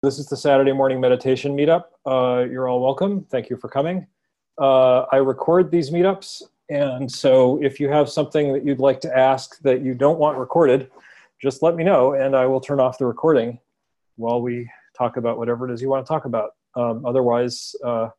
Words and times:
This 0.00 0.20
is 0.20 0.26
the 0.26 0.36
Saturday 0.36 0.70
morning 0.70 1.00
meditation 1.00 1.56
meetup. 1.56 1.86
Uh, 2.06 2.44
you're 2.48 2.68
all 2.68 2.80
welcome. 2.80 3.24
Thank 3.24 3.50
you 3.50 3.56
for 3.56 3.68
coming. 3.68 4.06
Uh, 4.56 5.00
I 5.10 5.16
record 5.16 5.72
these 5.72 5.90
meetups, 5.90 6.42
and 6.70 7.10
so 7.10 7.60
if 7.60 7.80
you 7.80 7.88
have 7.88 8.08
something 8.08 8.52
that 8.52 8.64
you'd 8.64 8.78
like 8.78 9.00
to 9.00 9.18
ask 9.18 9.58
that 9.62 9.82
you 9.82 9.94
don't 9.94 10.20
want 10.20 10.38
recorded, 10.38 10.92
just 11.42 11.64
let 11.64 11.74
me 11.74 11.82
know, 11.82 12.12
and 12.12 12.36
I 12.36 12.46
will 12.46 12.60
turn 12.60 12.78
off 12.78 12.96
the 12.96 13.06
recording 13.06 13.58
while 14.14 14.40
we 14.40 14.70
talk 14.96 15.16
about 15.16 15.36
whatever 15.36 15.68
it 15.68 15.74
is 15.74 15.82
you 15.82 15.88
want 15.88 16.06
to 16.06 16.08
talk 16.08 16.26
about. 16.26 16.50
Um, 16.76 17.04
otherwise, 17.04 17.74
uh, 17.84 18.10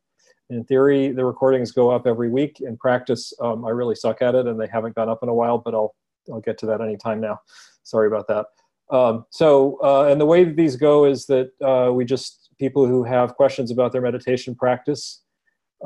in 0.50 0.64
theory, 0.64 1.12
the 1.12 1.24
recordings 1.24 1.72
go 1.72 1.88
up 1.90 2.06
every 2.06 2.28
week. 2.28 2.60
In 2.60 2.76
practice, 2.76 3.32
um, 3.40 3.64
I 3.64 3.70
really 3.70 3.94
suck 3.94 4.20
at 4.20 4.34
it, 4.34 4.46
and 4.46 4.60
they 4.60 4.68
haven't 4.70 4.96
gone 4.96 5.08
up 5.08 5.22
in 5.22 5.30
a 5.30 5.34
while. 5.34 5.56
But 5.56 5.74
I'll 5.74 5.94
I'll 6.30 6.42
get 6.42 6.58
to 6.58 6.66
that 6.66 6.82
anytime 6.82 7.22
now. 7.22 7.40
Sorry 7.84 8.06
about 8.06 8.28
that. 8.28 8.44
Um, 8.90 9.24
so, 9.30 9.78
uh, 9.82 10.04
and 10.10 10.20
the 10.20 10.26
way 10.26 10.44
that 10.44 10.56
these 10.56 10.76
go 10.76 11.04
is 11.04 11.26
that 11.26 11.50
uh, 11.62 11.92
we 11.92 12.04
just, 12.04 12.50
people 12.58 12.86
who 12.86 13.04
have 13.04 13.36
questions 13.36 13.70
about 13.70 13.92
their 13.92 14.02
meditation 14.02 14.54
practice, 14.54 15.22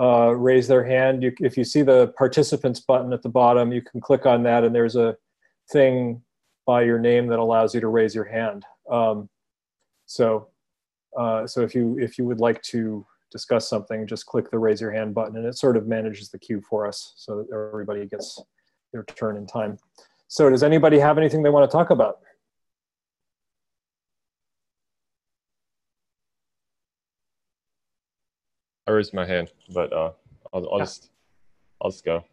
uh, 0.00 0.34
raise 0.34 0.66
their 0.66 0.84
hand. 0.84 1.22
You, 1.22 1.32
if 1.40 1.56
you 1.56 1.64
see 1.64 1.82
the 1.82 2.08
participants 2.18 2.80
button 2.80 3.12
at 3.12 3.22
the 3.22 3.28
bottom, 3.28 3.72
you 3.72 3.82
can 3.82 4.00
click 4.00 4.26
on 4.26 4.42
that 4.44 4.64
and 4.64 4.74
there's 4.74 4.96
a 4.96 5.16
thing 5.70 6.22
by 6.66 6.82
your 6.82 6.98
name 6.98 7.26
that 7.28 7.38
allows 7.38 7.74
you 7.74 7.80
to 7.80 7.88
raise 7.88 8.14
your 8.14 8.24
hand. 8.24 8.64
Um, 8.90 9.28
so, 10.06 10.48
uh, 11.18 11.46
so 11.46 11.60
if 11.60 11.74
you, 11.74 11.98
if 11.98 12.18
you 12.18 12.24
would 12.24 12.40
like 12.40 12.62
to 12.62 13.06
discuss 13.30 13.68
something, 13.68 14.06
just 14.06 14.26
click 14.26 14.50
the 14.50 14.58
raise 14.58 14.80
your 14.80 14.92
hand 14.92 15.14
button 15.14 15.36
and 15.36 15.46
it 15.46 15.56
sort 15.56 15.76
of 15.76 15.86
manages 15.86 16.30
the 16.30 16.38
queue 16.38 16.62
for 16.68 16.86
us 16.86 17.12
so 17.16 17.36
that 17.36 17.54
everybody 17.54 18.06
gets 18.06 18.40
their 18.92 19.04
turn 19.04 19.36
in 19.36 19.46
time. 19.46 19.76
So 20.28 20.48
does 20.48 20.62
anybody 20.62 20.98
have 20.98 21.18
anything 21.18 21.42
they 21.42 21.50
want 21.50 21.70
to 21.70 21.76
talk 21.76 21.90
about? 21.90 22.18
I 28.86 28.90
raised 28.90 29.14
my 29.14 29.24
hand, 29.24 29.50
but 29.72 29.92
uh, 29.92 30.12
I'll, 30.52 30.68
I'll 30.72 30.78
Yeah. 30.78 30.84
just 30.84 31.10
I'll 31.80 31.90
just 31.90 32.04
go. 32.04 32.24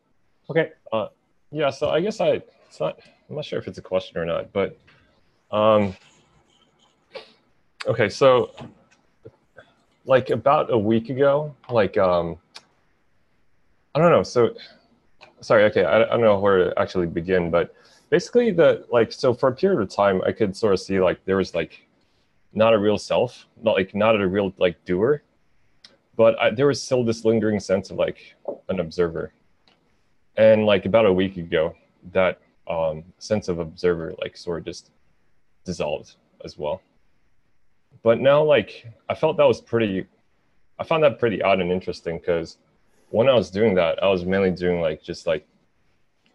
Okay. 0.49 0.71
Uh, 0.91 1.07
yeah. 1.51 1.69
So 1.69 1.89
I 1.89 2.01
guess 2.01 2.19
I 2.19 2.41
it's 2.67 2.79
not 2.79 2.99
I'm 3.29 3.35
not 3.35 3.45
sure 3.45 3.59
if 3.59 3.67
it's 3.67 3.77
a 3.77 3.81
question 3.81 4.17
or 4.17 4.25
not, 4.25 4.51
but 4.51 4.77
um, 5.51 5.95
okay. 7.87 8.09
So 8.09 8.51
like 10.05 10.29
about 10.29 10.71
a 10.71 10.77
week 10.77 11.09
ago, 11.09 11.55
like 11.69 11.97
um, 11.97 12.37
I 13.95 13.99
don't 13.99 14.11
know. 14.11 14.23
So 14.23 14.55
sorry. 15.39 15.63
Okay, 15.65 15.85
I, 15.85 16.03
I 16.03 16.05
don't 16.09 16.21
know 16.21 16.39
where 16.39 16.65
to 16.69 16.79
actually 16.79 17.07
begin, 17.07 17.49
but 17.49 17.73
basically 18.09 18.51
the 18.51 18.85
like 18.91 19.13
so 19.13 19.33
for 19.33 19.49
a 19.49 19.55
period 19.55 19.81
of 19.81 19.89
time, 19.89 20.21
I 20.25 20.33
could 20.33 20.55
sort 20.55 20.73
of 20.73 20.81
see 20.81 20.99
like 20.99 21.23
there 21.23 21.37
was 21.37 21.55
like 21.55 21.87
not 22.53 22.73
a 22.73 22.77
real 22.77 22.97
self, 22.97 23.47
not 23.63 23.75
like 23.75 23.95
not 23.95 24.19
a 24.19 24.27
real 24.27 24.53
like 24.57 24.83
doer 24.83 25.23
but 26.15 26.39
I, 26.39 26.49
there 26.51 26.67
was 26.67 26.81
still 26.81 27.03
this 27.03 27.25
lingering 27.25 27.59
sense 27.59 27.89
of 27.89 27.97
like 27.97 28.35
an 28.69 28.79
observer. 28.79 29.33
And 30.37 30.65
like 30.65 30.85
about 30.85 31.05
a 31.05 31.13
week 31.13 31.37
ago 31.37 31.75
that 32.11 32.39
um, 32.67 33.03
sense 33.17 33.47
of 33.47 33.59
observer 33.59 34.13
like 34.21 34.37
sort 34.37 34.59
of 34.59 34.65
just 34.65 34.91
dissolved 35.65 36.15
as 36.43 36.57
well. 36.57 36.81
But 38.03 38.19
now 38.19 38.43
like 38.43 38.87
i 39.09 39.13
felt 39.13 39.37
that 39.37 39.47
was 39.47 39.61
pretty 39.61 40.07
i 40.79 40.83
found 40.83 41.03
that 41.03 41.19
pretty 41.19 41.41
odd 41.41 41.59
and 41.59 41.71
interesting 41.71 42.17
because 42.17 42.57
when 43.09 43.27
i 43.29 43.33
was 43.33 43.51
doing 43.51 43.75
that 43.75 44.01
i 44.01 44.07
was 44.07 44.25
mainly 44.25 44.51
doing 44.51 44.81
like 44.81 45.03
just 45.03 45.27
like 45.27 45.45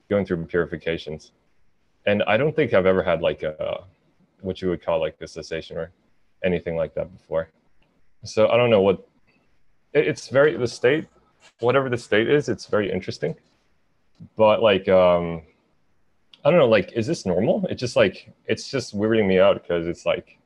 going 0.08 0.24
through 0.24 0.44
purifications. 0.44 1.32
And 2.06 2.22
i 2.24 2.36
don't 2.36 2.54
think 2.54 2.72
i've 2.74 2.86
ever 2.86 3.02
had 3.02 3.20
like 3.20 3.42
a 3.42 3.84
what 4.42 4.60
you 4.62 4.68
would 4.68 4.84
call 4.84 5.00
like 5.00 5.16
a 5.20 5.26
cessation 5.26 5.76
or 5.76 5.90
anything 6.44 6.76
like 6.76 6.94
that 6.94 7.12
before. 7.16 7.48
So 8.24 8.48
i 8.48 8.56
don't 8.56 8.70
know 8.70 8.82
what 8.82 9.08
it's 9.96 10.28
very 10.28 10.56
the 10.56 10.66
state 10.68 11.06
whatever 11.60 11.88
the 11.88 11.96
state 11.96 12.28
is 12.28 12.48
it's 12.48 12.66
very 12.66 12.90
interesting 12.92 13.34
but 14.36 14.62
like 14.62 14.88
um 14.88 15.42
i 16.44 16.50
don't 16.50 16.58
know 16.58 16.68
like 16.68 16.92
is 16.92 17.06
this 17.06 17.24
normal 17.24 17.64
it's 17.70 17.80
just 17.80 17.96
like 17.96 18.32
it's 18.46 18.68
just 18.68 18.96
weirding 18.96 19.26
me 19.26 19.38
out 19.38 19.60
because 19.62 19.86
it's 19.86 20.04
like 20.04 20.38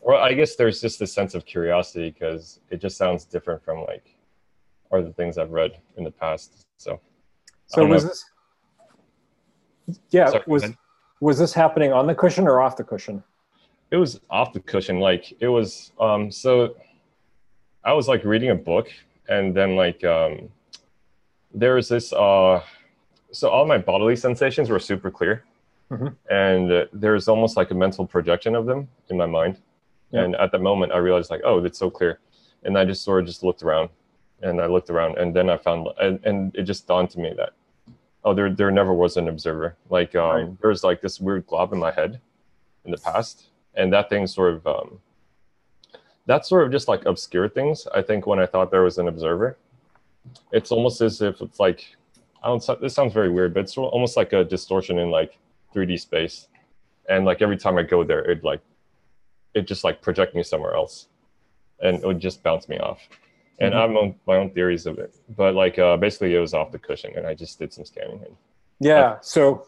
or 0.00 0.14
i 0.14 0.32
guess 0.32 0.56
there's 0.56 0.80
just 0.80 0.98
this 0.98 1.12
sense 1.12 1.34
of 1.34 1.44
curiosity 1.44 2.10
because 2.10 2.60
it 2.70 2.80
just 2.80 2.96
sounds 2.96 3.24
different 3.24 3.62
from 3.62 3.84
like 3.84 4.14
other 4.92 5.12
things 5.12 5.36
i've 5.38 5.50
read 5.50 5.72
in 5.96 6.04
the 6.04 6.10
past 6.10 6.66
so 6.78 6.98
So 7.66 7.84
was 7.84 8.04
know. 8.04 8.08
this? 8.10 8.24
Yeah, 10.10 10.30
Sorry, 10.30 10.44
was 10.46 10.64
was 11.20 11.38
this 11.38 11.52
happening 11.52 11.92
on 11.92 12.06
the 12.06 12.14
cushion 12.14 12.46
or 12.46 12.60
off 12.60 12.76
the 12.76 12.84
cushion? 12.84 13.22
it 13.90 13.96
was 13.96 14.20
off 14.30 14.52
the 14.52 14.60
cushion 14.60 15.00
like 15.00 15.32
it 15.40 15.48
was 15.48 15.92
um 15.98 16.30
so 16.30 16.76
i 17.88 17.92
was 17.98 18.06
like 18.12 18.22
reading 18.32 18.50
a 18.50 18.60
book 18.70 18.86
and 19.34 19.44
then 19.58 19.70
like 19.84 20.00
um 20.16 20.32
there 21.62 21.74
was 21.78 21.88
this 21.94 22.06
uh 22.12 22.60
so 23.32 23.44
all 23.54 23.66
my 23.74 23.78
bodily 23.90 24.16
sensations 24.28 24.66
were 24.72 24.82
super 24.90 25.10
clear 25.18 25.36
Mhm. 25.90 26.10
and 26.46 26.64
uh, 26.70 26.84
there's 27.02 27.26
almost 27.32 27.56
like 27.60 27.70
a 27.70 27.78
mental 27.84 28.04
projection 28.14 28.52
of 28.60 28.64
them 28.70 28.80
in 29.10 29.16
my 29.16 29.28
mind 29.38 29.54
Yeah. 30.10 30.22
and 30.22 30.30
at 30.44 30.48
that 30.52 30.62
moment 30.70 30.92
i 30.92 30.98
realized 31.08 31.30
like 31.34 31.44
oh 31.50 31.56
it's 31.68 31.78
so 31.84 31.88
clear 31.98 32.12
and 32.64 32.72
i 32.80 32.82
just 32.92 33.02
sort 33.08 33.18
of 33.20 33.26
just 33.32 33.42
looked 33.46 33.62
around 33.66 33.88
and 34.46 34.54
i 34.64 34.66
looked 34.74 34.90
around 34.94 35.12
and 35.20 35.28
then 35.36 35.46
i 35.54 35.56
found 35.66 35.80
and, 36.04 36.14
and 36.28 36.36
it 36.60 36.64
just 36.72 36.82
dawned 36.90 37.10
to 37.14 37.18
me 37.24 37.30
that 37.40 37.52
oh 38.24 38.34
there 38.36 38.50
there 38.60 38.70
never 38.80 38.92
was 39.04 39.12
an 39.20 39.26
observer 39.34 39.68
like 39.96 40.12
um 40.24 40.30
Right. 40.36 40.60
there 40.60 40.70
was 40.74 40.82
like 40.88 41.00
this 41.06 41.16
weird 41.26 41.42
glob 41.50 41.68
in 41.74 41.78
my 41.86 41.92
head 42.00 42.12
in 42.84 42.90
the 42.96 43.00
past 43.10 43.36
and 43.78 43.86
that 43.94 44.06
thing 44.10 44.26
sort 44.38 44.50
of 44.56 44.60
um, 44.76 44.88
that 46.28 46.44
sort 46.46 46.62
of 46.64 46.70
just 46.70 46.86
like 46.88 47.04
obscure 47.06 47.48
things 47.48 47.88
i 47.94 48.00
think 48.02 48.26
when 48.26 48.38
i 48.38 48.46
thought 48.46 48.70
there 48.70 48.82
was 48.82 48.98
an 48.98 49.08
observer 49.08 49.56
it's 50.52 50.70
almost 50.70 51.00
as 51.00 51.20
if 51.22 51.40
it's 51.40 51.58
like 51.58 51.96
i 52.42 52.46
don't 52.46 52.62
this 52.80 52.94
sounds 52.94 53.12
very 53.12 53.30
weird 53.30 53.52
but 53.54 53.60
it's 53.60 53.76
almost 53.76 54.16
like 54.16 54.32
a 54.32 54.44
distortion 54.44 54.98
in 54.98 55.10
like 55.10 55.38
3d 55.74 55.98
space 55.98 56.48
and 57.08 57.24
like 57.24 57.42
every 57.42 57.56
time 57.56 57.76
i 57.78 57.82
go 57.82 58.04
there 58.04 58.20
it 58.30 58.44
like 58.44 58.60
it 59.54 59.66
just 59.66 59.82
like 59.84 60.00
project 60.02 60.34
me 60.34 60.42
somewhere 60.42 60.74
else 60.74 61.08
and 61.80 61.96
it 61.96 62.06
would 62.06 62.20
just 62.20 62.42
bounce 62.42 62.68
me 62.68 62.78
off 62.78 63.00
and 63.58 63.72
Mhm. 63.72 63.76
i 63.76 63.80
have 63.82 64.14
my 64.26 64.36
own, 64.36 64.50
theories 64.50 64.86
of 64.86 64.98
it 64.98 65.14
but 65.36 65.54
like 65.54 65.78
uh 65.78 65.96
basically 65.96 66.34
it 66.34 66.40
was 66.40 66.54
off 66.54 66.70
the 66.70 66.78
cushion 66.78 67.12
and 67.16 67.26
i 67.26 67.34
just 67.34 67.58
did 67.58 67.72
some 67.72 67.84
scanning 67.84 68.20
and 68.26 68.36
Yeah. 68.80 69.16
So 69.22 69.66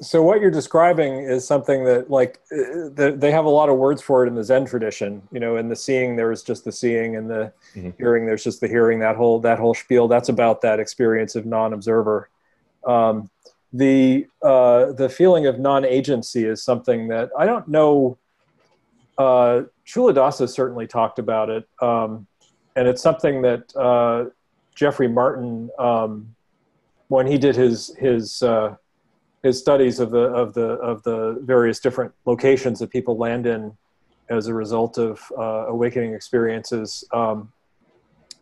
so 0.00 0.22
what 0.22 0.40
you're 0.40 0.50
describing 0.50 1.22
is 1.24 1.46
something 1.46 1.84
that 1.84 2.10
like 2.10 2.40
uh, 2.52 2.88
they 3.16 3.32
have 3.32 3.44
a 3.44 3.50
lot 3.50 3.68
of 3.68 3.76
words 3.78 4.00
for 4.00 4.24
it 4.24 4.28
in 4.28 4.34
the 4.34 4.44
Zen 4.44 4.64
tradition. 4.64 5.22
You 5.32 5.40
know, 5.40 5.56
in 5.56 5.68
the 5.68 5.76
seeing 5.76 6.14
there's 6.16 6.42
just 6.42 6.64
the 6.64 6.72
seeing, 6.72 7.16
and 7.16 7.28
the 7.28 7.52
Mhm. 7.74 7.94
hearing 7.98 8.24
there's 8.26 8.44
just 8.44 8.60
the 8.60 8.68
hearing. 8.68 9.00
That 9.00 9.16
whole 9.16 9.40
that 9.40 9.58
whole 9.58 9.74
spiel. 9.74 10.06
That's 10.06 10.28
about 10.28 10.60
that 10.60 10.78
experience 10.78 11.34
of 11.34 11.46
non-observer. 11.46 12.28
Um, 12.86 13.28
the 13.72 14.26
uh, 14.42 14.92
the 14.92 15.08
feeling 15.08 15.46
of 15.46 15.58
non-agency 15.58 16.44
is 16.44 16.62
something 16.62 17.08
that 17.08 17.30
I 17.36 17.44
don't 17.46 17.66
know. 17.66 18.18
Uh, 19.18 19.62
Culadasa 19.84 20.48
certainly 20.48 20.86
talked 20.86 21.18
about 21.18 21.50
it, 21.50 21.68
um, 21.82 22.26
and 22.76 22.86
it's 22.86 23.02
something 23.02 23.42
that 23.42 23.74
uh, 23.76 24.26
Jeffrey 24.76 25.08
Martin, 25.08 25.70
um, 25.76 26.36
when 27.08 27.26
he 27.26 27.36
did 27.36 27.56
his 27.56 27.92
his 27.98 28.42
uh, 28.44 28.76
his 29.42 29.58
studies 29.58 30.00
of 30.00 30.10
the 30.10 30.18
of 30.18 30.54
the 30.54 30.70
of 30.80 31.02
the 31.04 31.38
various 31.42 31.80
different 31.80 32.12
locations 32.24 32.78
that 32.80 32.90
people 32.90 33.16
land 33.16 33.46
in 33.46 33.76
as 34.30 34.46
a 34.46 34.54
result 34.54 34.98
of 34.98 35.20
uh, 35.38 35.66
awakening 35.68 36.12
experiences. 36.14 37.04
Um, 37.12 37.52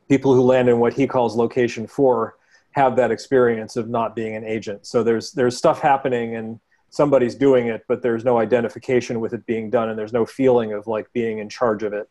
people 0.09 0.35
who 0.35 0.43
land 0.43 0.69
in 0.69 0.79
what 0.79 0.95
he 0.95 1.07
calls 1.07 1.37
location 1.37 1.87
four 1.87 2.37
have 2.73 2.97
that 2.97 3.11
experience 3.11 3.77
of 3.77 3.89
not 3.89 4.15
being 4.15 4.37
an 4.37 4.45
agent. 4.45 4.87
So 4.87 5.03
there's 5.03 5.33
there's 5.33 5.57
stuff 5.57 5.81
happening 5.81 6.37
and 6.37 6.61
somebody's 6.91 7.35
doing 7.35 7.67
it, 7.67 7.85
but 7.89 8.03
there's 8.03 8.25
no 8.25 8.39
identification 8.39 9.21
with 9.21 9.33
it 9.35 9.45
being 9.47 9.71
done, 9.71 9.91
and 9.91 9.99
there's 9.99 10.13
no 10.13 10.25
feeling 10.25 10.73
of 10.73 10.87
like 10.87 11.13
being 11.13 11.39
in 11.39 11.49
charge 11.49 11.83
of 11.83 11.93
it. 11.93 12.09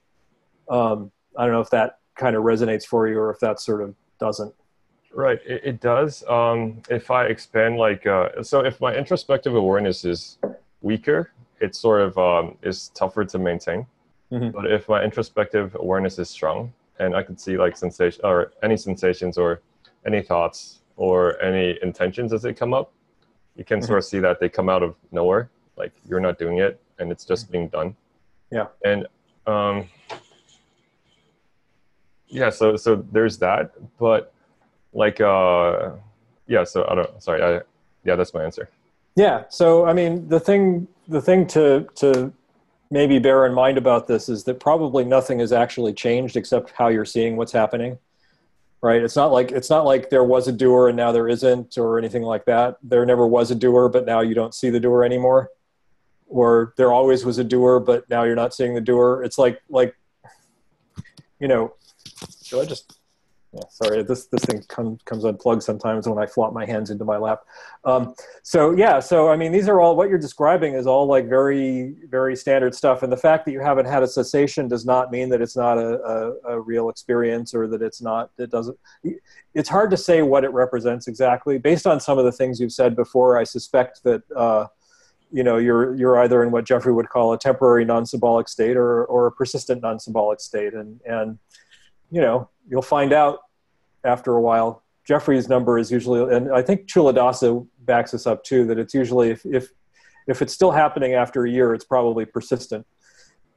Um, 0.70 1.12
I 1.38 1.44
don't 1.44 1.54
know 1.54 1.62
if 1.62 1.70
that 1.72 2.00
kind 2.16 2.36
of 2.36 2.44
resonates 2.44 2.86
for 2.86 3.08
you 3.08 3.20
or 3.20 3.32
if 3.32 3.40
that 3.40 3.60
sort 3.60 3.82
of 3.82 3.96
doesn't. 4.20 4.54
Right, 5.16 5.40
it, 5.46 5.62
it 5.64 5.80
does. 5.80 6.24
Um, 6.28 6.82
if 6.90 7.10
I 7.10 7.26
expand, 7.28 7.78
like, 7.78 8.06
uh, 8.06 8.44
so 8.44 8.60
if 8.60 8.82
my 8.82 8.94
introspective 8.94 9.56
awareness 9.56 10.04
is 10.04 10.38
weaker, 10.82 11.32
it 11.62 11.74
sort 11.74 12.02
of 12.02 12.18
um, 12.18 12.58
is 12.62 12.90
tougher 12.90 13.24
to 13.24 13.40
maintain. 13.40 13.88
Mhm. 14.30 14.52
But 14.52 14.70
if 14.70 14.90
my 14.90 15.02
introspective 15.02 15.74
awareness 15.76 16.20
is 16.20 16.30
strong, 16.30 16.74
and 17.00 17.16
I 17.16 17.24
can 17.24 17.38
see 17.38 17.58
like 17.58 17.78
sensation 17.78 18.22
or 18.26 18.52
any 18.62 18.76
sensations 18.76 19.38
or 19.38 19.62
any 20.06 20.22
thoughts 20.22 20.82
or 20.98 21.42
any 21.42 21.80
intentions 21.82 22.34
as 22.34 22.42
they 22.42 22.54
come 22.54 22.74
up, 22.74 22.92
you 23.56 23.64
can 23.64 23.82
sort 23.82 24.00
of 24.00 24.06
see 24.06 24.20
that 24.20 24.42
they 24.42 24.50
come 24.50 24.68
out 24.68 24.84
of 24.84 24.96
nowhere. 25.14 25.50
Like 25.78 25.94
you're 26.10 26.20
not 26.20 26.38
doing 26.38 26.58
it, 26.58 26.80
and 27.00 27.10
it's 27.10 27.24
just 27.24 27.50
being 27.50 27.70
done. 27.70 27.96
Yeah. 28.52 28.68
And 28.84 29.08
um, 29.48 29.88
yeah, 32.28 32.50
so 32.50 32.76
so 32.76 32.96
there's 33.14 33.38
that, 33.38 33.72
but 33.98 34.34
like 34.96 35.22
uh 35.22 35.92
yeah 36.48 36.64
so 36.64 36.88
i 36.90 36.96
don't 36.96 37.22
sorry 37.22 37.44
i 37.44 37.62
yeah 38.06 38.16
that's 38.16 38.34
my 38.34 38.44
answer. 38.44 38.70
Yeah. 39.16 39.44
So 39.50 39.86
I 39.86 39.94
mean, 39.94 40.28
the 40.30 40.40
thing 40.40 40.88
the 41.08 41.22
thing 41.22 41.48
to 41.48 41.88
to 41.96 42.32
maybe 42.92 43.20
bear 43.20 43.46
in 43.46 43.54
mind 43.54 43.78
about 43.78 44.08
this 44.08 44.30
is 44.30 44.44
that 44.44 44.60
probably 44.60 45.04
nothing 45.04 45.40
has 45.40 45.52
actually 45.52 45.94
changed 45.94 46.38
except 46.38 46.72
how 46.72 46.88
you're 46.88 47.06
seeing 47.06 47.36
what's 47.36 47.52
happening 47.52 47.98
right? 48.82 49.02
It's 49.02 49.16
not 49.16 49.32
like 49.32 49.52
it's 49.52 49.72
not 49.72 49.84
like 49.84 50.12
there 50.12 50.24
was 50.24 50.48
a 50.48 50.52
doer 50.52 50.90
and 50.90 50.96
now 50.96 51.12
there 51.12 51.28
isn't 51.28 51.76
or 51.76 51.98
anything 51.98 52.22
like 52.22 52.46
that. 52.46 52.78
There 52.84 53.04
never 53.04 53.26
was 53.26 53.50
a 53.50 53.56
doer 53.56 53.90
but 53.90 54.06
now 54.06 54.22
you 54.22 54.36
don't 54.36 54.54
see 54.54 54.70
the 54.70 54.80
doer 54.80 55.04
anymore. 55.04 55.50
Or 56.28 56.76
there 56.78 56.94
always 56.94 57.26
was 57.26 57.40
a 57.40 57.44
doer 57.44 57.80
but 57.80 58.08
now 58.12 58.26
you're 58.26 58.36
not 58.36 58.54
seeing 58.54 58.76
the 58.76 58.82
doer. 58.82 59.24
It's 59.24 59.40
like 59.40 59.60
like 59.70 59.96
you 61.40 61.48
know 61.48 61.74
should 62.44 62.62
i 62.62 62.66
just 62.66 63.00
yeah, 63.56 63.62
sorry, 63.70 64.04
this 64.04 64.28
this 64.28 64.44
thing 64.44 64.62
come, 64.68 64.98
comes 65.06 65.24
unplugged 65.24 65.64
sometimes 65.64 66.10
when 66.10 66.18
I 66.18 66.26
flop 66.26 66.52
my 66.52 66.66
hands 66.66 66.90
into 66.90 67.06
my 67.06 67.16
lap. 67.16 67.44
Um, 67.86 68.14
so 68.44 68.72
yeah, 68.76 69.00
so 69.00 69.30
I 69.30 69.38
mean, 69.38 69.54
these 69.54 69.70
are 69.70 69.80
all 69.80 69.96
what 69.96 70.10
you're 70.10 70.18
describing 70.18 70.74
is 70.74 70.86
all 70.86 71.06
like 71.06 71.30
very 71.30 71.96
very 72.10 72.36
standard 72.36 72.76
stuff, 72.76 73.02
and 73.02 73.12
the 73.12 73.18
fact 73.18 73.46
that 73.46 73.54
you 73.54 73.62
haven't 73.62 73.86
had 73.86 74.04
a 74.04 74.08
cessation 74.08 74.68
does 74.68 74.86
not 74.86 75.10
mean 75.10 75.30
that 75.30 75.42
it's 75.42 75.56
not 75.56 75.78
a, 75.78 76.02
a, 76.02 76.56
a 76.56 76.60
real 76.60 76.90
experience 76.90 77.56
or 77.56 77.66
that 77.68 77.82
it's 77.82 78.02
not 78.02 78.30
it 78.38 78.52
doesn't. 78.52 78.78
It's 79.54 79.70
hard 79.70 79.90
to 79.92 79.98
say 79.98 80.22
what 80.22 80.44
it 80.44 80.52
represents 80.52 81.08
exactly 81.08 81.58
based 81.58 81.88
on 81.88 82.02
some 82.02 82.18
of 82.18 82.26
the 82.26 82.34
things 82.34 82.60
you've 82.60 82.74
said 82.74 82.96
before. 82.96 83.38
I 83.38 83.46
suspect 83.46 84.04
that. 84.04 84.24
Uh, 84.36 84.68
you 85.32 85.44
know, 85.44 85.58
you're 85.58 85.96
you're 85.96 86.18
either 86.20 86.44
in 86.44 86.52
what 86.52 86.66
Jeffrey 86.66 86.94
would 86.94 87.10
call 87.10 87.34
a 87.34 87.38
temporary 87.38 87.84
non-symbolic 87.84 88.48
state 88.48 88.78
or 88.78 89.04
or 89.06 89.26
a 89.26 89.32
persistent 89.32 89.82
non-symbolic 89.82 90.40
state, 90.40 90.74
and 90.74 91.02
and 91.06 91.40
you 92.12 92.22
know 92.22 92.50
you'll 92.68 92.82
find 92.82 93.14
out 93.14 93.40
after 94.04 94.34
a 94.34 94.42
while. 94.42 94.84
Jeffrey's 95.06 95.48
number 95.48 95.78
is 95.78 95.92
usually, 95.92 96.36
and 96.36 96.52
I 96.52 96.64
think 96.64 96.88
Culadasa 96.88 97.66
backs 97.82 98.14
us 98.14 98.26
up 98.26 98.44
too, 98.44 98.66
that 98.66 98.80
it's 98.80 98.94
usually 98.94 99.30
if, 99.30 99.46
if 99.46 99.70
if 100.28 100.42
it's 100.42 100.54
still 100.54 100.72
happening 100.72 101.14
after 101.14 101.46
a 101.46 101.50
year, 101.50 101.74
it's 101.74 101.86
probably 101.86 102.26
persistent. 102.26 102.86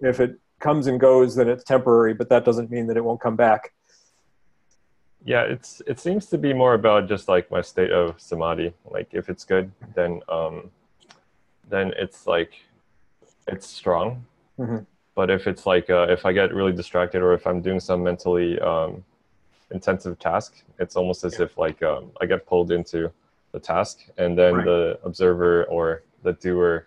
If 0.01 0.21
it 0.21 0.39
comes 0.61 0.87
and 0.87 1.01
goes, 1.01 1.35
then 1.35 1.49
it's 1.49 1.65
temporary, 1.65 2.13
but 2.13 2.29
that 2.29 2.45
doesn't 2.45 2.71
mean 2.71 2.87
that 2.89 2.97
it 2.97 3.05
won't 3.05 3.21
come 3.21 3.37
back. 3.37 3.73
Yeah, 5.25 5.43
it's 5.43 5.83
it 5.87 5.99
seems 5.99 6.27
to 6.27 6.39
be 6.39 6.53
more 6.53 6.75
about 6.75 7.09
just 7.09 7.29
like 7.29 7.51
my 7.51 7.63
state 7.63 7.91
of 7.91 8.21
samadhi. 8.21 8.75
Like 8.85 9.09
if 9.13 9.29
it's 9.29 9.45
good, 9.45 9.73
then 9.95 10.21
um, 10.29 10.71
then 11.69 11.93
it's 11.97 12.27
like 12.27 12.53
it's 13.47 13.67
strong. 13.67 14.25
Mm-hmm. 14.59 14.85
But 15.19 15.31
if 15.31 15.49
it's 15.49 15.67
like 15.67 15.91
uh, 15.91 16.07
if 16.09 16.25
I 16.25 16.33
get 16.33 16.55
really 16.55 16.71
distracted 16.73 17.23
or 17.23 17.33
if 17.35 17.45
I'm 17.45 17.61
doing 17.61 17.81
some 17.81 18.05
mentally 18.05 18.57
um, 18.61 19.03
intensive 19.73 20.17
task, 20.21 20.63
it's 20.79 20.95
almost 20.95 21.25
as 21.25 21.41
if 21.41 21.59
like 21.59 21.83
um, 21.83 22.13
I 22.21 22.27
get 22.27 22.47
pulled 22.47 22.71
into 22.71 23.11
the 23.51 23.59
task, 23.59 24.07
and 24.17 24.39
then 24.39 24.55
right. 24.55 24.65
the 24.65 25.01
observer 25.03 25.65
or 25.65 26.05
the 26.23 26.35
doer 26.35 26.87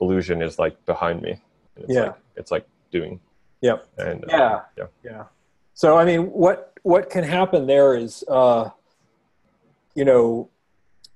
illusion 0.00 0.40
is 0.40 0.58
like 0.58 0.82
behind 0.86 1.20
me. 1.20 1.42
It's 1.76 1.92
yeah, 1.92 2.00
like, 2.00 2.14
it's 2.36 2.50
like 2.50 2.66
doing. 2.90 3.20
Yep. 3.60 3.86
And 3.98 4.24
uh, 4.24 4.28
yeah, 4.30 4.60
yeah, 4.78 4.86
yeah. 5.04 5.24
So 5.74 5.98
I 5.98 6.06
mean, 6.06 6.32
what 6.32 6.72
what 6.84 7.10
can 7.10 7.22
happen 7.22 7.66
there 7.66 7.94
is, 7.94 8.24
uh, 8.28 8.70
you 9.94 10.06
know, 10.06 10.48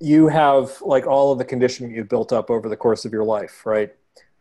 you 0.00 0.29
have 0.29 0.82
like 0.82 1.06
all 1.06 1.32
of 1.32 1.39
the 1.39 1.47
conditioning 1.47 1.94
you've 1.94 2.11
built 2.11 2.31
up 2.31 2.50
over 2.50 2.69
the 2.69 2.77
course 2.77 3.06
of 3.06 3.12
your 3.15 3.25
life, 3.25 3.65
right? 3.65 3.94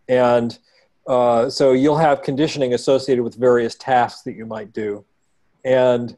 And 0.10 0.60
uh, 1.08 1.50
so 1.50 1.72
you'll 1.72 1.98
have 1.98 2.22
conditioning 2.22 2.74
associated 2.74 3.24
with 3.24 3.36
various 3.36 3.76
tasks 3.76 4.22
that 4.24 4.36
you 4.36 4.46
might 4.46 4.74
do, 4.74 5.06
and 5.64 6.18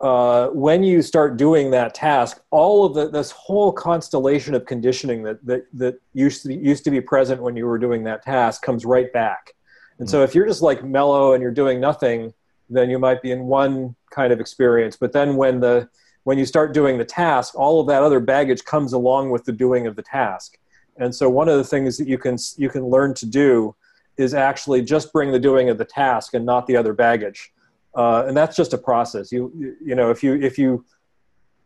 uh, 0.00 0.48
when 0.48 0.84
you 0.84 1.02
start 1.02 1.36
doing 1.36 1.70
that 1.72 1.92
task, 1.92 2.40
all 2.50 2.84
of 2.84 2.94
the, 2.94 3.08
this 3.08 3.32
whole 3.32 3.72
constellation 3.72 4.54
of 4.54 4.64
conditioning 4.64 5.24
that, 5.24 5.44
that, 5.44 5.66
that 5.72 6.00
used, 6.14 6.42
to 6.42 6.48
be, 6.48 6.54
used 6.54 6.84
to 6.84 6.90
be 6.90 7.00
present 7.00 7.42
when 7.42 7.56
you 7.56 7.66
were 7.66 7.78
doing 7.78 8.04
that 8.04 8.22
task 8.22 8.62
comes 8.62 8.84
right 8.84 9.12
back. 9.12 9.54
And 9.98 10.08
so 10.08 10.22
if 10.22 10.32
you're 10.32 10.46
just 10.46 10.62
like 10.62 10.84
mellow 10.84 11.32
and 11.32 11.42
you're 11.42 11.50
doing 11.50 11.80
nothing, 11.80 12.32
then 12.70 12.88
you 12.88 13.00
might 13.00 13.20
be 13.20 13.32
in 13.32 13.46
one 13.46 13.96
kind 14.10 14.32
of 14.32 14.38
experience. 14.38 14.96
But 14.96 15.12
then 15.12 15.34
when, 15.34 15.58
the, 15.58 15.88
when 16.22 16.38
you 16.38 16.46
start 16.46 16.72
doing 16.72 16.98
the 16.98 17.04
task, 17.04 17.58
all 17.58 17.80
of 17.80 17.88
that 17.88 18.04
other 18.04 18.20
baggage 18.20 18.64
comes 18.64 18.92
along 18.92 19.30
with 19.30 19.44
the 19.44 19.52
doing 19.52 19.88
of 19.88 19.96
the 19.96 20.02
task. 20.02 20.56
And 20.98 21.12
so 21.12 21.28
one 21.28 21.48
of 21.48 21.56
the 21.56 21.64
things 21.64 21.98
that 21.98 22.06
you 22.06 22.18
can, 22.18 22.36
you 22.56 22.68
can 22.68 22.86
learn 22.86 23.14
to 23.14 23.26
do 23.26 23.74
is 24.18 24.34
actually 24.34 24.82
just 24.82 25.12
bring 25.12 25.32
the 25.32 25.38
doing 25.38 25.70
of 25.70 25.78
the 25.78 25.84
task 25.84 26.34
and 26.34 26.44
not 26.44 26.66
the 26.66 26.76
other 26.76 26.92
baggage 26.92 27.52
uh, 27.94 28.24
and 28.26 28.36
that's 28.36 28.56
just 28.56 28.72
a 28.72 28.78
process. 28.78 29.32
You 29.32 29.76
you 29.84 29.96
know 29.96 30.10
if 30.10 30.22
you 30.22 30.34
if 30.34 30.56
you 30.56 30.84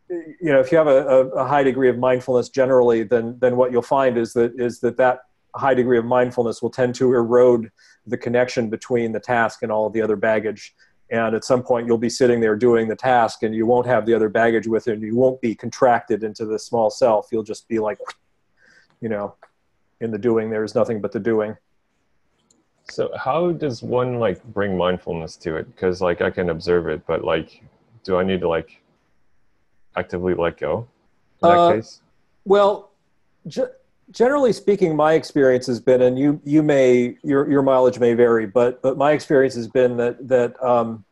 you 0.09 0.53
know 0.53 0.61
if 0.61 0.73
you 0.73 0.79
have 0.79 0.87
a, 0.87 1.29
a, 1.29 1.47
high 1.47 1.63
degree 1.63 1.91
of 1.91 1.99
mindfulness 1.99 2.49
generally, 2.49 3.03
then 3.03 3.37
then 3.41 3.57
what 3.57 3.71
you'll 3.71 3.83
find 3.83 4.17
is 4.17 4.33
that 4.33 4.59
is 4.59 4.81
that 4.81 4.97
that 4.97 5.21
high 5.55 5.75
degree 5.75 5.99
of 5.99 6.07
mindfulness 6.07 6.63
will 6.63 6.71
tend 6.71 6.95
to 6.95 7.13
erode 7.13 7.71
the 8.07 8.17
connection 8.17 8.71
between 8.71 9.13
the 9.13 9.21
task 9.21 9.63
and 9.63 9.71
all 9.71 9.91
the 9.91 10.01
other 10.01 10.17
baggage. 10.17 10.75
And 11.11 11.35
at 11.35 11.45
some 11.45 11.63
point, 11.63 11.87
you'll 11.87 11.99
be 11.99 12.09
sitting 12.09 12.41
there 12.41 12.57
doing 12.57 12.89
the 12.89 12.97
task, 12.97 13.43
and 13.43 13.55
you 13.55 13.67
won't 13.67 13.87
have 13.87 14.07
the 14.07 14.15
other 14.15 14.31
baggage 14.31 14.67
with 14.67 14.89
it, 14.89 14.95
and 14.95 15.03
you 15.03 15.15
won't 15.15 15.39
be 15.43 15.55
contracted 15.55 16.25
into 16.25 16.47
the 16.47 16.59
small 16.59 16.89
self. 16.89 17.29
You'll 17.31 17.43
just 17.43 17.69
be 17.69 17.79
like, 17.79 17.99
you 19.03 19.11
know, 19.11 19.35
in 20.01 20.11
the 20.11 20.19
doing. 20.19 20.49
There's 20.49 20.75
nothing 20.75 21.03
but 21.03 21.13
the 21.13 21.21
doing. 21.21 21.55
So 22.91 23.11
how 23.17 23.53
does 23.53 23.83
one 23.83 24.19
like 24.19 24.43
bring 24.45 24.77
mindfulness 24.77 25.37
to 25.37 25.57
it? 25.57 25.67
Because 25.67 26.01
like 26.01 26.21
I 26.21 26.31
can 26.31 26.51
observe 26.51 26.89
it, 26.89 27.07
but 27.07 27.25
like, 27.25 27.63
do 28.05 28.17
I 28.17 28.25
need 28.25 28.41
to 28.41 28.49
like 28.49 28.83
actively 29.97 30.35
let 30.35 30.59
go 30.59 30.89
in 31.43 31.49
that 31.49 31.59
uh, 31.59 31.73
case? 31.75 32.01
Well, 32.45 32.91
ge- 33.47 33.61
generally 34.11 34.53
speaking, 34.53 34.97
my 34.97 35.15
experience 35.15 35.67
has 35.67 35.81
been, 35.81 36.03
and 36.03 36.19
you 36.19 36.41
you 36.45 36.63
may 36.63 37.17
your 37.23 37.51
your 37.51 37.63
mileage 37.63 37.99
may 37.99 38.15
vary, 38.15 38.47
but 38.47 38.83
but 38.83 38.97
my 38.97 39.13
experience 39.13 39.55
has 39.55 39.69
been 39.69 39.97
that 39.99 40.29
that 40.29 40.63
um, 40.63 41.05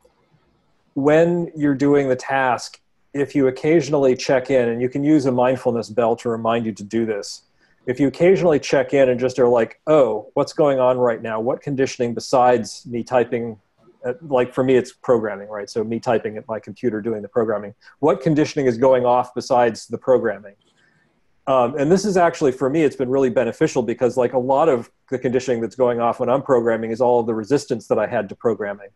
when 0.95 1.51
you're 1.57 1.75
doing 1.75 2.09
the 2.09 2.17
task, 2.17 2.81
if 3.15 3.35
you 3.35 3.47
occasionally 3.47 4.17
check 4.17 4.51
in, 4.51 4.69
and 4.69 4.83
you 4.83 4.89
can 4.89 5.05
use 5.05 5.27
a 5.27 5.33
mindfulness 5.33 5.89
bell 5.89 6.17
to 6.17 6.29
remind 6.29 6.67
you 6.67 6.73
to 6.73 6.83
do 6.83 7.07
this 7.07 7.43
if 7.87 7.99
you 7.99 8.09
occasionally 8.09 8.59
check 8.59 8.93
in 8.95 9.09
and 9.09 9.19
just 9.19 9.39
are 9.39 9.49
like, 9.49 9.81
oh, 9.87 10.31
what's 10.35 10.53
going 10.53 10.79
on 10.79 10.99
right 10.99 11.23
now? 11.23 11.41
What 11.41 11.63
conditioning 11.63 12.15
besides 12.15 12.87
me 12.87 13.03
typing? 13.03 13.59
At, 14.05 14.25
like 14.27 14.55
for 14.55 14.65
me, 14.65 14.77
it's 14.77 14.93
programming, 14.93 15.49
right? 15.49 15.69
So 15.69 15.85
me 15.85 16.01
typing 16.01 16.37
at 16.37 16.49
my 16.49 16.59
computer 16.59 17.01
doing 17.01 17.21
the 17.23 17.29
programming. 17.29 17.75
What 17.99 18.23
conditioning 18.23 18.67
is 18.67 18.79
going 18.79 19.05
off 19.05 19.35
besides 19.35 19.87
the 19.87 19.99
programming? 19.99 20.55
Um, 21.47 21.77
and 21.77 21.91
this 21.91 22.05
is 22.05 22.17
actually 22.17 22.53
for 22.53 22.71
me, 22.71 22.83
it's 22.83 22.97
been 22.97 23.09
really 23.09 23.31
beneficial 23.31 23.83
because 23.83 24.17
like 24.17 24.35
a 24.35 24.39
lot 24.39 24.69
of 24.69 24.91
the 25.11 25.19
conditioning 25.19 25.61
that's 25.61 25.75
going 25.75 26.01
off 26.01 26.21
when 26.21 26.29
I'm 26.29 26.43
programming 26.43 26.93
is 26.93 27.01
all 27.01 27.23
the 27.23 27.35
resistance 27.35 27.89
that 27.89 27.99
I 27.99 28.07
had 28.07 28.29
to 28.29 28.37
programming. 28.37 28.89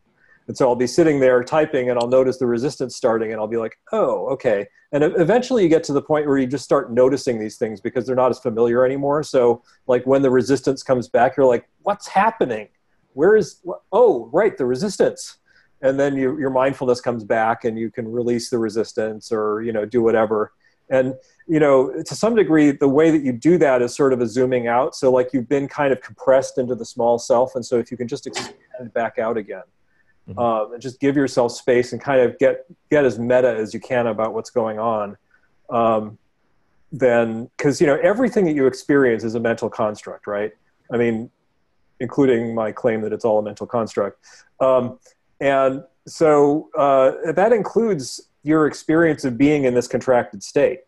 And 0.47 0.57
so 0.57 0.69
I'll 0.69 0.77
be 0.77 0.87
sitting 0.87 1.21
there 1.21 1.43
typing 1.43 1.89
and 1.89 1.99
I'll 1.99 2.09
notice 2.09 2.39
the 2.39 2.47
resistance 2.47 2.97
starting 2.97 3.33
and 3.33 3.41
I'll 3.41 3.49
be 3.49 3.57
like, 3.57 3.79
oh, 3.93 4.27
okay. 4.29 4.67
And 4.93 5.03
eventually 5.03 5.63
you 5.63 5.69
get 5.69 5.83
to 5.85 5.93
the 5.93 6.03
point 6.03 6.27
where 6.27 6.39
you 6.39 6.47
just 6.47 6.65
start 6.65 6.93
noticing 6.93 7.39
these 7.39 7.57
things 7.57 7.81
because 7.81 8.07
they're 8.07 8.15
not 8.15 8.31
as 8.31 8.39
familiar 8.39 8.85
anymore. 8.85 9.23
So, 9.23 9.63
like 9.87 10.07
when 10.07 10.23
the 10.23 10.31
resistance 10.31 10.83
comes 10.83 11.09
back, 11.09 11.37
you're 11.37 11.47
like, 11.47 11.69
what's 11.83 12.07
happening? 12.07 12.69
Where 13.15 13.37
is, 13.37 13.61
oh, 13.93 14.29
right, 14.33 14.57
the 14.57 14.67
resistance. 14.67 15.39
And 15.83 15.99
then 15.99 16.17
you, 16.17 16.39
your 16.39 16.51
mindfulness 16.51 17.01
comes 17.01 17.25
back 17.25 17.65
and 17.65 17.79
you 17.79 17.91
can 17.91 18.11
release 18.11 18.51
the 18.51 18.59
resistance 18.59 19.33
or, 19.33 19.63
you 19.63 19.73
know, 19.73 19.85
do 19.85 20.03
whatever. 20.03 20.53
And, 20.91 21.15
you 21.49 21.59
know, 21.59 22.03
to 22.03 22.15
some 22.15 22.35
degree, 22.35 22.71
the 22.71 22.89
way 22.89 23.11
that 23.11 23.23
you 23.23 23.33
do 23.33 23.57
that 23.59 23.83
is 23.83 23.95
sort 23.97 24.13
of 24.13 24.21
a 24.21 24.27
zooming 24.27 24.69
out. 24.69 24.95
So, 24.95 25.11
like 25.11 25.33
you've 25.33 25.49
been 25.49 25.69
kind 25.69 25.93
of 25.93 26.03
compressed 26.03 26.59
into 26.59 26.75
the 26.75 26.85
small 26.85 27.19
self. 27.19 27.55
And 27.55 27.65
so 27.65 27.79
if 27.79 27.91
you 27.91 27.97
can 27.97 28.07
just 28.07 28.27
expand 28.27 28.93
back 28.93 29.19
out 29.19 29.39
again 29.39 29.63
mm-hmm. 30.29 30.39
um, 30.39 30.73
and 30.73 30.83
just 30.83 31.01
give 31.01 31.17
yourself 31.17 31.53
space 31.53 31.93
and 31.93 32.01
kind 32.01 32.21
of 32.21 32.39
get 32.39 32.67
get 32.91 33.05
as 33.05 33.19
meta 33.19 33.55
as 33.55 33.75
you 33.75 33.81
can 33.81 34.07
about 34.07 34.35
what's 34.35 34.51
going 34.51 34.79
on. 34.79 35.17
Um, 35.71 36.19
then 36.93 37.51
because 37.57 37.81
you 37.81 37.87
know 37.87 37.99
everything 38.03 38.45
that 38.45 38.55
you 38.55 38.67
experience 38.67 39.25
is 39.25 39.35
a 39.35 39.41
mental 39.41 39.69
construct 39.69 40.27
right? 40.27 40.53
I 40.93 40.97
mean 40.97 41.31
including 42.01 42.55
my 42.55 42.73
claim 42.73 43.01
that 43.03 43.13
it's 43.13 43.25
all 43.25 43.39
a 43.39 43.43
mental 43.43 43.67
construct. 43.67 44.19
Um, 44.61 44.99
and 45.41 45.83
so 46.07 46.69
uh, 46.77 47.33
that 47.33 47.53
includes 47.53 48.29
your 48.43 48.67
experience 48.67 49.25
of 49.25 49.39
being 49.39 49.65
in 49.65 49.75
this 49.75 49.89
contracted 49.89 50.43
state. 50.43 50.81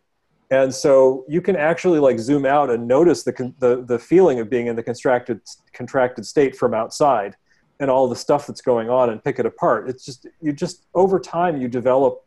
And 0.51 0.73
so 0.73 1.25
you 1.29 1.41
can 1.41 1.57
actually 1.57 1.99
like 1.99 2.19
zoom 2.19 2.47
out 2.47 2.71
and 2.71 2.87
notice 2.87 3.25
the, 3.25 3.53
the, 3.59 3.85
the 3.85 3.99
feeling 3.99 4.39
of 4.39 4.49
being 4.49 4.69
in 4.69 4.77
the 4.77 4.83
contracted 4.83 5.41
contracted 5.73 6.25
state 6.25 6.55
from 6.55 6.73
outside 6.73 7.35
and 7.81 7.91
all 7.91 8.09
the 8.09 8.17
stuff 8.17 8.47
that's 8.47 8.61
going 8.61 8.89
on 8.89 9.11
and 9.11 9.23
pick 9.23 9.39
it 9.39 9.47
apart. 9.47 9.89
It's 9.89 10.05
just 10.05 10.27
you 10.41 10.53
just 10.53 10.85
over 10.95 11.19
time 11.21 11.61
you 11.61 11.69
develop 11.69 12.25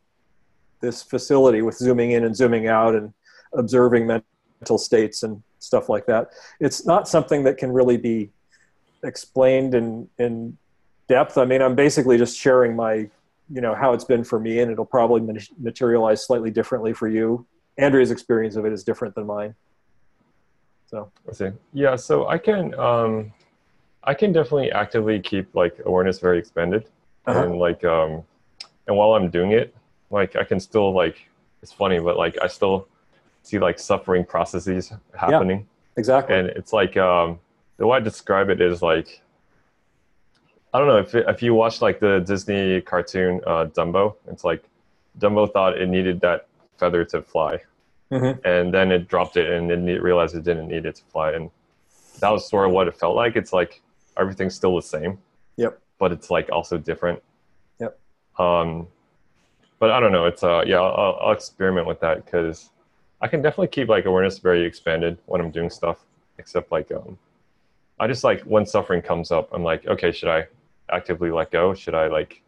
this 0.80 1.02
facility 1.02 1.62
with 1.62 1.76
zooming 1.76 2.12
in 2.12 2.24
and 2.24 2.34
zooming 2.34 2.68
out 2.68 2.94
and 2.94 3.12
observing 3.52 4.06
mental 4.06 4.78
states 4.78 5.22
and 5.22 5.42
stuff 5.58 5.88
like 5.88 6.06
that. 6.06 6.30
It's 6.60 6.86
not 6.86 7.08
something 7.08 7.44
that 7.44 7.58
can 7.58 7.72
really 7.72 7.96
be 7.96 8.30
explained 9.02 9.74
in 9.74 10.08
in 10.18 10.56
depth. 11.08 11.38
I 11.38 11.44
mean, 11.44 11.62
I'm 11.62 11.74
basically 11.74 12.18
just 12.18 12.38
sharing 12.38 12.76
my 12.76 13.08
you 13.52 13.60
know 13.60 13.74
how 13.74 13.92
it's 13.92 14.04
been 14.04 14.24
for 14.24 14.38
me, 14.38 14.60
and 14.60 14.70
it'll 14.70 14.84
probably 14.84 15.44
materialize 15.58 16.24
slightly 16.24 16.50
differently 16.50 16.92
for 16.92 17.08
you. 17.08 17.46
Andrea's 17.78 18.10
experience 18.10 18.56
of 18.56 18.64
it 18.64 18.72
is 18.72 18.84
different 18.84 19.14
than 19.14 19.26
mine. 19.26 19.54
So 20.86 21.10
I 21.28 21.32
see. 21.32 21.50
Yeah, 21.72 21.96
so 21.96 22.28
I 22.28 22.38
can. 22.38 22.74
Um 22.74 23.32
I 24.04 24.14
can 24.14 24.32
definitely 24.32 24.72
actively 24.72 25.20
keep 25.20 25.54
like 25.54 25.78
awareness 25.84 26.18
very 26.18 26.38
expanded, 26.38 26.86
Uh-huh. 27.26 27.42
and 27.42 27.58
like 27.58 27.84
um, 27.84 28.22
and 28.86 28.96
while 28.96 29.12
I'm 29.14 29.30
doing 29.30 29.52
it, 29.52 29.74
like 30.10 30.36
I 30.36 30.44
can 30.44 30.58
still 30.60 30.92
like 30.92 31.28
it's 31.62 31.72
funny, 31.72 31.98
but 31.98 32.16
like 32.16 32.38
I 32.42 32.46
still 32.46 32.88
see 33.42 33.58
like 33.58 33.78
suffering 33.78 34.24
processes 34.24 34.92
happening, 35.14 35.58
Yeah, 35.60 35.98
Exactly. 36.00 36.36
and 36.36 36.48
it's 36.48 36.72
like 36.72 36.96
um, 36.96 37.38
the 37.76 37.86
way 37.86 37.98
I 37.98 38.00
describe 38.00 38.48
it 38.50 38.60
is 38.60 38.80
like 38.82 39.20
I 40.72 40.78
don't 40.78 40.88
know 40.88 40.98
if 40.98 41.14
if 41.14 41.42
you 41.42 41.52
watch 41.54 41.82
like 41.82 42.00
the 42.00 42.20
Disney 42.20 42.80
cartoon 42.80 43.40
uh, 43.46 43.66
Dumbo, 43.66 44.16
it's 44.28 44.44
like 44.44 44.64
Dumbo 45.18 45.52
thought 45.52 45.76
it 45.78 45.88
needed 45.88 46.20
that 46.22 46.46
feather 46.78 47.04
to 47.06 47.20
fly, 47.20 47.58
Mhm. 48.10 48.40
and 48.46 48.72
then 48.72 48.90
it 48.92 49.08
dropped 49.08 49.36
it 49.36 49.50
and 49.50 49.68
then 49.70 49.86
it 49.88 50.02
realized 50.02 50.34
it 50.34 50.44
didn't 50.44 50.68
need 50.68 50.86
it 50.86 50.96
to 50.96 51.04
fly, 51.12 51.32
and 51.32 51.50
that 52.20 52.30
was 52.30 52.48
sort 52.48 52.66
of 52.66 52.72
what 52.72 52.88
it 52.88 52.96
felt 52.96 53.14
like. 53.16 53.36
It's 53.36 53.52
like 53.52 53.82
everything's 54.20 54.54
still 54.54 54.76
the 54.76 54.82
same, 54.82 55.18
Yep. 55.56 55.80
but 55.98 56.12
it's 56.12 56.30
like 56.30 56.50
also 56.52 56.76
different. 56.78 57.20
Yep. 57.80 57.98
Um, 58.38 58.86
but 59.78 59.90
I 59.90 59.98
don't 59.98 60.12
know. 60.12 60.26
It's 60.26 60.42
uh 60.44 60.62
yeah, 60.66 60.80
I'll, 60.80 61.18
I'll 61.20 61.32
experiment 61.32 61.86
with 61.86 62.00
that 62.00 62.24
because 62.24 62.70
I 63.20 63.28
can 63.28 63.42
definitely 63.42 63.68
keep 63.68 63.88
like 63.88 64.04
awareness 64.04 64.38
very 64.38 64.64
expanded 64.64 65.18
when 65.26 65.40
I'm 65.40 65.50
doing 65.50 65.70
stuff. 65.70 65.98
Except 66.38 66.70
like 66.72 66.90
um, 66.92 67.18
I 67.98 68.06
just 68.06 68.24
like 68.24 68.42
when 68.42 68.64
suffering 68.66 69.02
comes 69.02 69.30
up, 69.30 69.48
I'm 69.52 69.62
like, 69.62 69.86
okay, 69.86 70.12
should 70.12 70.28
I 70.30 70.46
actively 70.90 71.30
let 71.30 71.50
go? 71.50 71.74
Should 71.74 71.94
I 71.94 72.06
like 72.06 72.42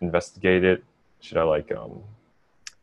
investigate 0.00 0.62
it? 0.64 0.84
Should 1.20 1.36
I 1.36 1.42
like 1.42 1.72
um, 1.72 2.00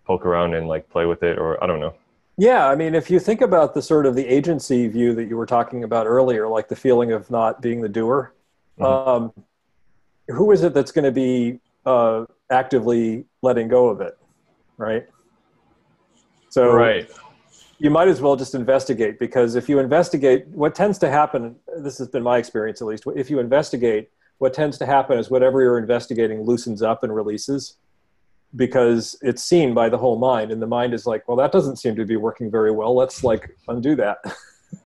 poke 0.05 0.25
around 0.25 0.53
and 0.55 0.67
like 0.67 0.89
play 0.89 1.05
with 1.05 1.23
it, 1.23 1.37
or 1.37 1.61
I 1.63 1.67
don't 1.67 1.79
know. 1.79 1.93
Yeah, 2.37 2.67
I 2.67 2.75
mean, 2.75 2.95
if 2.95 3.09
you 3.09 3.19
think 3.19 3.41
about 3.41 3.73
the 3.73 3.81
sort 3.81 4.05
of 4.05 4.15
the 4.15 4.25
agency 4.27 4.87
view 4.87 5.15
that 5.15 5.25
you 5.25 5.37
were 5.37 5.45
talking 5.45 5.83
about 5.83 6.05
earlier, 6.05 6.47
like 6.47 6.67
the 6.67 6.75
feeling 6.75 7.11
of 7.13 7.31
not 7.31 7.61
being 7.61 7.81
the 7.81 7.89
doer, 7.89 8.33
Mhm. 8.77 8.85
um, 8.85 9.33
who 10.27 10.51
is 10.51 10.63
it 10.63 10.73
that's 10.73 10.91
going 10.91 11.05
to 11.05 11.11
be 11.11 11.59
uh, 11.85 12.25
actively 12.49 13.25
letting 13.41 13.67
go 13.67 13.87
of 13.89 14.01
it, 14.01 14.17
right? 14.77 15.07
So 16.49 16.73
right. 16.73 17.09
you 17.77 17.89
might 17.89 18.07
as 18.07 18.21
well 18.21 18.35
just 18.35 18.55
investigate 18.55 19.19
because 19.19 19.55
if 19.55 19.69
you 19.69 19.79
investigate, 19.79 20.47
what 20.47 20.73
tends 20.73 20.97
to 20.99 21.09
happen, 21.09 21.55
this 21.77 21.97
has 21.99 22.07
been 22.07 22.23
my 22.23 22.37
experience 22.37 22.81
at 22.81 22.87
least, 22.87 23.03
if 23.15 23.29
you 23.29 23.39
investigate, 23.39 24.09
what 24.39 24.53
tends 24.53 24.77
to 24.79 24.85
happen 24.85 25.17
is 25.19 25.29
whatever 25.29 25.61
you're 25.61 25.77
investigating 25.77 26.41
loosens 26.43 26.81
up 26.81 27.03
and 27.03 27.15
releases 27.15 27.77
because 28.55 29.17
it's 29.21 29.43
seen 29.43 29.73
by 29.73 29.89
the 29.89 29.97
whole 29.97 30.17
mind 30.17 30.51
and 30.51 30.61
the 30.61 30.67
mind 30.67 30.93
is 30.93 31.05
like 31.05 31.27
well 31.27 31.37
that 31.37 31.51
doesn't 31.51 31.77
seem 31.77 31.95
to 31.95 32.05
be 32.05 32.15
working 32.15 32.49
very 32.49 32.71
well 32.71 32.95
let's 32.95 33.23
like 33.23 33.55
undo 33.67 33.95
that 33.95 34.17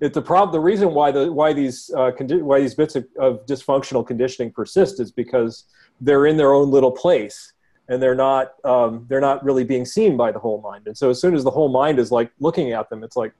it's 0.00 0.14
the 0.14 0.22
problem 0.22 0.52
the 0.52 0.60
reason 0.60 0.92
why 0.92 1.10
the 1.10 1.32
why 1.32 1.52
these 1.52 1.90
uh, 1.96 2.10
condi- 2.18 2.42
why 2.42 2.60
these 2.60 2.74
bits 2.74 2.96
of, 2.96 3.06
of 3.18 3.44
dysfunctional 3.46 4.06
conditioning 4.06 4.52
persist 4.52 5.00
is 5.00 5.10
because 5.10 5.64
they're 6.00 6.26
in 6.26 6.36
their 6.36 6.52
own 6.52 6.70
little 6.70 6.92
place 6.92 7.52
and 7.88 8.02
they're 8.02 8.14
not 8.14 8.52
um, 8.64 9.06
they're 9.08 9.20
not 9.20 9.42
really 9.44 9.64
being 9.64 9.84
seen 9.84 10.16
by 10.16 10.30
the 10.30 10.38
whole 10.38 10.60
mind 10.60 10.86
and 10.86 10.96
so 10.96 11.10
as 11.10 11.20
soon 11.20 11.34
as 11.34 11.42
the 11.44 11.50
whole 11.50 11.68
mind 11.68 11.98
is 11.98 12.12
like 12.12 12.30
looking 12.38 12.72
at 12.72 12.88
them 12.90 13.02
it's 13.02 13.16
like 13.16 13.32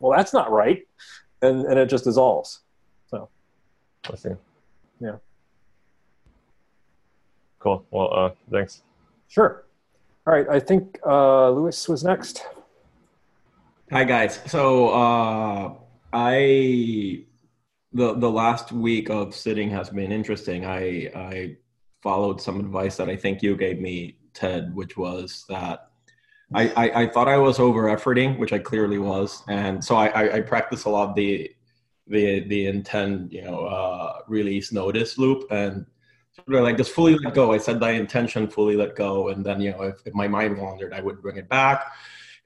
well 0.00 0.16
that's 0.16 0.32
not 0.32 0.50
right 0.50 0.82
and 1.42 1.64
and 1.66 1.78
it 1.78 1.88
just 1.88 2.04
dissolves 2.04 2.60
So, 3.06 3.28
I 4.10 4.16
see. 4.16 4.30
Yeah. 5.00 5.16
Cool. 7.64 7.84
Well, 7.90 8.10
uh, 8.14 8.30
thanks. 8.52 8.82
sure 9.26 9.64
all 10.26 10.32
right 10.32 10.48
i 10.48 10.60
think 10.60 10.98
uh, 11.04 11.50
lewis 11.50 11.88
was 11.88 12.04
next 12.04 12.46
Hi 13.90 14.02
guys. 14.02 14.40
So 14.46 14.88
uh, 14.88 15.74
I 16.12 17.24
the 17.92 18.14
the 18.14 18.30
last 18.30 18.72
week 18.72 19.10
of 19.10 19.34
sitting 19.34 19.68
has 19.70 19.90
been 19.90 20.10
interesting. 20.10 20.64
I 20.64 21.10
I 21.14 21.56
followed 22.02 22.40
some 22.40 22.58
advice 22.60 22.96
that 22.96 23.10
I 23.10 23.16
think 23.16 23.42
you 23.42 23.56
gave 23.56 23.78
me, 23.80 24.16
Ted, 24.32 24.74
which 24.74 24.96
was 24.96 25.44
that 25.50 25.90
I 26.54 26.68
I, 26.70 27.02
I 27.02 27.06
thought 27.08 27.28
I 27.28 27.36
was 27.36 27.60
over 27.60 27.84
efforting, 27.84 28.38
which 28.38 28.54
I 28.54 28.58
clearly 28.58 28.98
was, 28.98 29.42
and 29.48 29.84
so 29.84 29.96
I 29.96 30.06
I, 30.08 30.36
I 30.36 30.40
practiced 30.40 30.86
a 30.86 30.90
lot 30.90 31.14
the 31.14 31.54
the 32.06 32.48
the 32.48 32.66
intent 32.66 33.30
you 33.30 33.42
know 33.42 33.66
uh, 33.66 34.20
release 34.28 34.72
notice 34.72 35.18
loop 35.18 35.44
and 35.50 35.84
sort 36.34 36.56
of 36.56 36.64
like 36.64 36.76
just 36.76 36.92
fully 36.92 37.16
let 37.16 37.34
go. 37.34 37.52
I 37.52 37.58
said 37.58 37.80
my 37.80 37.90
intention, 37.90 38.48
fully 38.48 38.76
let 38.76 38.96
go, 38.96 39.28
and 39.28 39.44
then 39.44 39.60
you 39.60 39.70
know 39.70 39.82
if, 39.82 39.96
if 40.04 40.14
my 40.14 40.28
mind 40.28 40.58
wandered, 40.58 40.92
I 40.92 41.00
would 41.00 41.22
bring 41.22 41.36
it 41.36 41.48
back. 41.48 41.86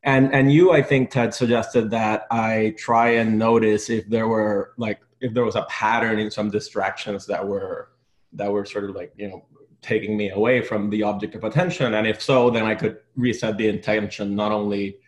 And 0.05 0.33
and 0.33 0.53
you 0.53 0.71
i 0.73 0.81
think 0.81 1.11
ted 1.11 1.35
suggested 1.35 1.91
that 1.91 2.27
i 2.31 2.73
try 2.79 3.09
and 3.11 3.37
notice 3.37 3.91
if 3.91 4.09
there 4.09 4.29
were 4.29 4.73
like 4.77 5.01
if 5.21 5.35
there 5.35 5.45
was 5.45 5.57
a 5.57 5.63
pattern 5.63 6.21
in 6.21 6.31
some 6.31 6.51
distractions 6.51 7.27
that 7.27 7.47
were 7.47 7.91
that 8.33 8.51
were 8.53 8.65
sort 8.65 8.85
of 8.85 8.95
like 8.95 9.13
you 9.17 9.29
know 9.29 9.45
taking 9.83 10.17
me 10.17 10.31
away 10.31 10.61
from 10.61 10.91
the 10.91 11.05
object 11.05 11.35
of 11.37 11.45
attention. 11.45 11.95
And 11.95 12.07
if 12.07 12.23
so 12.23 12.51
then 12.51 12.65
i 12.65 12.75
could 12.75 12.99
reset 13.17 13.57
the 13.59 13.69
intention 13.69 14.37
not 14.37 14.53
only 14.53 14.99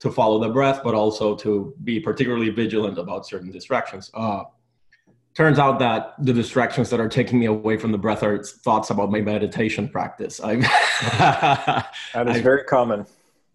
to 0.00 0.10
follow 0.10 0.40
the 0.40 0.48
breath 0.48 0.80
but 0.82 0.94
also 0.94 1.36
to 1.36 1.74
be 1.84 2.00
particularly 2.00 2.50
vigilant 2.50 2.98
about 2.98 3.26
certain 3.26 3.50
distractions. 3.52 4.10
Uh, 4.14 4.44
turns 5.34 5.58
out 5.58 5.78
that 5.78 6.14
the 6.18 6.32
distractions 6.32 6.90
that 6.90 7.00
are 7.00 7.08
taking 7.08 7.38
me 7.38 7.46
away 7.46 7.76
from 7.76 7.92
the 7.92 7.98
breath 7.98 8.22
are 8.22 8.42
thoughts 8.42 8.90
about 8.90 9.10
my 9.10 9.20
meditation 9.20 9.88
practice 9.88 10.40
i 10.42 10.56
that 12.14 12.28
is 12.28 12.36
I- 12.36 12.40
very 12.42 12.64
common 12.64 13.06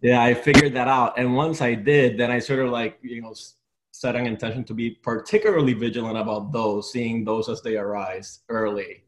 yeah, 0.02 0.22
I 0.22 0.34
figured 0.34 0.74
that 0.74 0.88
out. 0.88 1.18
And 1.18 1.34
once 1.34 1.62
I 1.62 1.74
did, 1.74 2.18
then 2.18 2.30
I 2.30 2.38
sort 2.38 2.60
of 2.60 2.70
like, 2.70 2.98
you 3.02 3.22
know, 3.22 3.30
s- 3.30 3.54
set 3.92 4.14
an 4.14 4.26
intention 4.26 4.62
to 4.64 4.74
be 4.74 4.90
particularly 4.90 5.72
vigilant 5.72 6.18
about 6.18 6.52
those, 6.52 6.92
seeing 6.92 7.24
those 7.24 7.48
as 7.48 7.62
they 7.62 7.76
arise 7.76 8.40
early. 8.48 9.04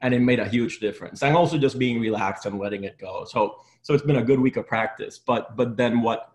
And 0.00 0.14
it 0.14 0.20
made 0.20 0.38
a 0.38 0.48
huge 0.48 0.78
difference. 0.78 1.22
And 1.22 1.36
also 1.36 1.58
just 1.58 1.76
being 1.78 2.00
relaxed 2.00 2.46
and 2.46 2.58
letting 2.58 2.84
it 2.84 2.98
go. 2.98 3.24
So 3.24 3.56
so 3.82 3.94
it's 3.94 4.04
been 4.04 4.16
a 4.16 4.22
good 4.22 4.38
week 4.38 4.56
of 4.56 4.66
practice. 4.66 5.18
But 5.18 5.56
but 5.56 5.76
then 5.76 6.02
what 6.02 6.30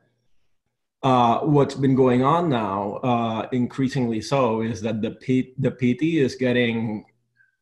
uh, 1.04 1.40
what's 1.40 1.76
been 1.76 1.96
going 1.96 2.24
on 2.24 2.50
now, 2.50 2.94
uh, 3.04 3.48
increasingly 3.52 4.22
so, 4.22 4.62
is 4.62 4.82
that 4.82 5.02
the 5.02 5.12
P- 5.12 5.54
the 5.58 5.72
piti 5.72 6.20
is 6.20 6.36
getting 6.36 7.06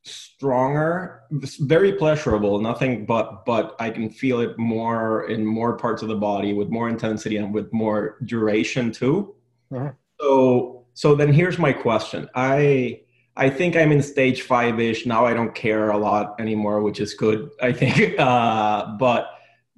stronger 0.03 1.21
it's 1.43 1.57
very 1.57 1.93
pleasurable 1.93 2.59
nothing 2.59 3.05
but 3.05 3.45
but 3.45 3.75
i 3.79 3.87
can 3.87 4.09
feel 4.09 4.39
it 4.39 4.57
more 4.57 5.29
in 5.29 5.45
more 5.45 5.77
parts 5.77 6.01
of 6.01 6.07
the 6.07 6.15
body 6.15 6.53
with 6.53 6.69
more 6.69 6.89
intensity 6.89 7.37
and 7.37 7.53
with 7.53 7.71
more 7.71 8.17
duration 8.25 8.91
too. 8.91 9.35
Mhm. 9.71 9.95
so 10.19 10.85
so 10.93 11.15
then 11.15 11.31
here's 11.31 11.59
my 11.59 11.71
question. 11.71 12.27
I 12.33 13.01
i 13.37 13.47
think 13.49 13.75
i'm 13.75 13.91
in 13.91 14.01
stage 14.01 14.41
five-ish. 14.41 15.05
Now 15.05 15.25
i 15.25 15.33
don't 15.35 15.53
care 15.53 15.91
a 15.91 15.97
lot 15.97 16.35
anymore 16.39 16.81
which 16.81 16.99
is 16.99 17.13
good 17.13 17.49
i 17.61 17.71
think. 17.71 18.15
Uh 18.19 18.97
but 18.97 19.27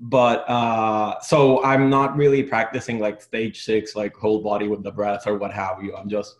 but 0.07 0.47
uh 0.49 1.19
so 1.21 1.63
i'm 1.63 1.89
not 1.89 2.15
really 2.17 2.43
practicing 2.43 2.99
like 2.99 3.21
stage 3.21 3.63
six 3.63 3.95
like 3.95 4.13
whole 4.15 4.41
body 4.41 4.67
with 4.67 4.83
the 4.83 4.91
breath 4.91 5.25
or 5.25 5.37
what 5.37 5.51
have 5.51 5.81
you 5.81 5.95
i'm 5.95 6.09
just 6.09 6.35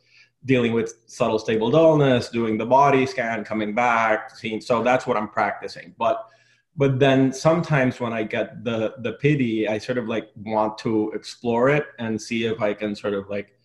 dealing 0.46 0.74
with 0.74 0.96
subtle 1.05 1.39
stable 1.39 1.72
dullness, 1.72 2.29
doing 2.29 2.58
the 2.58 2.65
body 2.65 3.05
scan, 3.05 3.43
coming 3.43 3.74
back, 3.74 4.36
seeing. 4.36 4.60
So 4.62 4.84
that's 4.84 5.08
what 5.08 5.17
I'm 5.17 5.29
practicing. 5.29 5.93
But 5.98 6.27
but 6.75 7.00
then 7.00 7.32
sometimes 7.32 8.00
when 8.00 8.13
I 8.13 8.24
get 8.24 8.63
the 8.63 8.96
the 9.00 9.13
piti, 9.13 9.67
I 9.67 9.77
sort 9.77 9.98
of 9.98 10.08
like 10.08 10.29
want 10.36 10.77
to 10.79 11.12
explore 11.12 11.70
it 11.70 11.86
and 12.00 12.22
see 12.22 12.46
if 12.46 12.62
I 12.62 12.74
can 12.74 12.96
sort 12.96 13.13
of 13.13 13.29
like 13.29 13.55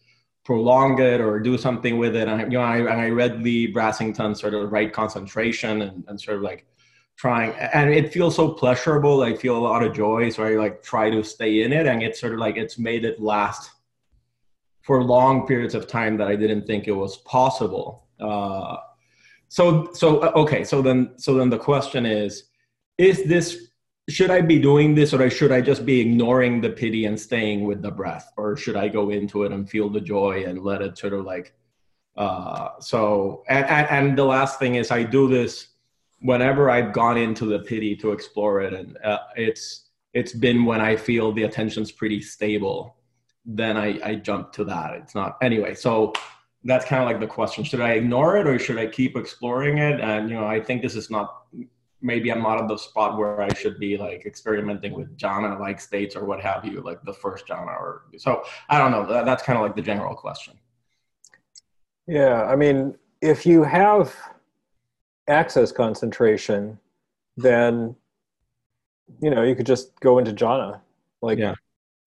prolong 0.45 1.01
it 1.01 1.21
or 1.21 1.41
do 1.41 1.59
something 1.59 1.99
with 1.99 2.17
it. 2.17 2.29
And 2.29 2.41
I, 2.43 2.45
you 2.45 2.51
know, 2.51 2.61
I, 2.61 2.79
and 2.79 3.01
I 3.01 3.11
read 3.11 3.43
Leigh 3.43 3.73
Brasington 3.73 4.37
sort 4.37 4.55
of 4.55 4.73
right 4.73 4.93
concentration 4.93 5.83
and, 5.83 6.05
and 6.09 6.21
sort 6.21 6.39
of 6.39 6.43
like 6.43 6.67
trying 7.19 7.53
and 7.75 7.91
it 7.91 8.13
feels 8.13 8.37
so 8.37 8.49
pleasurable 8.53 9.23
i 9.23 9.35
feel 9.35 9.57
a 9.57 9.65
lot 9.71 9.83
of 9.83 9.93
joy 9.93 10.31
so 10.31 10.45
i 10.45 10.51
like 10.51 10.83
try 10.83 11.11
to 11.11 11.23
stay 11.23 11.63
in 11.63 11.73
it 11.73 11.87
and 11.87 12.03
it's 12.03 12.21
sort 12.21 12.33
of 12.33 12.39
like 12.39 12.57
it's 12.57 12.79
made 12.79 13.05
it 13.05 13.21
last 13.21 13.71
for 14.89 15.05
long 15.05 15.47
periods 15.47 15.75
of 15.75 15.87
time 15.87 16.17
that 16.17 16.29
I 16.29 16.35
didn't 16.35 16.67
think 16.67 16.89
it 16.89 16.93
was 16.93 17.19
possible. 17.19 18.07
Uh, 18.19 18.79
so 19.49 19.93
so 19.93 20.21
uh, 20.21 20.33
okay, 20.35 20.65
so 20.65 20.81
then 20.81 21.13
so 21.19 21.35
then 21.35 21.51
the 21.51 21.59
question 21.59 22.07
is, 22.07 22.45
is 22.97 23.23
this 23.25 23.69
should 24.09 24.31
I 24.31 24.41
be 24.41 24.59
doing 24.59 24.95
this 24.95 25.13
or 25.13 25.29
should 25.29 25.53
I 25.53 25.61
just 25.61 25.85
be 25.85 26.01
ignoring 26.01 26.63
the 26.63 26.71
piti 26.71 27.05
and 27.05 27.21
staying 27.21 27.67
with 27.67 27.83
the 27.83 27.91
breath, 27.91 28.33
or 28.39 28.57
should 28.57 28.77
I 28.77 28.89
go 28.89 29.11
into 29.11 29.45
it 29.45 29.53
and 29.53 29.69
feel 29.69 29.91
the 29.91 30.01
joy 30.01 30.45
and 30.47 30.63
let 30.63 30.81
it 30.81 30.97
sort 30.97 31.13
of 31.13 31.27
like 31.27 31.53
uh, 32.17 32.71
so 32.81 33.45
and, 33.51 33.67
and 33.67 33.87
and 33.91 34.19
the 34.19 34.25
last 34.25 34.59
thing 34.59 34.77
is 34.77 34.91
I 34.91 35.03
do 35.03 35.29
this 35.29 35.69
whenever 36.21 36.71
I've 36.71 36.93
gone 36.93 37.17
into 37.17 37.47
the 37.47 37.61
piti 37.61 37.97
to 37.97 38.13
explore 38.13 38.61
it, 38.61 38.75
and 38.75 38.99
uh, 39.05 39.19
it's 39.37 39.91
it's 40.15 40.33
been 40.33 40.65
when 40.65 40.81
I 40.81 40.97
feel 40.97 41.33
the 41.33 41.45
attention's 41.45 41.93
pretty 41.93 42.21
stable 42.21 42.99
then 43.49 43.79
I, 43.79 43.99
I 44.05 44.15
jump 44.17 44.53
to 44.53 44.65
that. 44.65 44.95
It's 44.95 45.15
not 45.15 45.39
anyway. 45.41 45.75
So 45.75 46.13
that's 46.65 46.85
kind 46.85 47.03
of 47.03 47.09
like 47.09 47.19
the 47.19 47.27
question: 47.27 47.65
Should 47.65 47.81
I 47.81 47.93
ignore 47.93 48.37
it 48.37 48.47
or 48.47 48.59
should 48.59 48.79
I 48.79 48.87
keep 48.87 49.17
exploring 49.17 49.79
it? 49.79 50.01
And 50.01 50.29
you 50.29 50.37
know, 50.37 50.47
I 50.47 50.61
think 50.61 50.83
this 50.83 50.95
is 50.95 51.11
not. 51.11 51.35
Maybe 52.01 52.31
I'm 52.31 52.43
not 52.43 52.63
at 52.63 52.69
the 52.69 52.77
spot 52.77 53.19
where 53.19 53.41
I 53.41 53.53
should 53.55 53.81
be 53.81 53.97
like 53.97 54.25
experimenting 54.25 54.93
with 54.93 55.17
jhana 55.19 55.59
like 55.59 55.81
states 55.81 56.15
or 56.15 56.25
what 56.25 56.41
have 56.41 56.65
you, 56.65 56.81
like 56.81 57.03
the 57.03 57.13
first 57.13 57.49
jhana 57.49 57.67
or 57.67 58.03
so. 58.19 58.45
I 58.69 58.79
don't 58.79 58.93
know. 58.93 59.05
That, 59.05 59.25
that's 59.25 59.43
kind 59.43 59.59
of 59.59 59.65
like 59.65 59.75
the 59.75 59.83
general 59.83 60.15
question. 60.15 60.55
Yeah, 62.07 62.45
I 62.45 62.55
mean, 62.55 62.97
if 63.21 63.45
you 63.45 63.65
have 63.65 64.15
access 65.29 65.71
concentration, 65.73 66.79
then 67.37 67.95
you 69.21 69.31
know 69.31 69.43
you 69.43 69.55
could 69.55 69.67
just 69.67 69.99
go 70.01 70.19
into 70.19 70.33
jhana, 70.33 70.81
like, 71.23 71.39
Yeah. 71.39 71.55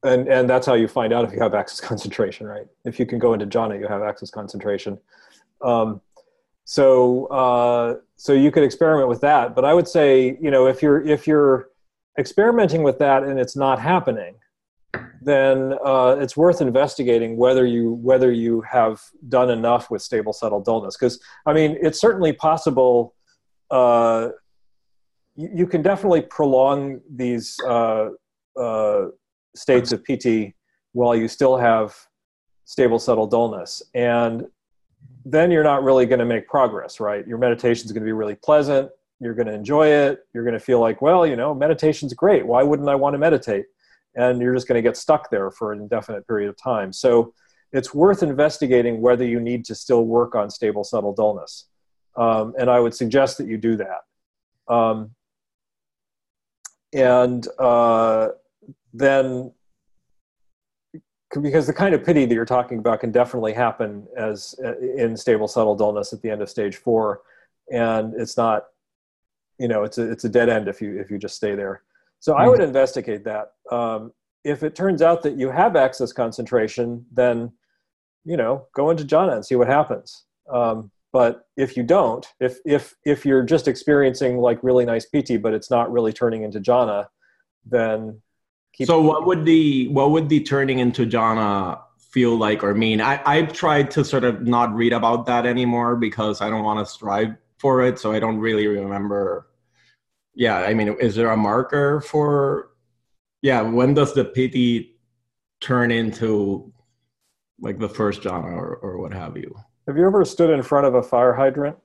and 0.04 0.28
and 0.28 0.50
that's 0.50 0.66
how 0.66 0.74
you 0.74 0.88
find 0.88 1.14
out 1.14 1.26
if 1.26 1.34
you 1.34 1.40
have 1.40 1.54
access 1.54 1.80
concentration, 1.90 2.48
right? 2.48 2.68
If 2.86 3.00
you 3.00 3.06
can 3.06 3.20
go 3.20 3.34
into 3.34 3.46
jhana, 3.48 3.80
you 3.80 3.88
have 3.88 4.02
access 4.02 4.30
concentration. 4.30 5.00
Um, 5.62 6.02
so 6.66 7.26
uh, 7.28 7.96
so 8.16 8.34
you 8.34 8.52
could 8.52 8.64
experiment 8.64 9.10
with 9.10 9.22
that, 9.22 9.56
but 9.56 9.66
I 9.66 9.74
would 9.74 9.88
say 9.88 10.38
you 10.42 10.52
know 10.52 10.68
if 10.68 10.82
you're 10.82 11.02
if 11.02 11.28
you're 11.28 11.70
experimenting 12.18 12.84
with 12.84 13.00
that 13.00 13.24
and 13.24 13.40
it's 13.40 13.56
not 13.56 13.80
happening, 13.80 14.36
then 15.22 15.74
uh, 15.86 16.18
it's 16.20 16.36
worth 16.36 16.62
investigating 16.62 17.38
whether 17.38 17.66
you 17.66 17.94
whether 17.94 18.32
you 18.32 18.62
have 18.62 19.00
done 19.30 19.52
enough 19.52 19.92
with 19.92 20.02
stable 20.02 20.34
settled 20.34 20.66
dullness. 20.66 20.98
Because 20.98 21.20
I 21.46 21.54
mean, 21.54 21.78
it's 21.82 22.02
certainly 22.02 22.34
possible. 22.34 23.14
Uh, 23.70 24.30
you, 25.36 25.50
you 25.54 25.68
can 25.68 25.84
definitely 25.84 26.22
prolong 26.22 27.02
these 27.10 27.56
uh, 27.68 28.10
uh, 28.60 29.06
states 29.56 29.92
of 29.92 30.04
piti 30.04 30.56
while 30.94 31.16
you 31.16 31.28
still 31.28 31.56
have 31.56 31.96
stable 32.66 33.00
settled 33.00 33.30
dullness, 33.30 33.84
and 33.94 34.48
then 35.24 35.52
you're 35.52 35.64
not 35.64 35.84
really 35.84 36.08
going 36.08 36.20
to 36.20 36.26
make 36.26 36.48
progress, 36.48 37.00
right? 37.00 37.28
Your 37.28 37.38
meditation 37.38 37.86
is 37.86 37.92
going 37.92 38.02
to 38.02 38.08
be 38.08 38.12
really 38.12 38.36
pleasant. 38.36 38.90
You're 39.20 39.36
going 39.36 39.48
to 39.48 39.54
enjoy 39.54 39.88
it. 39.88 40.22
You're 40.34 40.44
going 40.44 40.56
to 40.56 40.60
feel 40.60 40.80
like, 40.80 41.00
well, 41.00 41.28
you 41.28 41.36
know, 41.36 41.54
meditation's 41.54 42.16
great. 42.16 42.44
Why 42.44 42.64
wouldn't 42.64 42.90
I 42.90 42.96
want 42.96 43.14
to 43.14 43.20
meditate? 43.20 43.66
And 44.16 44.42
you're 44.42 44.54
just 44.54 44.68
going 44.68 44.82
to 44.82 44.88
get 44.88 44.98
stuck 44.98 45.30
there 45.30 45.52
for 45.52 45.72
an 45.72 45.80
indefinite 45.80 46.28
period 46.28 46.50
of 46.50 46.58
time. 46.58 46.92
So 46.92 47.34
it's 47.72 47.94
worth 47.94 48.24
investigating 48.24 49.02
whether 49.02 49.26
you 49.26 49.40
need 49.40 49.64
to 49.66 49.76
still 49.76 50.04
work 50.04 50.36
on 50.36 50.50
stable 50.50 50.84
subtle 50.84 51.14
dullness. 51.14 51.68
Um, 52.18 52.54
and 52.60 52.70
I 52.70 52.80
would 52.80 52.94
suggest 52.94 53.38
that 53.38 53.48
you 53.48 53.58
do 53.58 53.78
that. 53.78 54.74
Um, 54.74 55.12
and 56.94 57.48
uh, 57.58 58.30
then, 58.94 59.54
because 61.42 61.66
the 61.66 61.74
kind 61.74 61.96
of 61.96 62.04
piti 62.04 62.26
that 62.26 62.36
you're 62.36 62.44
talking 62.44 62.80
about 62.80 63.00
can 63.00 63.12
definitely 63.12 63.54
happen 63.54 64.06
as 64.18 64.54
uh, 64.64 64.78
in 64.78 65.16
stable 65.16 65.48
subtle 65.48 65.76
dullness 65.76 66.12
at 66.12 66.22
the 66.22 66.30
end 66.30 66.42
of 66.42 66.50
stage 66.50 66.76
four, 66.76 67.22
and 67.72 68.14
it's 68.20 68.36
not, 68.36 68.66
you 69.58 69.70
know, 69.70 69.84
it's 69.84 69.98
a 69.98 70.12
it's 70.12 70.26
a 70.26 70.30
dead 70.30 70.50
end 70.50 70.68
if 70.68 70.82
you 70.82 71.00
if 71.00 71.10
you 71.10 71.18
just 71.18 71.38
stay 71.38 71.56
there. 71.56 71.84
So 72.22 72.36
I 72.36 72.48
would 72.48 72.62
investigate 72.62 73.24
that. 73.24 73.54
Um, 73.72 74.14
if 74.44 74.62
it 74.62 74.76
turns 74.76 75.02
out 75.02 75.24
that 75.24 75.38
you 75.38 75.50
have 75.50 75.76
access 75.76 76.14
concentration, 76.14 77.04
then 77.12 77.52
you 78.24 78.38
know 78.38 78.68
go 78.76 78.92
into 78.92 79.04
jhana 79.04 79.34
and 79.34 79.46
see 79.46 79.56
what 79.56 79.68
happens. 79.68 80.26
Um, 80.52 80.92
but 81.12 81.48
if 81.58 81.76
you 81.76 81.82
don't, 81.82 82.26
if 82.40 82.60
if 82.64 82.94
if 83.06 83.26
you're 83.26 83.42
just 83.42 83.68
experiencing 83.68 84.38
like 84.38 84.64
really 84.64 84.86
nice 84.86 85.06
piti, 85.06 85.38
but 85.38 85.56
it's 85.56 85.72
not 85.72 85.92
really 85.92 86.14
turning 86.14 86.44
into 86.44 86.60
jhana, 86.60 87.08
then 87.66 88.22
keep. 88.72 88.86
So 88.86 89.02
what 89.02 89.26
would 89.26 89.44
the 89.44 89.88
what 89.88 90.12
would 90.12 90.30
the 90.30 90.42
turning 90.42 90.78
into 90.78 91.08
jhana 91.08 91.82
feel 91.98 92.38
like 92.38 92.64
or 92.64 92.76
mean? 92.76 93.02
I 93.02 93.20
I've 93.26 93.52
tried 93.52 93.90
to 93.92 94.06
sort 94.06 94.26
of 94.26 94.44
not 94.44 94.74
read 94.76 94.94
about 94.94 95.26
that 95.26 95.48
anymore 95.48 95.96
because 95.96 96.40
I 96.40 96.52
don't 96.52 96.64
want 96.64 96.86
to 96.86 96.92
strive 96.92 97.36
for 97.58 97.82
it, 97.82 97.98
so 97.98 98.12
I 98.12 98.20
don't 98.20 98.38
really 98.38 98.68
remember 98.68 99.48
yeah 100.34 100.60
i 100.60 100.74
mean 100.74 100.96
is 101.00 101.16
there 101.16 101.32
a 101.32 101.38
marker 101.38 102.02
for 102.02 102.72
yeah 103.42 103.62
when 103.62 103.94
does 103.94 104.14
the 104.14 104.26
piti 104.26 104.96
turn 105.60 105.92
into 105.92 106.72
like 107.60 107.80
the 107.80 107.90
first 107.90 108.22
jhana 108.22 108.52
or, 108.52 108.76
or 108.78 108.98
what 108.98 109.14
have 109.14 109.38
you? 109.38 109.56
Have 109.88 109.98
you 109.98 110.06
ever 110.06 110.26
stood 110.26 110.50
in 110.50 110.64
front 110.64 110.88
of 110.88 110.96
a 110.96 111.04
fire 111.04 111.34
hydrant? 111.34 111.78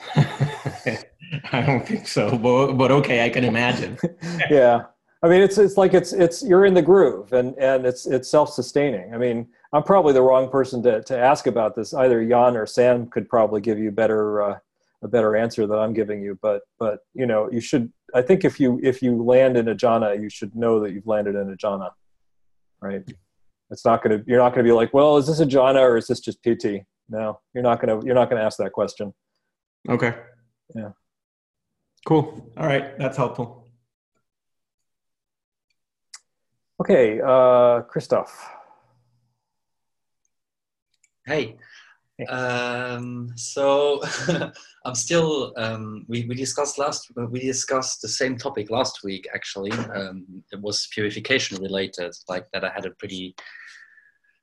i 0.16 1.60
don't 1.66 1.86
think 1.86 2.06
so 2.06 2.36
but, 2.36 2.74
but 2.74 2.90
okay 2.90 3.24
i 3.24 3.28
can 3.28 3.44
imagine. 3.44 3.98
Yeah 4.50 4.84
i 5.22 5.28
mean 5.28 5.40
it's 5.40 5.56
it's 5.56 5.76
like 5.76 5.94
it's 5.94 6.12
it's 6.12 6.42
you're 6.42 6.66
in 6.66 6.74
the 6.74 6.82
groove 6.82 7.32
and 7.32 7.56
and 7.58 7.86
it's 7.86 8.06
it's 8.06 8.28
self-sustaining. 8.30 9.14
I 9.14 9.18
mean 9.18 9.48
i'm 9.72 9.82
probably 9.82 10.12
the 10.12 10.22
wrong 10.22 10.48
person 10.50 10.82
to 10.84 11.02
to 11.02 11.18
ask 11.18 11.46
about 11.46 11.74
this. 11.74 11.94
Either 11.94 12.24
jan 12.24 12.56
or 12.56 12.66
sam 12.66 13.08
could 13.08 13.28
probably 13.28 13.60
give 13.60 13.78
you 13.78 13.90
better 13.90 14.42
uh, 14.42 14.58
a 15.04 15.08
better 15.08 15.36
answer 15.36 15.66
that 15.66 15.78
I'm 15.78 15.92
giving 15.92 16.22
you, 16.22 16.38
but 16.42 16.62
but 16.78 17.00
you 17.12 17.26
know 17.26 17.50
you 17.52 17.60
should. 17.60 17.92
I 18.14 18.22
think 18.22 18.44
if 18.44 18.58
you 18.58 18.80
if 18.82 19.02
you 19.02 19.22
land 19.22 19.56
in 19.56 19.68
a 19.68 19.74
jhana, 19.74 20.20
you 20.20 20.30
should 20.30 20.56
know 20.56 20.80
that 20.80 20.92
you've 20.92 21.06
landed 21.06 21.36
in 21.36 21.52
a 21.52 21.56
jhana, 21.56 21.90
right? 22.80 23.04
It's 23.70 23.84
not 23.84 24.02
gonna. 24.02 24.22
You're 24.26 24.38
not 24.38 24.50
gonna 24.50 24.64
be 24.64 24.72
like, 24.72 24.92
well, 24.94 25.18
is 25.18 25.26
this 25.26 25.40
a 25.40 25.46
jhana 25.46 25.80
or 25.80 25.96
is 25.96 26.06
this 26.06 26.20
just 26.20 26.42
piti? 26.42 26.84
No, 27.08 27.40
you're 27.52 27.62
not 27.62 27.80
gonna. 27.80 28.04
You're 28.04 28.14
not 28.14 28.30
gonna 28.30 28.42
ask 28.42 28.58
that 28.58 28.72
question. 28.72 29.12
Okay. 29.88 30.14
Yeah. 30.74 30.90
Cool. 32.06 32.50
All 32.56 32.66
right, 32.66 32.98
that's 32.98 33.16
helpful. 33.16 33.68
Okay, 36.80 37.20
uh, 37.24 37.82
Christoph. 37.82 38.50
Hey. 41.26 41.56
Um, 42.28 43.32
so 43.34 44.00
I'm 44.84 44.94
still. 44.94 45.52
Um, 45.56 46.04
we 46.08 46.24
we 46.26 46.34
discussed 46.34 46.78
last. 46.78 47.10
We 47.16 47.40
discussed 47.40 48.02
the 48.02 48.08
same 48.08 48.36
topic 48.36 48.70
last 48.70 49.02
week. 49.02 49.26
Actually, 49.34 49.72
um, 49.72 50.24
it 50.52 50.60
was 50.60 50.88
purification 50.92 51.60
related. 51.60 52.12
Like 52.28 52.46
that, 52.52 52.64
I 52.64 52.70
had 52.70 52.86
a 52.86 52.90
pretty. 52.90 53.34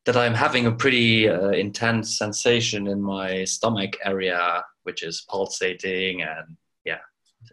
That 0.05 0.17
I'm 0.17 0.33
having 0.33 0.65
a 0.65 0.71
pretty 0.71 1.29
uh, 1.29 1.51
intense 1.51 2.17
sensation 2.17 2.87
in 2.87 3.01
my 3.01 3.45
stomach 3.45 3.95
area, 4.03 4.63
which 4.83 5.03
is 5.03 5.23
pulsating 5.29 6.23
and 6.23 6.57
yeah, 6.85 6.99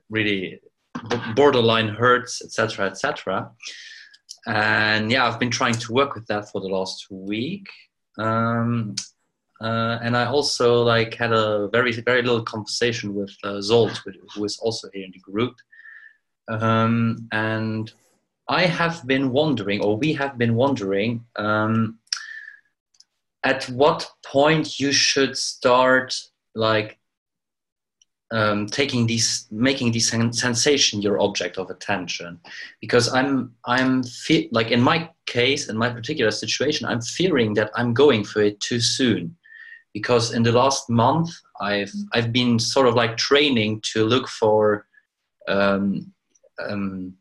really 0.09 0.61
borderline 1.37 1.89
hurts, 1.89 2.43
etc., 2.43 2.87
etc. 2.87 3.51
And 4.47 5.13
yeah, 5.13 5.29
I've 5.29 5.39
been 5.39 5.51
trying 5.51 5.75
to 5.75 5.93
work 5.93 6.15
with 6.15 6.27
that 6.27 6.51
for 6.51 6.61
the 6.61 6.69
last 6.69 7.07
week. 7.11 7.67
Um, 8.19 8.95
uh, 9.61 9.99
and 10.03 10.17
I 10.17 10.27
also 10.27 10.83
like 10.85 11.15
had 11.15 11.33
a 11.33 11.69
very 11.69 11.93
very 11.93 12.23
little 12.23 12.43
conversation 12.43 13.15
with 13.15 13.35
uh, 13.43 13.61
Zolt, 13.61 14.01
who 14.35 14.45
is 14.45 14.59
also 14.59 14.89
here 14.93 15.05
in 15.05 15.13
the 15.13 15.19
group. 15.19 15.57
Um, 16.49 17.29
and 17.33 17.93
I 18.49 18.67
have 18.67 19.07
been 19.07 19.33
wondering, 19.33 19.83
or 19.83 19.97
we 19.97 20.13
have 20.15 20.39
been 20.39 20.55
wondering, 20.55 21.25
um, 21.37 21.99
at 23.45 23.65
what 23.65 24.09
point 24.25 24.79
you 24.79 24.93
should 24.93 25.37
start 25.37 26.15
like 26.55 26.99
um, 28.31 28.67
taking 28.67 29.07
these, 29.07 29.49
making 29.51 29.91
this 29.91 30.09
sensation 30.09 31.03
your 31.03 31.21
object 31.21 31.59
of 31.59 31.69
attention, 31.69 32.39
because 32.81 33.13
I'm 33.13 33.55
I'm 33.65 34.05
fe- 34.05 34.51
like 34.53 34.71
in 34.71 34.81
my 34.81 35.11
case, 35.27 35.69
in 35.69 35.77
my 35.77 35.91
particular 35.91 36.31
situation, 36.31 36.87
I'm 36.87 37.01
fearing 37.01 37.55
that 37.55 37.71
I'm 37.75 37.93
going 37.93 38.23
for 38.23 38.41
it 38.41 38.61
too 38.61 38.81
soon 38.81 39.35
because 39.93 40.33
in 40.33 40.43
the 40.43 40.53
last 40.53 40.91
month 40.91 41.31
I've 41.61 41.93
I've 42.13 42.33
been 42.33 42.59
sort 42.59 42.87
of 42.87 42.95
like 42.95 43.17
training 43.17 43.81
to 43.93 44.05
look 44.05 44.29
for 44.29 44.87
um, 45.49 46.13
um, 46.59 47.15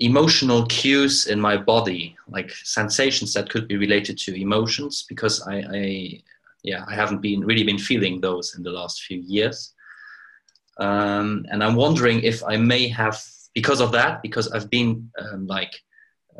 emotional 0.00 0.64
cues 0.66 1.26
in 1.26 1.40
my 1.40 1.56
body, 1.56 2.16
like 2.28 2.50
sensations 2.50 3.32
that 3.34 3.50
could 3.50 3.68
be 3.68 3.76
related 3.76 4.16
to 4.18 4.40
emotions, 4.40 5.04
because 5.08 5.42
I, 5.46 5.56
I 5.72 6.22
yeah 6.62 6.84
I 6.88 6.94
haven't 6.94 7.20
been 7.20 7.44
really 7.44 7.64
been 7.64 7.78
feeling 7.78 8.20
those 8.20 8.54
in 8.56 8.62
the 8.62 8.70
last 8.70 9.02
few 9.02 9.20
years, 9.20 9.74
um, 10.78 11.44
and 11.50 11.62
I'm 11.62 11.76
wondering 11.76 12.20
if 12.22 12.42
I 12.44 12.56
may 12.56 12.88
have 12.88 13.22
because 13.54 13.80
of 13.80 13.92
that 13.92 14.22
because 14.22 14.48
I've 14.52 14.70
been 14.70 15.10
um, 15.18 15.46
like 15.46 15.74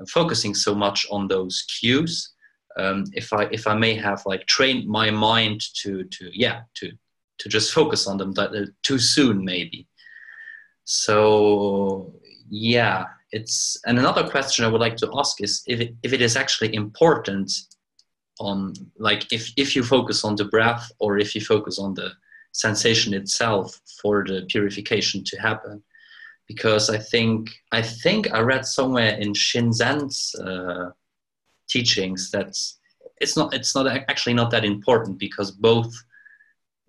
focusing 0.09 0.55
so 0.55 0.75
much 0.75 1.07
on 1.11 1.27
those 1.27 1.65
cues 1.81 2.35
um, 2.79 3.05
if 3.13 3.33
I 3.33 3.45
if 3.51 3.67
I 3.67 3.75
may 3.75 3.95
have 3.95 4.23
like 4.25 4.47
trained 4.47 4.89
my 4.89 5.11
mind 5.11 5.61
to 5.83 6.05
to 6.05 6.31
yeah 6.33 6.63
to 6.75 6.93
to 7.39 7.49
just 7.49 7.73
focus 7.73 8.07
on 8.07 8.19
them 8.19 8.33
that, 8.33 8.55
uh, 8.55 8.67
too 8.83 8.99
soon 8.99 9.45
maybe. 9.45 9.87
So 10.85 12.15
yeah, 12.49 13.07
it's 13.33 13.79
and 13.87 13.99
another 13.99 14.29
question 14.29 14.65
I 14.65 14.69
would 14.69 14.81
like 14.81 14.97
to 14.99 15.11
ask 15.17 15.43
is 15.43 15.63
if 15.67 15.81
it, 15.81 15.95
if 16.03 16.13
it 16.13 16.23
is 16.23 16.37
actually 16.37 16.75
important 16.75 17.53
on 18.41 18.73
like 18.99 19.33
if 19.33 19.53
if 19.57 19.75
you 19.75 19.83
focus 19.83 20.25
on 20.25 20.37
the 20.37 20.45
breath 20.45 20.91
or 21.01 21.19
if 21.19 21.35
you 21.35 21.41
focus 21.41 21.79
on 21.79 21.95
the 21.95 22.13
sensation 22.53 23.13
itself 23.15 23.81
for 24.01 24.25
the 24.25 24.47
purification 24.49 25.23
to 25.25 25.37
happen 25.41 25.83
because 26.47 26.89
I 26.89 26.99
think 26.99 27.51
I 27.73 27.83
think 27.83 28.33
I 28.33 28.41
read 28.41 28.65
somewhere 28.65 29.17
in 29.19 29.35
Shinzen's 29.35 30.35
uh, 30.37 30.91
teachings 31.69 32.31
that 32.31 32.57
it's 33.21 33.37
not 33.37 33.55
it's 33.55 33.75
not 33.75 33.87
actually 33.87 34.35
not 34.35 34.51
that 34.51 34.65
important 34.65 35.19
because 35.19 35.51
both 35.51 35.93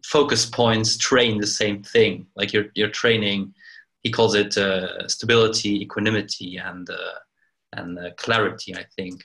focus 0.03 0.45
points 0.45 0.97
train 0.97 1.39
the 1.39 1.47
same 1.47 1.83
thing. 1.83 2.27
Like 2.35 2.53
you're 2.53 2.67
you're 2.75 2.89
training 2.89 3.53
he 4.03 4.11
calls 4.11 4.35
it 4.35 4.57
uh, 4.57 5.07
stability 5.07 5.81
equanimity 5.81 6.57
and 6.57 6.89
uh, 6.89 7.19
and 7.73 7.99
uh, 7.99 8.11
clarity 8.17 8.75
i 8.75 8.85
think. 8.95 9.23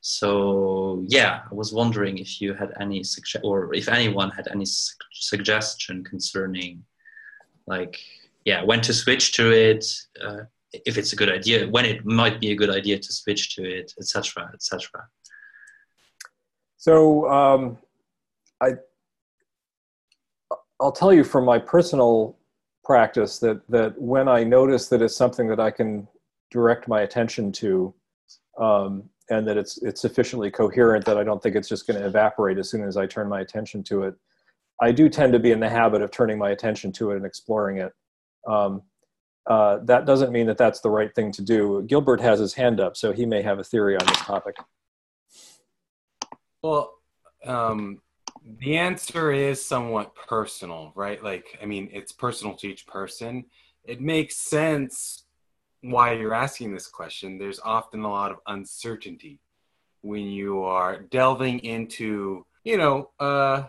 So 0.00 1.04
yeah, 1.08 1.42
I 1.50 1.54
was 1.54 1.72
wondering 1.72 2.18
if 2.18 2.40
you 2.40 2.54
had 2.54 2.72
any 2.80 3.02
suggest 3.02 3.44
or 3.44 3.74
if 3.74 3.88
anyone 3.88 4.30
had 4.30 4.46
any 4.48 4.64
su- 4.64 4.94
suggestion 5.12 6.04
concerning, 6.04 6.84
like, 7.66 7.98
yeah, 8.44 8.62
when 8.62 8.80
to 8.82 8.92
switch 8.92 9.32
to 9.32 9.50
it, 9.50 9.84
uh, 10.22 10.44
if 10.84 10.98
it's 10.98 11.12
a 11.12 11.16
good 11.16 11.30
idea, 11.30 11.68
when 11.68 11.84
it 11.84 12.04
might 12.04 12.40
be 12.40 12.50
a 12.50 12.56
good 12.56 12.70
idea 12.70 12.98
to 12.98 13.12
switch 13.12 13.54
to 13.56 13.64
it, 13.64 13.92
etc., 13.98 14.50
etc. 14.52 15.06
So 16.76 17.28
um, 17.30 17.78
I, 18.60 18.72
I'll 20.80 20.92
tell 20.92 21.12
you 21.12 21.24
from 21.24 21.44
my 21.44 21.58
personal 21.58 22.36
practice 22.84 23.38
that 23.40 23.60
that 23.68 24.00
when 24.00 24.28
I 24.28 24.44
notice 24.44 24.88
that 24.88 25.02
it's 25.02 25.16
something 25.16 25.48
that 25.48 25.60
I 25.60 25.70
can 25.70 26.06
direct 26.50 26.86
my 26.86 27.00
attention 27.02 27.50
to, 27.52 27.92
um, 28.58 29.04
and 29.30 29.46
that 29.48 29.56
it's 29.56 29.82
it's 29.82 30.00
sufficiently 30.00 30.50
coherent 30.50 31.04
that 31.06 31.18
I 31.18 31.24
don't 31.24 31.42
think 31.42 31.56
it's 31.56 31.68
just 31.68 31.86
going 31.86 32.00
to 32.00 32.06
evaporate 32.06 32.58
as 32.58 32.70
soon 32.70 32.84
as 32.84 32.96
I 32.96 33.06
turn 33.06 33.28
my 33.28 33.40
attention 33.40 33.82
to 33.84 34.04
it. 34.04 34.14
I 34.80 34.92
do 34.92 35.08
tend 35.08 35.32
to 35.32 35.38
be 35.38 35.52
in 35.52 35.60
the 35.60 35.68
habit 35.68 36.02
of 36.02 36.10
turning 36.10 36.38
my 36.38 36.50
attention 36.50 36.92
to 36.92 37.12
it 37.12 37.16
and 37.16 37.26
exploring 37.26 37.78
it. 37.78 37.92
Um, 38.46 38.82
uh, 39.46 39.78
that 39.84 40.06
doesn't 40.06 40.32
mean 40.32 40.46
that 40.46 40.58
that's 40.58 40.80
the 40.80 40.90
right 40.90 41.14
thing 41.14 41.30
to 41.32 41.42
do. 41.42 41.82
Gilbert 41.86 42.20
has 42.20 42.40
his 42.40 42.54
hand 42.54 42.80
up, 42.80 42.96
so 42.96 43.12
he 43.12 43.24
may 43.24 43.42
have 43.42 43.58
a 43.58 43.64
theory 43.64 43.96
on 43.96 44.06
this 44.06 44.18
topic. 44.18 44.56
Well, 46.62 46.94
um, 47.44 48.00
the 48.58 48.76
answer 48.76 49.32
is 49.32 49.64
somewhat 49.64 50.14
personal, 50.14 50.92
right? 50.96 51.22
Like, 51.22 51.58
I 51.62 51.66
mean, 51.66 51.88
it's 51.92 52.12
personal 52.12 52.54
to 52.56 52.68
each 52.68 52.86
person. 52.86 53.44
It 53.84 54.00
makes 54.00 54.36
sense 54.36 55.26
why 55.82 56.12
you're 56.12 56.34
asking 56.34 56.72
this 56.72 56.88
question. 56.88 57.38
There's 57.38 57.60
often 57.60 58.00
a 58.02 58.10
lot 58.10 58.32
of 58.32 58.38
uncertainty 58.48 59.40
when 60.02 60.24
you 60.24 60.62
are 60.62 61.02
delving 61.02 61.60
into, 61.60 62.44
you 62.64 62.78
know, 62.78 63.10
uh, 63.20 63.64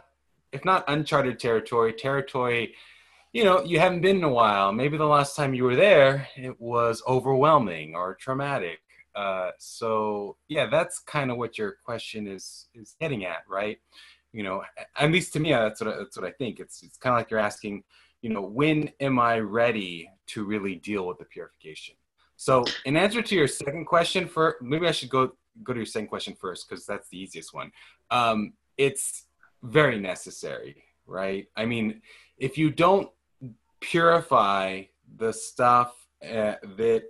if 0.51 0.65
not 0.65 0.85
uncharted 0.87 1.39
territory, 1.39 1.93
territory, 1.93 2.73
you 3.37 3.43
know, 3.43 3.63
you 3.63 3.79
haven't 3.79 4.01
been 4.01 4.17
in 4.17 4.23
a 4.23 4.29
while. 4.29 4.71
Maybe 4.71 4.97
the 4.97 5.05
last 5.05 5.35
time 5.35 5.53
you 5.53 5.63
were 5.63 5.75
there, 5.75 6.27
it 6.35 6.59
was 6.59 7.03
overwhelming 7.07 7.93
or 7.93 8.15
traumatic. 8.15 8.79
Uh, 9.15 9.51
so 9.59 10.37
yeah, 10.49 10.65
that's 10.65 10.97
kind 10.97 11.29
of 11.29 11.37
what 11.37 11.55
your 11.55 11.73
question 11.85 12.25
is 12.25 12.67
is 12.73 12.95
getting 12.99 13.25
at, 13.25 13.43
right? 13.47 13.77
You 14.33 14.41
know, 14.41 14.63
at 14.95 15.11
least 15.11 15.33
to 15.33 15.39
me, 15.39 15.51
that's 15.51 15.79
what 15.79 15.93
I, 15.93 15.97
that's 15.97 16.17
what 16.17 16.25
I 16.25 16.31
think. 16.31 16.59
It's 16.59 16.81
it's 16.81 16.97
kind 16.97 17.13
of 17.13 17.19
like 17.19 17.29
you're 17.29 17.39
asking, 17.39 17.83
you 18.23 18.31
know, 18.31 18.41
when 18.41 18.89
am 18.99 19.19
I 19.19 19.37
ready 19.37 20.09
to 20.33 20.43
really 20.43 20.73
deal 20.73 21.05
with 21.05 21.19
the 21.19 21.25
purification? 21.25 21.93
So, 22.37 22.65
in 22.85 22.97
answer 22.97 23.21
to 23.21 23.35
your 23.35 23.47
second 23.47 23.85
question, 23.85 24.27
for 24.27 24.55
maybe 24.61 24.87
I 24.87 24.91
should 24.91 25.09
go 25.09 25.33
go 25.61 25.73
to 25.73 25.79
your 25.79 25.85
second 25.85 26.07
question 26.07 26.33
first 26.33 26.67
because 26.67 26.87
that's 26.87 27.07
the 27.09 27.19
easiest 27.19 27.53
one. 27.53 27.71
Um, 28.09 28.53
it's 28.77 29.27
very 29.61 29.99
necessary, 29.99 30.85
right? 31.05 31.45
I 31.55 31.65
mean, 31.65 32.01
if 32.39 32.57
you 32.57 32.71
don't 32.71 33.09
purify 33.79 34.83
the 35.17 35.31
stuff 35.31 35.93
uh, 36.23 36.55
that 36.77 37.03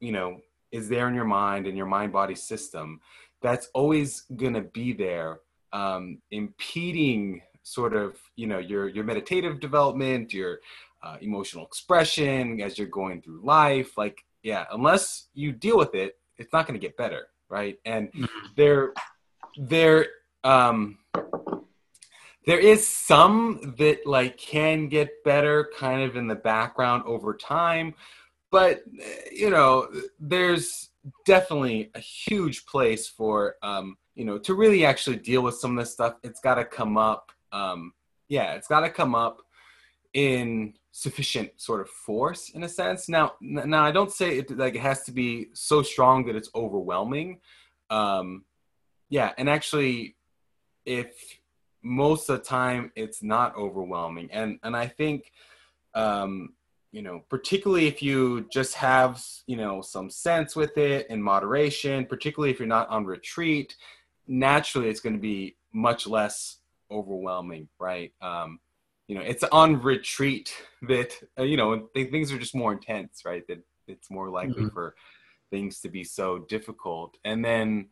you 0.00 0.12
know 0.12 0.40
is 0.72 0.88
there 0.88 1.08
in 1.08 1.14
your 1.14 1.24
mind 1.24 1.66
and 1.66 1.76
your 1.76 1.86
mind 1.86 2.12
body 2.12 2.34
system 2.34 3.00
that's 3.40 3.68
always 3.74 4.22
going 4.36 4.54
to 4.54 4.62
be 4.62 4.92
there 4.92 5.40
um, 5.72 6.18
impeding 6.30 7.40
sort 7.62 7.94
of 7.94 8.16
you 8.36 8.46
know 8.46 8.58
your 8.58 8.88
your 8.88 9.04
meditative 9.04 9.60
development 9.60 10.32
your 10.32 10.58
uh, 11.02 11.16
emotional 11.20 11.64
expression 11.64 12.60
as 12.60 12.78
you're 12.78 12.88
going 12.88 13.20
through 13.22 13.40
life 13.44 13.96
like 13.96 14.24
yeah 14.42 14.64
unless 14.72 15.28
you 15.34 15.52
deal 15.52 15.76
with 15.76 15.94
it 15.94 16.18
it's 16.38 16.52
not 16.52 16.66
going 16.66 16.78
to 16.78 16.84
get 16.84 16.96
better 16.96 17.28
right 17.48 17.78
and 17.84 18.12
mm-hmm. 18.12 18.24
there 18.56 18.92
there 19.56 20.06
um 20.44 20.98
there 22.48 22.58
is 22.58 22.88
some 22.88 23.74
that 23.76 24.06
like 24.06 24.38
can 24.38 24.88
get 24.88 25.22
better 25.22 25.70
kind 25.78 26.02
of 26.02 26.16
in 26.16 26.26
the 26.26 26.34
background 26.34 27.02
over 27.04 27.34
time 27.34 27.94
but 28.50 28.82
you 29.30 29.50
know 29.50 29.86
there's 30.18 30.88
definitely 31.26 31.90
a 31.94 32.00
huge 32.00 32.64
place 32.64 33.06
for 33.06 33.56
um, 33.62 33.98
you 34.14 34.24
know 34.24 34.38
to 34.38 34.54
really 34.54 34.86
actually 34.86 35.16
deal 35.16 35.42
with 35.42 35.56
some 35.56 35.76
of 35.76 35.84
this 35.84 35.92
stuff. 35.92 36.14
It's 36.22 36.40
got 36.40 36.54
to 36.54 36.64
come 36.64 36.96
up 36.96 37.32
um, 37.52 37.92
yeah 38.28 38.54
it's 38.54 38.66
got 38.66 38.80
to 38.80 38.90
come 38.90 39.14
up 39.14 39.42
in 40.14 40.72
sufficient 40.90 41.50
sort 41.56 41.82
of 41.82 41.90
force 41.90 42.50
in 42.50 42.62
a 42.64 42.68
sense. 42.68 43.10
Now 43.10 43.34
now 43.42 43.84
i 43.84 43.90
don't 43.90 44.10
say 44.10 44.38
it 44.38 44.56
like 44.56 44.74
it 44.74 44.80
has 44.80 45.02
to 45.04 45.12
be 45.12 45.48
so 45.52 45.82
strong 45.82 46.24
that 46.26 46.34
it's 46.34 46.50
overwhelming 46.54 47.40
um 47.90 48.44
yeah 49.10 49.32
and 49.38 49.48
actually 49.48 50.16
if 50.86 51.37
most 51.82 52.28
of 52.28 52.38
the 52.38 52.44
time 52.44 52.90
it's 52.96 53.22
not 53.22 53.56
overwhelming 53.56 54.28
and 54.32 54.58
and 54.62 54.76
i 54.76 54.86
think 54.86 55.32
um 55.94 56.50
you 56.90 57.02
know, 57.02 57.22
particularly 57.28 57.86
if 57.86 58.02
you 58.02 58.46
just 58.50 58.74
have, 58.74 59.22
you 59.46 59.56
know, 59.56 59.82
some 59.82 60.08
sense 60.08 60.56
with 60.56 60.76
it 60.78 61.06
in 61.10 61.22
moderation, 61.22 62.06
particularly 62.06 62.50
if 62.50 62.58
you're 62.58 62.68
not 62.68 62.88
on 62.88 63.04
retreat, 63.04 63.76
naturally 64.26 64.88
it's 64.88 65.00
going 65.00 65.14
to 65.14 65.20
be 65.20 65.56
much 65.72 66.06
less 66.06 66.58
overwhelming, 66.90 67.68
right? 67.78 68.12
Um, 68.22 68.60
you 69.06 69.14
know, 69.14 69.20
it's 69.20 69.44
on 69.44 69.80
retreat 69.82 70.52
that, 70.82 71.12
uh, 71.38 71.42
you 71.42 71.56
know, 71.56 71.88
th- 71.94 72.10
things 72.10 72.32
are 72.32 72.38
just 72.38 72.54
more 72.54 72.72
intense, 72.72 73.22
right? 73.24 73.46
That 73.48 73.62
it's 73.86 74.10
more 74.10 74.30
likely 74.30 74.64
mm-hmm. 74.64 74.68
for 74.68 74.94
things 75.50 75.80
to 75.80 75.88
be 75.88 76.04
so 76.04 76.40
difficult. 76.48 77.16
And 77.24 77.44
then, 77.44 77.88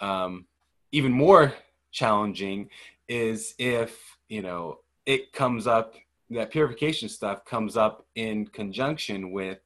um, 0.00 0.46
even 0.92 1.12
more 1.12 1.52
challenging 1.96 2.68
is 3.08 3.54
if, 3.58 4.18
you 4.28 4.42
know, 4.42 4.80
it 5.06 5.32
comes 5.32 5.66
up 5.66 5.94
that 6.30 6.50
purification 6.50 7.08
stuff 7.08 7.44
comes 7.44 7.76
up 7.76 8.04
in 8.16 8.46
conjunction 8.46 9.30
with 9.30 9.58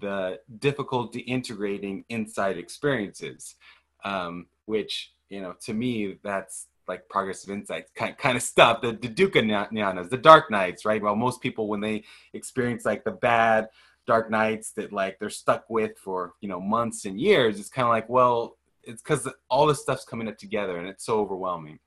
the 0.00 0.38
difficulty 0.58 1.20
integrating 1.20 2.04
inside 2.08 2.56
experiences, 2.56 3.56
um, 4.04 4.46
which, 4.66 5.12
you 5.28 5.40
know, 5.40 5.54
to 5.60 5.74
me, 5.74 6.16
that's 6.22 6.68
like 6.86 7.08
progressive 7.08 7.50
insights 7.50 7.90
kind, 7.96 8.16
kind 8.16 8.36
of 8.36 8.42
stuff, 8.42 8.80
the, 8.80 8.92
the 8.92 9.08
dukkha 9.08 9.42
jnanas, 9.72 10.08
the 10.08 10.16
dark 10.16 10.50
nights, 10.50 10.84
right? 10.84 11.02
Well, 11.02 11.16
most 11.16 11.40
people, 11.40 11.68
when 11.68 11.80
they 11.80 12.04
experience 12.32 12.84
like 12.84 13.04
the 13.04 13.12
bad 13.12 13.68
dark 14.06 14.30
nights 14.30 14.72
that 14.72 14.92
like 14.92 15.18
they're 15.18 15.30
stuck 15.30 15.64
with 15.68 15.98
for, 15.98 16.34
you 16.40 16.48
know, 16.48 16.60
months 16.60 17.06
and 17.06 17.20
years, 17.20 17.58
it's 17.58 17.70
kind 17.70 17.86
of 17.86 17.90
like, 17.90 18.08
well, 18.08 18.56
it's 18.86 19.02
because 19.02 19.28
all 19.48 19.66
this 19.66 19.82
stuff's 19.82 20.04
coming 20.04 20.28
up 20.28 20.38
together 20.38 20.78
and 20.78 20.88
it's 20.88 21.04
so 21.04 21.20
overwhelming. 21.20 21.78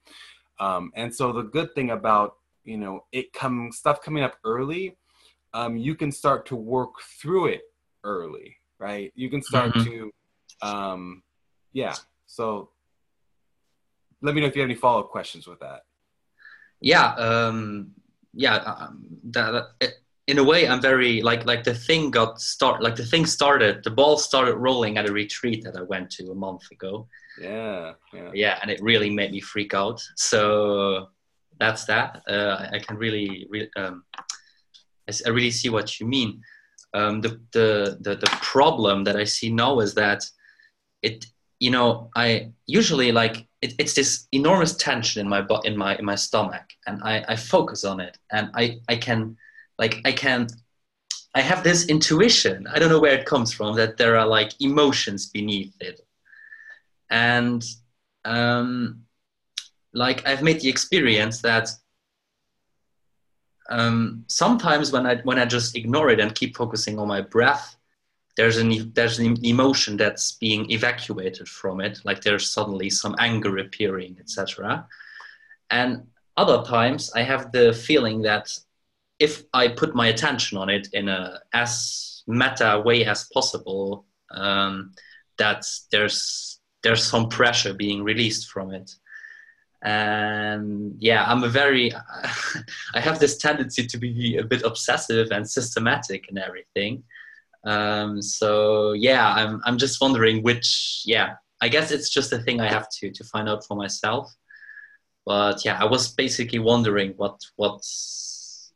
Um, 0.59 0.91
and 0.95 1.13
so 1.13 1.31
the 1.31 1.43
good 1.43 1.73
thing 1.75 1.91
about 1.91 2.35
you 2.67 2.77
know 2.77 3.05
it 3.11 3.33
come 3.33 3.71
stuff 3.71 4.01
coming 4.01 4.23
up 4.23 4.35
early 4.43 4.97
um, 5.53 5.77
you 5.77 5.95
can 5.95 6.11
start 6.11 6.45
to 6.47 6.55
work 6.55 6.99
through 7.19 7.47
it 7.47 7.61
early 8.03 8.57
right 8.77 9.11
you 9.15 9.29
can 9.29 9.41
start 9.41 9.73
mm-hmm. 9.73 9.89
to 9.89 10.11
um, 10.61 11.23
yeah 11.73 11.95
so 12.27 12.69
let 14.21 14.35
me 14.35 14.41
know 14.41 14.47
if 14.47 14.55
you 14.55 14.61
have 14.61 14.69
any 14.69 14.77
follow-up 14.77 15.09
questions 15.09 15.47
with 15.47 15.59
that 15.59 15.81
yeah 16.81 17.13
um, 17.13 17.91
yeah 18.33 18.57
um, 18.57 19.05
that, 19.23 19.65
that, 19.79 19.93
in 20.27 20.37
a 20.39 20.43
way 20.43 20.67
i'm 20.67 20.81
very 20.81 21.21
like 21.21 21.45
like 21.45 21.63
the 21.63 21.73
thing 21.73 22.11
got 22.11 22.39
start 22.41 22.83
like 22.83 22.95
the 22.95 23.05
thing 23.05 23.25
started 23.25 23.83
the 23.83 23.89
ball 23.89 24.17
started 24.17 24.55
rolling 24.55 24.97
at 24.97 25.09
a 25.09 25.11
retreat 25.11 25.63
that 25.63 25.77
i 25.77 25.81
went 25.81 26.09
to 26.09 26.31
a 26.31 26.35
month 26.35 26.69
ago 26.71 27.07
yeah 27.41 27.93
yeah, 28.13 28.31
yeah 28.33 28.59
and 28.61 28.69
it 28.69 28.81
really 28.81 29.09
made 29.09 29.31
me 29.31 29.39
freak 29.39 29.73
out 29.73 30.01
so 30.15 31.07
that's 31.59 31.85
that. 31.85 32.21
Uh, 32.27 32.67
I 32.71 32.79
can 32.79 32.97
really, 32.97 33.47
really 33.49 33.69
um, 33.75 34.03
I 35.07 35.29
really 35.29 35.51
see 35.51 35.69
what 35.69 35.99
you 35.99 36.05
mean. 36.05 36.41
Um, 36.93 37.21
the, 37.21 37.39
the, 37.53 37.97
the, 38.01 38.15
the 38.15 38.37
problem 38.41 39.03
that 39.03 39.15
I 39.15 39.23
see 39.23 39.51
now 39.51 39.79
is 39.79 39.93
that 39.95 40.23
it, 41.01 41.25
you 41.59 41.71
know, 41.71 42.09
I 42.15 42.51
usually 42.65 43.11
like 43.11 43.47
it, 43.61 43.73
it's 43.79 43.93
this 43.93 44.27
enormous 44.31 44.75
tension 44.75 45.21
in 45.21 45.29
my 45.29 45.41
butt, 45.41 45.65
in 45.65 45.77
my 45.77 45.95
in 45.97 46.05
my 46.05 46.15
stomach, 46.15 46.65
and 46.85 47.01
I, 47.03 47.25
I 47.27 47.35
focus 47.35 47.83
on 47.83 47.99
it, 47.99 48.17
and 48.31 48.49
I 48.53 48.79
I 48.87 48.95
can 48.95 49.37
like 49.77 50.01
I 50.05 50.11
can 50.11 50.47
I 51.33 51.41
have 51.41 51.63
this 51.63 51.87
intuition. 51.87 52.67
I 52.67 52.79
don't 52.79 52.89
know 52.89 52.99
where 52.99 53.13
it 53.13 53.25
comes 53.25 53.53
from 53.53 53.75
that 53.75 53.97
there 53.97 54.17
are 54.17 54.27
like 54.27 54.59
emotions 54.59 55.27
beneath 55.27 55.75
it, 55.79 56.01
and 57.09 57.63
um, 58.25 59.03
like 59.93 60.27
I've 60.27 60.43
made 60.43 60.61
the 60.61 60.69
experience 60.69 61.41
that 61.41 61.69
um, 63.69 64.23
sometimes 64.27 64.91
when 64.91 65.05
I 65.05 65.17
when 65.17 65.39
I 65.39 65.45
just 65.45 65.75
ignore 65.75 66.09
it 66.09 66.19
and 66.19 66.33
keep 66.33 66.55
focusing 66.55 66.97
on 66.99 67.07
my 67.07 67.21
breath, 67.21 67.75
there's 68.35 68.57
an 68.57 68.91
there's 68.93 69.19
an 69.19 69.43
emotion 69.45 69.97
that's 69.97 70.33
being 70.33 70.71
evacuated 70.71 71.47
from 71.47 71.81
it. 71.81 71.99
Like 72.03 72.21
there's 72.21 72.49
suddenly 72.49 72.89
some 72.89 73.15
anger 73.19 73.57
appearing, 73.57 74.17
etc. 74.19 74.87
And 75.69 76.07
other 76.37 76.63
times 76.63 77.11
I 77.13 77.23
have 77.23 77.51
the 77.51 77.73
feeling 77.73 78.21
that 78.21 78.57
if 79.19 79.43
I 79.53 79.67
put 79.67 79.95
my 79.95 80.07
attention 80.07 80.57
on 80.57 80.69
it 80.69 80.87
in 80.93 81.09
a 81.09 81.39
as 81.53 82.23
meta 82.27 82.81
way 82.85 83.05
as 83.05 83.27
possible, 83.33 84.05
um, 84.31 84.91
that 85.37 85.65
there's 85.91 86.59
there's 86.83 87.03
some 87.03 87.29
pressure 87.29 87.73
being 87.73 88.03
released 88.03 88.49
from 88.49 88.73
it. 88.73 88.91
And 89.83 90.95
yeah 90.97 91.23
i'm 91.27 91.43
a 91.43 91.49
very 91.49 91.93
i 92.95 92.99
have 92.99 93.19
this 93.19 93.37
tendency 93.37 93.85
to 93.85 93.97
be 93.97 94.37
a 94.37 94.43
bit 94.43 94.63
obsessive 94.63 95.27
and 95.31 95.49
systematic 95.49 96.25
and 96.29 96.39
everything. 96.39 97.03
Um, 97.63 98.21
so 98.21 98.93
yeah 98.93 99.27
i'm 99.33 99.61
i'm 99.65 99.77
just 99.77 100.01
wondering 100.01 100.41
which 100.41 101.03
yeah 101.05 101.35
i 101.61 101.67
guess 101.67 101.91
it's 101.91 102.09
just 102.09 102.33
a 102.33 102.39
thing 102.39 102.59
i 102.59 102.67
have 102.67 102.87
to 102.97 103.11
to 103.11 103.23
find 103.23 103.47
out 103.47 103.65
for 103.65 103.77
myself. 103.77 104.33
But 105.25 105.63
yeah 105.63 105.77
i 105.79 105.85
was 105.85 106.11
basically 106.11 106.59
wondering 106.59 107.13
what 107.17 107.39
what's 107.57 108.26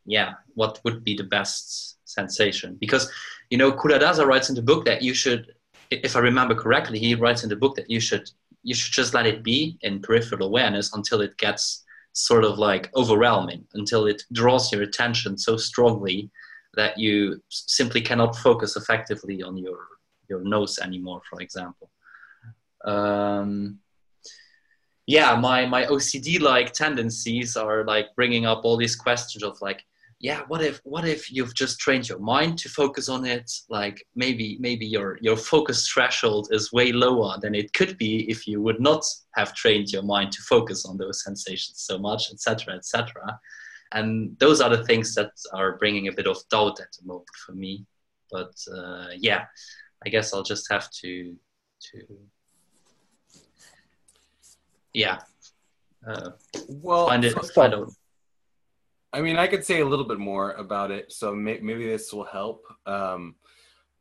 yeah 0.06 0.34
what 0.56 0.80
would 0.84 1.04
be 1.04 1.16
the 1.16 1.24
best 1.24 1.98
sensation? 2.06 2.78
Because 2.80 3.10
you 3.50 3.58
know 3.58 3.72
Culadasa 3.72 4.26
writes 4.26 4.50
in 4.50 4.56
the 4.56 4.62
book 4.62 4.86
that 4.86 5.02
you 5.02 5.14
should 5.14 5.54
if 5.92 6.16
i 6.16 6.20
remember 6.20 6.56
correctly 6.56 6.98
he 6.98 7.16
writes 7.16 7.44
in 7.44 7.50
the 7.50 7.56
book 7.56 7.76
that 7.76 7.90
you 7.90 8.00
should 8.00 8.30
you 8.64 8.74
should 8.74 8.94
just 8.94 9.14
let 9.14 9.26
it 9.26 9.44
be 9.44 9.78
in 9.82 10.02
peripheral 10.02 10.48
awareness 10.48 10.94
until 10.96 11.20
it 11.22 11.38
gets 11.38 11.84
sort 12.14 12.44
of 12.44 12.58
like 12.58 12.90
overwhelming 12.96 13.66
until 13.74 14.06
it 14.06 14.24
draws 14.32 14.72
your 14.72 14.84
attention 14.84 15.38
so 15.38 15.58
strongly 15.58 16.30
that 16.76 16.98
you 16.98 17.42
simply 17.50 18.02
cannot 18.02 18.36
focus 18.36 18.76
effectively 18.76 19.44
on 19.44 19.58
your 19.58 19.80
your 20.30 20.42
nose 20.44 20.80
anymore 20.80 21.22
for 21.30 21.42
example. 21.42 21.90
Um, 22.86 23.80
yeah 25.08 25.36
my 25.36 25.66
my 25.66 25.84
ocd 25.86 26.40
like 26.40 26.72
tendencies 26.74 27.58
are 27.58 27.84
like 27.86 28.08
bringing 28.16 28.46
up 28.46 28.62
all 28.64 28.78
these 28.78 28.96
questions 28.96 29.44
of 29.44 29.58
like 29.62 29.84
yeah 30.21 30.41
what 30.47 30.62
if 30.62 30.79
what 30.84 31.05
if 31.05 31.31
you've 31.31 31.55
just 31.55 31.79
trained 31.79 32.07
your 32.07 32.19
mind 32.19 32.57
to 32.60 32.69
focus 32.69 33.10
on 33.10 33.25
it? 33.25 33.51
Like 33.69 34.05
maybe 34.15 34.57
maybe 34.60 34.86
your 34.86 35.17
your 35.21 35.36
focus 35.36 35.88
threshold 35.88 36.47
is 36.51 36.71
way 36.71 36.91
lower 36.91 37.38
than 37.41 37.55
it 37.55 37.73
could 37.73 37.97
be 37.97 38.29
if 38.29 38.47
you 38.47 38.62
would 38.62 38.79
not 38.79 39.03
have 39.36 39.53
trained 39.55 39.91
your 39.91 40.03
mind 40.03 40.31
to 40.34 40.41
focus 40.43 40.86
on 40.86 40.97
those 40.97 41.23
sensations 41.23 41.81
so 41.81 41.97
much 41.97 42.31
etc 42.31 42.75
etc 42.75 43.39
and 43.93 44.38
those 44.39 44.62
are 44.62 44.69
the 44.69 44.86
things 44.86 45.13
that 45.15 45.31
are 45.53 45.77
bringing 45.77 46.07
a 46.07 46.13
bit 46.13 46.27
of 46.27 46.38
doubt 46.49 46.79
at 46.79 46.88
the 46.97 47.05
moment 47.05 47.27
for 47.45 47.51
me. 47.53 47.86
But 48.31 48.55
uh, 48.73 49.07
yeah 49.17 49.45
i 50.05 50.10
guess 50.10 50.34
i'll 50.34 50.43
just 50.43 50.71
have 50.71 50.89
to 51.01 51.36
to 51.79 51.99
yeah 54.93 55.19
uh, 56.07 56.31
well 56.67 57.07
find 57.07 57.25
it. 57.25 57.34
find 57.53 57.73
out 57.73 57.91
I 59.13 59.21
mean, 59.21 59.38
I 59.38 59.47
could 59.47 59.65
say 59.65 59.82
a 59.82 59.86
little 59.86 60.06
bit 60.06 60.19
more 60.19 60.52
about 60.54 60.91
it, 60.91 61.12
so 61.12 61.36
may- 61.36 61.60
maybe 61.60 61.86
this 61.86 62.13
will 62.13 62.24
help. 62.24 62.65
Um, 62.86 63.36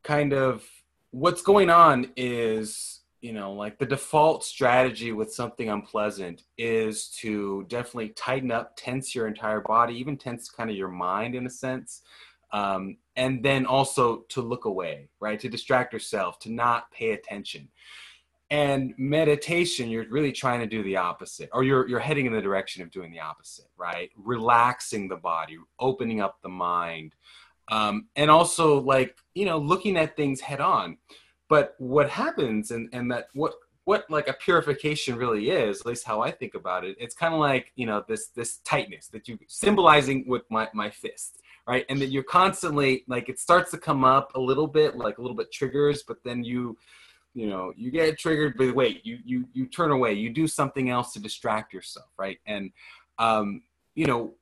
kind 0.03 0.33
of 0.33 0.65
what's 1.11 1.43
going 1.43 1.69
on 1.69 2.13
is, 2.17 3.01
you 3.21 3.33
know, 3.33 3.53
like 3.53 3.79
the 3.79 3.87
default 3.87 4.45
strategy 4.45 5.13
with 5.13 5.35
something 5.35 5.69
unpleasant 5.69 6.45
is 6.57 7.09
to 7.19 7.65
definitely 7.69 8.11
tighten 8.11 8.53
up, 8.53 8.75
tense 8.77 9.15
your 9.15 9.27
entire 9.27 9.61
body, 9.61 9.95
even 9.95 10.17
tense 10.17 10.49
kind 10.49 10.71
of 10.71 10.77
your 10.77 10.89
mind 10.89 11.35
in 11.35 11.45
a 11.45 11.51
sense. 11.51 12.03
Um, 12.53 12.97
and 13.17 13.43
then 13.43 13.67
also 13.67 14.25
to 14.31 14.41
look 14.41 14.65
away, 14.65 15.09
right? 15.19 15.39
To 15.41 15.49
distract 15.49 15.93
yourself, 15.93 16.39
to 16.41 16.51
not 16.51 16.91
pay 16.93 17.11
attention 17.11 17.69
and 18.51 18.95
meditation 18.99 19.89
you're 19.89 20.09
really 20.11 20.33
trying 20.33 20.61
to 20.61 20.67
do 20.67 20.83
the 20.83 20.97
opposite 20.97 21.49
or 21.53 21.63
you're 21.63 21.89
you're 21.89 22.01
heading 22.01 22.27
in 22.27 22.33
the 22.33 22.41
direction 22.41 22.83
of 22.83 22.91
doing 22.91 23.11
the 23.11 23.21
opposite 23.21 23.67
right? 23.77 24.11
Relaxing 24.17 25.09
the 25.09 25.17
body 25.17 25.57
opening 25.79 26.21
up 26.21 26.39
the 26.43 26.49
mind 26.49 27.15
um, 27.71 28.09
and 28.17 28.31
also 28.31 28.81
like 28.81 29.17
you 29.35 29.45
know 29.45 29.59
looking 29.59 29.97
at 29.97 30.17
things 30.17 30.41
head 30.41 30.61
on. 30.61 30.99
But 31.49 31.75
what 31.79 32.11
happens 32.11 32.71
and 32.71 32.89
and 32.93 33.11
that 33.11 33.29
what 33.35 33.55
what 33.85 34.05
like 34.11 34.29
a 34.29 34.35
purification 34.35 35.17
really 35.17 35.51
is 35.51 35.81
at 35.81 35.87
least 35.87 36.05
how 36.05 36.21
i 36.21 36.31
think 36.31 36.55
about 36.55 36.85
it 36.85 36.95
it's 37.01 37.15
kind 37.15 37.33
of 37.33 37.41
like 37.41 37.73
you 37.77 37.87
know 37.87 38.05
this 38.07 38.29
this 38.29 38.59
tightness 38.59 39.09
that 39.09 39.27
you 39.27 39.39
symbolizing 39.49 40.29
with 40.29 40.43
my 40.51 40.69
my 40.75 40.91
fist 40.91 41.41
right? 41.67 41.85
And 41.89 42.01
that 42.01 42.07
you're 42.07 42.25
constantly 42.25 43.05
like 43.07 43.29
it 43.29 43.39
starts 43.39 43.71
to 43.71 43.79
come 43.79 44.05
up 44.05 44.33
a 44.35 44.41
little 44.41 44.67
bit 44.67 44.97
like 44.97 45.19
a 45.19 45.23
little 45.23 45.37
bit 45.37 45.53
triggers 45.53 46.03
but 46.03 46.19
then 46.25 46.43
you 46.43 46.77
you 47.35 47.47
know 47.47 47.73
you 47.77 47.91
get 47.91 48.19
triggered 48.19 48.55
but 48.57 48.75
wait 48.75 49.05
you 49.05 49.19
you 49.25 49.45
you 49.53 49.67
turn 49.67 49.91
away. 49.91 50.13
You 50.13 50.31
do 50.31 50.47
something 50.47 50.91
else 50.91 51.13
to 51.13 51.21
distract 51.21 51.73
yourself 51.73 52.07
right? 52.19 52.39
And 52.47 52.71
um 53.19 53.63
you 53.95 54.07
know 54.07 54.35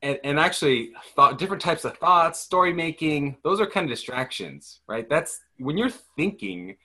and, 0.00 0.18
and 0.22 0.38
actually 0.38 0.92
thought 1.16 1.38
different 1.38 1.60
types 1.60 1.84
of 1.84 1.96
thoughts 1.98 2.38
story 2.40 2.72
making 2.72 3.36
those 3.42 3.60
are 3.60 3.66
kind 3.66 3.84
of 3.84 3.90
distractions 3.90 4.80
right? 4.86 5.08
That's 5.08 5.40
when 5.58 5.76
you're 5.76 5.92
thinking 6.16 6.76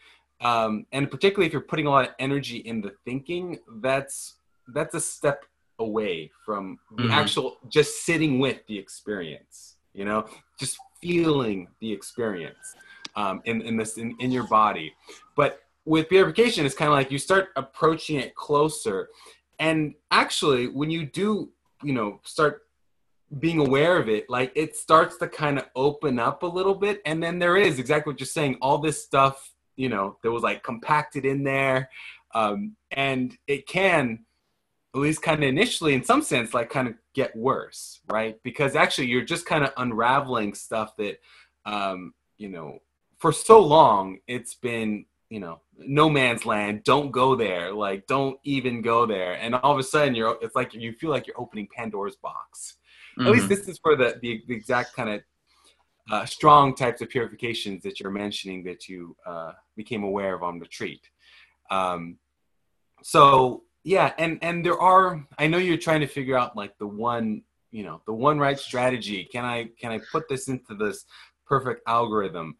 um, 0.44 0.86
and 0.92 1.10
particularly 1.10 1.48
if 1.48 1.54
you're 1.54 1.62
putting 1.62 1.88
a 1.88 1.90
lot 1.90 2.06
of 2.06 2.14
energy 2.20 2.58
in 2.58 2.82
the 2.82 2.92
thinking 3.06 3.60
that's 3.78 4.36
that's 4.68 4.94
a 4.94 5.00
step 5.00 5.46
away 5.80 6.30
from 6.46 6.78
the 6.98 7.04
mm-hmm. 7.04 7.12
actual 7.12 7.58
just 7.70 8.06
sitting 8.06 8.40
with 8.40 8.66
the 8.68 8.78
experience 8.78 9.78
you 9.94 10.06
know 10.06 10.26
just 10.60 10.78
feeling 11.02 11.68
the 11.80 11.92
experience 11.92 12.76
um, 13.16 13.42
in, 13.46 13.62
in 13.62 13.78
this 13.78 13.98
in, 13.98 14.16
in 14.20 14.32
your 14.32 14.48
body. 14.48 14.94
But 15.36 15.62
with 15.86 16.10
purification, 16.10 16.66
it's 16.66 16.76
kind 16.76 16.90
of 16.90 16.96
like 16.96 17.12
you 17.12 17.18
start 17.18 17.50
approaching 17.56 18.18
it 18.20 18.36
closer. 18.36 19.10
And 19.60 19.96
actually, 20.12 20.68
when 20.68 20.90
you 20.90 21.06
do, 21.06 21.50
you 21.84 21.94
know, 21.94 22.20
start 22.24 22.62
being 23.40 23.60
aware 23.60 23.98
of 23.98 24.10
it, 24.10 24.30
like 24.30 24.52
it 24.56 24.76
starts 24.76 25.18
to 25.18 25.28
kind 25.28 25.58
of 25.58 25.66
open 25.76 26.20
up 26.20 26.44
a 26.44 26.48
little 26.48 26.76
bit. 26.76 27.02
And 27.06 27.22
then 27.22 27.40
there 27.40 27.58
is 27.58 27.80
exactly 27.80 28.12
what 28.12 28.20
you're 28.20 28.28
saying, 28.28 28.58
all 28.62 28.78
this 28.78 29.04
stuff, 29.04 29.52
you 29.76 29.90
know, 29.90 30.18
that 30.22 30.32
was 30.32 30.44
like 30.44 30.64
compacted 30.64 31.26
in 31.26 31.44
there. 31.44 31.90
Um, 32.36 32.76
and 32.92 33.38
it 33.48 33.68
can, 33.68 34.26
at 34.96 35.02
least 35.02 35.24
kind 35.24 35.44
of 35.44 35.50
initially, 35.50 35.96
in 35.96 36.04
some 36.04 36.22
sense, 36.22 36.54
like 36.54 36.70
kind 36.70 36.88
of 36.88 36.94
get 37.14 37.36
worse, 37.36 38.00
right? 38.08 38.38
Because 38.44 38.76
actually, 38.76 39.08
you're 39.08 39.26
just 39.26 39.46
kind 39.46 39.64
of 39.64 39.72
unraveling 39.78 40.54
stuff 40.54 40.96
that, 40.98 41.20
um, 41.66 42.14
you 42.38 42.50
know, 42.50 42.80
for 43.24 43.32
so 43.32 43.58
long 43.62 44.18
it's 44.28 44.56
been 44.56 45.06
you 45.30 45.40
know 45.40 45.62
no 45.78 46.10
man's 46.10 46.46
land. 46.46 46.84
Don't 46.84 47.10
go 47.10 47.36
there. 47.36 47.74
Like 47.74 48.06
don't 48.06 48.38
even 48.44 48.82
go 48.82 49.06
there. 49.06 49.36
And 49.36 49.56
all 49.56 49.72
of 49.72 49.80
a 49.80 49.84
sudden 49.84 50.14
you're 50.14 50.38
it's 50.42 50.58
like 50.58 50.74
you 50.74 50.92
feel 50.92 51.10
like 51.10 51.26
you're 51.26 51.40
opening 51.40 51.70
pandora's 51.74 52.18
box. 52.18 52.76
Mm-hmm. 53.18 53.28
at 53.28 53.32
least 53.32 53.46
mm-hmm. 53.46 53.54
this 53.54 53.68
is 53.70 53.80
for 53.80 53.96
the 53.96 54.20
the, 54.22 54.44
the 54.48 54.54
exact 54.54 54.94
kind 54.94 55.10
of 55.10 55.22
uh, 56.12 56.26
strong 56.26 56.76
types 56.76 57.00
of 57.02 57.08
purifications 57.08 57.82
that 57.84 58.02
you're 58.02 58.12
mentioning 58.12 58.62
that 58.66 58.90
you 58.90 59.16
uh, 59.26 59.54
became 59.78 60.04
aware 60.04 60.34
of 60.36 60.44
on 60.44 60.60
retreat 60.60 61.04
um, 61.72 62.18
so 63.04 63.64
yeah 63.84 64.12
and 64.18 64.40
and 64.42 64.66
there 64.66 64.80
are 64.80 65.26
i 65.38 65.46
know 65.48 65.60
you're 65.60 65.86
trying 65.88 66.02
to 66.02 66.08
figure 66.08 66.36
out 66.36 66.58
like 66.58 66.76
the 66.78 66.88
one 66.88 67.44
you 67.72 67.84
know 67.84 68.02
the 68.06 68.14
one 68.28 68.38
right 68.38 68.60
strategy. 68.60 69.30
Can 69.32 69.46
i 69.46 69.70
can 69.80 69.92
i 69.92 70.00
put 70.12 70.28
this 70.28 70.48
into 70.48 70.74
this 70.76 71.06
perfect 71.46 71.82
algorithm 71.88 72.58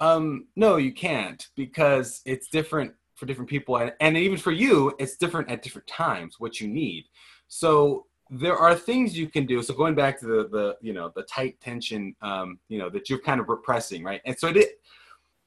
um, 0.00 0.46
no, 0.56 0.76
you 0.76 0.92
can't 0.92 1.46
because 1.56 2.22
it's 2.24 2.48
different 2.48 2.92
for 3.14 3.26
different 3.26 3.48
people, 3.48 3.78
and, 3.78 3.92
and 4.00 4.16
even 4.16 4.36
for 4.36 4.52
you, 4.52 4.94
it's 4.98 5.16
different 5.16 5.50
at 5.50 5.62
different 5.62 5.88
times 5.88 6.36
what 6.38 6.60
you 6.60 6.68
need. 6.68 7.04
So 7.48 8.06
there 8.28 8.56
are 8.56 8.74
things 8.74 9.16
you 9.16 9.28
can 9.28 9.46
do. 9.46 9.62
So 9.62 9.74
going 9.74 9.94
back 9.94 10.20
to 10.20 10.26
the 10.26 10.48
the 10.48 10.76
you 10.80 10.92
know 10.92 11.12
the 11.14 11.22
tight 11.22 11.60
tension, 11.60 12.14
um, 12.22 12.58
you 12.68 12.78
know 12.78 12.90
that 12.90 13.08
you're 13.08 13.20
kind 13.20 13.40
of 13.40 13.48
repressing, 13.48 14.02
right? 14.04 14.20
And 14.24 14.38
so 14.38 14.48
it. 14.48 14.80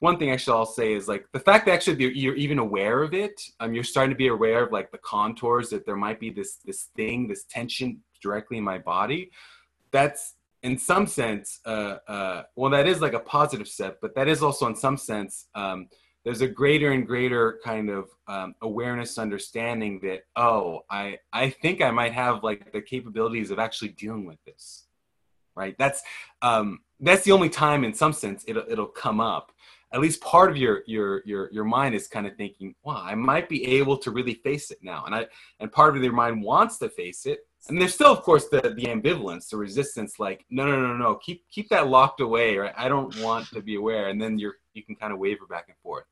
One 0.02 0.18
thing 0.18 0.32
actually 0.32 0.56
I'll 0.56 0.66
say 0.66 0.94
is 0.94 1.10
like 1.10 1.26
the 1.34 1.42
fact 1.42 1.66
that 1.66 1.74
actually 1.74 2.02
you're, 2.02 2.12
you're 2.12 2.36
even 2.36 2.58
aware 2.58 3.04
of 3.04 3.14
it. 3.14 3.42
Um, 3.60 3.74
you're 3.74 3.84
starting 3.84 4.12
to 4.12 4.18
be 4.18 4.30
aware 4.30 4.64
of 4.64 4.72
like 4.72 4.92
the 4.92 4.98
contours 5.00 5.70
that 5.72 5.86
there 5.86 5.98
might 5.98 6.22
be 6.22 6.30
this 6.30 6.60
this 6.66 6.88
thing, 6.96 7.28
this 7.28 7.44
tension 7.44 8.02
directly 8.22 8.58
in 8.58 8.64
my 8.64 8.78
body. 8.78 9.30
That's 9.92 10.36
in 10.64 10.78
some 10.78 11.08
sense, 11.08 11.60
uh, 11.66 11.98
uh, 12.08 12.44
well, 12.56 12.72
that 12.72 12.88
is 12.88 13.02
like 13.02 13.14
a 13.14 13.20
positive 13.20 13.68
step, 13.68 13.98
but 14.02 14.16
that 14.16 14.28
is 14.28 14.44
also 14.44 14.68
in 14.68 14.76
some 14.76 14.98
sense, 14.98 15.48
um, 15.56 15.88
there's 16.26 16.42
a 16.42 16.48
greater 16.48 16.92
and 16.92 17.08
greater 17.08 17.60
kind 17.64 17.90
of 17.90 18.10
um, 18.28 18.54
awareness, 18.62 19.18
understanding 19.18 20.00
that 20.04 20.24
oh, 20.36 20.82
I 20.90 21.18
I 21.32 21.50
think 21.50 21.82
I 21.82 21.92
might 21.92 22.14
have 22.14 22.44
like 22.44 22.72
the 22.74 22.82
capabilities 22.82 23.52
of 23.52 23.60
actually 23.60 23.90
dealing 23.90 24.26
with 24.26 24.38
this, 24.46 24.86
right? 25.56 25.76
That's 25.80 26.02
um, 26.42 26.80
that's 27.00 27.24
the 27.24 27.32
only 27.32 27.50
time, 27.50 27.84
in 27.86 27.94
some 27.94 28.14
sense, 28.14 28.44
it'll 28.48 28.66
it'll 28.70 28.86
come 28.86 29.22
up. 29.22 29.52
At 29.94 30.02
least 30.02 30.22
part 30.22 30.52
of 30.52 30.58
your 30.58 30.84
your 30.86 31.24
your 31.26 31.50
your 31.54 31.64
mind 31.64 31.96
is 31.96 32.08
kind 32.08 32.28
of 32.28 32.36
thinking, 32.36 32.76
wow, 32.84 33.02
I 33.02 33.16
might 33.16 33.48
be 33.48 33.66
able 33.78 33.98
to 34.00 34.12
really 34.12 34.36
face 34.36 34.72
it 34.72 34.80
now, 34.82 35.06
and 35.06 35.16
I 35.16 35.28
and 35.62 35.72
part 35.72 35.96
of 35.96 36.04
your 36.04 36.14
mind 36.14 36.44
wants 36.44 36.78
to 36.80 36.90
face 36.90 37.26
it, 37.26 37.40
and 37.68 37.80
there's 37.80 37.94
still 37.94 38.12
of 38.12 38.22
course 38.22 38.48
the 38.48 38.62
the 38.62 38.86
ambivalence 38.86 39.50
the 39.50 39.58
resistance 39.58 40.20
like 40.20 40.46
no 40.50 40.66
no 40.66 40.80
no 40.80 40.96
no 40.96 41.16
keep 41.16 41.44
keep 41.50 41.70
that 41.70 41.88
locked 41.88 42.22
away 42.22 42.58
right? 42.58 42.74
I 42.78 42.88
don't 42.88 43.16
want 43.20 43.48
to 43.50 43.62
be 43.62 43.76
aware. 43.76 44.08
And 44.10 44.22
then 44.22 44.40
you're 44.40 44.56
you 44.74 44.84
can 44.84 44.96
kind 44.96 45.12
of 45.12 45.20
waver 45.20 45.46
back 45.46 45.66
and 45.68 45.78
forth. 45.84 46.06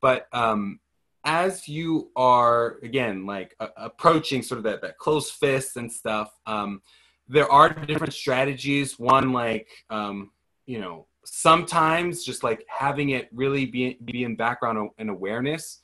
But 0.00 0.26
um 0.32 0.80
as 1.24 1.68
you 1.68 2.10
are 2.16 2.78
again 2.82 3.26
like 3.26 3.54
uh, 3.60 3.68
approaching 3.76 4.42
sort 4.42 4.58
of 4.58 4.64
that 4.64 4.82
that 4.82 4.98
close 4.98 5.30
fist 5.30 5.76
and 5.76 5.90
stuff 5.90 6.32
um 6.46 6.82
there 7.28 7.50
are 7.50 7.72
different 7.72 8.12
strategies. 8.12 8.98
One 8.98 9.32
like 9.32 9.68
um 9.90 10.32
you 10.66 10.80
know 10.80 11.06
sometimes 11.24 12.24
just 12.24 12.42
like 12.42 12.64
having 12.68 13.10
it 13.10 13.28
really 13.32 13.64
be, 13.64 13.96
be 14.04 14.24
in 14.24 14.34
background 14.34 14.90
and 14.98 15.08
awareness 15.08 15.82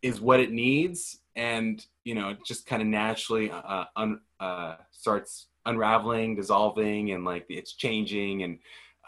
is 0.00 0.20
what 0.20 0.40
it 0.40 0.50
needs, 0.50 1.20
and 1.36 1.84
you 2.04 2.14
know, 2.14 2.30
it 2.30 2.38
just 2.44 2.66
kind 2.66 2.82
of 2.82 2.88
naturally 2.88 3.50
uh, 3.50 3.84
un, 3.96 4.20
uh, 4.40 4.76
starts 4.90 5.46
unraveling, 5.66 6.34
dissolving, 6.34 7.12
and 7.12 7.24
like 7.24 7.46
it's 7.48 7.74
changing, 7.74 8.42
and 8.42 8.58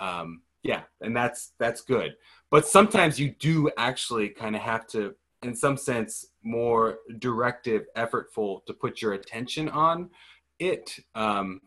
um, 0.01 0.43
yeah, 0.63 0.83
and 1.01 1.17
that's 1.17 1.53
that's 1.59 1.83
good. 1.83 2.15
But 2.51 2.67
sometimes 2.67 3.19
you 3.19 3.31
do 3.31 3.71
actually 3.77 4.29
kind 4.29 4.55
of 4.55 4.63
have 4.63 4.87
to, 4.89 5.15
in 5.43 5.55
some 5.55 5.77
sense, 5.77 6.27
more 6.43 6.99
directive, 7.19 7.87
effortful 7.97 8.65
to 8.67 8.73
put 8.73 9.03
your 9.03 9.15
attention 9.15 9.69
on 9.69 10.11
it. 10.59 10.99
Um, 11.15 11.61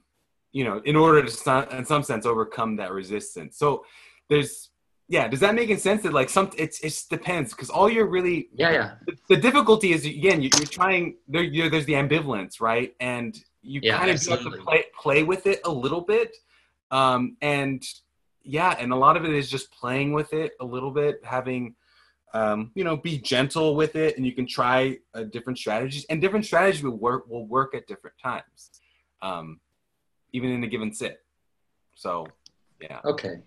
you 0.53 0.63
know, 0.63 0.81
in 0.85 0.95
order 0.95 1.21
to, 1.23 1.67
in 1.77 1.85
some 1.85 2.03
sense, 2.03 2.25
overcome 2.25 2.77
that 2.77 2.91
resistance. 2.91 3.57
So 3.57 3.83
there's 4.29 4.69
yeah 5.07 5.27
does 5.27 5.39
that 5.39 5.55
make 5.55 5.77
sense 5.79 6.03
that 6.03 6.13
like 6.13 6.29
some 6.29 6.51
it's 6.57 6.79
it 6.81 7.03
depends 7.09 7.53
because 7.53 7.69
all 7.69 7.89
you're 7.89 8.07
really 8.07 8.49
yeah 8.53 8.71
yeah. 8.71 8.91
The, 9.05 9.17
the 9.29 9.37
difficulty 9.37 9.93
is 9.93 10.05
again 10.05 10.41
you, 10.41 10.49
are 10.55 10.65
trying 10.65 11.17
there 11.27 11.43
you're, 11.43 11.69
there's 11.69 11.85
the 11.85 11.93
ambivalence 11.93 12.59
right? 12.59 12.93
And 12.99 13.37
you 13.61 13.81
yeah, 13.83 13.97
kind 13.97 14.11
of 14.11 14.25
have 14.25 14.43
to 14.43 14.51
play 14.63 14.85
play 14.99 15.23
with 15.23 15.47
it 15.47 15.61
a 15.65 15.71
little 15.71 16.01
bit 16.01 16.35
um 16.91 17.37
and 17.41 17.83
yeah 18.43 18.75
and 18.79 18.91
a 18.91 18.95
lot 18.95 19.17
of 19.17 19.25
it 19.25 19.31
is 19.31 19.49
just 19.49 19.71
playing 19.71 20.13
with 20.13 20.33
it 20.33 20.53
a 20.59 20.65
little 20.65 20.91
bit 20.91 21.19
having 21.23 21.75
um 22.33 22.71
you 22.75 22.83
know 22.83 22.95
be 22.97 23.17
gentle 23.17 23.75
with 23.75 23.95
it 23.95 24.17
and 24.17 24.25
you 24.25 24.33
can 24.33 24.47
try 24.47 24.97
uh, 25.13 25.23
different 25.23 25.57
strategies 25.57 26.05
and 26.09 26.21
different 26.21 26.45
strategies 26.45 26.83
will 26.83 26.97
work 26.97 27.27
will 27.27 27.47
work 27.47 27.73
at 27.73 27.87
different 27.87 28.15
times 28.21 28.81
um 29.21 29.59
even 30.33 30.51
in 30.51 30.61
a 30.63 30.67
given 30.67 30.93
sit. 30.93 31.21
So 31.95 32.27
yeah. 32.81 32.99
Okay 33.05 33.37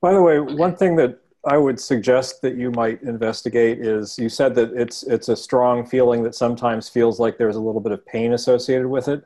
by 0.00 0.12
the 0.12 0.22
way, 0.22 0.38
one 0.38 0.76
thing 0.76 0.96
that 0.96 1.18
I 1.46 1.56
would 1.56 1.80
suggest 1.80 2.42
that 2.42 2.56
you 2.56 2.70
might 2.70 3.02
investigate 3.02 3.80
is 3.80 4.18
you 4.18 4.28
said 4.28 4.54
that 4.56 4.72
it's 4.72 5.02
it's 5.04 5.28
a 5.28 5.36
strong 5.36 5.86
feeling 5.86 6.22
that 6.24 6.34
sometimes 6.34 6.88
feels 6.88 7.18
like 7.18 7.38
there's 7.38 7.56
a 7.56 7.60
little 7.60 7.80
bit 7.80 7.92
of 7.92 8.04
pain 8.06 8.32
associated 8.32 8.88
with 8.88 9.08
it. 9.08 9.24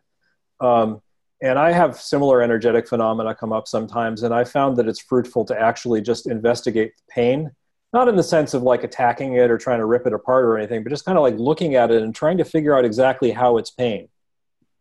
Um, 0.61 1.03
and 1.43 1.59
I 1.59 1.73
have 1.73 2.01
similar 2.01 2.41
energetic 2.41 2.89
phenomena 2.89 3.35
come 3.35 3.53
up 3.53 3.67
sometimes, 3.67 4.23
and 4.23 4.33
I 4.33 4.45
found 4.45 4.77
that 4.77 4.87
it's 4.87 5.01
fruitful 5.01 5.45
to 5.47 5.61
actually 5.61 6.01
just 6.01 6.29
investigate 6.29 6.93
the 6.97 7.13
pain, 7.13 7.51
not 7.93 8.09
in 8.09 8.15
the 8.15 8.23
sense 8.23 8.55
of 8.55 8.63
like 8.63 8.85
attacking 8.85 9.35
it 9.35 9.51
or 9.51 9.59
trying 9.59 9.81
to 9.81 9.87
rip 9.87 10.07
it 10.07 10.13
apart 10.13 10.45
or 10.45 10.57
anything, 10.57 10.85
but 10.85 10.91
just 10.91 11.05
kind 11.05 11.19
of 11.19 11.23
like 11.23 11.37
looking 11.39 11.75
at 11.75 11.91
it 11.91 12.03
and 12.03 12.15
trying 12.15 12.39
to 12.39 12.45
figure 12.45 12.77
out 12.77 12.85
exactly 12.85 13.33
how 13.33 13.57
it's 13.57 13.71
pain. 13.71 14.09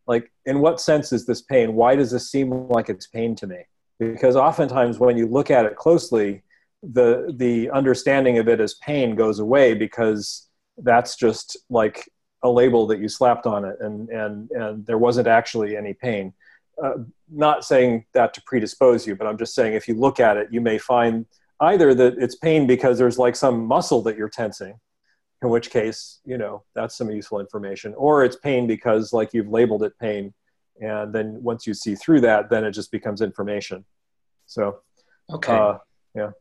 Like, 0.06 0.32
in 0.46 0.60
what 0.60 0.80
sense 0.80 1.12
is 1.12 1.26
this 1.26 1.42
pain? 1.42 1.74
Why 1.74 1.96
does 1.96 2.12
this 2.12 2.30
seem 2.30 2.68
like 2.68 2.90
it's 2.90 3.08
pain 3.08 3.36
to 3.38 3.48
me? 3.48 3.66
Because 4.02 4.36
oftentimes 4.36 4.98
when 4.98 5.16
you 5.16 5.28
look 5.28 5.52
at 5.52 5.66
it 5.66 5.76
closely 5.76 6.42
the 6.82 7.32
the 7.38 7.70
understanding 7.70 8.40
of 8.40 8.50
it 8.50 8.60
as 8.60 8.74
pain 8.76 9.16
goes 9.16 9.38
away 9.38 9.76
because 9.76 10.48
that's 10.80 11.16
just 11.16 11.56
like 11.70 12.10
a 12.44 12.50
label 12.50 12.88
that 12.88 13.00
you 13.00 13.08
slapped 13.08 13.46
on 13.46 13.64
it 13.64 13.78
and 13.80 14.10
and 14.10 14.50
and 14.52 14.86
there 14.88 14.98
wasn't 14.98 15.28
actually 15.28 15.78
any 15.78 15.94
pain. 15.94 16.34
Uh, 16.82 16.94
not 17.30 17.64
saying 17.64 18.04
that 18.14 18.34
to 18.34 18.42
predispose 18.48 19.06
you 19.06 19.16
but 19.16 19.28
i'm 19.28 19.38
just 19.38 19.54
saying 19.54 19.74
if 19.74 19.88
you 19.88 19.94
look 19.94 20.20
at 20.20 20.36
it 20.36 20.48
you 20.52 20.60
may 20.60 20.80
find 20.80 21.26
either 21.60 21.94
that 21.94 22.16
it's 22.18 22.36
pain 22.36 22.66
because 22.66 22.98
there's 22.98 23.20
like 23.20 23.36
some 23.36 23.66
muscle 23.66 24.02
that 24.02 24.18
you're 24.18 24.30
tensing 24.30 24.74
in 25.44 25.50
which 25.50 25.70
case 25.70 26.22
you 26.26 26.38
know 26.38 26.64
that's 26.74 26.96
some 26.96 27.12
useful 27.12 27.40
information 27.40 27.94
or 27.96 28.24
it's 28.24 28.38
pain 28.38 28.66
because 28.66 29.14
like 29.14 29.32
you've 29.32 29.50
labeled 29.50 29.84
it 29.84 29.94
pain 30.00 30.34
and 30.82 31.14
then 31.14 31.42
once 31.42 31.68
you 31.68 31.74
see 31.74 31.96
through 31.96 32.22
that 32.22 32.50
then 32.50 32.64
it 32.64 32.72
just 32.72 32.92
becomes 32.92 33.22
information. 33.22 33.86
So 34.46 34.80
okay. 35.32 35.54
uh, 35.54 35.78
yeah. 36.16 36.32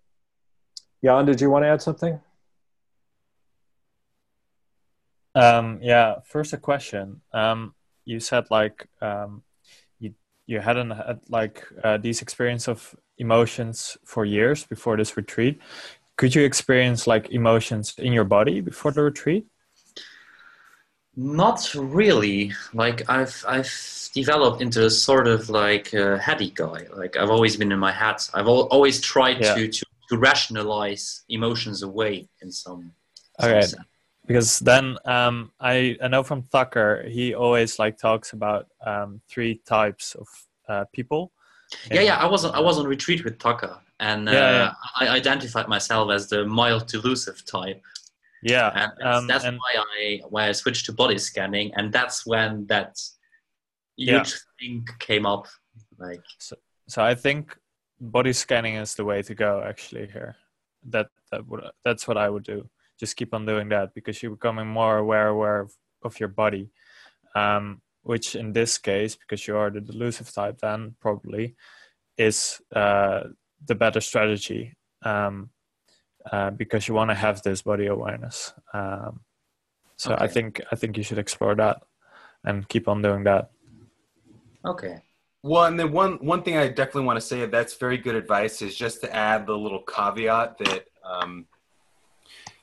Jan 1.05 1.27
did 1.27 1.41
you 1.41 1.51
want 1.51 1.65
to 1.65 1.69
add 1.69 1.83
something? 1.83 2.21
Um, 5.35 5.79
yeah 5.83 6.17
first 6.25 6.53
a 6.53 6.57
question. 6.57 7.21
Um, 7.33 7.75
you 8.05 8.21
said 8.21 8.47
like 8.51 8.89
um, 9.01 9.43
you 9.99 10.15
you 10.47 10.61
hadn't 10.61 10.91
had 10.91 11.21
like 11.29 11.65
uh, 11.85 11.99
these 11.99 12.23
experience 12.23 12.69
of 12.69 12.95
emotions 13.19 13.97
for 14.05 14.25
years 14.25 14.65
before 14.65 14.97
this 14.97 15.17
retreat. 15.17 15.61
Could 16.17 16.35
you 16.35 16.45
experience 16.45 17.07
like 17.07 17.31
emotions 17.31 17.95
in 17.99 18.13
your 18.13 18.25
body 18.25 18.61
before 18.61 18.91
the 18.91 19.03
retreat? 19.03 19.47
Not 21.17 21.73
really. 21.75 22.53
Like 22.73 23.09
I've 23.09 23.45
I've 23.47 23.67
developed 24.13 24.61
into 24.61 24.85
a 24.87 24.91
sort 24.91 25.27
of 25.27 25.49
like 25.51 25.93
a 25.93 26.19
heady 26.19 26.51
guy. 26.51 26.87
Like 26.95 27.17
I've 27.17 27.31
always 27.31 27.57
been 27.57 27.73
in 27.73 27.79
my 27.79 27.93
head. 27.93 28.17
I've 28.35 28.47
al- 28.47 28.69
always 28.69 29.01
tried 29.01 29.41
yeah. 29.41 29.55
to, 29.55 29.69
to 29.69 29.85
to 30.11 30.19
rationalize 30.19 31.23
emotions 31.29 31.83
away 31.83 32.29
in 32.43 32.51
some. 32.51 32.93
Okay. 33.43 33.63
Some 33.63 33.85
because 34.27 34.61
then 34.61 34.97
um, 35.07 35.51
I 35.61 35.97
I 36.03 36.09
know 36.09 36.23
from 36.23 36.45
Tucker 36.53 37.05
he 37.09 37.35
always 37.35 37.79
like 37.79 37.99
talks 37.99 38.33
about 38.33 38.69
um, 38.85 39.21
three 39.29 39.61
types 39.67 40.15
of 40.15 40.29
uh, 40.69 40.85
people. 40.93 41.33
Yeah, 41.91 42.03
yeah. 42.03 42.17
I 42.17 42.27
wasn't 42.27 42.55
I 42.55 42.61
was 42.61 42.79
on 42.79 42.87
retreat 42.87 43.25
with 43.25 43.39
Tucker, 43.39 43.77
and 43.99 44.29
uh, 44.29 44.33
yeah, 44.33 44.51
yeah. 44.53 44.73
I 45.01 45.09
identified 45.09 45.69
myself 45.69 46.13
as 46.13 46.29
the 46.29 46.45
mild 46.45 46.87
delusive 46.87 47.45
type. 47.45 47.83
Yeah, 48.43 48.71
and 48.75 48.93
that's, 48.99 49.19
um, 49.19 49.27
that's 49.27 49.45
and 49.45 49.59
why 49.59 49.83
I 49.99 50.21
why 50.29 50.49
I 50.49 50.53
switched 50.53 50.87
to 50.87 50.93
body 50.93 51.19
scanning, 51.19 51.73
and 51.75 51.93
that's 51.93 52.25
when 52.25 52.67
that 52.67 53.01
huge 53.97 54.09
yeah. 54.09 54.25
thing 54.59 54.89
came 54.99 55.27
up. 55.27 55.47
Like, 55.99 56.23
so, 56.39 56.57
so 56.89 57.03
I 57.03 57.15
think 57.15 57.57
body 58.01 58.33
scanning 58.33 58.75
is 58.75 58.95
the 58.95 59.05
way 59.05 59.23
to 59.23 59.35
go. 59.35 59.63
Actually, 59.67 60.07
here, 60.07 60.37
that 60.89 61.09
that 61.31 61.47
would 61.47 61.65
that's 61.85 62.09
what 62.09 62.17
I 62.17 62.29
would 62.29 62.45
do. 62.45 62.69
Just 62.99 63.17
keep 63.17 63.35
on 63.35 63.47
doing 63.47 63.69
that 63.71 63.95
because 63.95 64.23
you're 64.23 64.33
becoming 64.33 64.67
more 64.67 64.99
aware 64.99 65.29
aware 65.29 65.61
of, 65.61 65.73
of 66.03 66.19
your 66.21 66.29
body. 66.29 66.71
Um, 67.35 67.81
which 68.03 68.35
in 68.35 68.53
this 68.55 68.79
case, 68.79 69.15
because 69.15 69.47
you 69.47 69.57
are 69.57 69.71
the 69.71 69.81
delusive 69.81 70.33
type, 70.33 70.59
then 70.61 70.97
probably 71.01 71.55
is 72.17 72.61
uh, 72.75 73.25
the 73.67 73.75
better 73.75 74.01
strategy. 74.01 74.75
Um, 75.03 75.51
uh, 76.31 76.51
because 76.51 76.87
you 76.87 76.95
want 76.95 77.11
to 77.11 77.15
have 77.15 77.41
this 77.43 77.63
body 77.63 77.87
awareness. 77.87 78.53
Um, 78.75 79.21
so 79.97 80.13
okay. 80.13 80.25
I 80.25 80.29
think 80.29 80.61
I 80.71 80.77
think 80.77 80.97
you 80.97 81.03
should 81.03 81.19
explore 81.19 81.55
that 81.55 81.83
and 82.45 82.69
keep 82.69 82.89
on 82.89 83.03
doing 83.03 83.25
that. 83.25 83.51
Okay. 84.65 85.03
Well, 85.43 85.65
and 85.65 85.81
then 85.81 85.91
one 85.93 86.15
one 86.17 86.43
thing 86.43 86.57
I 86.59 86.69
definitely 86.69 87.05
want 87.05 87.17
to 87.17 87.27
say 87.27 87.47
that's 87.47 87.75
very 87.77 87.97
good 87.97 88.15
advice 88.15 88.61
is 88.61 88.77
just 88.77 89.01
to 89.01 89.15
add 89.15 89.47
the 89.47 89.57
little 89.57 89.83
caveat 89.83 90.59
that 90.59 90.85
um, 91.03 91.47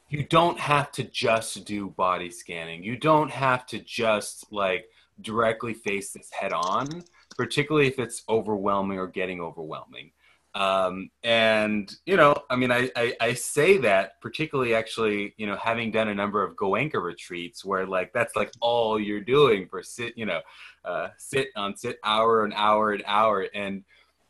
you 0.09 0.23
don't 0.23 0.59
have 0.59 0.91
to 0.93 1.03
just 1.03 1.65
do 1.65 1.89
body 1.89 2.29
scanning. 2.29 2.83
You 2.83 2.95
don't 2.95 3.31
have 3.31 3.65
to 3.67 3.79
just 3.79 4.51
like 4.51 4.85
directly 5.21 5.73
face 5.73 6.11
this 6.11 6.29
head 6.31 6.53
on, 6.53 7.03
particularly 7.35 7.87
if 7.87 7.97
it's 7.97 8.23
overwhelming 8.29 8.99
or 8.99 9.07
getting 9.07 9.41
overwhelming. 9.41 10.11
Um, 10.57 11.11
and 11.23 11.95
you 12.07 12.17
know, 12.17 12.35
I 12.49 12.55
mean, 12.55 12.71
I, 12.71 12.89
I, 12.95 13.15
I 13.21 13.33
say 13.33 13.77
that 13.77 14.19
particularly 14.21 14.73
actually, 14.73 15.35
you 15.37 15.45
know, 15.45 15.55
having 15.55 15.91
done 15.91 16.07
a 16.07 16.15
number 16.15 16.43
of 16.43 16.55
Goenka 16.55 16.99
retreats 16.99 17.63
where 17.63 17.85
like 17.85 18.11
that's 18.11 18.35
like 18.35 18.51
all 18.59 18.99
you're 18.99 19.21
doing 19.21 19.67
for 19.67 19.83
sit, 19.83 20.17
you 20.17 20.25
know, 20.25 20.41
uh, 20.83 21.09
sit 21.17 21.49
on 21.55 21.77
sit 21.77 21.99
hour 22.03 22.43
and 22.43 22.55
hour 22.55 22.91
and 22.91 23.03
hour, 23.05 23.45
and 23.53 23.83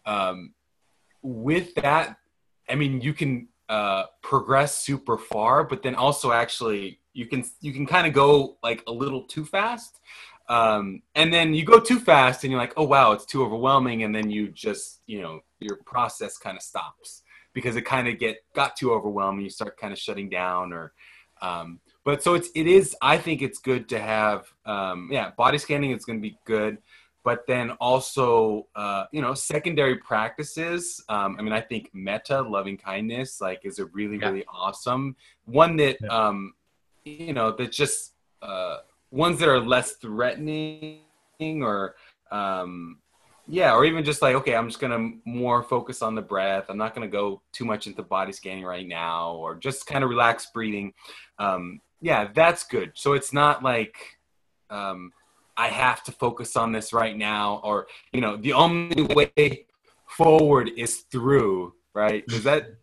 um, 0.06 0.54
with 1.22 1.74
that, 1.76 2.18
I 2.68 2.76
mean, 2.76 3.00
you 3.00 3.14
can 3.14 3.48
uh, 3.70 4.04
progress 4.22 4.78
super 4.78 5.18
far, 5.18 5.64
but 5.64 5.82
then 5.82 5.96
also 5.96 6.34
actually 6.34 7.00
you 7.14 7.26
can 7.26 7.46
you 7.62 7.72
can 7.72 7.86
kind 7.86 8.06
of 8.06 8.12
go 8.12 8.58
like 8.62 8.84
a 8.88 8.92
little 8.92 9.24
too 9.24 9.46
fast. 9.46 10.02
Um, 10.50 11.02
and 11.16 11.34
then 11.34 11.54
you 11.54 11.66
go 11.66 11.80
too 11.80 12.00
fast 12.00 12.44
and 12.44 12.52
you're 12.52 12.60
like, 12.60 12.74
oh 12.78 12.84
wow, 12.84 13.12
it's 13.12 13.26
too 13.26 13.44
overwhelming, 13.44 14.04
and 14.04 14.16
then 14.16 14.30
you 14.30 14.50
just 14.50 15.02
you 15.06 15.22
know 15.22 15.42
your 15.60 15.78
process 15.86 16.38
kind 16.38 16.56
of 16.56 16.64
stops 16.64 17.24
because 17.54 17.76
it 17.76 17.82
kind 17.82 18.08
of 18.08 18.20
get 18.20 18.38
got 18.54 18.76
too 18.76 18.94
overwhelming. 18.94 19.44
You 19.44 19.50
start 19.50 19.78
kind 19.78 19.94
of 19.94 20.00
shutting 20.00 20.30
down 20.30 20.74
or. 20.74 20.94
Um, 21.40 21.82
but 22.04 22.24
so 22.24 22.34
it's 22.34 22.50
it 22.56 22.68
is 22.68 22.96
I 23.02 23.18
think 23.18 23.42
it's 23.42 23.60
good 23.60 23.90
to 23.90 24.00
have 24.00 24.48
um, 24.66 25.10
yeah 25.12 25.32
body 25.38 25.58
scanning 25.58 25.92
is 25.92 26.06
going 26.06 26.18
to 26.18 26.22
be 26.22 26.40
good, 26.46 26.78
but 27.24 27.46
then 27.46 27.72
also 27.72 28.68
uh, 28.76 29.04
you 29.12 29.22
know 29.22 29.34
secondary 29.34 29.98
practices. 29.98 31.04
Um, 31.10 31.36
I 31.38 31.42
mean 31.44 31.54
I 31.54 31.62
think 31.62 31.90
metta 31.94 32.42
loving 32.42 32.78
kindness 32.78 33.42
like 33.42 33.66
is 33.66 33.80
a 33.80 33.86
really 33.88 34.18
yeah. 34.18 34.30
really 34.30 34.46
awesome 34.48 35.16
one 35.46 35.76
that 35.78 35.98
yeah. 36.02 36.08
um, 36.08 36.54
you 37.04 37.34
know 37.34 37.52
that 37.52 37.72
just 37.72 38.14
uh, 38.42 38.78
ones 39.12 39.40
that 39.40 39.50
are 39.50 39.60
less 39.60 39.94
threatening 39.94 41.02
or 41.40 41.96
um, 42.32 42.98
yeah 43.48 43.74
or 43.74 43.86
even 43.86 44.04
just 44.04 44.22
like 44.22 44.36
okay 44.36 44.56
i'm 44.56 44.68
just 44.68 44.82
gonna 44.82 45.12
more 45.26 45.64
focus 45.64 46.02
on 46.02 46.16
the 46.16 46.22
breath. 46.22 46.66
I'm 46.70 46.78
not 46.78 46.94
gonna 46.94 47.08
go 47.08 47.42
too 47.54 47.66
much 47.66 47.88
into 47.88 48.04
body 48.04 48.34
scanning 48.34 48.66
right 48.66 48.88
now 48.88 49.34
or 49.34 49.56
just 49.56 49.88
kind 49.88 50.04
of 50.04 50.10
relax 50.10 50.48
breathing. 50.54 50.94
Um, 51.40 51.82
yeah 52.02 52.28
that's 52.34 52.64
good. 52.64 52.92
So 52.96 53.14
it's 53.14 53.34
not 53.34 53.64
like 53.64 53.96
um, 54.70 55.14
i 55.56 55.70
have 55.70 56.04
to 56.04 56.12
focus 56.12 56.56
on 56.56 56.72
this 56.72 56.94
right 56.94 57.18
now 57.18 57.60
or 57.64 57.88
you 58.12 58.22
know 58.22 58.38
the 58.38 58.54
only 58.54 59.02
way 59.02 59.66
forward 60.06 60.70
is 60.76 61.06
through 61.12 61.74
right? 61.98 62.24
Is 62.28 62.44
that 62.44 62.76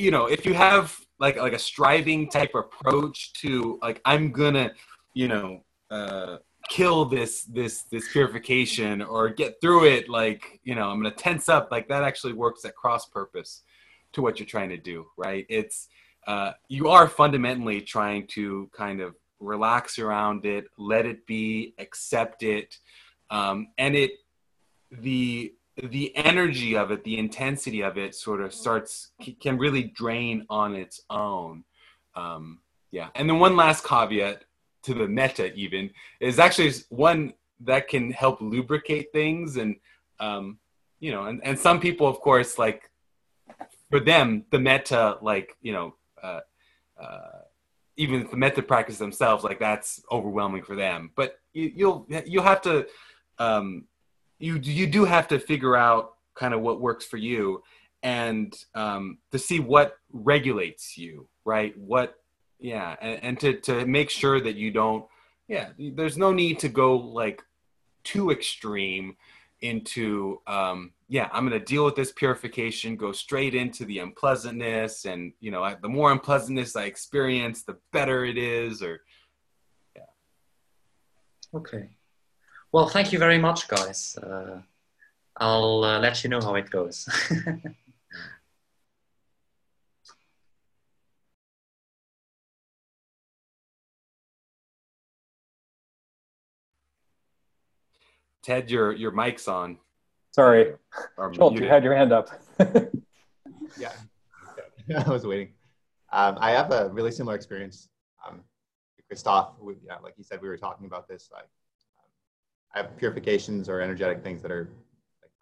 you 0.00 0.10
know, 0.10 0.26
if 0.26 0.46
you 0.46 0.54
have 0.54 0.98
like 1.18 1.36
like 1.36 1.52
a 1.52 1.58
striving 1.58 2.30
type 2.30 2.54
approach 2.54 3.34
to 3.34 3.78
like 3.82 4.00
I'm 4.04 4.32
gonna, 4.32 4.72
you 5.12 5.28
know, 5.28 5.64
uh, 5.90 6.38
kill 6.68 7.04
this 7.04 7.42
this 7.42 7.82
this 7.82 8.10
purification 8.10 9.02
or 9.02 9.28
get 9.28 9.60
through 9.60 9.86
it, 9.86 10.08
like 10.08 10.60
you 10.64 10.74
know, 10.74 10.88
I'm 10.88 10.98
gonna 10.98 11.14
tense 11.14 11.48
up. 11.48 11.68
Like 11.70 11.88
that 11.88 12.02
actually 12.02 12.32
works 12.32 12.64
at 12.64 12.74
cross 12.74 13.06
purpose 13.06 13.62
to 14.12 14.22
what 14.22 14.38
you're 14.38 14.46
trying 14.46 14.70
to 14.70 14.78
do, 14.78 15.06
right? 15.18 15.44
It's 15.50 15.88
uh, 16.26 16.52
you 16.68 16.88
are 16.88 17.06
fundamentally 17.06 17.82
trying 17.82 18.26
to 18.28 18.70
kind 18.72 19.00
of 19.00 19.14
relax 19.38 19.98
around 19.98 20.46
it, 20.46 20.66
let 20.78 21.04
it 21.06 21.26
be, 21.26 21.74
accept 21.78 22.42
it, 22.42 22.78
um, 23.30 23.68
and 23.76 23.94
it 23.94 24.12
the 24.90 25.54
the 25.76 26.14
energy 26.16 26.76
of 26.76 26.90
it, 26.90 27.04
the 27.04 27.18
intensity 27.18 27.82
of 27.82 27.96
it, 27.96 28.14
sort 28.14 28.40
of 28.40 28.52
starts 28.52 29.12
can 29.40 29.58
really 29.58 29.84
drain 29.84 30.46
on 30.50 30.74
its 30.74 31.02
own. 31.10 31.64
Um, 32.14 32.60
yeah, 32.90 33.08
and 33.14 33.28
then 33.28 33.38
one 33.38 33.56
last 33.56 33.84
caveat 33.86 34.44
to 34.82 34.94
the 34.94 35.06
metta 35.06 35.52
even 35.54 35.90
is 36.20 36.38
actually 36.38 36.72
one 36.88 37.34
that 37.60 37.88
can 37.88 38.10
help 38.10 38.40
lubricate 38.40 39.12
things 39.12 39.56
and 39.56 39.76
um, 40.18 40.58
you 40.98 41.12
know 41.12 41.24
and, 41.24 41.40
and 41.44 41.58
some 41.58 41.80
people 41.80 42.06
of 42.06 42.20
course 42.20 42.58
like 42.58 42.90
for 43.90 44.00
them 44.00 44.44
the 44.50 44.58
metta 44.58 45.18
like 45.20 45.56
you 45.60 45.72
know 45.72 45.94
uh, 46.22 46.40
uh, 47.00 47.40
even 47.96 48.26
the 48.30 48.36
metta 48.36 48.62
practice 48.62 48.98
themselves 48.98 49.44
like 49.44 49.58
that's 49.58 50.02
overwhelming 50.10 50.62
for 50.62 50.76
them 50.76 51.10
but 51.14 51.38
you, 51.52 51.72
you'll 51.74 52.06
you'll 52.26 52.42
have 52.42 52.62
to 52.62 52.86
um, 53.38 53.84
you 54.40 54.56
you 54.56 54.86
do 54.86 55.04
have 55.04 55.28
to 55.28 55.38
figure 55.38 55.76
out 55.76 56.14
kind 56.34 56.52
of 56.52 56.60
what 56.60 56.80
works 56.80 57.04
for 57.04 57.18
you 57.18 57.62
and 58.02 58.64
um, 58.74 59.18
to 59.30 59.38
see 59.38 59.60
what 59.60 59.98
regulates 60.12 60.98
you 60.98 61.28
right? 61.44 61.76
What 61.78 62.16
yeah 62.58 62.94
and, 63.00 63.24
and 63.24 63.40
to 63.40 63.54
to 63.60 63.86
make 63.86 64.10
sure 64.10 64.40
that 64.40 64.54
you 64.54 64.70
don't 64.70 65.06
yeah 65.48 65.70
there's 65.78 66.18
no 66.18 66.32
need 66.32 66.58
to 66.58 66.68
go 66.68 66.94
like 66.96 67.42
too 68.04 68.30
extreme 68.30 69.16
into 69.62 70.38
um 70.46 70.92
yeah 71.08 71.28
i'm 71.32 71.48
going 71.48 71.58
to 71.58 71.64
deal 71.64 71.84
with 71.86 71.96
this 71.96 72.12
purification 72.12 72.96
go 72.96 73.12
straight 73.12 73.54
into 73.54 73.86
the 73.86 73.98
unpleasantness 73.98 75.06
and 75.06 75.32
you 75.40 75.50
know 75.50 75.62
I, 75.62 75.74
the 75.74 75.88
more 75.88 76.12
unpleasantness 76.12 76.76
i 76.76 76.84
experience 76.84 77.62
the 77.62 77.78
better 77.92 78.26
it 78.26 78.36
is 78.36 78.82
or 78.82 79.00
yeah. 79.96 80.02
Okay 81.54 81.88
well, 82.72 82.88
thank 82.88 83.12
you 83.12 83.18
very 83.18 83.38
much, 83.38 83.68
guys. 83.68 84.16
Uh, 84.16 84.60
I'll 85.36 85.84
uh, 85.84 85.98
let 85.98 86.22
you 86.22 86.30
know 86.30 86.40
how 86.40 86.54
it 86.54 86.70
goes. 86.70 87.08
Ted, 98.42 98.70
your 98.70 98.92
your 98.92 99.10
mic's 99.10 99.48
on. 99.48 99.78
Sorry, 100.32 100.74
Joel, 101.32 101.52
you 101.54 101.68
had 101.68 101.84
your 101.84 101.94
hand 101.94 102.12
up. 102.12 102.30
yeah, 103.78 103.92
I 105.06 105.08
was 105.10 105.26
waiting. 105.26 105.52
Um, 106.12 106.36
I 106.40 106.52
have 106.52 106.72
a 106.72 106.88
really 106.88 107.10
similar 107.12 107.36
experience. 107.36 107.88
Um, 108.26 108.40
Christoph, 109.08 109.52
we, 109.60 109.74
yeah, 109.84 109.96
like 110.02 110.14
he 110.16 110.22
said, 110.22 110.40
we 110.40 110.48
were 110.48 110.56
talking 110.56 110.86
about 110.86 111.06
this. 111.08 111.28
Like 111.32 111.48
I 112.74 112.78
have 112.78 112.96
purifications 112.96 113.68
or 113.68 113.80
energetic 113.80 114.22
things 114.22 114.42
that 114.42 114.50
are 114.50 114.68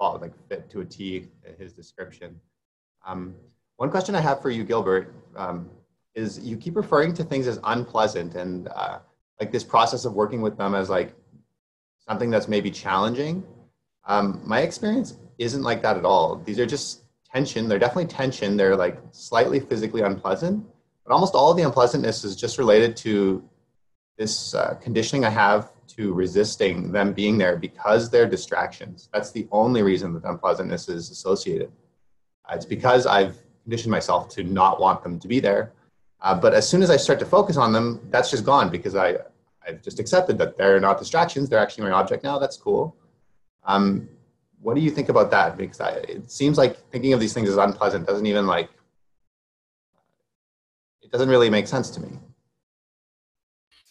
like, 0.00 0.20
like 0.20 0.48
fit 0.48 0.70
to 0.70 0.80
a 0.80 0.84
T 0.84 1.26
his 1.58 1.72
description. 1.72 2.40
Um, 3.06 3.34
one 3.76 3.90
question 3.90 4.14
I 4.14 4.20
have 4.20 4.40
for 4.40 4.50
you, 4.50 4.64
Gilbert, 4.64 5.14
um, 5.36 5.68
is 6.14 6.38
you 6.40 6.56
keep 6.56 6.76
referring 6.76 7.14
to 7.14 7.24
things 7.24 7.46
as 7.46 7.60
unpleasant 7.64 8.34
and 8.34 8.68
uh, 8.68 8.98
like 9.40 9.52
this 9.52 9.64
process 9.64 10.04
of 10.04 10.14
working 10.14 10.40
with 10.40 10.56
them 10.56 10.74
as 10.74 10.90
like 10.90 11.14
something 11.98 12.30
that's 12.30 12.48
maybe 12.48 12.70
challenging. 12.70 13.44
Um, 14.06 14.40
my 14.44 14.60
experience 14.60 15.16
isn't 15.38 15.62
like 15.62 15.82
that 15.82 15.96
at 15.96 16.04
all. 16.04 16.36
These 16.36 16.58
are 16.58 16.66
just 16.66 17.02
tension. 17.32 17.68
They're 17.68 17.78
definitely 17.78 18.06
tension. 18.06 18.56
They're 18.56 18.76
like 18.76 18.98
slightly 19.12 19.60
physically 19.60 20.00
unpleasant, 20.00 20.64
but 21.04 21.12
almost 21.12 21.34
all 21.34 21.50
of 21.50 21.56
the 21.56 21.62
unpleasantness 21.62 22.24
is 22.24 22.34
just 22.34 22.58
related 22.58 22.96
to 22.98 23.48
this 24.16 24.54
uh, 24.54 24.74
conditioning 24.80 25.24
I 25.24 25.30
have 25.30 25.70
to 25.88 26.12
resisting 26.12 26.92
them 26.92 27.12
being 27.12 27.38
there 27.38 27.56
because 27.56 28.10
they're 28.10 28.28
distractions. 28.28 29.08
That's 29.12 29.30
the 29.30 29.46
only 29.50 29.82
reason 29.82 30.12
that 30.14 30.24
unpleasantness 30.24 30.88
is 30.88 31.10
associated. 31.10 31.70
Uh, 32.48 32.54
it's 32.56 32.64
because 32.64 33.06
I've 33.06 33.36
conditioned 33.62 33.90
myself 33.90 34.28
to 34.30 34.44
not 34.44 34.80
want 34.80 35.02
them 35.02 35.18
to 35.18 35.28
be 35.28 35.40
there. 35.40 35.72
Uh, 36.20 36.34
but 36.34 36.52
as 36.54 36.68
soon 36.68 36.82
as 36.82 36.90
I 36.90 36.96
start 36.96 37.18
to 37.20 37.26
focus 37.26 37.56
on 37.56 37.72
them, 37.72 38.00
that's 38.10 38.30
just 38.30 38.44
gone 38.44 38.70
because 38.70 38.96
I, 38.96 39.16
I've 39.66 39.82
just 39.82 40.00
accepted 40.00 40.38
that 40.38 40.56
they're 40.56 40.80
not 40.80 40.98
distractions. 40.98 41.48
They're 41.48 41.58
actually 41.58 41.84
my 41.84 41.92
object 41.92 42.24
now. 42.24 42.38
That's 42.38 42.56
cool. 42.56 42.96
Um, 43.64 44.08
what 44.60 44.74
do 44.74 44.80
you 44.80 44.90
think 44.90 45.08
about 45.08 45.30
that? 45.30 45.56
Because 45.56 45.80
I, 45.80 45.90
it 45.90 46.30
seems 46.30 46.58
like 46.58 46.76
thinking 46.90 47.12
of 47.12 47.20
these 47.20 47.32
things 47.32 47.48
as 47.48 47.56
unpleasant 47.56 48.06
doesn't 48.06 48.26
even 48.26 48.46
like, 48.46 48.68
it 51.02 51.12
doesn't 51.12 51.28
really 51.28 51.50
make 51.50 51.68
sense 51.68 51.90
to 51.90 52.00
me. 52.00 52.18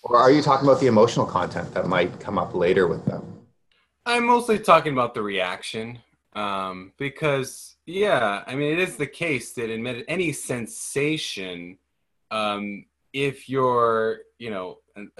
Or 0.07 0.15
are 0.15 0.31
you 0.31 0.41
talking 0.41 0.65
about 0.65 0.79
the 0.79 0.87
emotional 0.87 1.25
content 1.25 1.73
that 1.73 1.87
might 1.87 2.17
come 2.21 2.37
up 2.37 2.55
later 2.55 2.87
with 2.87 3.03
them? 3.05 3.41
I'm 4.05 4.25
mostly 4.25 4.57
talking 4.57 4.93
about 4.93 5.13
the 5.13 5.21
reaction 5.21 5.99
um, 6.31 6.93
because, 6.97 7.75
yeah, 7.85 8.41
I 8.47 8.55
mean, 8.55 8.71
it 8.71 8.79
is 8.79 8.95
the 8.95 9.05
case 9.05 9.51
that 9.53 9.69
in 9.69 9.83
med- 9.83 10.05
any 10.07 10.31
sensation, 10.31 11.77
um, 12.31 12.85
if 13.11 13.49
your, 13.49 14.19
you 14.39 14.49
know, 14.49 14.77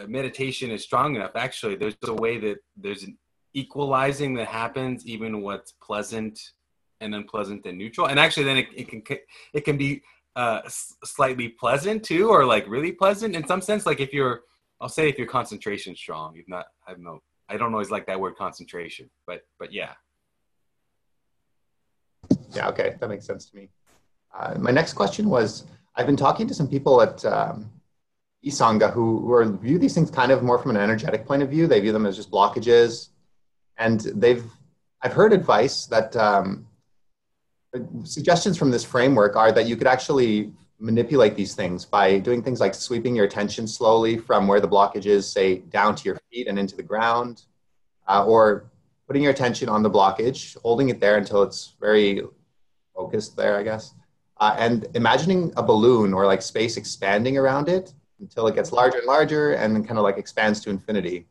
meditation 0.08 0.72
is 0.72 0.84
strong 0.84 1.18
enough, 1.18 1.36
actually, 1.36 1.76
there's 1.76 1.98
a 2.04 2.14
way 2.14 2.38
that 2.38 2.60
there's 2.78 3.04
an 3.04 3.18
equalizing 3.54 4.36
that 4.36 4.48
happens, 4.48 5.06
even 5.06 5.42
what's 5.42 5.74
pleasant 5.84 6.40
and 7.02 7.14
unpleasant 7.14 7.66
and 7.66 7.78
neutral. 7.78 8.08
And 8.08 8.18
actually, 8.18 8.46
then 8.46 8.58
it, 8.58 8.68
it 8.74 8.88
can 8.88 9.04
it 9.54 9.66
can 9.66 9.78
be 9.78 10.02
uh, 10.38 10.62
slightly 10.68 11.50
pleasant 11.50 12.04
too, 12.04 12.30
or 12.30 12.46
like 12.46 12.66
really 12.70 12.94
pleasant 12.94 13.36
in 13.36 13.46
some 13.46 13.62
sense. 13.62 13.86
Like 13.86 14.00
if 14.00 14.14
you're 14.14 14.44
I'll 14.80 14.90
say 14.90 15.10
if 15.10 15.18
your 15.18 15.28
concentration's 15.28 16.00
strong. 16.00 16.38
If 16.38 16.48
not, 16.48 16.66
I 16.88 16.92
don't 16.92 17.04
know. 17.04 17.20
I 17.50 17.58
don't 17.58 17.74
always 17.74 17.90
like 17.90 18.06
that 18.08 18.20
word 18.20 18.36
concentration, 18.36 19.10
but 19.26 19.42
but 19.60 19.74
yeah. 19.74 19.94
Yeah. 22.54 22.68
Okay, 22.70 22.96
that 23.00 23.10
makes 23.10 23.26
sense 23.26 23.50
to 23.50 23.56
me. 23.56 23.70
Uh, 24.38 24.56
my 24.60 24.72
next 24.72 24.94
question 24.94 25.30
was: 25.30 25.66
I've 25.96 26.06
been 26.06 26.18
talking 26.18 26.48
to 26.48 26.54
some 26.54 26.68
people 26.68 27.02
at 27.02 27.24
um, 27.26 27.72
Isanga 28.46 28.92
who, 28.92 29.20
who 29.22 29.32
are, 29.34 29.46
view 29.46 29.80
these 29.80 29.94
things 29.94 30.12
kind 30.12 30.32
of 30.32 30.44
more 30.44 30.60
from 30.60 30.72
an 30.72 30.78
energetic 30.78 31.26
point 31.26 31.42
of 31.42 31.50
view. 31.50 31.68
They 31.68 31.80
view 31.80 31.92
them 31.92 32.06
as 32.06 32.16
just 32.16 32.30
blockages, 32.30 33.10
and 33.78 34.02
they've 34.02 34.46
I've 35.02 35.14
heard 35.14 35.34
advice 35.34 35.86
that 35.88 36.16
um, 36.16 36.68
suggestions 38.04 38.58
from 38.58 38.72
this 38.72 38.84
framework 38.84 39.36
are 39.36 39.52
that 39.52 39.68
you 39.68 39.76
could 39.76 39.88
actually 39.88 40.52
manipulate 40.80 41.36
these 41.36 41.56
things 41.56 41.86
by 41.86 42.20
doing 42.20 42.42
things 42.44 42.60
like 42.60 42.74
sweeping 42.74 43.16
your 43.16 43.26
attention 43.26 43.68
slowly 43.68 44.18
from 44.18 44.48
where 44.48 44.60
the 44.60 44.68
blockage 44.68 45.06
is, 45.06 45.30
say, 45.30 45.58
down 45.58 45.96
to 45.96 46.06
your 46.06 46.20
feet 46.32 46.48
and 46.48 46.60
into 46.60 46.76
the 46.76 46.84
ground, 46.84 47.44
uh, 48.08 48.24
or 48.26 48.70
putting 49.08 49.24
your 49.24 49.32
attention 49.32 49.70
on 49.70 49.82
the 49.82 49.90
blockage, 49.90 50.58
holding 50.62 50.90
it 50.90 51.00
there 51.00 51.18
until 51.18 51.42
it's 51.42 51.74
very 51.80 52.22
focused 52.96 53.36
there, 53.36 53.58
I 53.58 53.64
guess, 53.64 53.94
uh, 54.40 54.56
and 54.58 54.88
imagining 54.94 55.52
a 55.58 55.64
balloon 55.64 56.14
or 56.14 56.26
like 56.26 56.42
space 56.42 56.78
expanding 56.78 57.38
around 57.38 57.70
it 57.70 57.94
until 58.20 58.48
it 58.48 58.56
gets 58.56 58.72
larger 58.72 58.98
and 58.98 59.08
larger 59.08 59.54
and 59.54 59.76
then 59.76 59.84
kind 59.84 59.98
of 59.98 60.04
like 60.04 60.18
expands 60.18 60.60
to 60.62 60.70
infinity. 60.70 61.28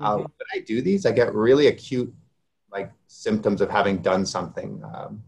Uh, 0.00 0.16
mm-hmm. 0.16 0.22
when 0.22 0.48
I 0.54 0.60
do 0.60 0.82
these, 0.82 1.06
I 1.06 1.12
get 1.12 1.34
really 1.34 1.68
acute 1.68 2.12
like 2.72 2.90
symptoms 3.06 3.60
of 3.60 3.70
having 3.70 3.98
done 3.98 4.24
something. 4.24 4.82
Um, 4.94 5.22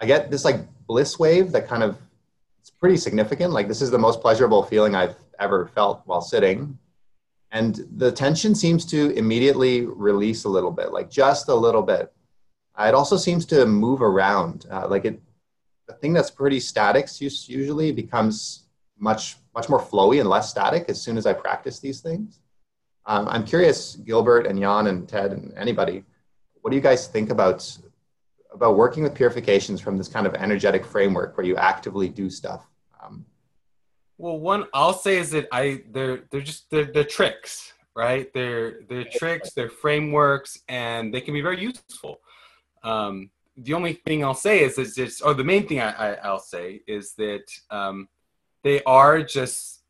I 0.00 0.06
get 0.06 0.30
this 0.30 0.44
like 0.44 0.60
bliss 0.86 1.18
wave 1.18 1.52
that 1.52 1.68
kind 1.68 1.82
of 1.82 1.96
it's 2.68 2.76
pretty 2.76 2.98
significant. 2.98 3.52
Like 3.52 3.66
this 3.66 3.80
is 3.80 3.90
the 3.90 3.98
most 3.98 4.20
pleasurable 4.20 4.62
feeling 4.62 4.94
I've 4.94 5.16
ever 5.38 5.66
felt 5.68 6.02
while 6.04 6.20
sitting. 6.20 6.78
And 7.50 7.80
the 7.96 8.12
tension 8.12 8.54
seems 8.54 8.84
to 8.86 9.10
immediately 9.12 9.86
release 9.86 10.44
a 10.44 10.50
little 10.50 10.70
bit, 10.70 10.92
like 10.92 11.10
just 11.10 11.48
a 11.48 11.54
little 11.54 11.80
bit. 11.80 12.12
Uh, 12.78 12.84
it 12.84 12.94
also 12.94 13.16
seems 13.16 13.46
to 13.46 13.64
move 13.64 14.02
around. 14.02 14.66
Uh, 14.70 14.86
like 14.86 15.06
it, 15.06 15.18
the 15.86 15.94
thing 15.94 16.12
that's 16.12 16.30
pretty 16.30 16.60
static 16.60 17.08
usually 17.18 17.90
becomes 17.90 18.66
much 18.98 19.36
much 19.54 19.70
more 19.70 19.80
flowy 19.80 20.20
and 20.20 20.28
less 20.28 20.50
static 20.50 20.84
as 20.88 21.00
soon 21.00 21.16
as 21.16 21.24
I 21.24 21.32
practice 21.32 21.80
these 21.80 22.00
things. 22.00 22.40
Um, 23.06 23.26
I'm 23.28 23.44
curious, 23.44 23.96
Gilbert 23.96 24.46
and 24.46 24.60
Jan 24.60 24.88
and 24.88 25.08
Ted 25.08 25.32
and 25.32 25.56
anybody, 25.56 26.04
what 26.60 26.70
do 26.70 26.76
you 26.76 26.82
guys 26.82 27.06
think 27.06 27.30
about 27.30 27.78
about 28.58 28.76
working 28.76 29.04
with 29.04 29.14
purifications 29.14 29.80
from 29.80 29.96
this 29.96 30.08
kind 30.08 30.26
of 30.26 30.34
energetic 30.34 30.84
framework 30.84 31.36
where 31.36 31.46
you 31.46 31.56
actively 31.56 32.08
do 32.08 32.28
stuff? 32.28 32.66
Um, 33.00 33.24
well, 34.18 34.38
one 34.38 34.66
I'll 34.74 34.92
say 34.92 35.18
is 35.18 35.30
that 35.30 35.46
I 35.52 35.82
they're 35.92 36.24
they're 36.30 36.40
just 36.40 36.68
they're, 36.70 36.86
they're 36.86 37.04
tricks, 37.04 37.72
right? 37.94 38.32
They're 38.34 38.80
they're 38.88 39.06
tricks, 39.12 39.52
they're 39.52 39.70
frameworks, 39.70 40.58
and 40.68 41.14
they 41.14 41.20
can 41.20 41.34
be 41.34 41.40
very 41.40 41.60
useful. 41.60 42.20
Um, 42.82 43.30
the 43.56 43.74
only 43.74 43.94
thing 43.94 44.24
I'll 44.24 44.34
say 44.34 44.62
is, 44.62 44.78
is 44.78 44.94
just, 44.94 45.24
or 45.24 45.34
the 45.34 45.44
main 45.44 45.66
thing 45.66 45.80
I, 45.80 46.14
I, 46.14 46.30
will 46.30 46.38
say 46.38 46.80
is 46.86 47.14
that 47.14 47.42
um, 47.70 48.08
they 48.62 48.82
are 48.84 49.20
just 49.20 49.80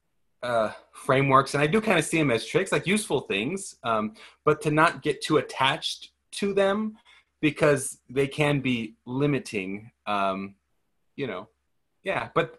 uh, 0.43 0.71
frameworks, 0.93 1.53
and 1.53 1.62
I 1.62 1.66
do 1.66 1.81
kind 1.81 1.99
of 1.99 2.05
see 2.05 2.19
them 2.19 2.31
as 2.31 2.47
tricks, 2.47 2.73
like 2.73 2.87
useful 2.87 3.21
things, 3.21 3.77
um, 3.85 4.14
but 4.45 4.62
to 4.62 4.71
not 4.71 5.03
get 5.03 5.21
too 5.21 5.37
attached 5.37 6.12
to 6.33 6.55
them 6.55 6.97
because 7.41 7.99
they 8.09 8.26
can 8.26 8.61
be 8.61 8.97
limiting. 9.07 9.91
Um, 10.07 10.55
you 11.16 11.26
know, 11.26 11.49
yeah. 12.03 12.28
But 12.34 12.59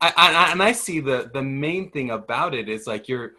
I, 0.00 0.12
I 0.16 0.52
and 0.52 0.62
I 0.62 0.72
see 0.72 1.00
the 1.00 1.30
the 1.32 1.42
main 1.42 1.90
thing 1.90 2.10
about 2.10 2.54
it 2.54 2.68
is 2.68 2.86
like 2.86 3.08
you're 3.08 3.32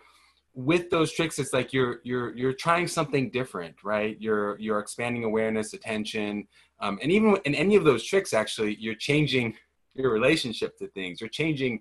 with 0.55 0.89
those 0.89 1.11
tricks 1.13 1.39
it's 1.39 1.53
like 1.53 1.71
you're 1.71 2.01
you're 2.03 2.35
you're 2.35 2.53
trying 2.53 2.87
something 2.87 3.29
different 3.29 3.75
right 3.83 4.17
you're 4.19 4.59
you're 4.59 4.79
expanding 4.79 5.23
awareness 5.23 5.73
attention 5.73 6.45
um, 6.81 6.99
and 7.01 7.11
even 7.11 7.37
in 7.45 7.53
any 7.55 7.75
of 7.75 7.83
those 7.83 8.03
tricks 8.03 8.33
actually 8.33 8.75
you're 8.79 8.95
changing 8.95 9.55
your 9.93 10.11
relationship 10.11 10.77
to 10.77 10.87
things 10.89 11.21
you're 11.21 11.29
changing 11.29 11.79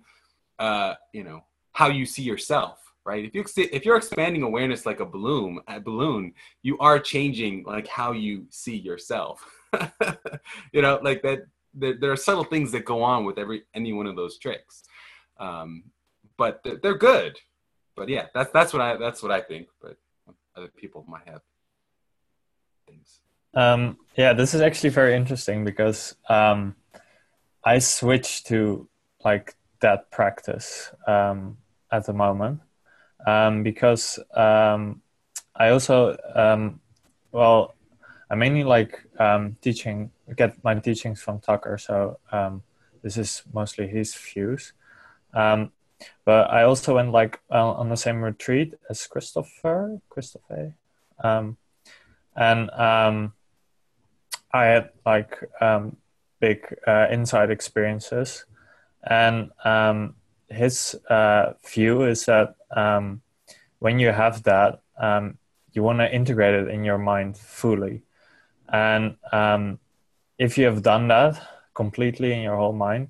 uh, 0.58 0.94
you 1.12 1.24
know 1.24 1.40
how 1.72 1.88
you 1.88 2.04
see 2.04 2.22
yourself 2.22 2.87
right? 3.08 3.24
If 3.24 3.34
you 3.34 3.42
if 3.56 3.86
you're 3.86 3.96
expanding 3.96 4.42
awareness 4.42 4.84
like 4.84 5.00
a 5.00 5.06
balloon 5.06 5.60
a 5.66 5.80
balloon 5.80 6.34
you 6.62 6.76
are 6.78 6.98
changing 6.98 7.64
like 7.64 7.88
how 7.88 8.12
you 8.12 8.44
see 8.50 8.76
yourself. 8.76 9.44
You 10.72 10.82
know 10.82 11.00
like 11.02 11.22
that 11.22 11.40
there, 11.74 11.94
there, 12.00 12.12
are 12.12 12.16
subtle 12.16 12.44
things 12.44 12.70
that 12.72 12.84
go 12.84 13.02
on 13.02 13.24
with 13.24 13.38
every 13.38 13.62
any 13.74 13.92
one 13.92 14.06
of 14.06 14.16
those 14.16 14.38
tricks. 14.38 14.84
Um, 15.38 15.84
but 16.36 16.62
they're, 16.62 16.78
they're 16.82 17.02
good. 17.12 17.38
But 17.96 18.08
yeah 18.10 18.26
that's 18.34 18.52
that's 18.52 18.72
what 18.74 18.82
i 18.82 18.96
that's 18.96 19.22
what 19.24 19.32
i 19.32 19.40
think 19.40 19.66
but 19.82 19.96
other 20.56 20.68
people 20.68 21.04
might 21.08 21.26
have 21.26 21.42
things. 22.86 23.20
Um, 23.54 23.96
yeah 24.16 24.32
this 24.34 24.52
is 24.54 24.60
actually 24.60 24.90
very 24.90 25.14
interesting 25.16 25.64
because 25.64 26.14
um, 26.28 26.76
i 27.64 27.78
switched 27.78 28.46
to 28.48 28.88
like 29.24 29.56
that 29.80 30.10
practice 30.10 30.92
um, 31.06 31.56
at 31.90 32.06
the 32.06 32.12
moment 32.12 32.60
um, 33.26 33.62
because 33.62 34.18
um, 34.34 35.02
I 35.54 35.70
also 35.70 36.16
um, 36.34 36.80
well 37.32 37.74
I 38.30 38.34
mainly 38.34 38.64
like 38.64 39.04
um, 39.18 39.56
teaching 39.60 40.10
get 40.36 40.62
my 40.62 40.74
teachings 40.74 41.20
from 41.20 41.40
Tucker, 41.40 41.78
so 41.78 42.18
um, 42.30 42.62
this 43.02 43.16
is 43.16 43.42
mostly 43.52 43.88
his 43.88 44.14
views. 44.14 44.72
Um, 45.32 45.72
but 46.24 46.50
I 46.50 46.62
also 46.62 46.94
went 46.94 47.10
like 47.10 47.40
uh, 47.50 47.72
on 47.72 47.88
the 47.88 47.96
same 47.96 48.22
retreat 48.22 48.74
as 48.88 49.06
Christopher, 49.06 50.00
Christopher, 50.10 50.74
and 52.36 52.70
I 54.52 54.64
had 54.64 54.90
like 55.04 55.42
big 56.40 56.74
uh, 56.86 57.06
insight 57.10 57.50
experiences, 57.50 58.44
and 59.02 59.50
his 60.48 60.94
uh, 61.08 61.52
view 61.66 62.04
is 62.04 62.24
that 62.26 62.56
um, 62.74 63.22
when 63.78 63.98
you 63.98 64.12
have 64.12 64.42
that, 64.44 64.82
um, 64.98 65.38
you 65.72 65.82
want 65.82 65.98
to 65.98 66.12
integrate 66.12 66.54
it 66.54 66.68
in 66.68 66.84
your 66.84 66.98
mind 66.98 67.36
fully. 67.36 68.02
And 68.68 69.16
um, 69.32 69.78
if 70.38 70.58
you 70.58 70.66
have 70.66 70.82
done 70.82 71.08
that 71.08 71.40
completely 71.74 72.32
in 72.32 72.40
your 72.40 72.56
whole 72.56 72.72
mind, 72.72 73.08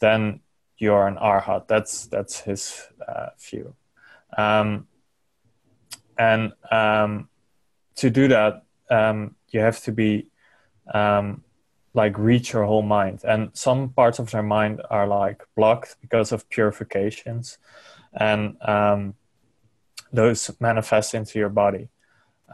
then 0.00 0.40
you're 0.78 1.06
an 1.06 1.16
arhat. 1.16 1.68
That's 1.68 2.06
that's 2.06 2.40
his 2.40 2.86
uh, 3.06 3.28
view. 3.38 3.74
Um, 4.36 4.86
and 6.18 6.52
um, 6.70 7.28
to 7.96 8.10
do 8.10 8.28
that, 8.28 8.64
um, 8.90 9.36
you 9.50 9.60
have 9.60 9.80
to 9.82 9.92
be 9.92 10.28
like 11.94 12.18
reach 12.18 12.52
your 12.52 12.64
whole 12.64 12.82
mind. 12.82 13.20
And 13.24 13.50
some 13.52 13.90
parts 13.90 14.18
of 14.18 14.30
their 14.30 14.42
mind 14.42 14.80
are 14.90 15.06
like 15.06 15.42
blocked 15.56 15.96
because 16.00 16.32
of 16.32 16.48
purifications 16.48 17.58
and 18.12 18.56
um, 18.62 19.14
those 20.12 20.50
manifest 20.60 21.14
into 21.14 21.38
your 21.38 21.48
body. 21.48 21.88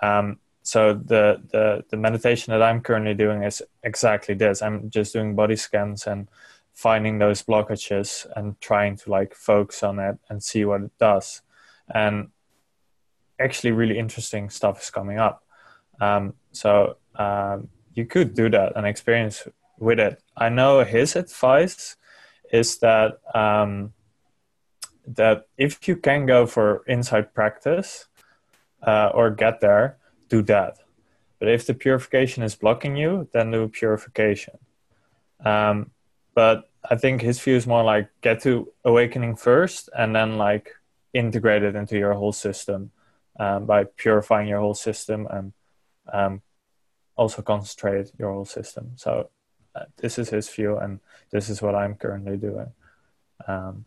Um, 0.03 0.39
so 0.63 0.95
the, 0.95 1.41
the 1.53 1.85
the 1.91 1.97
meditation 1.97 2.51
that 2.51 2.61
i'm 2.61 2.81
currently 2.81 3.15
doing 3.15 3.45
is 3.45 3.63
exactly 3.85 4.35
this. 4.35 4.63
I'm 4.63 4.91
just 4.91 5.13
doing 5.13 5.37
body 5.37 5.55
scans 5.55 6.09
and 6.09 6.29
finding 6.73 7.19
those 7.19 7.43
blockages 7.43 8.27
and 8.35 8.61
trying 8.61 8.97
to 8.97 9.11
like 9.11 9.35
focus 9.35 9.83
on 9.83 9.99
it 10.01 10.19
and 10.29 10.43
see 10.43 10.65
what 10.65 10.83
it 10.83 10.91
does. 10.99 11.41
And 11.95 12.29
actually 13.39 13.71
really 13.73 13.99
interesting 13.99 14.51
stuff 14.51 14.83
is 14.83 14.91
coming 14.91 15.19
up. 15.19 15.45
Um, 16.01 16.35
so 16.53 16.97
um, 17.15 17.69
you 17.97 18.05
could 18.05 18.35
do 18.35 18.49
that 18.51 18.77
and 18.77 18.87
experience 18.87 19.49
with 19.79 19.99
it. 19.99 20.23
I 20.37 20.49
know 20.51 20.85
his 20.85 21.17
advice 21.17 21.97
is 22.53 22.79
that 22.79 23.19
um, 23.35 23.95
that 25.07 25.49
if 25.57 25.89
you 25.89 25.97
can 25.97 26.27
go 26.27 26.47
for 26.47 26.85
insight 26.87 27.35
practice 27.35 28.07
uh, 28.87 29.11
or 29.15 29.31
get 29.31 29.61
there, 29.61 29.97
do 30.29 30.43
that. 30.43 30.79
But 31.39 31.49
if 31.49 31.67
the 31.67 31.75
purification 31.75 32.43
is 32.43 32.55
blocking 32.55 32.97
you, 32.97 33.29
then 33.33 33.51
do 33.51 33.69
purification. 33.69 34.59
Um, 35.45 35.91
but 36.35 36.71
I 36.89 36.97
think 36.97 37.23
his 37.23 37.41
view 37.41 37.57
is 37.57 37.67
more 37.67 37.83
like 37.83 38.09
get 38.21 38.43
to 38.43 38.73
awakening 38.85 39.37
first 39.37 39.89
and 39.97 40.15
then 40.15 40.39
like 40.39 40.71
integrate 41.13 41.63
it 41.63 41.75
into 41.75 41.97
your 41.97 42.13
whole 42.13 42.33
system 42.33 42.91
um, 43.39 43.67
by 43.67 43.85
purifying 43.85 44.49
your 44.49 44.61
whole 44.61 44.75
system 44.75 45.27
and 45.31 45.53
um, 46.13 46.43
also 47.17 47.43
concentrate 47.43 48.13
your 48.19 48.33
whole 48.33 48.45
system. 48.45 48.93
So 48.97 49.31
uh, 49.75 49.85
this 49.97 50.19
is 50.19 50.31
his 50.31 50.49
view, 50.49 50.79
and 50.79 51.01
this 51.31 51.49
is 51.49 51.61
what 51.63 51.75
I'm 51.75 51.95
currently 51.95 52.37
doing. 52.37 52.73
Um, 53.47 53.85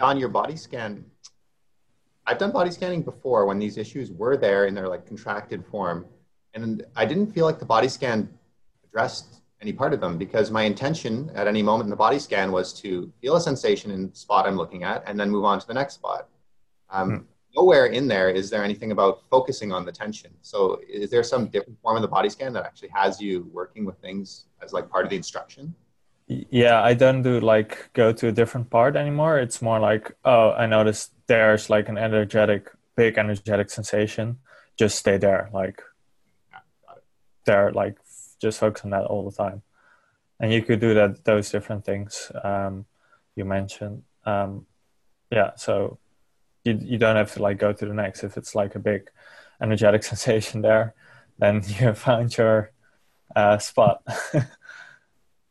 on 0.00 0.18
your 0.18 0.28
body 0.28 0.56
scan, 0.56 1.04
I've 2.26 2.38
done 2.38 2.52
body 2.52 2.70
scanning 2.70 3.02
before 3.02 3.46
when 3.46 3.58
these 3.58 3.76
issues 3.76 4.10
were 4.10 4.36
there 4.36 4.66
in 4.66 4.74
their 4.74 4.88
like 4.88 5.06
contracted 5.06 5.64
form, 5.66 6.06
and 6.54 6.84
I 6.96 7.04
didn't 7.04 7.32
feel 7.32 7.46
like 7.46 7.58
the 7.58 7.64
body 7.64 7.88
scan 7.88 8.28
addressed 8.84 9.40
any 9.60 9.72
part 9.72 9.92
of 9.94 10.00
them 10.00 10.18
because 10.18 10.50
my 10.50 10.62
intention 10.62 11.30
at 11.34 11.46
any 11.46 11.62
moment 11.62 11.86
in 11.86 11.90
the 11.90 11.96
body 11.96 12.18
scan 12.18 12.52
was 12.52 12.72
to 12.72 13.10
feel 13.20 13.36
a 13.36 13.40
sensation 13.40 13.90
in 13.90 14.10
the 14.10 14.16
spot 14.16 14.46
I'm 14.46 14.56
looking 14.56 14.84
at 14.84 15.02
and 15.06 15.18
then 15.18 15.30
move 15.30 15.44
on 15.44 15.58
to 15.60 15.66
the 15.66 15.74
next 15.74 15.94
spot. 15.94 16.28
Um, 16.90 17.10
hmm 17.10 17.33
nowhere 17.56 17.86
in 17.86 18.08
there 18.08 18.28
is 18.30 18.50
there 18.50 18.64
anything 18.64 18.92
about 18.92 19.22
focusing 19.30 19.72
on 19.72 19.84
the 19.84 19.92
tension. 19.92 20.30
So 20.42 20.80
is 20.88 21.10
there 21.10 21.22
some 21.22 21.46
different 21.46 21.80
form 21.80 21.96
of 21.96 22.02
the 22.02 22.08
body 22.08 22.28
scan 22.28 22.52
that 22.54 22.64
actually 22.64 22.88
has 22.88 23.20
you 23.20 23.48
working 23.52 23.84
with 23.84 23.96
things 23.98 24.46
as 24.62 24.72
like 24.72 24.88
part 24.90 25.04
of 25.04 25.10
the 25.10 25.16
instruction? 25.16 25.74
Yeah, 26.26 26.82
I 26.82 26.94
don't 26.94 27.22
do 27.22 27.38
like 27.38 27.90
go 27.92 28.12
to 28.12 28.28
a 28.28 28.32
different 28.32 28.70
part 28.70 28.96
anymore. 28.96 29.38
It's 29.38 29.60
more 29.60 29.78
like, 29.78 30.12
oh, 30.24 30.52
I 30.52 30.66
noticed 30.66 31.12
there's 31.26 31.68
like 31.68 31.88
an 31.88 31.98
energetic, 31.98 32.70
big 32.96 33.18
energetic 33.18 33.70
sensation. 33.70 34.38
Just 34.78 34.98
stay 34.98 35.18
there, 35.18 35.50
like 35.52 35.82
yeah, 36.50 36.94
there, 37.44 37.72
like 37.72 37.98
just 38.40 38.58
focus 38.58 38.84
on 38.84 38.90
that 38.90 39.04
all 39.04 39.28
the 39.28 39.36
time. 39.36 39.62
And 40.40 40.52
you 40.52 40.62
could 40.62 40.80
do 40.80 40.94
that 40.94 41.24
those 41.24 41.50
different 41.50 41.84
things 41.84 42.32
um, 42.42 42.86
you 43.36 43.44
mentioned. 43.44 44.02
Um, 44.24 44.66
yeah, 45.30 45.50
so 45.56 45.98
you 46.64 46.78
you 46.80 46.98
don't 46.98 47.16
have 47.16 47.32
to 47.34 47.42
like 47.42 47.58
go 47.58 47.72
to 47.72 47.86
the 47.86 47.94
next. 47.94 48.24
If 48.24 48.36
it's 48.36 48.54
like 48.54 48.74
a 48.74 48.78
big 48.78 49.10
energetic 49.60 50.02
sensation 50.12 50.62
there 50.62 50.94
then 51.38 51.62
you 51.66 51.74
have 51.74 51.98
found 51.98 52.36
your 52.36 52.70
uh, 53.34 53.58
spot. 53.58 54.02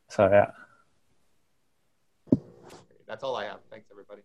So 0.10 0.30
yeah. 0.30 0.52
That's 3.08 3.24
all 3.24 3.36
i 3.36 3.46
have. 3.46 3.62
Thanks 3.72 3.88
everybody. 3.92 4.22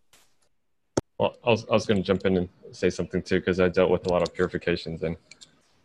Well 1.17 1.37
i 1.43 1.49
was, 1.49 1.65
I 1.65 1.73
was 1.73 1.87
going 1.87 1.97
to 1.97 2.03
jump 2.03 2.27
in 2.27 2.37
and 2.37 2.49
say 2.73 2.91
something 2.91 3.23
too 3.23 3.39
because 3.41 3.59
i 3.59 3.69
dealt 3.71 3.91
with 3.91 4.05
a 4.05 4.11
lot 4.11 4.21
of 4.21 4.35
purifications 4.35 5.03
and 5.03 5.17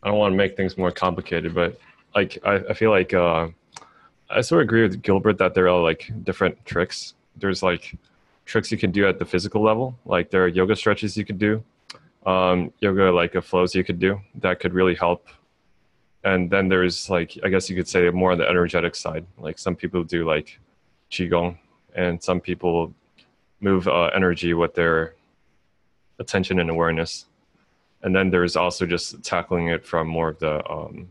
i 0.04 0.10
don't 0.10 0.18
want 0.18 0.34
to 0.34 0.36
make 0.36 0.58
things 0.58 0.78
more 0.78 0.92
complicated 0.92 1.56
but 1.56 1.80
like 2.14 2.38
i, 2.44 2.56
I 2.56 2.74
feel 2.74 2.90
like 2.90 3.14
uh, 3.14 3.48
i 4.30 4.42
sort 4.42 4.62
of 4.62 4.66
agree 4.68 4.82
with 4.82 5.02
gilbert 5.02 5.38
that 5.38 5.54
there 5.54 5.70
are 5.70 5.82
like 5.82 6.12
different 6.26 6.66
tricks. 6.66 7.14
There's 7.38 7.64
like 7.64 7.96
tricks 8.46 8.72
you 8.72 8.78
can 8.78 8.92
do 8.92 9.08
at 9.08 9.20
the 9.20 9.26
physical 9.26 9.62
level. 9.62 9.98
Like 10.06 10.30
there 10.30 10.44
are 10.44 10.48
yoga 10.48 10.76
stretches 10.76 11.18
you 11.18 11.26
could 11.26 11.40
do, 11.40 11.64
um, 12.26 12.72
yoga 12.80 13.12
like 13.12 13.36
a 13.36 13.42
flows 13.42 13.76
you 13.76 13.84
could 13.84 14.00
do 14.00 14.20
that 14.36 14.60
could 14.60 14.74
really 14.74 14.96
help. 14.96 15.28
And 16.24 16.50
then 16.50 16.70
there's 16.70 17.10
like 17.10 17.38
I 17.44 17.50
guess 17.50 17.70
you 17.70 17.76
could 17.76 17.88
say 17.88 18.10
more 18.10 18.32
on 18.32 18.38
the 18.38 18.48
energetic 18.48 18.96
side. 18.96 19.26
Like 19.38 19.60
some 19.60 19.76
people 19.76 20.04
do 20.04 20.26
like 20.26 20.60
qigong, 21.12 21.58
and 21.96 22.22
some 22.22 22.40
people 22.40 22.94
move 23.60 23.88
uh, 23.88 24.10
energy 24.16 24.54
with 24.54 24.74
their 24.74 25.16
attention 26.20 26.60
and 26.60 26.70
awareness. 26.70 27.26
And 28.04 28.16
then 28.16 28.30
there's 28.30 28.56
also 28.56 28.86
just 28.86 29.24
tackling 29.24 29.68
it 29.68 29.86
from 29.86 30.08
more 30.08 30.30
of 30.30 30.40
the 30.40 30.70
um, 30.72 31.10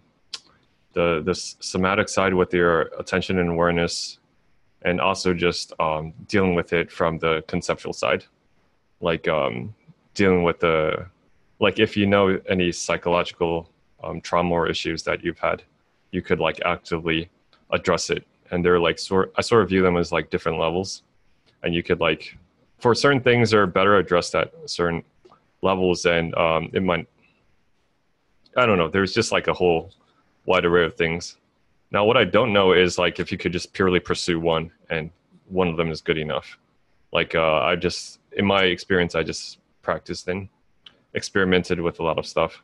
the 0.95 1.23
the 1.25 1.35
somatic 1.35 2.09
side 2.09 2.35
with 2.35 2.53
your 2.55 2.83
attention 2.99 3.39
and 3.39 3.51
awareness 3.51 4.19
and 4.85 5.01
also 5.01 5.33
just 5.35 5.73
um, 5.81 6.13
dealing 6.29 6.55
with 6.55 6.73
it 6.73 6.91
from 6.91 7.19
the 7.19 7.43
conceptual 7.47 7.93
side, 7.93 8.25
like 9.01 9.29
um, 9.29 9.75
dealing 10.15 10.43
with 10.43 10.61
the 10.61 11.07
like 11.61 11.79
if 11.79 11.97
you 11.97 12.07
know 12.07 12.41
any 12.49 12.73
psychological 12.73 13.71
um, 14.03 14.21
trauma 14.21 14.53
or 14.53 14.69
issues 14.69 15.03
that 15.05 15.25
you've 15.25 15.39
had, 15.39 15.63
you 16.11 16.23
could 16.23 16.41
like 16.41 16.61
actively 16.65 17.31
address 17.71 18.11
it. 18.11 18.27
And 18.51 18.65
they're 18.65 18.81
like 18.81 18.99
sort 18.99 19.33
I 19.37 19.41
sort 19.43 19.63
of 19.63 19.69
view 19.69 19.83
them 19.83 19.97
as 19.97 20.13
like 20.13 20.31
different 20.31 20.59
levels. 20.59 21.03
And 21.63 21.75
you 21.75 21.83
could 21.83 22.01
like 22.01 22.37
for 22.79 22.95
certain 22.95 23.21
things 23.21 23.51
they're 23.51 23.67
better 23.67 23.97
addressed 23.97 24.35
at 24.35 24.53
certain 24.67 25.05
levels 25.63 26.05
and 26.05 26.35
um, 26.35 26.71
it 26.73 26.83
might 26.83 27.07
I 28.57 28.67
don't 28.67 28.77
know, 28.77 28.89
there's 28.89 29.15
just 29.15 29.33
like 29.33 29.49
a 29.49 29.55
whole 29.55 29.91
wide 30.45 30.65
array 30.65 30.85
of 30.85 30.95
things. 30.95 31.39
Now 31.93 32.05
what 32.05 32.17
I 32.17 32.25
don't 32.25 32.53
know 32.53 32.73
is 32.73 32.99
like 32.99 33.21
if 33.21 33.31
you 33.31 33.39
could 33.39 33.53
just 33.53 33.73
purely 33.73 34.01
pursue 34.01 34.41
one 34.41 34.71
and 34.91 35.11
one 35.49 35.69
of 35.69 35.77
them 35.77 35.91
is 35.91 36.01
good 36.01 36.19
enough. 36.19 36.59
Like 37.13 37.35
uh, 37.35 37.61
I 37.61 37.77
just 37.77 38.19
in 38.33 38.47
my 38.47 38.63
experience 38.63 39.15
I 39.15 39.23
just 39.23 39.59
practiced 39.83 40.29
and 40.29 40.49
experimented 41.15 41.81
with 41.81 42.01
a 42.01 42.03
lot 42.03 42.19
of 42.19 42.27
stuff 42.27 42.63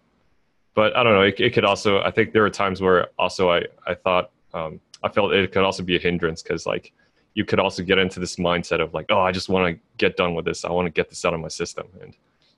but 0.78 0.94
I 0.96 1.02
don't 1.02 1.14
know. 1.14 1.22
It, 1.22 1.40
it, 1.40 1.52
could 1.52 1.64
also. 1.64 2.00
I 2.02 2.12
think 2.12 2.32
there 2.32 2.42
were 2.42 2.50
times 2.50 2.80
where 2.80 3.08
also 3.18 3.50
I 3.50 3.64
I 3.84 3.94
thought 3.94 4.30
um, 4.54 4.78
I 5.02 5.08
felt 5.08 5.32
it 5.32 5.50
could 5.50 5.64
also 5.64 5.82
be 5.82 5.96
a 5.96 5.98
hindrance 5.98 6.40
because 6.40 6.66
like 6.66 6.92
you 7.34 7.44
could 7.44 7.58
also 7.58 7.82
get 7.82 7.98
into 7.98 8.20
this 8.20 8.36
mindset 8.36 8.80
of 8.80 8.94
like 8.94 9.06
oh 9.08 9.18
I 9.20 9.32
just 9.32 9.48
want 9.48 9.74
to 9.74 9.80
get 9.96 10.16
done 10.16 10.36
with 10.36 10.44
this. 10.44 10.64
I 10.64 10.70
want 10.70 10.86
to 10.86 10.92
get 10.92 11.08
this 11.08 11.24
out 11.24 11.34
of 11.34 11.40
my 11.40 11.48
system 11.48 11.88
and 12.00 12.14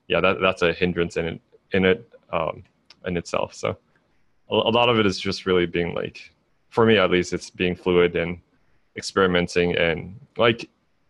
yeah 0.07 0.21
that 0.21 0.39
that's 0.39 0.61
a 0.61 0.71
hindrance 0.71 1.17
in 1.17 1.25
it 1.25 1.41
in 1.71 1.83
it 1.83 2.07
um, 2.31 2.63
in 3.07 3.17
itself. 3.17 3.55
So 3.55 3.75
a, 4.51 4.53
a 4.53 4.73
lot 4.79 4.87
of 4.87 4.99
it 4.99 5.07
is 5.07 5.19
just 5.19 5.47
really 5.47 5.65
being 5.65 5.95
like 5.95 6.31
for 6.71 6.87
me 6.87 6.97
at 6.97 7.11
least 7.11 7.33
it's 7.33 7.51
being 7.51 7.75
fluid 7.75 8.15
and 8.15 8.39
experimenting 8.97 9.75
and 9.77 10.19
like 10.37 10.67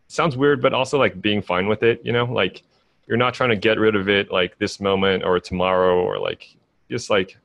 sounds 0.09 0.35
weird 0.35 0.61
but 0.61 0.73
also 0.73 0.99
like 0.99 1.21
being 1.21 1.41
fine 1.41 1.67
with 1.67 1.81
it 1.81 2.01
you 2.03 2.11
know 2.11 2.25
like 2.25 2.63
you're 3.07 3.17
not 3.17 3.33
trying 3.33 3.49
to 3.49 3.55
get 3.55 3.79
rid 3.79 3.95
of 3.95 4.09
it 4.09 4.31
like 4.31 4.57
this 4.57 4.79
moment 4.79 5.23
or 5.23 5.39
tomorrow 5.39 6.01
or 6.01 6.19
like 6.19 6.55
just 6.89 7.09
like 7.09 7.37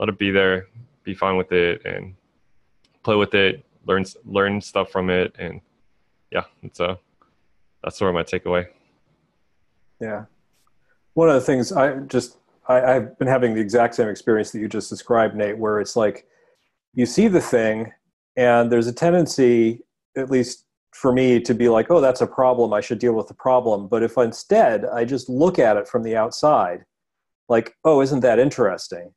let 0.00 0.08
it 0.08 0.18
be 0.18 0.30
there, 0.30 0.66
be 1.04 1.14
fine 1.14 1.36
with 1.36 1.52
it, 1.52 1.84
and 1.84 2.14
play 3.02 3.14
with 3.14 3.34
it, 3.34 3.64
learn 3.86 4.04
learn 4.24 4.60
stuff 4.60 4.90
from 4.90 5.10
it, 5.10 5.34
and 5.38 5.60
yeah, 6.30 6.44
it's 6.62 6.80
a 6.80 6.98
that's 7.84 7.98
sort 7.98 8.08
of 8.08 8.14
my 8.14 8.22
takeaway. 8.22 8.66
Yeah, 10.00 10.24
one 11.12 11.28
of 11.28 11.34
the 11.34 11.42
things 11.42 11.70
I 11.70 11.96
just 12.00 12.38
I, 12.66 12.96
I've 12.96 13.18
been 13.18 13.28
having 13.28 13.54
the 13.54 13.60
exact 13.60 13.94
same 13.94 14.08
experience 14.08 14.52
that 14.52 14.60
you 14.60 14.68
just 14.68 14.88
described, 14.88 15.36
Nate, 15.36 15.58
where 15.58 15.80
it's 15.80 15.96
like 15.96 16.26
you 16.94 17.06
see 17.06 17.28
the 17.28 17.40
thing, 17.40 17.92
and 18.36 18.70
there's 18.70 18.86
a 18.86 18.92
tendency, 18.92 19.82
at 20.16 20.30
least 20.30 20.66
for 20.92 21.12
me 21.12 21.40
to 21.40 21.54
be 21.54 21.68
like, 21.68 21.90
oh, 21.90 22.00
that's 22.00 22.20
a 22.20 22.26
problem. 22.26 22.72
I 22.72 22.80
should 22.80 22.98
deal 22.98 23.12
with 23.12 23.28
the 23.28 23.34
problem. 23.34 23.88
But 23.88 24.02
if 24.02 24.16
instead 24.16 24.84
I 24.84 25.04
just 25.04 25.28
look 25.28 25.58
at 25.58 25.76
it 25.76 25.88
from 25.88 26.02
the 26.02 26.16
outside 26.16 26.84
like, 27.48 27.76
oh, 27.84 28.00
isn't 28.00 28.20
that 28.20 28.38
interesting? 28.38 29.12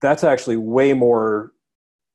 That's 0.00 0.24
actually 0.24 0.56
way 0.56 0.92
more, 0.92 1.52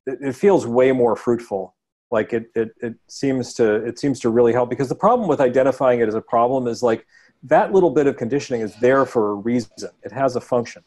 it, 0.06 0.20
it 0.22 0.36
feels 0.36 0.68
way 0.68 0.92
more 0.92 1.16
fruitful. 1.16 1.74
Like 2.12 2.34
it, 2.34 2.52
it, 2.56 2.70
it 2.82 2.96
seems 3.08 3.54
to, 3.56 3.76
it 3.76 3.98
seems 3.98 4.20
to 4.22 4.30
really 4.30 4.54
help 4.54 4.70
because 4.70 4.90
the 4.90 4.96
problem 4.96 5.28
with 5.28 5.42
identifying 5.42 6.02
it 6.02 6.08
as 6.08 6.16
a 6.16 6.22
problem 6.22 6.68
is 6.68 6.84
like 6.84 7.06
that 7.44 7.72
little 7.74 7.90
bit 7.90 8.08
of 8.08 8.18
conditioning 8.18 8.62
is 8.62 8.76
there 8.78 9.06
for 9.06 9.32
a 9.32 9.36
reason. 9.36 9.90
It 10.04 10.12
has 10.12 10.36
a 10.36 10.42
function. 10.42 10.84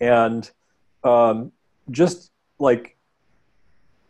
And 0.00 0.50
um, 1.04 1.52
just 1.90 2.30
like 2.58 2.95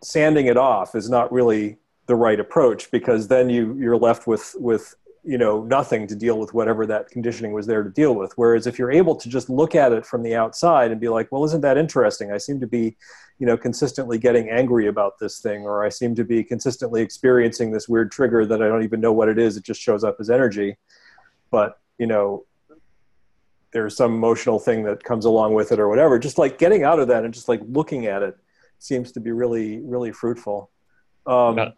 sanding 0.03 0.47
it 0.47 0.57
off 0.57 0.95
is 0.95 1.09
not 1.09 1.33
really 1.33 1.79
the 2.07 2.15
right 2.15 2.39
approach 2.39 2.91
because 2.91 3.29
then 3.29 3.51
you 3.51 3.75
you're 3.79 3.97
left 3.97 4.27
with 4.27 4.55
with 4.59 4.95
you 5.25 5.37
know 5.37 5.65
nothing 5.65 6.07
to 6.07 6.15
deal 6.15 6.39
with 6.39 6.55
whatever 6.55 6.87
that 6.87 7.09
conditioning 7.09 7.53
was 7.53 7.67
there 7.67 7.83
to 7.83 7.91
deal 7.91 8.15
with. 8.15 8.33
Whereas 8.37 8.67
if 8.67 8.79
you're 8.79 8.93
able 8.93 9.17
to 9.17 9.29
just 9.29 9.51
look 9.51 9.75
at 9.75 9.93
it 9.93 10.07
from 10.07 10.23
the 10.23 10.37
outside 10.37 10.91
and 10.93 11.01
be 11.01 11.09
like 11.09 11.31
well 11.33 11.45
isn't 11.45 11.63
that 11.63 11.77
interesting? 11.77 12.31
I 12.33 12.39
seem 12.39 12.61
to 12.61 12.67
be 12.67 12.97
you 13.39 13.47
know 13.47 13.57
consistently 13.57 14.19
getting 14.19 14.49
angry 14.49 14.87
about 14.87 15.19
this 15.19 15.41
thing 15.41 15.63
or 15.63 15.85
i 15.85 15.91
seem 15.91 16.15
to 16.15 16.25
be 16.25 16.43
consistently 16.43 17.03
experiencing 17.03 17.71
this 17.71 17.87
weird 17.87 18.11
trigger 18.11 18.47
that 18.47 18.63
i 18.63 18.67
don't 18.67 18.83
even 18.83 19.01
know 19.01 19.13
what 19.13 19.29
it 19.29 19.39
is. 19.39 19.57
It 19.57 19.65
just 19.65 19.81
shows 19.81 20.05
up 20.05 20.17
as 20.21 20.31
energy. 20.31 20.77
But 21.51 21.79
you 21.99 22.07
know 22.07 22.45
there's 23.73 23.97
some 23.97 24.15
emotional 24.15 24.59
thing 24.59 24.85
that 24.85 25.03
comes 25.03 25.25
along 25.27 25.53
with 25.53 25.71
it 25.71 25.79
or 25.79 25.89
whatever. 25.89 26.19
Just 26.19 26.39
like 26.39 26.57
getting 26.57 26.83
out 26.83 26.99
of 26.99 27.09
that 27.09 27.25
and 27.25 27.35
just 27.35 27.49
like 27.49 27.61
looking 27.69 28.07
at 28.07 28.23
it 28.23 28.37
seems 28.79 29.13
to 29.13 29.21
be 29.21 29.33
really 29.33 29.81
really 29.81 30.13
fruitful. 30.13 30.71
Um, 31.27 31.73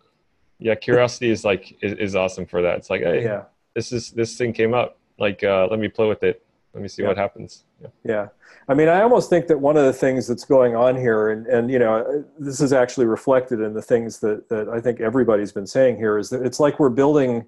yeah 0.58 0.74
curiosity 0.74 1.30
is 1.30 1.44
like 1.44 1.76
is, 1.82 1.92
is, 1.94 2.16
awesome 2.16 2.46
for 2.46 2.62
that. 2.62 2.78
It's 2.78 2.90
like 2.90 3.02
hey 3.02 3.22
yeah. 3.22 3.44
this 3.74 3.92
is 3.92 4.10
this 4.10 4.36
thing 4.36 4.52
came 4.52 4.74
up. 4.74 4.98
Like 5.18 5.42
uh, 5.42 5.68
let 5.70 5.78
me 5.78 5.88
play 5.88 6.08
with 6.08 6.22
it. 6.22 6.44
Let 6.74 6.82
me 6.82 6.88
see 6.88 7.02
yeah. 7.02 7.08
what 7.08 7.16
happens. 7.16 7.64
Yeah. 7.80 7.88
yeah. 8.04 8.26
I 8.68 8.74
mean 8.74 8.88
i 8.88 9.00
almost 9.00 9.30
think 9.30 9.46
that 9.46 9.58
one 9.58 9.76
of 9.76 9.84
the 9.84 9.92
things 9.92 10.26
that's 10.26 10.44
going 10.44 10.76
on 10.76 10.94
here 10.94 11.30
and 11.30 11.46
and 11.46 11.70
you 11.70 11.78
know 11.78 12.24
this 12.38 12.60
is 12.60 12.72
actually 12.72 13.06
reflected 13.06 13.60
in 13.60 13.72
the 13.72 13.80
things 13.80 14.18
that 14.18 14.48
that 14.50 14.68
i 14.68 14.78
think 14.78 15.00
everybody's 15.00 15.52
been 15.52 15.66
saying 15.66 15.96
here 15.96 16.18
is 16.18 16.28
that 16.30 16.44
it's 16.44 16.60
like 16.60 16.78
we're 16.78 16.90
building 16.90 17.46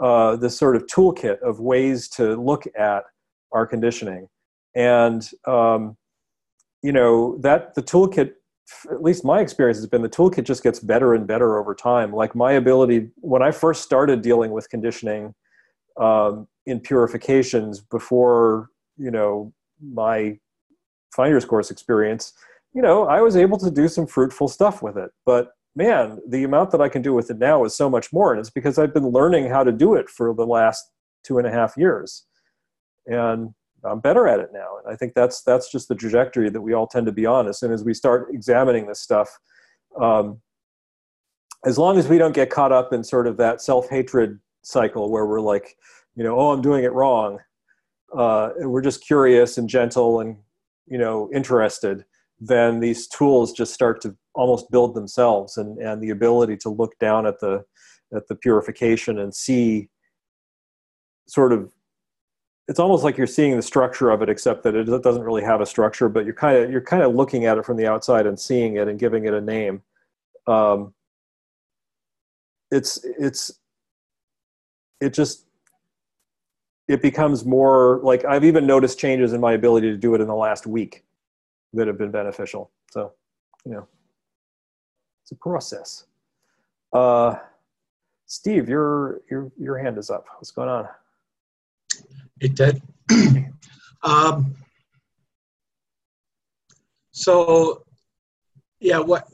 uh, 0.00 0.36
this 0.36 0.56
sort 0.56 0.76
of 0.76 0.86
toolkit 0.86 1.38
of 1.40 1.60
ways 1.60 2.08
to 2.08 2.36
look 2.36 2.64
at 2.76 3.04
our 3.52 3.66
conditioning. 3.66 4.28
And 4.74 5.28
um, 5.46 5.96
you 6.82 6.92
know 6.92 7.38
that 7.38 7.74
the 7.74 7.82
toolkit 7.82 8.32
at 8.90 9.02
least 9.02 9.24
my 9.24 9.40
experience 9.40 9.78
has 9.78 9.86
been 9.86 10.02
the 10.02 10.08
toolkit 10.08 10.44
just 10.44 10.62
gets 10.62 10.80
better 10.80 11.14
and 11.14 11.26
better 11.26 11.58
over 11.58 11.74
time. 11.74 12.12
Like 12.12 12.34
my 12.34 12.52
ability, 12.52 13.10
when 13.16 13.42
I 13.42 13.50
first 13.50 13.82
started 13.82 14.22
dealing 14.22 14.50
with 14.52 14.68
conditioning 14.70 15.34
um, 16.00 16.48
in 16.66 16.80
purifications 16.80 17.80
before, 17.80 18.68
you 18.96 19.10
know, 19.10 19.52
my 19.80 20.38
finder's 21.14 21.44
course 21.44 21.70
experience, 21.70 22.32
you 22.72 22.82
know, 22.82 23.06
I 23.06 23.20
was 23.20 23.36
able 23.36 23.58
to 23.58 23.70
do 23.70 23.88
some 23.88 24.06
fruitful 24.06 24.48
stuff 24.48 24.82
with 24.82 24.96
it. 24.96 25.10
But 25.24 25.52
man, 25.76 26.20
the 26.28 26.44
amount 26.44 26.70
that 26.72 26.80
I 26.80 26.88
can 26.88 27.02
do 27.02 27.12
with 27.12 27.30
it 27.30 27.38
now 27.38 27.64
is 27.64 27.76
so 27.76 27.88
much 27.90 28.12
more. 28.12 28.32
And 28.32 28.40
it's 28.40 28.50
because 28.50 28.78
I've 28.78 28.94
been 28.94 29.08
learning 29.08 29.48
how 29.48 29.64
to 29.64 29.72
do 29.72 29.94
it 29.94 30.08
for 30.08 30.34
the 30.34 30.46
last 30.46 30.84
two 31.24 31.38
and 31.38 31.46
a 31.46 31.50
half 31.50 31.76
years. 31.76 32.26
And 33.06 33.54
I'm 33.84 34.00
better 34.00 34.26
at 34.26 34.40
it 34.40 34.50
now. 34.52 34.78
And 34.82 34.92
I 34.92 34.96
think 34.96 35.14
that's 35.14 35.42
that's 35.42 35.70
just 35.70 35.88
the 35.88 35.94
trajectory 35.94 36.50
that 36.50 36.60
we 36.60 36.72
all 36.72 36.86
tend 36.86 37.06
to 37.06 37.12
be 37.12 37.26
on. 37.26 37.48
As 37.48 37.58
soon 37.58 37.72
as 37.72 37.84
we 37.84 37.94
start 37.94 38.28
examining 38.32 38.86
this 38.86 39.00
stuff, 39.00 39.38
um, 40.00 40.40
as 41.64 41.78
long 41.78 41.98
as 41.98 42.08
we 42.08 42.18
don't 42.18 42.34
get 42.34 42.50
caught 42.50 42.72
up 42.72 42.92
in 42.92 43.02
sort 43.02 43.26
of 43.26 43.36
that 43.38 43.60
self 43.60 43.88
hatred 43.88 44.38
cycle 44.62 45.10
where 45.10 45.26
we're 45.26 45.40
like, 45.40 45.76
you 46.16 46.24
know, 46.24 46.38
oh, 46.38 46.52
I'm 46.52 46.62
doing 46.62 46.84
it 46.84 46.92
wrong. 46.92 47.38
Uh, 48.16 48.50
we're 48.58 48.82
just 48.82 49.04
curious 49.04 49.58
and 49.58 49.68
gentle 49.68 50.20
and 50.20 50.36
you 50.86 50.98
know 50.98 51.30
interested. 51.34 52.04
Then 52.40 52.80
these 52.80 53.06
tools 53.06 53.52
just 53.52 53.72
start 53.72 54.00
to 54.02 54.16
almost 54.34 54.70
build 54.70 54.94
themselves, 54.94 55.56
and 55.56 55.78
and 55.78 56.02
the 56.02 56.10
ability 56.10 56.56
to 56.58 56.68
look 56.68 56.98
down 56.98 57.26
at 57.26 57.40
the 57.40 57.64
at 58.14 58.28
the 58.28 58.36
purification 58.36 59.18
and 59.18 59.34
see 59.34 59.88
sort 61.26 61.52
of 61.52 61.72
it's 62.68 62.78
almost 62.80 63.04
like 63.04 63.18
you're 63.18 63.26
seeing 63.26 63.56
the 63.56 63.62
structure 63.62 64.10
of 64.10 64.22
it 64.22 64.28
except 64.28 64.62
that 64.62 64.74
it 64.74 64.84
doesn't 65.02 65.22
really 65.22 65.42
have 65.42 65.60
a 65.60 65.66
structure 65.66 66.08
but 66.08 66.24
you're 66.24 66.34
kind 66.34 66.56
of 66.56 66.70
you're 66.70 66.80
kind 66.80 67.02
of 67.02 67.14
looking 67.14 67.44
at 67.44 67.58
it 67.58 67.64
from 67.64 67.76
the 67.76 67.86
outside 67.86 68.26
and 68.26 68.38
seeing 68.38 68.76
it 68.76 68.88
and 68.88 68.98
giving 68.98 69.26
it 69.26 69.34
a 69.34 69.40
name. 69.40 69.82
Um, 70.46 70.94
it's 72.70 73.04
it's 73.04 73.60
it 75.00 75.12
just 75.12 75.46
it 76.88 77.00
becomes 77.00 77.44
more 77.44 78.00
like 78.02 78.24
i've 78.24 78.44
even 78.44 78.66
noticed 78.66 78.98
changes 78.98 79.32
in 79.32 79.40
my 79.40 79.52
ability 79.52 79.90
to 79.90 79.96
do 79.96 80.14
it 80.14 80.20
in 80.20 80.26
the 80.26 80.34
last 80.34 80.66
week 80.66 81.04
that 81.72 81.86
have 81.86 81.96
been 81.96 82.10
beneficial 82.10 82.70
so 82.90 83.12
you 83.64 83.72
know. 83.72 83.86
It's 85.22 85.32
a 85.32 85.36
process. 85.36 86.04
Uh, 86.92 87.36
steve 88.26 88.68
your 88.68 89.22
your 89.30 89.50
your 89.58 89.78
hand 89.78 89.98
is 89.98 90.10
up. 90.10 90.26
What's 90.36 90.50
going 90.50 90.68
on 90.68 90.88
it 92.44 92.54
did. 92.54 92.82
um, 94.02 94.54
so, 97.10 97.84
yeah, 98.80 98.98
what 98.98 99.26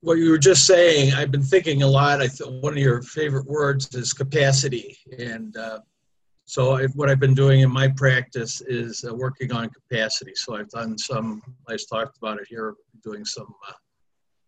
what 0.00 0.14
you 0.14 0.30
were 0.30 0.38
just 0.38 0.64
saying, 0.64 1.12
I've 1.14 1.32
been 1.32 1.42
thinking 1.42 1.82
a 1.82 1.86
lot. 1.86 2.22
I 2.22 2.28
th- 2.28 2.48
one 2.62 2.74
of 2.74 2.78
your 2.78 3.02
favorite 3.02 3.46
words 3.46 3.92
is 3.94 4.12
capacity, 4.12 4.96
and 5.18 5.56
uh, 5.56 5.80
so 6.44 6.76
I, 6.76 6.86
what 6.94 7.10
I've 7.10 7.18
been 7.18 7.34
doing 7.34 7.60
in 7.60 7.70
my 7.70 7.88
practice 7.88 8.60
is 8.62 9.04
uh, 9.06 9.14
working 9.14 9.52
on 9.52 9.68
capacity. 9.70 10.32
So 10.36 10.56
I've 10.56 10.70
done 10.70 10.96
some. 10.96 11.42
I 11.68 11.72
just 11.72 11.88
talked 11.88 12.16
about 12.16 12.40
it 12.40 12.46
here, 12.48 12.74
doing 13.02 13.24
some 13.24 13.52
uh, 13.68 13.72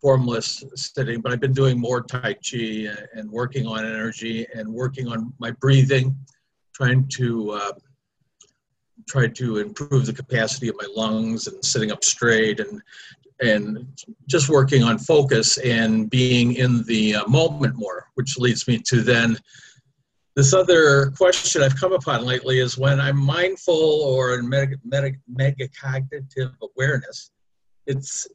formless 0.00 0.64
sitting, 0.76 1.20
but 1.20 1.32
I've 1.32 1.40
been 1.40 1.52
doing 1.52 1.78
more 1.78 2.00
Tai 2.02 2.34
Chi 2.34 2.88
and 3.14 3.30
working 3.30 3.66
on 3.66 3.84
energy 3.84 4.46
and 4.54 4.68
working 4.68 5.08
on 5.08 5.32
my 5.38 5.50
breathing, 5.50 6.16
trying 6.72 7.08
to 7.16 7.60
try 9.10 9.26
to 9.26 9.58
improve 9.58 10.06
the 10.06 10.12
capacity 10.12 10.68
of 10.68 10.76
my 10.78 10.86
lungs 10.94 11.46
and 11.48 11.64
sitting 11.64 11.90
up 11.90 12.04
straight 12.04 12.60
and 12.60 12.80
and 13.42 13.86
just 14.28 14.50
working 14.50 14.82
on 14.82 14.98
focus 14.98 15.56
and 15.58 16.10
being 16.10 16.54
in 16.56 16.84
the 16.84 17.14
uh, 17.14 17.26
moment 17.26 17.74
more, 17.74 18.06
which 18.14 18.36
leads 18.36 18.68
me 18.68 18.78
to 18.78 19.00
then 19.00 19.38
this 20.36 20.52
other 20.54 21.10
question 21.16 21.62
I've 21.62 21.76
come 21.76 21.92
upon 21.92 22.24
lately 22.24 22.60
is 22.60 22.78
when 22.78 23.00
I'm 23.00 23.18
mindful 23.18 23.74
or 23.74 24.34
in 24.34 24.48
meta, 24.48 24.76
meta, 25.26 25.68
cognitive 25.68 26.52
awareness, 26.62 27.30
it's 27.86 28.28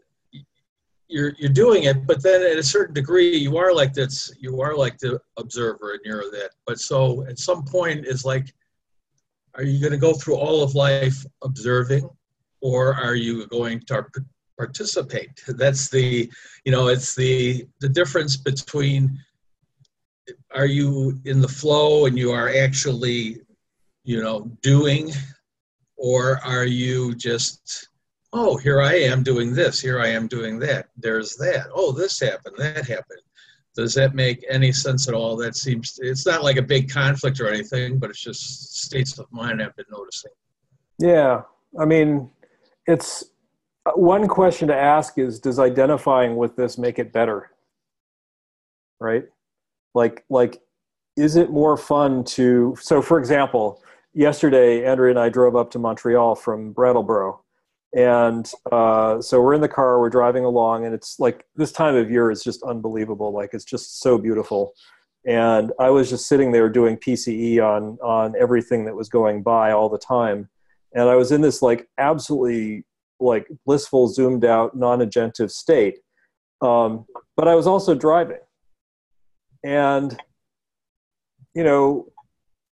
you're 1.07 1.33
you're 1.37 1.53
doing 1.53 1.83
it, 1.83 2.05
but 2.05 2.21
then 2.21 2.41
at 2.41 2.57
a 2.57 2.63
certain 2.63 2.93
degree, 2.93 3.37
you 3.37 3.57
are 3.57 3.73
like 3.73 3.93
this. 3.93 4.31
You 4.39 4.59
are 4.61 4.75
like 4.75 4.97
the 4.97 5.21
observer, 5.37 5.93
and 5.93 6.01
you're 6.03 6.29
that. 6.31 6.51
But 6.65 6.79
so 6.79 7.25
at 7.27 7.39
some 7.39 7.63
point, 7.63 8.05
is 8.05 8.25
like, 8.25 8.53
are 9.55 9.63
you 9.63 9.79
going 9.79 9.91
to 9.91 9.97
go 9.97 10.13
through 10.13 10.35
all 10.35 10.63
of 10.63 10.75
life 10.75 11.25
observing, 11.43 12.09
or 12.61 12.93
are 12.93 13.15
you 13.15 13.47
going 13.47 13.79
to 13.87 14.05
participate? 14.57 15.43
That's 15.47 15.89
the, 15.89 16.29
you 16.65 16.71
know, 16.71 16.87
it's 16.87 17.15
the 17.15 17.67
the 17.79 17.89
difference 17.89 18.37
between. 18.37 19.19
Are 20.55 20.65
you 20.65 21.19
in 21.25 21.39
the 21.39 21.47
flow 21.47 22.07
and 22.07 22.17
you 22.17 22.31
are 22.31 22.49
actually, 22.49 23.41
you 24.03 24.23
know, 24.23 24.49
doing, 24.61 25.11
or 25.97 26.39
are 26.43 26.65
you 26.65 27.13
just 27.13 27.89
oh, 28.35 28.57
here 28.57 28.81
I 28.81 28.95
am 28.95 29.23
doing 29.23 29.53
this, 29.53 29.79
here 29.79 30.01
I 30.01 30.07
am 30.07 30.27
doing 30.27 30.59
that, 30.59 30.89
there's 30.97 31.35
that, 31.37 31.67
oh, 31.73 31.93
this 31.93 32.19
happened, 32.19 32.57
that 32.57 32.85
happened. 32.85 33.21
Does 33.75 33.93
that 33.95 34.15
make 34.15 34.45
any 34.49 34.71
sense 34.71 35.07
at 35.07 35.13
all? 35.13 35.35
That 35.35 35.55
seems, 35.55 35.99
it's 36.01 36.25
not 36.25 36.43
like 36.43 36.55
a 36.57 36.61
big 36.61 36.89
conflict 36.89 37.39
or 37.41 37.49
anything, 37.49 37.99
but 37.99 38.09
it's 38.09 38.21
just 38.21 38.77
states 38.77 39.19
of 39.19 39.25
mind 39.31 39.61
I've 39.61 39.75
been 39.75 39.85
noticing. 39.91 40.31
Yeah, 40.97 41.41
I 41.77 41.85
mean, 41.85 42.29
it's 42.87 43.25
uh, 43.85 43.91
one 43.91 44.27
question 44.27 44.69
to 44.69 44.75
ask 44.75 45.17
is 45.17 45.39
does 45.39 45.59
identifying 45.59 46.37
with 46.37 46.55
this 46.55 46.77
make 46.77 46.99
it 46.99 47.11
better? 47.11 47.51
Right? 49.01 49.25
Like, 49.93 50.23
like, 50.29 50.61
is 51.17 51.35
it 51.35 51.49
more 51.49 51.75
fun 51.75 52.23
to, 52.23 52.77
so 52.79 53.01
for 53.01 53.19
example, 53.19 53.81
yesterday, 54.13 54.85
Andrea 54.85 55.11
and 55.11 55.19
I 55.19 55.29
drove 55.29 55.55
up 55.55 55.69
to 55.71 55.79
Montreal 55.79 56.35
from 56.35 56.71
Brattleboro 56.71 57.41
and 57.95 58.51
uh, 58.73 59.21
so 59.21 59.41
we're 59.41 59.53
in 59.53 59.61
the 59.61 59.69
car 59.69 59.99
we're 59.99 60.09
driving 60.09 60.43
along 60.43 60.85
and 60.85 60.93
it's 60.93 61.17
like 61.17 61.45
this 61.55 61.71
time 61.71 61.95
of 61.95 62.11
year 62.11 62.29
is 62.29 62.43
just 62.43 62.61
unbelievable. 62.63 63.31
Like 63.31 63.51
it's 63.53 63.63
just 63.63 64.01
so 64.01 64.17
beautiful. 64.17 64.73
And 65.25 65.71
i 65.79 65.89
was 65.89 66.09
just 66.09 66.27
sitting 66.27 66.51
there 66.51 66.69
doing 66.69 66.97
pce 66.97 67.59
on 67.59 67.97
on 68.03 68.35
everything 68.39 68.85
that 68.85 68.95
was 68.95 69.09
going 69.09 69.41
by 69.41 69.71
all 69.71 69.89
the 69.89 69.97
time. 69.97 70.49
And 70.93 71.09
i 71.09 71.15
was 71.15 71.31
in 71.31 71.41
this 71.41 71.61
like 71.61 71.87
absolutely 71.97 72.83
like 73.19 73.47
blissful 73.65 74.09
zoomed 74.09 74.45
out 74.45 74.75
non-agentive 74.77 75.49
state. 75.49 75.99
Um, 76.61 77.05
but 77.37 77.47
i 77.47 77.55
was 77.55 77.65
also 77.65 77.95
driving. 77.95 78.37
And 79.63 80.19
you 81.55 81.63
know 81.63 82.11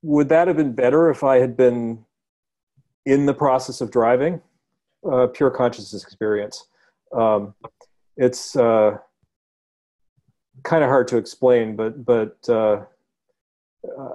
would 0.03 0.29
that 0.29 0.47
have 0.47 0.57
been 0.57 0.73
better 0.73 1.11
if 1.11 1.25
i 1.25 1.39
had 1.39 1.57
been 1.57 2.05
in 3.05 3.27
the 3.27 3.35
process 3.35 3.81
of 3.81 3.91
driving 3.91 4.41
uh, 5.11 5.27
pure 5.29 5.51
consciousness 5.51 6.03
experience. 6.03 6.67
Um, 7.13 7.55
it's 8.17 8.57
uh, 8.57 8.99
kind 10.65 10.83
of 10.83 10.89
hard 10.89 11.09
to 11.09 11.17
explain, 11.17 11.77
but 11.77 12.05
but 12.05 12.37
uh, 12.49 12.85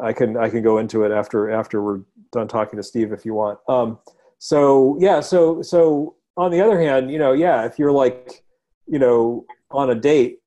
I 0.02 0.14
can 0.14 0.38
I 0.38 0.50
can 0.50 0.62
go 0.62 0.78
into 0.78 1.04
it 1.04 1.12
after 1.12 1.52
after 1.52 1.82
we're 1.82 2.02
done 2.32 2.48
talking 2.48 2.78
to 2.78 2.84
Steve 2.84 3.12
if 3.12 3.26
you 3.26 3.34
want. 3.34 3.60
Um, 3.68 4.00
so 4.40 4.98
yeah, 5.00 5.20
so 5.22 5.62
so 5.62 6.16
on 6.36 6.52
the 6.52 6.62
other 6.62 6.80
hand, 6.80 7.12
you 7.12 7.20
know, 7.20 7.32
yeah, 7.32 7.66
if 7.66 7.80
you're 7.80 7.92
like, 7.92 8.44
you 8.88 9.00
know, 9.00 9.46
on 9.72 9.90
a 9.90 9.96
date 9.96 10.40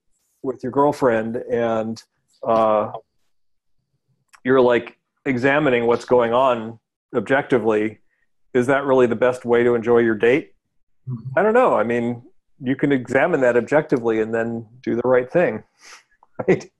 with 0.43 0.63
your 0.63 0.73
girlfriend 0.73 1.37
and 1.51 2.03
uh, 2.47 2.93
you're 4.45 4.61
like 4.61 4.99
examining 5.25 5.87
what's 5.87 6.05
going 6.05 6.33
on 6.33 6.79
objectively 7.15 7.99
is 8.57 8.67
that 8.67 8.85
really 8.85 9.07
the 9.07 9.17
best 9.17 9.45
way 9.45 9.63
to 9.63 9.75
enjoy 9.75 9.99
your 9.99 10.15
date? 10.15 10.55
I 11.37 11.43
don't 11.43 11.55
know. 11.55 11.75
I 11.75 11.85
mean, 11.85 12.23
you 12.61 12.75
can 12.75 12.93
examine 12.93 13.41
that 13.43 13.57
objectively 13.57 14.21
and 14.21 14.35
then 14.35 14.67
do 14.83 14.95
the 14.97 15.07
right 15.07 15.31
thing, 15.31 15.63
right? 16.49 16.71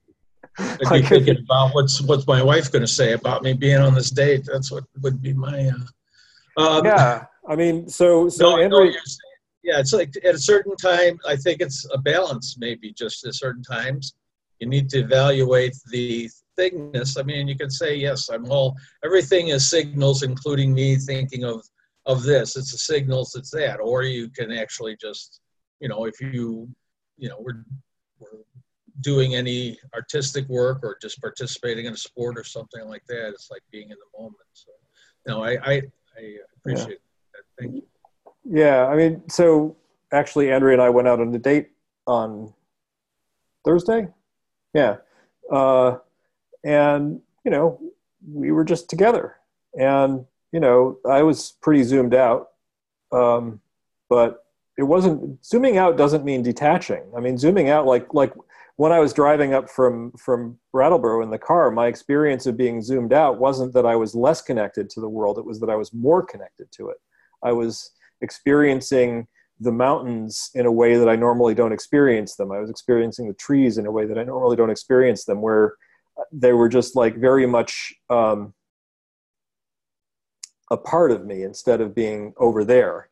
I'd 0.59 0.89
like 0.89 1.05
thinking 1.05 1.37
about 1.37 1.75
what's 1.75 2.01
what's 2.01 2.25
my 2.25 2.41
wife 2.41 2.71
going 2.71 2.81
to 2.81 2.87
say 2.87 3.13
about 3.13 3.43
me 3.43 3.53
being 3.53 3.77
on 3.77 3.93
this 3.93 4.09
date. 4.09 4.43
That's 4.51 4.71
what 4.71 4.85
would 5.01 5.21
be 5.21 5.33
my. 5.33 5.71
Uh, 6.57 6.79
um, 6.79 6.85
yeah, 6.85 7.25
I 7.47 7.55
mean, 7.55 7.87
so 7.87 8.27
so 8.27 8.55
no, 8.55 8.61
Andrew, 8.63 8.85
no, 8.85 8.91
yeah, 9.63 9.79
it's 9.79 9.93
like 9.93 10.13
at 10.25 10.33
a 10.33 10.39
certain 10.39 10.75
time. 10.75 11.19
I 11.27 11.35
think 11.35 11.61
it's 11.61 11.87
a 11.93 11.97
balance, 11.99 12.57
maybe 12.57 12.91
just 12.91 13.25
at 13.27 13.35
certain 13.35 13.61
times. 13.61 14.15
You 14.59 14.67
need 14.67 14.89
to 14.89 14.99
evaluate 14.99 15.75
the 15.91 16.27
thingness. 16.57 17.19
I 17.19 17.23
mean, 17.23 17.47
you 17.47 17.57
can 17.57 17.69
say, 17.69 17.95
yes, 17.95 18.29
I'm 18.29 18.49
all, 18.49 18.75
everything 19.03 19.49
is 19.49 19.69
signals, 19.69 20.23
including 20.23 20.73
me 20.73 20.95
thinking 20.95 21.43
of, 21.43 21.63
of 22.05 22.23
this. 22.23 22.55
It's 22.55 22.71
the 22.71 22.77
signals, 22.77 23.35
it's 23.35 23.51
that. 23.51 23.79
Or 23.79 24.03
you 24.03 24.29
can 24.29 24.51
actually 24.51 24.97
just, 24.99 25.41
you 25.79 25.89
know, 25.89 26.05
if 26.05 26.19
you, 26.21 26.69
you 27.17 27.29
know, 27.29 27.37
we're, 27.39 27.63
we're 28.19 28.39
doing 29.01 29.35
any 29.35 29.77
artistic 29.93 30.47
work 30.49 30.79
or 30.83 30.97
just 31.01 31.21
participating 31.21 31.85
in 31.85 31.93
a 31.93 31.97
sport 31.97 32.37
or 32.37 32.43
something 32.43 32.87
like 32.87 33.05
that, 33.07 33.29
it's 33.29 33.49
like 33.51 33.61
being 33.71 33.89
in 33.89 33.97
the 33.97 34.19
moment. 34.19 34.37
So, 34.53 34.71
no, 35.27 35.43
I, 35.43 35.51
I, 35.51 35.81
I 36.17 36.35
appreciate 36.57 36.89
yeah. 36.89 37.33
that. 37.33 37.43
Thank 37.59 37.75
you. 37.75 37.83
Yeah, 38.49 38.85
I 38.87 38.95
mean, 38.95 39.29
so 39.29 39.75
actually, 40.11 40.51
Andrea 40.51 40.73
and 40.73 40.81
I 40.81 40.89
went 40.89 41.07
out 41.07 41.19
on 41.19 41.35
a 41.35 41.37
date 41.37 41.69
on 42.07 42.53
Thursday. 43.65 44.07
Yeah. 44.73 44.97
Uh, 45.51 45.97
and 46.63 47.21
you 47.43 47.51
know 47.51 47.79
we 48.31 48.51
were 48.51 48.63
just 48.63 48.89
together. 48.89 49.35
And 49.79 50.25
you 50.51 50.59
know 50.59 50.97
i 51.09 51.23
was 51.23 51.53
pretty 51.61 51.83
zoomed 51.83 52.13
out. 52.13 52.49
Um, 53.11 53.61
but 54.09 54.45
it 54.77 54.83
wasn't 54.83 55.43
zooming 55.45 55.77
out 55.77 55.97
doesn't 55.97 56.25
mean 56.25 56.43
detaching. 56.43 57.03
I 57.15 57.19
mean 57.19 57.37
zooming 57.37 57.69
out 57.69 57.85
like 57.85 58.13
like 58.13 58.33
when 58.77 58.91
i 58.91 58.99
was 58.99 59.13
driving 59.13 59.53
up 59.53 59.69
from 59.69 60.11
from 60.13 60.57
brattleboro 60.71 61.23
in 61.23 61.31
the 61.31 61.39
car 61.39 61.71
my 61.71 61.87
experience 61.87 62.45
of 62.45 62.57
being 62.57 62.81
zoomed 62.81 63.11
out 63.11 63.39
wasn't 63.39 63.73
that 63.73 63.87
i 63.87 63.95
was 63.95 64.13
less 64.13 64.41
connected 64.41 64.89
to 64.91 65.01
the 65.01 65.09
world. 65.09 65.37
It 65.37 65.45
was 65.45 65.59
that 65.59 65.69
i 65.69 65.75
was 65.75 65.93
more 65.93 66.23
connected 66.25 66.71
to 66.73 66.89
it. 66.89 66.97
I 67.43 67.51
was 67.51 67.91
experiencing 68.21 69.27
the 69.59 69.71
mountains 69.71 70.51
in 70.53 70.65
a 70.65 70.71
way 70.71 70.95
that 70.97 71.09
i 71.09 71.15
normally 71.15 71.55
don't 71.55 71.73
experience 71.73 72.35
them. 72.35 72.51
I 72.51 72.59
was 72.59 72.69
experiencing 72.69 73.27
the 73.27 73.33
trees 73.33 73.77
in 73.77 73.85
a 73.85 73.91
way 73.91 74.05
that 74.05 74.17
i 74.17 74.23
normally 74.23 74.55
don't 74.55 74.69
experience 74.69 75.25
them 75.25 75.41
where 75.41 75.75
they 76.31 76.53
were 76.53 76.69
just 76.69 76.95
like 76.95 77.15
very 77.17 77.45
much 77.45 77.93
um, 78.09 78.53
a 80.71 80.77
part 80.77 81.11
of 81.11 81.25
me 81.25 81.43
instead 81.43 81.81
of 81.81 81.95
being 81.95 82.33
over 82.37 82.63
there. 82.63 83.09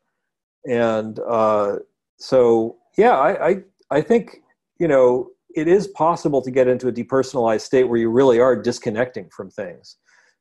And 0.67 1.19
uh, 1.19 1.77
so 2.17 2.77
yeah 2.97 3.17
I, 3.17 3.47
I, 3.47 3.55
I 3.91 4.01
think 4.01 4.37
you 4.79 4.87
know 4.87 5.29
it 5.55 5.67
is 5.67 5.87
possible 5.87 6.41
to 6.41 6.51
get 6.51 6.67
into 6.67 6.87
a 6.87 6.91
depersonalized 6.91 7.61
state 7.61 7.85
where 7.85 7.99
you 7.99 8.09
really 8.09 8.39
are 8.39 8.55
disconnecting 8.55 9.29
from 9.29 9.49
things. 9.49 9.97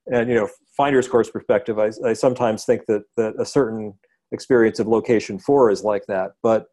And 0.06 0.28
you 0.28 0.34
know 0.34 0.48
finder's 0.76 1.08
course 1.08 1.30
perspective 1.30 1.78
I, 1.78 1.90
I 2.04 2.12
sometimes 2.14 2.64
think 2.64 2.86
that 2.86 3.04
that 3.16 3.34
a 3.38 3.44
certain 3.44 3.94
experience 4.32 4.78
of 4.78 4.88
location 4.88 5.38
four 5.38 5.70
is 5.70 5.84
like 5.84 6.06
that. 6.06 6.32
But 6.42 6.66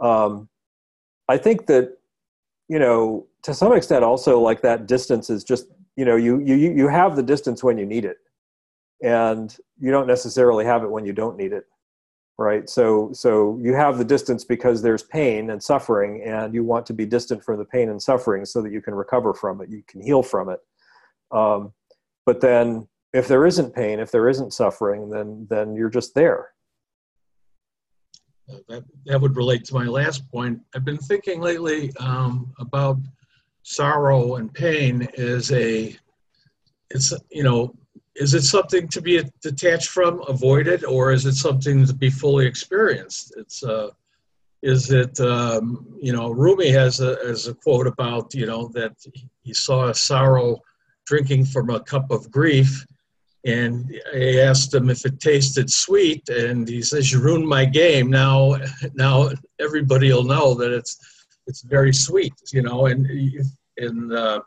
um, 0.00 0.48
i 1.28 1.36
think 1.36 1.66
that 1.66 1.90
you 2.68 2.78
know 2.78 3.26
to 3.46 3.54
some 3.54 3.72
extent 3.72 4.02
also 4.02 4.40
like 4.40 4.60
that 4.62 4.86
distance 4.86 5.30
is 5.30 5.44
just 5.44 5.66
you 5.96 6.04
know 6.04 6.16
you 6.16 6.40
you 6.40 6.56
you 6.56 6.88
have 6.88 7.14
the 7.14 7.22
distance 7.22 7.62
when 7.62 7.78
you 7.78 7.86
need 7.86 8.04
it. 8.04 8.16
And 9.02 9.54
you 9.78 9.90
don't 9.90 10.06
necessarily 10.06 10.64
have 10.64 10.82
it 10.82 10.90
when 10.90 11.04
you 11.04 11.12
don't 11.12 11.36
need 11.36 11.52
it 11.52 11.64
right? 12.38 12.68
So 12.68 13.10
so 13.12 13.58
you 13.62 13.74
have 13.74 13.98
the 13.98 14.04
distance 14.04 14.44
because 14.44 14.82
there's 14.82 15.02
pain 15.02 15.50
and 15.50 15.62
suffering 15.62 16.22
and 16.24 16.54
you 16.54 16.64
want 16.64 16.84
to 16.86 16.92
be 16.92 17.06
distant 17.06 17.42
from 17.42 17.58
the 17.58 17.64
pain 17.64 17.88
and 17.88 18.02
suffering 18.02 18.44
so 18.44 18.60
that 18.62 18.72
you 18.72 18.82
can 18.82 18.94
recover 18.94 19.32
from 19.32 19.60
it 19.62 19.70
you 19.70 19.82
can 19.88 20.02
heal 20.02 20.22
from 20.22 20.50
it. 20.50 20.60
Um, 21.30 21.72
but 22.26 22.40
then 22.40 22.88
if 23.12 23.28
there 23.28 23.46
isn't 23.46 23.74
pain 23.74 24.00
if 24.00 24.10
there 24.10 24.28
isn't 24.28 24.52
suffering 24.52 25.08
then 25.08 25.46
then 25.48 25.74
you're 25.74 25.90
just 25.90 26.14
there. 26.14 26.50
That, 28.68 28.84
that 29.06 29.20
would 29.20 29.36
relate 29.36 29.64
to 29.64 29.74
my 29.74 29.86
last 29.86 30.30
point. 30.30 30.60
I've 30.74 30.84
been 30.84 30.98
thinking 30.98 31.40
lately 31.40 31.92
um, 31.98 32.52
about 32.60 32.98
sorrow 33.66 34.36
and 34.36 34.54
pain 34.54 35.08
is 35.14 35.50
a 35.50 35.92
it's 36.90 37.12
you 37.32 37.42
know 37.42 37.74
is 38.14 38.32
it 38.32 38.42
something 38.42 38.86
to 38.86 39.00
be 39.00 39.20
detached 39.42 39.88
from 39.88 40.22
avoided 40.28 40.84
or 40.84 41.10
is 41.10 41.26
it 41.26 41.34
something 41.34 41.84
to 41.84 41.92
be 41.92 42.08
fully 42.08 42.46
experienced 42.46 43.34
it's 43.36 43.64
uh 43.64 43.90
is 44.62 44.92
it 44.92 45.18
um, 45.18 45.84
you 46.00 46.12
know 46.12 46.30
rumi 46.30 46.68
has 46.68 47.00
a 47.00 47.16
has 47.26 47.48
a 47.48 47.54
quote 47.54 47.88
about 47.88 48.32
you 48.32 48.46
know 48.46 48.68
that 48.68 48.94
he 49.42 49.52
saw 49.52 49.88
a 49.88 49.94
sorrow 49.94 50.60
drinking 51.04 51.44
from 51.44 51.68
a 51.70 51.80
cup 51.80 52.08
of 52.12 52.30
grief 52.30 52.86
and 53.44 53.92
I 54.12 54.38
asked 54.38 54.74
him 54.74 54.90
if 54.90 55.06
it 55.06 55.20
tasted 55.20 55.70
sweet, 55.70 56.28
and 56.28 56.68
he 56.68 56.82
says, 56.82 57.12
"You 57.12 57.20
ruined 57.20 57.46
my 57.46 57.64
game. 57.64 58.10
Now, 58.10 58.56
now 58.94 59.30
everybody 59.60 60.12
will 60.12 60.24
know 60.24 60.52
that 60.54 60.72
it's 60.72 60.98
it's 61.46 61.62
very 61.62 61.92
sweet, 61.92 62.34
you 62.52 62.62
know, 62.62 62.86
and 62.86 63.06
and 63.78 64.12
uh, 64.12 64.40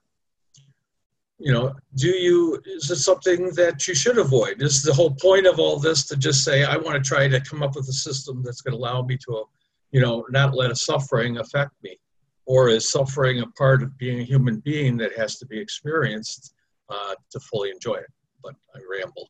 you 1.38 1.54
know, 1.54 1.74
do 1.95 2.10
you 2.10 2.62
is 2.66 2.91
it 2.91 2.97
something 2.97 3.52
that 3.56 3.88
you 3.88 3.95
should 3.95 4.18
avoid? 4.18 4.62
Is 4.62 4.84
the 4.84 4.93
whole 4.93 5.16
point 5.16 5.47
of 5.47 5.60
all 5.60 5.80
this 5.80 6.06
to 6.08 6.18
just 6.18 6.43
say 6.43 6.64
I 6.64 6.78
want 6.78 7.02
to 7.02 7.08
try 7.08 7.28
to 7.28 7.39
come 7.41 7.64
up 7.64 7.76
with 7.76 7.88
a 7.88 7.93
system 7.93 8.43
that's 8.43 8.62
going 8.62 8.74
to 8.74 8.78
allow 8.78 9.02
me 9.02 9.18
to 9.28 9.45
you 9.91 10.02
know, 10.02 10.26
not 10.30 10.56
let 10.56 10.72
a 10.72 10.76
suffering 10.76 11.38
affect 11.38 11.72
me? 11.84 11.97
Or 12.45 12.70
is 12.70 12.89
suffering 12.89 13.41
a 13.41 13.47
part 13.47 13.84
of 13.84 13.97
being 13.97 14.20
a 14.20 14.24
human 14.24 14.60
being 14.60 14.97
that 14.97 15.16
has 15.18 15.38
to 15.38 15.45
be 15.45 15.60
experienced 15.60 16.54
uh, 16.89 17.14
to 17.32 17.39
fully 17.39 17.70
enjoy 17.70 17.95
it? 17.95 18.12
But 18.43 18.56
I 18.76 18.80
rambled. 18.89 19.30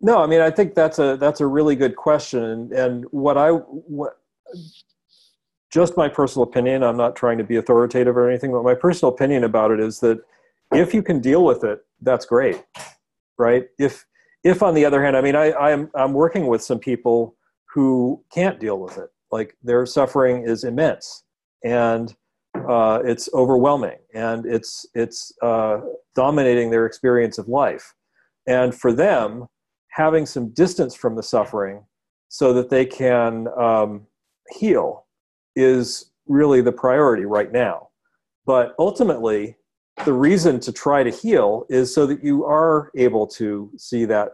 No, 0.00 0.18
I 0.18 0.26
mean 0.26 0.40
I 0.40 0.50
think 0.50 0.74
that's 0.74 0.98
a 0.98 1.16
that's 1.16 1.40
a 1.40 1.46
really 1.46 1.76
good 1.76 1.96
question, 1.96 2.42
and, 2.42 2.72
and 2.72 3.04
what 3.10 3.38
I 3.38 3.50
what 3.50 4.18
just 5.74 5.96
my 5.96 6.08
personal 6.08 6.44
opinion. 6.44 6.84
I'm 6.84 6.96
not 6.96 7.16
trying 7.16 7.36
to 7.38 7.44
be 7.44 7.56
authoritative 7.56 8.16
or 8.16 8.30
anything, 8.30 8.52
but 8.52 8.62
my 8.62 8.74
personal 8.74 9.12
opinion 9.12 9.42
about 9.42 9.72
it 9.72 9.80
is 9.80 9.98
that 10.00 10.20
if 10.72 10.94
you 10.94 11.02
can 11.02 11.20
deal 11.20 11.44
with 11.44 11.64
it, 11.64 11.80
that's 12.00 12.24
great, 12.24 12.64
right? 13.38 13.64
If 13.76 14.06
if 14.44 14.62
on 14.62 14.74
the 14.74 14.84
other 14.84 15.02
hand, 15.02 15.16
I 15.16 15.20
mean, 15.20 15.34
I, 15.34 15.52
I'm 15.52 15.90
I'm 15.96 16.12
working 16.12 16.46
with 16.46 16.62
some 16.62 16.78
people 16.78 17.34
who 17.74 18.22
can't 18.32 18.60
deal 18.60 18.78
with 18.78 18.98
it. 18.98 19.10
Like 19.32 19.56
their 19.64 19.84
suffering 19.84 20.44
is 20.46 20.62
immense, 20.62 21.24
and 21.64 22.14
uh, 22.68 23.00
it's 23.04 23.28
overwhelming, 23.34 23.98
and 24.14 24.46
it's 24.46 24.86
it's 24.94 25.32
uh, 25.42 25.80
dominating 26.14 26.70
their 26.70 26.86
experience 26.86 27.36
of 27.36 27.48
life. 27.48 27.94
And 28.46 28.72
for 28.72 28.92
them, 28.92 29.48
having 29.90 30.24
some 30.24 30.50
distance 30.50 30.94
from 30.94 31.16
the 31.16 31.22
suffering 31.24 31.84
so 32.28 32.52
that 32.52 32.70
they 32.70 32.86
can 32.86 33.48
um, 33.58 34.06
heal 34.50 35.03
is 35.56 36.10
really 36.26 36.60
the 36.60 36.72
priority 36.72 37.24
right 37.24 37.52
now. 37.52 37.88
But 38.46 38.74
ultimately, 38.78 39.56
the 40.04 40.12
reason 40.12 40.60
to 40.60 40.72
try 40.72 41.02
to 41.02 41.10
heal 41.10 41.66
is 41.68 41.94
so 41.94 42.06
that 42.06 42.22
you 42.24 42.44
are 42.44 42.90
able 42.96 43.26
to 43.28 43.70
see 43.76 44.04
that 44.06 44.32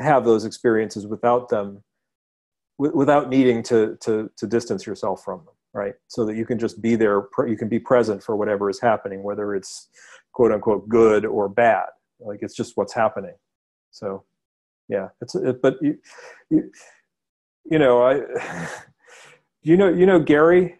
have 0.00 0.24
those 0.24 0.44
experiences 0.44 1.06
without 1.06 1.48
them 1.48 1.82
w- 2.78 2.96
without 2.96 3.28
needing 3.28 3.62
to, 3.64 3.96
to 4.00 4.30
to 4.36 4.46
distance 4.46 4.86
yourself 4.86 5.22
from 5.24 5.40
them 5.44 5.54
right? 5.74 5.94
So 6.08 6.24
that 6.24 6.34
you 6.34 6.46
can 6.46 6.58
just 6.58 6.80
be 6.80 6.96
there 6.96 7.28
you 7.46 7.56
can 7.56 7.68
be 7.68 7.78
present 7.78 8.22
for 8.22 8.36
whatever 8.36 8.70
is 8.70 8.80
happening 8.80 9.22
whether 9.22 9.54
it's 9.54 9.88
quote 10.32 10.52
unquote 10.52 10.88
good 10.88 11.24
or 11.24 11.48
bad. 11.48 11.86
Like 12.20 12.40
it's 12.42 12.54
just 12.54 12.72
what's 12.76 12.94
happening. 12.94 13.34
So 13.90 14.24
yeah 14.88 15.08
it's 15.20 15.34
it, 15.34 15.60
but 15.62 15.76
you, 15.82 15.98
you 16.50 16.70
you 17.70 17.78
know 17.78 18.02
i 18.02 18.68
you 19.62 19.76
know 19.76 19.88
you 19.88 20.06
know 20.06 20.20
gary? 20.20 20.78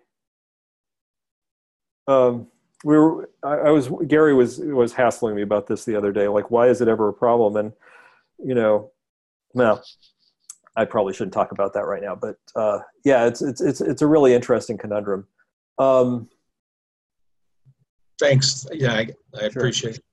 Um 2.07 2.49
we 2.85 2.97
were 2.97 3.31
I, 3.43 3.55
I, 3.55 3.71
was 3.71 3.91
gary 4.07 4.35
was 4.35 4.59
was 4.59 4.93
hassling 4.93 5.35
me 5.35 5.43
about 5.43 5.67
this 5.67 5.85
the 5.85 5.97
other 5.97 6.13
day 6.13 6.29
like 6.29 6.51
why 6.51 6.69
is 6.69 6.81
it 6.81 6.89
ever 6.89 7.09
a 7.09 7.13
problem? 7.13 7.57
And 7.57 7.73
you 8.39 8.55
know 8.55 8.91
well 9.55 9.83
i 10.77 10.85
probably 10.85 11.13
shouldn't 11.13 11.33
talk 11.35 11.53
about 11.53 11.73
that 11.73 11.87
right 11.87 12.03
now 12.03 12.15
but 12.15 12.37
uh, 12.55 12.79
yeah 13.05 13.27
it's 13.27 13.43
it's 13.43 13.61
it's 13.61 13.81
it's 13.81 14.03
a 14.03 14.07
really 14.07 14.35
interesting 14.35 14.79
conundrum. 14.79 15.27
Um, 15.79 16.29
thanks. 18.21 18.67
Yeah 18.73 18.93
i, 18.93 19.09
I 19.37 19.45
appreciate 19.47 19.97
it. 19.97 20.05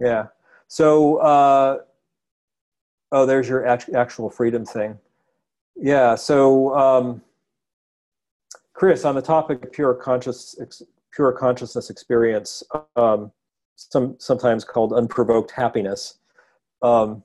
Yeah. 0.00 0.26
So 0.68 1.16
uh, 1.16 1.78
oh 3.12 3.26
there's 3.26 3.48
your 3.48 3.66
actual 3.66 4.30
freedom 4.30 4.64
thing. 4.64 4.98
Yeah 5.76 6.14
so 6.14 6.74
um, 6.76 7.22
chris 8.78 9.04
on 9.04 9.16
the 9.16 9.22
topic 9.22 9.64
of 9.64 9.72
pure 9.72 9.92
conscious 9.92 10.56
pure 11.12 11.32
consciousness 11.32 11.90
experience, 11.90 12.62
um, 12.94 13.32
some 13.74 14.14
sometimes 14.20 14.64
called 14.64 14.92
unprovoked 14.92 15.50
happiness. 15.50 16.18
Um, 16.80 17.24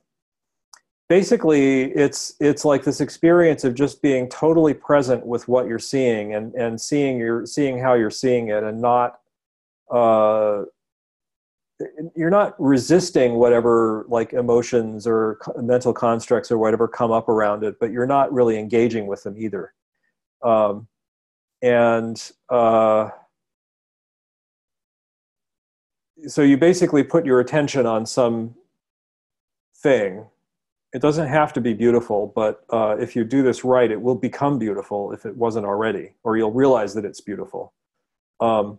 basically, 1.08 1.92
it's 1.92 2.34
it's 2.40 2.64
like 2.64 2.82
this 2.82 3.00
experience 3.00 3.62
of 3.62 3.76
just 3.76 4.02
being 4.02 4.28
totally 4.28 4.74
present 4.74 5.24
with 5.24 5.46
what 5.46 5.68
you're 5.68 5.78
seeing 5.78 6.34
and 6.34 6.52
and 6.54 6.80
seeing 6.80 7.18
your 7.18 7.46
seeing 7.46 7.78
how 7.78 7.94
you're 7.94 8.10
seeing 8.10 8.48
it, 8.48 8.64
and 8.64 8.80
not 8.80 9.20
uh, 9.92 10.62
you're 12.16 12.30
not 12.30 12.54
resisting 12.58 13.34
whatever 13.34 14.06
like 14.08 14.32
emotions 14.32 15.06
or 15.06 15.38
mental 15.56 15.92
constructs 15.92 16.50
or 16.50 16.58
whatever 16.58 16.88
come 16.88 17.12
up 17.12 17.28
around 17.28 17.62
it, 17.62 17.76
but 17.78 17.92
you're 17.92 18.06
not 18.06 18.32
really 18.32 18.58
engaging 18.58 19.06
with 19.06 19.22
them 19.22 19.36
either. 19.38 19.72
Um, 20.42 20.88
and 21.64 22.30
uh, 22.50 23.08
so 26.26 26.42
you 26.42 26.58
basically 26.58 27.02
put 27.02 27.24
your 27.24 27.40
attention 27.40 27.86
on 27.86 28.04
some 28.04 28.54
thing. 29.76 30.26
It 30.92 31.00
doesn't 31.00 31.26
have 31.26 31.54
to 31.54 31.62
be 31.62 31.72
beautiful 31.72 32.32
but 32.36 32.64
uh, 32.70 32.96
if 33.00 33.16
you 33.16 33.24
do 33.24 33.42
this 33.42 33.64
right 33.64 33.90
it 33.90 34.00
will 34.00 34.14
become 34.14 34.58
beautiful 34.58 35.12
if 35.12 35.24
it 35.24 35.36
wasn't 35.36 35.64
already 35.64 36.12
or 36.22 36.36
you'll 36.36 36.52
realize 36.52 36.94
that 36.94 37.04
it's 37.06 37.22
beautiful. 37.22 37.72
Um, 38.40 38.78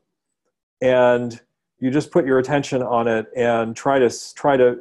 and 0.79 1.41
you 1.79 1.89
just 1.89 2.11
put 2.11 2.25
your 2.25 2.37
attention 2.37 2.83
on 2.83 3.07
it 3.07 3.25
and 3.35 3.75
try 3.75 3.97
to 3.97 4.09
try 4.35 4.57
to 4.57 4.77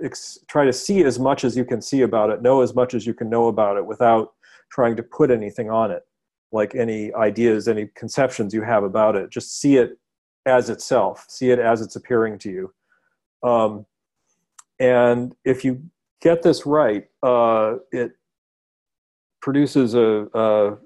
try 0.46 0.66
to 0.66 0.72
see 0.74 1.04
as 1.04 1.18
much 1.18 1.42
as 1.42 1.56
you 1.56 1.64
can 1.64 1.80
see 1.80 2.02
about 2.02 2.28
it 2.28 2.42
know 2.42 2.60
as 2.60 2.74
much 2.74 2.92
as 2.92 3.06
you 3.06 3.14
can 3.14 3.30
know 3.30 3.48
about 3.48 3.78
it 3.78 3.86
without 3.86 4.34
trying 4.70 4.94
to 4.96 5.02
put 5.02 5.30
anything 5.30 5.70
on 5.70 5.90
it 5.90 6.04
like 6.54 6.74
any 6.74 7.12
ideas 7.14 7.68
any 7.68 7.88
conceptions 7.94 8.54
you 8.54 8.62
have 8.62 8.84
about 8.84 9.16
it 9.16 9.28
just 9.30 9.60
see 9.60 9.76
it 9.76 9.98
as 10.46 10.70
itself, 10.70 11.24
see 11.28 11.50
it 11.50 11.58
as 11.58 11.80
it's 11.80 11.96
appearing 11.96 12.38
to 12.38 12.50
you. 12.50 12.72
Um, 13.42 13.86
and 14.78 15.34
if 15.44 15.64
you 15.64 15.82
get 16.20 16.42
this 16.42 16.66
right, 16.66 17.06
uh, 17.22 17.76
it 17.92 18.12
produces 19.40 19.94
a, 19.94 20.26
a 20.34 20.76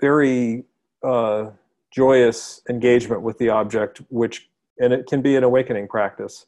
very 0.00 0.64
uh, 1.02 1.50
joyous 1.92 2.60
engagement 2.68 3.22
with 3.22 3.38
the 3.38 3.48
object, 3.48 4.02
which 4.10 4.48
and 4.80 4.92
it 4.92 5.06
can 5.06 5.22
be 5.22 5.36
an 5.36 5.44
awakening 5.44 5.86
practice. 5.86 6.46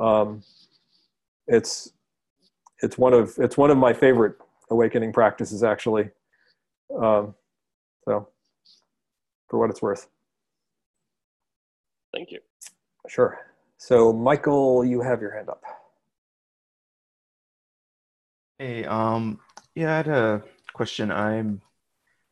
Um, 0.00 0.42
it's 1.46 1.92
it's 2.82 2.96
one 2.96 3.12
of 3.12 3.34
it's 3.38 3.56
one 3.56 3.70
of 3.70 3.76
my 3.76 3.92
favorite 3.92 4.36
awakening 4.72 5.12
practices 5.12 5.62
actually. 5.62 6.10
Um, 6.94 7.34
so 8.04 8.28
for 9.48 9.58
what 9.58 9.70
it's 9.70 9.82
worth. 9.82 10.08
Thank 12.12 12.30
you. 12.30 12.40
Sure. 13.08 13.38
So, 13.76 14.12
Michael, 14.12 14.84
you 14.84 15.00
have 15.00 15.20
your 15.20 15.34
hand 15.34 15.48
up. 15.48 15.62
Hey, 18.58 18.84
um, 18.84 19.40
yeah, 19.74 19.92
I 19.92 19.96
had 19.96 20.08
a 20.08 20.42
question. 20.72 21.10
I'm 21.10 21.60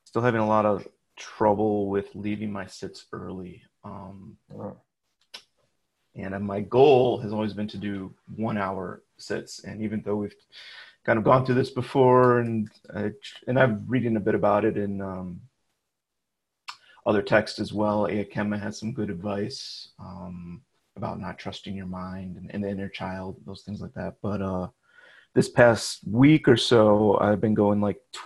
still 0.05 0.23
having 0.23 0.41
a 0.41 0.47
lot 0.47 0.65
of 0.65 0.87
trouble 1.17 1.89
with 1.89 2.09
leaving 2.15 2.53
my 2.53 2.67
sits 2.67 3.07
early. 3.13 3.63
Um, 3.85 4.37
uh-huh. 4.55 4.73
and 6.15 6.45
my 6.45 6.61
goal 6.61 7.19
has 7.19 7.33
always 7.33 7.53
been 7.53 7.69
to 7.69 7.79
do 7.79 8.15
one 8.37 8.59
hour 8.59 9.03
sits. 9.19 9.65
And 9.65 9.83
even 9.83 10.03
though 10.05 10.17
we've 10.17 10.35
kind 11.05 11.19
of 11.19 11.25
gone 11.25 11.45
through 11.45 11.55
this 11.57 11.71
before, 11.71 12.39
and 12.41 12.71
I, 12.95 13.11
and 13.47 13.59
I'm 13.59 13.85
reading 13.87 14.17
a 14.17 14.21
bit 14.21 14.35
about 14.35 14.65
it 14.65 14.77
in 14.77 15.01
um, 15.01 15.41
other 17.07 17.23
texts 17.23 17.59
as 17.59 17.73
well. 17.73 18.05
Kemma 18.05 18.61
has 18.61 18.79
some 18.79 18.93
good 18.93 19.11
advice 19.11 19.91
um, 19.99 20.63
about 20.97 21.21
not 21.21 21.39
trusting 21.39 21.75
your 21.75 21.87
mind 21.87 22.37
and, 22.37 22.51
and, 22.53 22.63
the 22.63 22.69
inner 22.69 22.89
child, 22.89 23.37
those 23.47 23.63
things 23.63 23.81
like 23.81 23.95
that. 23.95 24.17
But 24.23 24.43
uh, 24.43 24.69
this 25.35 25.49
past 25.49 26.01
week 26.07 26.49
or 26.49 26.57
so, 26.57 27.19
I've 27.19 27.41
been 27.41 27.55
going 27.55 27.81
like 27.81 27.99
tw- 28.13 28.21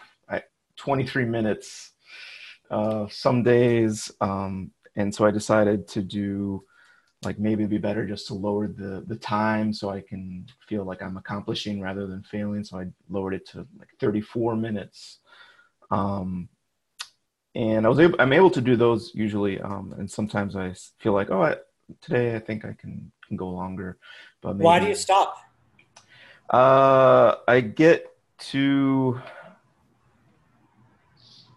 23 0.77 1.25
minutes 1.25 1.93
uh, 2.71 3.07
some 3.09 3.43
days. 3.43 4.11
Um, 4.21 4.71
and 4.97 5.15
so 5.15 5.25
I 5.25 5.31
decided 5.31 5.89
to 5.89 6.03
do 6.03 6.65
like 7.25 7.39
maybe 7.39 7.63
it'd 7.63 7.71
be 7.71 7.79
better 7.79 8.07
just 8.07 8.27
to 8.29 8.35
lower 8.35 8.67
the 8.67 9.05
the 9.07 9.17
time 9.17 9.73
so 9.73 9.91
I 9.91 10.01
can 10.01 10.47
feel 10.69 10.85
like 10.85 11.03
I'm 11.03 11.17
accomplishing 11.17 11.81
rather 11.81 12.07
than 12.07 12.23
failing. 12.23 12.65
So 12.65 12.79
I 12.79 12.87
lowered 13.09 13.35
it 13.35 13.47
to 13.51 13.67
like 13.79 13.89
34 14.01 14.57
minutes. 14.57 15.19
Um, 15.91 16.49
and 17.55 17.87
I 17.87 17.89
was 17.89 18.01
able, 18.01 18.21
I'm 18.21 18.33
able 18.33 18.51
to 18.51 18.61
do 18.61 18.77
those 18.77 19.13
usually. 19.15 19.61
Um, 19.61 19.95
and 19.99 20.11
sometimes 20.11 20.57
I 20.57 20.75
feel 20.99 21.13
like, 21.13 21.31
oh, 21.31 21.43
I, 21.43 21.57
today 22.01 22.35
I 22.35 22.41
think 22.41 22.65
I 22.65 22.73
can, 22.73 23.13
can 23.27 23.37
go 23.37 23.49
longer. 23.49 23.99
But 24.41 24.57
maybe, 24.57 24.65
why 24.65 24.81
do 24.81 24.87
you 24.87 24.95
stop? 24.95 25.37
Uh, 26.51 27.37
I 27.47 27.61
get 27.61 28.11
to 28.51 29.21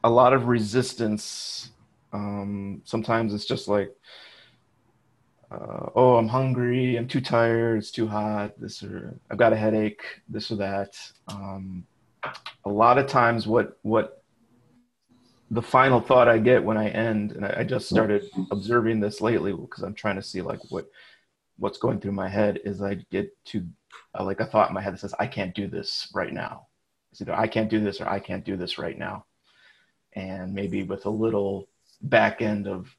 a 0.03 0.09
lot 0.09 0.34
of 0.34 0.47
resistance. 0.47 1.72
Um, 2.13 2.82
sometimes 2.86 3.34
it's 3.34 3.45
just 3.45 3.68
like, 3.68 3.91
uh, 5.49 5.89
oh, 5.95 6.15
I'm 6.17 6.27
hungry. 6.27 6.97
I'm 6.97 7.07
too 7.07 7.21
tired. 7.21 7.77
It's 7.77 7.91
too 7.91 8.07
hot. 8.07 8.59
This 8.59 8.83
or 8.83 9.17
I've 9.31 9.37
got 9.37 9.53
a 9.53 9.57
headache. 9.57 10.01
This 10.27 10.51
or 10.51 10.57
that. 10.57 10.99
Um, 11.29 11.85
a 12.65 12.69
lot 12.69 12.97
of 12.97 13.07
times, 13.07 13.47
what 13.47 13.77
what 13.83 14.23
the 15.51 15.61
final 15.61 16.01
thought 16.01 16.27
I 16.27 16.37
get 16.37 16.63
when 16.63 16.77
I 16.77 16.89
end, 16.89 17.31
and 17.31 17.45
I, 17.45 17.59
I 17.59 17.63
just 17.63 17.87
started 17.87 18.25
observing 18.51 18.99
this 18.99 19.21
lately 19.21 19.53
because 19.53 19.83
I'm 19.83 19.93
trying 19.93 20.17
to 20.17 20.21
see 20.21 20.41
like 20.41 20.59
what 20.69 20.89
what's 21.57 21.77
going 21.77 22.01
through 22.01 22.11
my 22.11 22.27
head 22.27 22.59
is 22.65 22.81
I 22.81 22.95
get 23.09 23.31
to 23.45 23.65
uh, 24.19 24.25
like 24.25 24.41
a 24.41 24.45
thought 24.45 24.69
in 24.69 24.75
my 24.75 24.81
head 24.81 24.93
that 24.93 24.99
says 24.99 25.15
I 25.17 25.27
can't 25.27 25.55
do 25.55 25.67
this 25.67 26.09
right 26.13 26.33
now. 26.33 26.67
It's 27.11 27.21
either 27.21 27.33
I 27.33 27.47
can't 27.47 27.69
do 27.69 27.79
this 27.79 28.01
or 28.01 28.09
I 28.09 28.19
can't 28.19 28.43
do 28.43 28.57
this 28.57 28.77
right 28.77 28.97
now. 28.97 29.25
And 30.13 30.53
maybe 30.53 30.83
with 30.83 31.05
a 31.05 31.09
little 31.09 31.69
back 32.01 32.41
end 32.41 32.67
of 32.67 32.93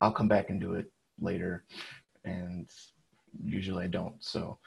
I'll 0.00 0.12
come 0.12 0.28
back 0.28 0.48
and 0.48 0.60
do 0.60 0.74
it 0.74 0.90
later. 1.20 1.64
And 2.24 2.68
usually 3.44 3.84
I 3.84 3.88
don't. 3.88 4.22
So 4.22 4.58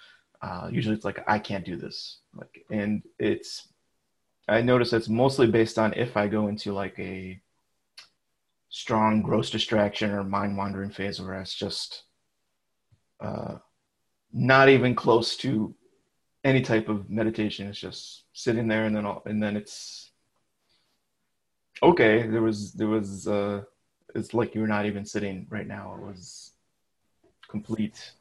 uh, 0.42 0.70
usually 0.72 0.96
it's 0.96 1.06
like 1.06 1.24
I 1.28 1.40
can't 1.40 1.66
do 1.66 1.76
this. 1.76 2.20
Like 2.36 2.66
and 2.70 3.04
it's 3.20 3.68
I 4.48 4.62
notice 4.62 4.94
it's 4.94 5.10
mostly 5.10 5.48
based 5.48 5.78
on 5.78 5.94
if 5.94 6.18
I 6.18 6.28
go 6.28 6.48
into 6.48 6.74
like 6.74 6.98
a 7.00 7.40
strong 8.70 9.22
gross 9.22 9.50
distraction 9.50 10.12
or 10.12 10.24
mind 10.24 10.58
wandering 10.58 10.90
phase 10.90 11.22
where 11.22 11.40
it's 11.40 11.54
just 11.54 12.04
uh, 13.20 13.56
not 14.34 14.70
even 14.70 14.96
close 14.96 15.36
to 15.38 15.76
any 16.44 16.62
type 16.62 16.90
of 16.90 17.10
meditation. 17.10 17.68
It's 17.68 17.80
just 17.80 18.24
sitting 18.34 18.68
there 18.68 18.86
and 18.86 18.96
then 18.96 19.06
all, 19.06 19.22
and 19.26 19.42
then 19.42 19.56
it's 19.56 20.12
okay. 21.84 22.28
There 22.28 22.42
was 22.42 22.74
there 22.74 22.88
was 22.88 23.28
uh, 23.28 23.62
it's 24.16 24.34
like 24.34 24.56
you're 24.56 24.68
not 24.68 24.86
even 24.86 25.06
sitting 25.06 25.48
right 25.50 25.68
now. 25.68 25.96
It 25.96 26.06
was 26.06 26.52
complete 27.48 28.14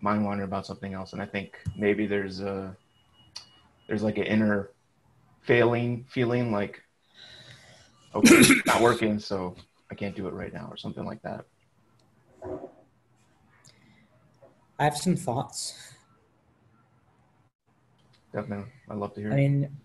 mind 0.00 0.24
wandering 0.24 0.46
about 0.48 0.66
something 0.66 0.92
else. 0.92 1.12
And 1.12 1.22
I 1.22 1.26
think 1.26 1.58
maybe 1.76 2.06
there's 2.06 2.40
a 2.40 2.76
there's 3.88 4.02
like 4.02 4.18
an 4.18 4.24
inner 4.24 4.70
failing 5.42 6.04
feeling 6.08 6.52
like 6.52 6.82
okay, 8.14 8.36
it's 8.36 8.66
not 8.66 8.80
working, 8.80 9.18
so 9.18 9.56
I 9.90 9.94
can't 9.94 10.14
do 10.14 10.28
it 10.28 10.34
right 10.34 10.52
now 10.52 10.68
or 10.70 10.76
something 10.76 11.04
like 11.04 11.22
that. 11.22 11.44
I 14.78 14.84
have 14.84 14.96
some 14.96 15.16
thoughts. 15.16 15.92
Definitely, 18.32 18.70
I'd 18.90 18.98
love 18.98 19.14
to 19.14 19.20
hear. 19.20 19.32
I 19.32 19.36
mean, 19.36 19.76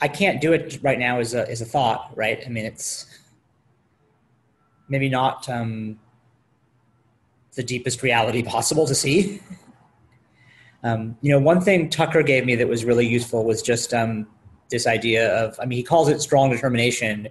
I 0.00 0.08
can't 0.08 0.40
do 0.40 0.52
it 0.52 0.78
right 0.82 0.98
now 0.98 1.18
as 1.18 1.34
a 1.34 1.48
as 1.50 1.60
a 1.60 1.64
thought, 1.64 2.12
right? 2.16 2.42
I 2.46 2.48
mean, 2.48 2.64
it's 2.64 3.06
maybe 4.90 5.08
not 5.08 5.48
um, 5.48 5.98
the 7.54 7.62
deepest 7.62 8.02
reality 8.02 8.42
possible 8.56 8.86
to 8.86 8.94
see. 8.94 9.40
Um, 10.82 11.16
you 11.22 11.30
know, 11.30 11.38
one 11.38 11.60
thing 11.60 11.88
Tucker 11.88 12.22
gave 12.22 12.44
me 12.44 12.54
that 12.56 12.68
was 12.68 12.84
really 12.84 13.06
useful 13.06 13.44
was 13.44 13.62
just 13.62 13.94
um, 13.94 14.26
this 14.70 14.86
idea 14.86 15.34
of, 15.36 15.58
I 15.60 15.66
mean, 15.66 15.76
he 15.76 15.82
calls 15.82 16.08
it 16.08 16.20
strong 16.20 16.50
determination, 16.50 17.28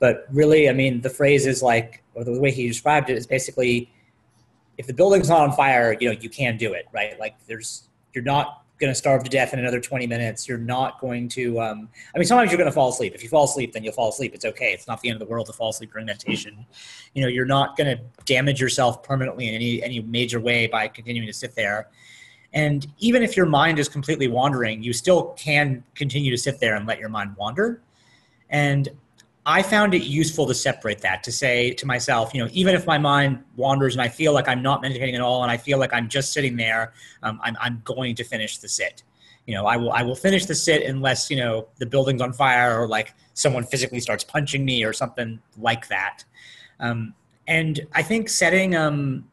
but 0.00 0.26
really, 0.30 0.68
I 0.68 0.72
mean, 0.72 1.00
the 1.00 1.10
phrase 1.10 1.46
is 1.46 1.62
like, 1.62 2.02
or 2.14 2.24
the 2.24 2.38
way 2.38 2.50
he 2.50 2.68
described 2.68 3.10
it 3.10 3.16
is 3.16 3.26
basically, 3.26 3.90
if 4.76 4.86
the 4.86 4.92
building's 4.92 5.28
not 5.28 5.40
on 5.40 5.52
fire, 5.52 5.96
you 5.98 6.08
know, 6.08 6.18
you 6.20 6.28
can 6.28 6.56
do 6.56 6.72
it, 6.72 6.86
right? 6.92 7.18
Like, 7.18 7.36
there's, 7.46 7.88
you're 8.12 8.24
not 8.24 8.63
going 8.78 8.90
to 8.90 8.94
starve 8.94 9.22
to 9.22 9.30
death 9.30 9.52
in 9.52 9.60
another 9.60 9.80
20 9.80 10.06
minutes. 10.06 10.48
You're 10.48 10.58
not 10.58 11.00
going 11.00 11.28
to, 11.30 11.60
um, 11.60 11.88
I 12.14 12.18
mean, 12.18 12.26
sometimes 12.26 12.50
you're 12.50 12.58
going 12.58 12.70
to 12.70 12.74
fall 12.74 12.88
asleep. 12.88 13.14
If 13.14 13.22
you 13.22 13.28
fall 13.28 13.44
asleep, 13.44 13.72
then 13.72 13.84
you'll 13.84 13.92
fall 13.92 14.08
asleep. 14.08 14.34
It's 14.34 14.44
okay. 14.44 14.72
It's 14.72 14.88
not 14.88 15.00
the 15.00 15.08
end 15.08 15.20
of 15.20 15.26
the 15.26 15.30
world 15.30 15.46
to 15.46 15.52
fall 15.52 15.70
asleep 15.70 15.92
during 15.92 16.06
meditation. 16.06 16.66
You 17.14 17.22
know, 17.22 17.28
you're 17.28 17.46
not 17.46 17.76
going 17.76 17.96
to 17.96 18.02
damage 18.24 18.60
yourself 18.60 19.02
permanently 19.02 19.48
in 19.48 19.54
any, 19.54 19.82
any 19.82 20.00
major 20.00 20.40
way 20.40 20.66
by 20.66 20.88
continuing 20.88 21.28
to 21.28 21.32
sit 21.32 21.54
there. 21.54 21.88
And 22.52 22.86
even 22.98 23.22
if 23.22 23.36
your 23.36 23.46
mind 23.46 23.78
is 23.78 23.88
completely 23.88 24.28
wandering, 24.28 24.82
you 24.82 24.92
still 24.92 25.34
can 25.36 25.82
continue 25.94 26.30
to 26.30 26.38
sit 26.38 26.60
there 26.60 26.76
and 26.76 26.86
let 26.86 26.98
your 26.98 27.08
mind 27.08 27.34
wander. 27.36 27.82
And 28.50 28.88
I 29.46 29.62
found 29.62 29.92
it 29.92 30.04
useful 30.04 30.46
to 30.46 30.54
separate 30.54 31.00
that 31.02 31.22
to 31.24 31.32
say 31.32 31.72
to 31.74 31.86
myself, 31.86 32.32
you 32.32 32.42
know, 32.42 32.48
even 32.52 32.74
if 32.74 32.86
my 32.86 32.96
mind 32.96 33.44
wanders 33.56 33.94
and 33.94 34.00
I 34.00 34.08
feel 34.08 34.32
like 34.32 34.48
I'm 34.48 34.62
not 34.62 34.80
meditating 34.80 35.14
at 35.14 35.20
all 35.20 35.42
and 35.42 35.50
I 35.50 35.58
feel 35.58 35.78
like 35.78 35.92
I'm 35.92 36.08
just 36.08 36.32
sitting 36.32 36.56
there, 36.56 36.94
um, 37.22 37.38
I'm, 37.42 37.56
I'm 37.60 37.82
going 37.84 38.14
to 38.16 38.24
finish 38.24 38.58
the 38.58 38.68
sit. 38.68 39.02
You 39.46 39.54
know, 39.54 39.66
I 39.66 39.76
will 39.76 39.92
I 39.92 40.02
will 40.02 40.14
finish 40.14 40.46
the 40.46 40.54
sit 40.54 40.82
unless 40.84 41.30
you 41.30 41.36
know 41.36 41.68
the 41.76 41.84
building's 41.84 42.22
on 42.22 42.32
fire 42.32 42.80
or 42.80 42.88
like 42.88 43.14
someone 43.34 43.64
physically 43.64 44.00
starts 44.00 44.24
punching 44.24 44.64
me 44.64 44.84
or 44.84 44.94
something 44.94 45.38
like 45.58 45.88
that. 45.88 46.24
Um, 46.80 47.14
and 47.46 47.86
I 47.92 48.02
think 48.02 48.30
setting 48.30 48.74
um, 48.74 49.28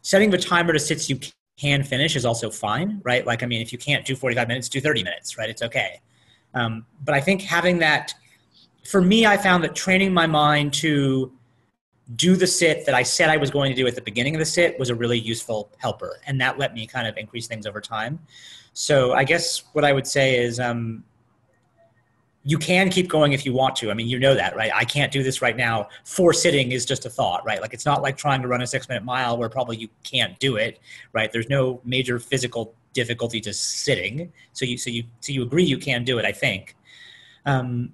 setting 0.00 0.30
the 0.30 0.38
timer 0.38 0.72
to 0.72 0.78
sits 0.78 1.10
you 1.10 1.18
can 1.58 1.82
finish 1.82 2.16
is 2.16 2.24
also 2.24 2.48
fine, 2.48 3.02
right? 3.04 3.26
Like 3.26 3.42
I 3.42 3.46
mean, 3.46 3.60
if 3.60 3.70
you 3.70 3.78
can't 3.78 4.06
do 4.06 4.16
45 4.16 4.48
minutes, 4.48 4.70
do 4.70 4.80
30 4.80 5.04
minutes, 5.04 5.36
right? 5.36 5.50
It's 5.50 5.62
okay. 5.62 6.00
Um, 6.54 6.86
but 7.04 7.14
I 7.14 7.20
think 7.20 7.42
having 7.42 7.78
that 7.80 8.14
for 8.84 9.00
me, 9.00 9.26
I 9.26 9.36
found 9.36 9.64
that 9.64 9.74
training 9.74 10.12
my 10.12 10.26
mind 10.26 10.72
to 10.74 11.32
do 12.16 12.36
the 12.36 12.46
sit 12.46 12.84
that 12.84 12.94
I 12.94 13.02
said 13.02 13.30
I 13.30 13.38
was 13.38 13.50
going 13.50 13.70
to 13.70 13.76
do 13.76 13.86
at 13.86 13.94
the 13.94 14.02
beginning 14.02 14.34
of 14.34 14.38
the 14.38 14.44
sit 14.44 14.78
was 14.78 14.90
a 14.90 14.94
really 14.94 15.18
useful 15.18 15.70
helper, 15.78 16.20
and 16.26 16.40
that 16.40 16.58
let 16.58 16.74
me 16.74 16.86
kind 16.86 17.08
of 17.08 17.16
increase 17.16 17.46
things 17.46 17.66
over 17.66 17.80
time. 17.80 18.20
So 18.74 19.14
I 19.14 19.24
guess 19.24 19.64
what 19.72 19.84
I 19.84 19.92
would 19.92 20.06
say 20.06 20.36
is, 20.36 20.60
um, 20.60 21.04
you 22.46 22.58
can 22.58 22.90
keep 22.90 23.08
going 23.08 23.32
if 23.32 23.46
you 23.46 23.54
want 23.54 23.74
to. 23.76 23.90
I 23.90 23.94
mean, 23.94 24.06
you 24.06 24.18
know 24.18 24.34
that, 24.34 24.54
right? 24.54 24.70
I 24.74 24.84
can't 24.84 25.10
do 25.10 25.22
this 25.22 25.40
right 25.40 25.56
now. 25.56 25.88
For 26.04 26.34
sitting 26.34 26.72
is 26.72 26.84
just 26.84 27.06
a 27.06 27.10
thought, 27.10 27.44
right? 27.46 27.60
Like 27.60 27.72
it's 27.72 27.86
not 27.86 28.02
like 28.02 28.18
trying 28.18 28.42
to 28.42 28.48
run 28.48 28.60
a 28.60 28.66
six 28.66 28.86
minute 28.86 29.02
mile 29.02 29.38
where 29.38 29.48
probably 29.48 29.78
you 29.78 29.88
can't 30.02 30.38
do 30.38 30.56
it, 30.56 30.78
right? 31.14 31.32
There's 31.32 31.48
no 31.48 31.80
major 31.84 32.18
physical 32.18 32.74
difficulty 32.92 33.40
to 33.40 33.52
sitting. 33.54 34.30
So 34.52 34.66
you, 34.66 34.76
so 34.76 34.90
you, 34.90 35.04
so 35.20 35.32
you 35.32 35.42
agree 35.42 35.64
you 35.64 35.78
can 35.78 36.04
do 36.04 36.18
it, 36.18 36.26
I 36.26 36.32
think. 36.32 36.76
Um, 37.46 37.92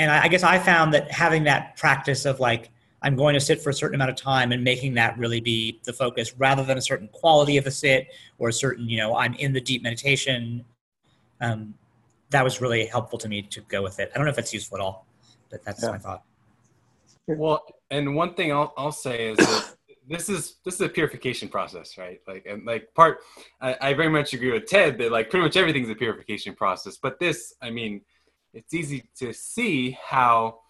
and 0.00 0.10
I, 0.10 0.24
I 0.24 0.28
guess 0.28 0.42
I 0.42 0.58
found 0.58 0.94
that 0.94 1.10
having 1.10 1.44
that 1.44 1.76
practice 1.76 2.24
of 2.24 2.40
like 2.40 2.70
I'm 3.02 3.16
going 3.16 3.34
to 3.34 3.40
sit 3.40 3.60
for 3.60 3.70
a 3.70 3.74
certain 3.74 3.94
amount 3.94 4.10
of 4.10 4.16
time 4.16 4.50
and 4.50 4.64
making 4.64 4.94
that 4.94 5.16
really 5.18 5.40
be 5.40 5.78
the 5.84 5.92
focus 5.92 6.34
rather 6.38 6.64
than 6.64 6.78
a 6.78 6.82
certain 6.82 7.08
quality 7.08 7.58
of 7.58 7.64
the 7.64 7.70
sit 7.70 8.08
or 8.38 8.48
a 8.48 8.52
certain, 8.52 8.88
you 8.88 8.96
know, 8.96 9.14
I'm 9.14 9.34
in 9.34 9.52
the 9.52 9.60
deep 9.60 9.82
meditation. 9.82 10.64
Um, 11.40 11.74
that 12.30 12.42
was 12.42 12.60
really 12.60 12.86
helpful 12.86 13.18
to 13.18 13.28
me 13.28 13.42
to 13.42 13.60
go 13.62 13.82
with 13.82 14.00
it. 14.00 14.10
I 14.14 14.18
don't 14.18 14.24
know 14.24 14.32
if 14.32 14.38
it's 14.38 14.52
useful 14.54 14.78
at 14.78 14.82
all, 14.82 15.06
but 15.50 15.64
that's 15.64 15.82
yeah. 15.82 15.90
my 15.90 15.98
thought. 15.98 16.22
Well, 17.26 17.64
and 17.90 18.14
one 18.14 18.34
thing 18.34 18.52
I'll, 18.52 18.72
I'll 18.76 18.92
say 18.92 19.30
is 19.30 19.36
that 19.36 19.74
this 20.08 20.28
is 20.28 20.56
this 20.64 20.74
is 20.74 20.80
a 20.80 20.88
purification 20.88 21.48
process, 21.48 21.96
right? 21.96 22.20
Like 22.26 22.46
and 22.46 22.66
like 22.66 22.92
part, 22.94 23.18
I, 23.60 23.76
I 23.80 23.94
very 23.94 24.08
much 24.08 24.32
agree 24.32 24.50
with 24.50 24.66
Ted 24.66 24.98
that 24.98 25.12
like 25.12 25.30
pretty 25.30 25.44
much 25.44 25.56
everything's 25.56 25.90
a 25.90 25.94
purification 25.94 26.54
process. 26.54 26.96
But 26.96 27.20
this, 27.20 27.54
I 27.62 27.70
mean, 27.70 28.00
it's 28.52 28.74
easy 28.74 29.08
to 29.18 29.32
see 29.32 29.96
how 30.04 30.60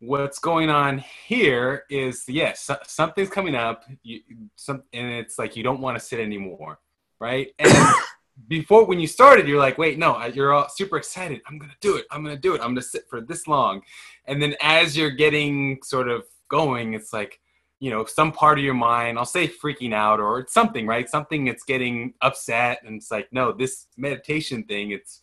what's 0.00 0.38
going 0.38 0.68
on 0.68 0.98
here 1.26 1.84
is 1.88 2.24
yes 2.26 2.68
something's 2.86 3.30
coming 3.30 3.54
up 3.54 3.84
you, 4.02 4.20
some, 4.56 4.82
and 4.92 5.12
it's 5.12 5.38
like 5.38 5.56
you 5.56 5.62
don't 5.62 5.80
want 5.80 5.96
to 5.96 6.04
sit 6.04 6.18
anymore 6.18 6.78
right? 7.22 7.54
And 7.60 7.72
before 8.48 8.84
when 8.84 8.98
you 8.98 9.06
started 9.06 9.46
you're 9.46 9.60
like 9.60 9.78
wait 9.78 9.96
no 9.96 10.22
you're 10.26 10.52
all 10.52 10.68
super 10.68 10.96
excited. 10.96 11.40
I'm 11.46 11.58
gonna 11.58 11.76
do 11.80 11.96
it. 11.96 12.06
I'm 12.10 12.22
gonna 12.24 12.36
do 12.36 12.54
it. 12.54 12.60
I'm 12.60 12.70
gonna 12.70 12.82
sit 12.82 13.08
for 13.08 13.20
this 13.20 13.46
long. 13.46 13.82
And 14.26 14.42
then 14.42 14.56
as 14.60 14.96
you're 14.96 15.10
getting 15.10 15.78
sort 15.84 16.08
of 16.08 16.24
going 16.48 16.94
it's 16.94 17.12
like 17.12 17.38
you 17.78 17.90
know 17.90 18.04
some 18.04 18.32
part 18.32 18.58
of 18.58 18.64
your 18.64 18.74
mind 18.74 19.18
i'll 19.18 19.24
say 19.24 19.48
freaking 19.48 19.94
out 19.94 20.20
or 20.20 20.40
it's 20.40 20.52
something 20.52 20.86
right? 20.86 21.08
Something 21.08 21.44
that's 21.44 21.62
getting 21.62 22.14
upset 22.20 22.80
and 22.84 22.96
it's 22.96 23.10
like 23.10 23.28
no 23.32 23.52
this 23.52 23.86
meditation 23.96 24.64
thing 24.64 24.90
it's 24.90 25.20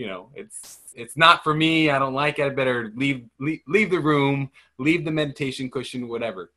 you 0.00 0.06
know 0.06 0.30
it's 0.34 0.78
it's 0.94 1.14
not 1.14 1.44
for 1.44 1.52
me 1.52 1.90
i 1.90 1.98
don't 1.98 2.14
like 2.14 2.38
it 2.38 2.46
i 2.46 2.48
better 2.48 2.90
leave 2.96 3.26
leave, 3.38 3.60
leave 3.68 3.90
the 3.90 4.00
room 4.00 4.50
leave 4.78 5.04
the 5.04 5.10
meditation 5.10 5.70
cushion 5.70 6.08
whatever. 6.08 6.50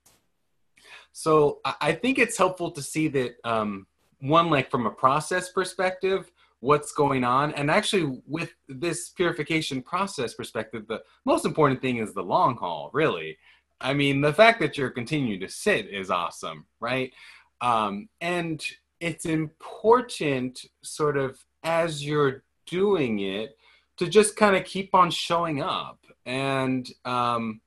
So 1.12 1.60
i, 1.66 1.92
think 1.92 2.18
it's 2.18 2.38
helpful 2.38 2.72
to 2.72 2.82
see 2.82 3.10
that 3.10 3.36
um, 3.44 3.86
one 4.22 4.50
like 4.50 4.72
from 4.72 4.86
a 4.88 4.92
process 4.92 5.52
perspective 5.52 6.32
what's 6.62 6.94
going 6.94 7.26
on 7.26 7.54
and 7.56 7.70
actually 7.70 8.22
with 8.26 8.54
this 8.70 9.10
purification 9.10 9.82
process 9.82 10.34
perspective 10.34 10.88
the 10.88 11.04
most 11.26 11.46
important 11.46 11.82
thing 11.82 11.98
is 11.98 12.14
the 12.14 12.24
long 12.24 12.56
haul 12.56 12.90
really. 12.94 13.38
I 13.82 13.94
mean 13.94 14.22
the 14.22 14.34
fact 14.34 14.62
that 14.62 14.78
you're 14.78 14.90
continuing 15.02 15.42
to 15.42 15.50
sit 15.50 15.88
is 15.88 16.10
awesome 16.10 16.66
right? 16.80 17.12
Um, 17.60 18.08
and 18.22 18.66
it's 19.02 19.26
important 19.26 20.66
sort 20.82 21.18
of 21.18 21.46
as 21.64 22.06
you're 22.06 22.44
doing 22.74 23.20
it 23.20 23.56
to 23.98 24.08
just 24.08 24.36
kind 24.36 24.56
of 24.56 24.66
keep 24.66 24.96
on 24.96 25.12
showing 25.12 25.62
up. 25.62 26.00
And 26.26 26.90
um 27.06 27.62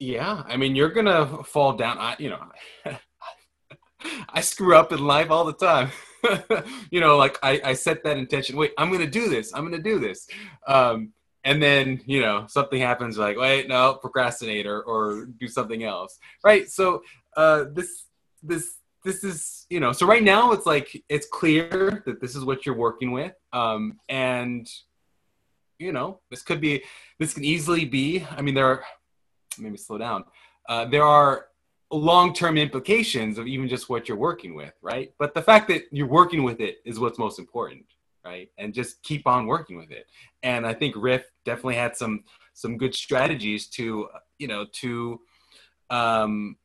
yeah 0.00 0.42
i 0.48 0.56
mean 0.56 0.74
you're 0.76 0.90
gonna 0.98 1.42
fall 1.44 1.72
down. 1.74 1.96
I 1.98 2.16
you 2.18 2.30
know 2.30 2.42
i 4.38 4.40
screw 4.42 4.76
up 4.76 4.92
in 4.92 5.00
life 5.14 5.30
all 5.30 5.46
the 5.52 5.60
time. 5.70 5.90
You 6.90 7.00
know 7.00 7.18
like 7.18 7.38
I, 7.42 7.60
I 7.70 7.74
set 7.74 8.02
that 8.04 8.16
intention 8.16 8.56
wait 8.56 8.72
i'm 8.78 8.90
gonna 8.90 9.14
do 9.20 9.28
this 9.28 9.52
i'm 9.54 9.64
gonna 9.64 9.88
do 9.92 9.98
this. 9.98 10.26
Um 10.66 11.12
and 11.48 11.62
then 11.62 12.00
you 12.06 12.20
know 12.24 12.46
something 12.48 12.80
happens 12.80 13.18
like 13.18 13.36
wait 13.36 13.68
no 13.68 13.98
procrastinate 14.04 14.66
or, 14.66 14.82
or 14.82 15.26
do 15.40 15.48
something 15.48 15.84
else. 15.84 16.18
Right? 16.42 16.68
So 16.78 17.02
uh 17.36 17.60
this 17.76 17.90
this 18.42 18.64
this 19.04 19.24
is 19.24 19.66
you 19.70 19.80
know 19.80 19.92
so 19.92 20.06
right 20.06 20.22
now 20.22 20.52
it's 20.52 20.66
like 20.66 21.02
it's 21.08 21.26
clear 21.26 22.02
that 22.06 22.20
this 22.20 22.34
is 22.34 22.44
what 22.44 22.64
you're 22.64 22.76
working 22.76 23.12
with 23.12 23.34
um 23.52 23.98
and 24.08 24.68
you 25.78 25.92
know 25.92 26.20
this 26.30 26.42
could 26.42 26.60
be 26.60 26.82
this 27.18 27.34
can 27.34 27.44
easily 27.44 27.84
be 27.84 28.24
i 28.36 28.42
mean 28.42 28.54
there 28.54 28.66
are 28.66 28.84
maybe 29.58 29.76
slow 29.76 29.98
down 29.98 30.24
uh, 30.68 30.84
there 30.86 31.04
are 31.04 31.46
long-term 31.90 32.56
implications 32.56 33.38
of 33.38 33.46
even 33.46 33.68
just 33.68 33.88
what 33.88 34.08
you're 34.08 34.16
working 34.16 34.54
with 34.54 34.72
right 34.82 35.12
but 35.18 35.34
the 35.34 35.42
fact 35.42 35.68
that 35.68 35.82
you're 35.92 36.08
working 36.08 36.42
with 36.42 36.60
it 36.60 36.78
is 36.84 36.98
what's 36.98 37.18
most 37.18 37.38
important 37.38 37.84
right? 38.24 38.48
And 38.58 38.72
just 38.72 39.02
keep 39.02 39.26
on 39.26 39.46
working 39.46 39.76
with 39.76 39.90
it. 39.90 40.06
And 40.42 40.66
I 40.66 40.74
think 40.74 40.94
Riff 40.96 41.24
definitely 41.44 41.76
had 41.76 41.96
some 41.96 42.24
some 42.54 42.78
good 42.78 42.94
strategies 42.94 43.66
to 43.68 44.08
you 44.38 44.48
know 44.48 44.66
to 44.72 45.20
um, 45.90 46.56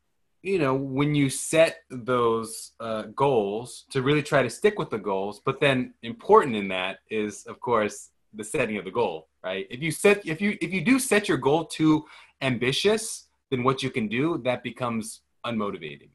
you 0.41 0.59
know 0.59 0.73
when 0.73 1.15
you 1.15 1.29
set 1.29 1.79
those 1.89 2.71
uh, 2.79 3.03
goals 3.15 3.85
to 3.91 4.01
really 4.01 4.23
try 4.23 4.41
to 4.41 4.49
stick 4.49 4.79
with 4.79 4.89
the 4.89 4.97
goals. 4.97 5.41
But 5.43 5.59
then 5.59 5.93
important 6.03 6.55
in 6.55 6.67
that 6.69 6.99
is 7.09 7.45
of 7.45 7.59
course 7.59 8.09
the 8.33 8.43
setting 8.43 8.77
of 8.77 8.85
the 8.85 8.91
goal, 8.91 9.27
right? 9.43 9.67
If 9.69 9.81
you 9.81 9.91
set 9.91 10.25
if 10.25 10.41
you 10.41 10.57
if 10.61 10.73
you 10.73 10.81
do 10.81 10.99
set 10.99 11.27
your 11.27 11.37
goal 11.37 11.65
too 11.65 12.05
ambitious, 12.41 13.27
then 13.51 13.63
what 13.63 13.83
you 13.83 13.89
can 13.89 14.07
do 14.07 14.37
that 14.45 14.63
becomes 14.63 15.21
unmotivating, 15.45 16.11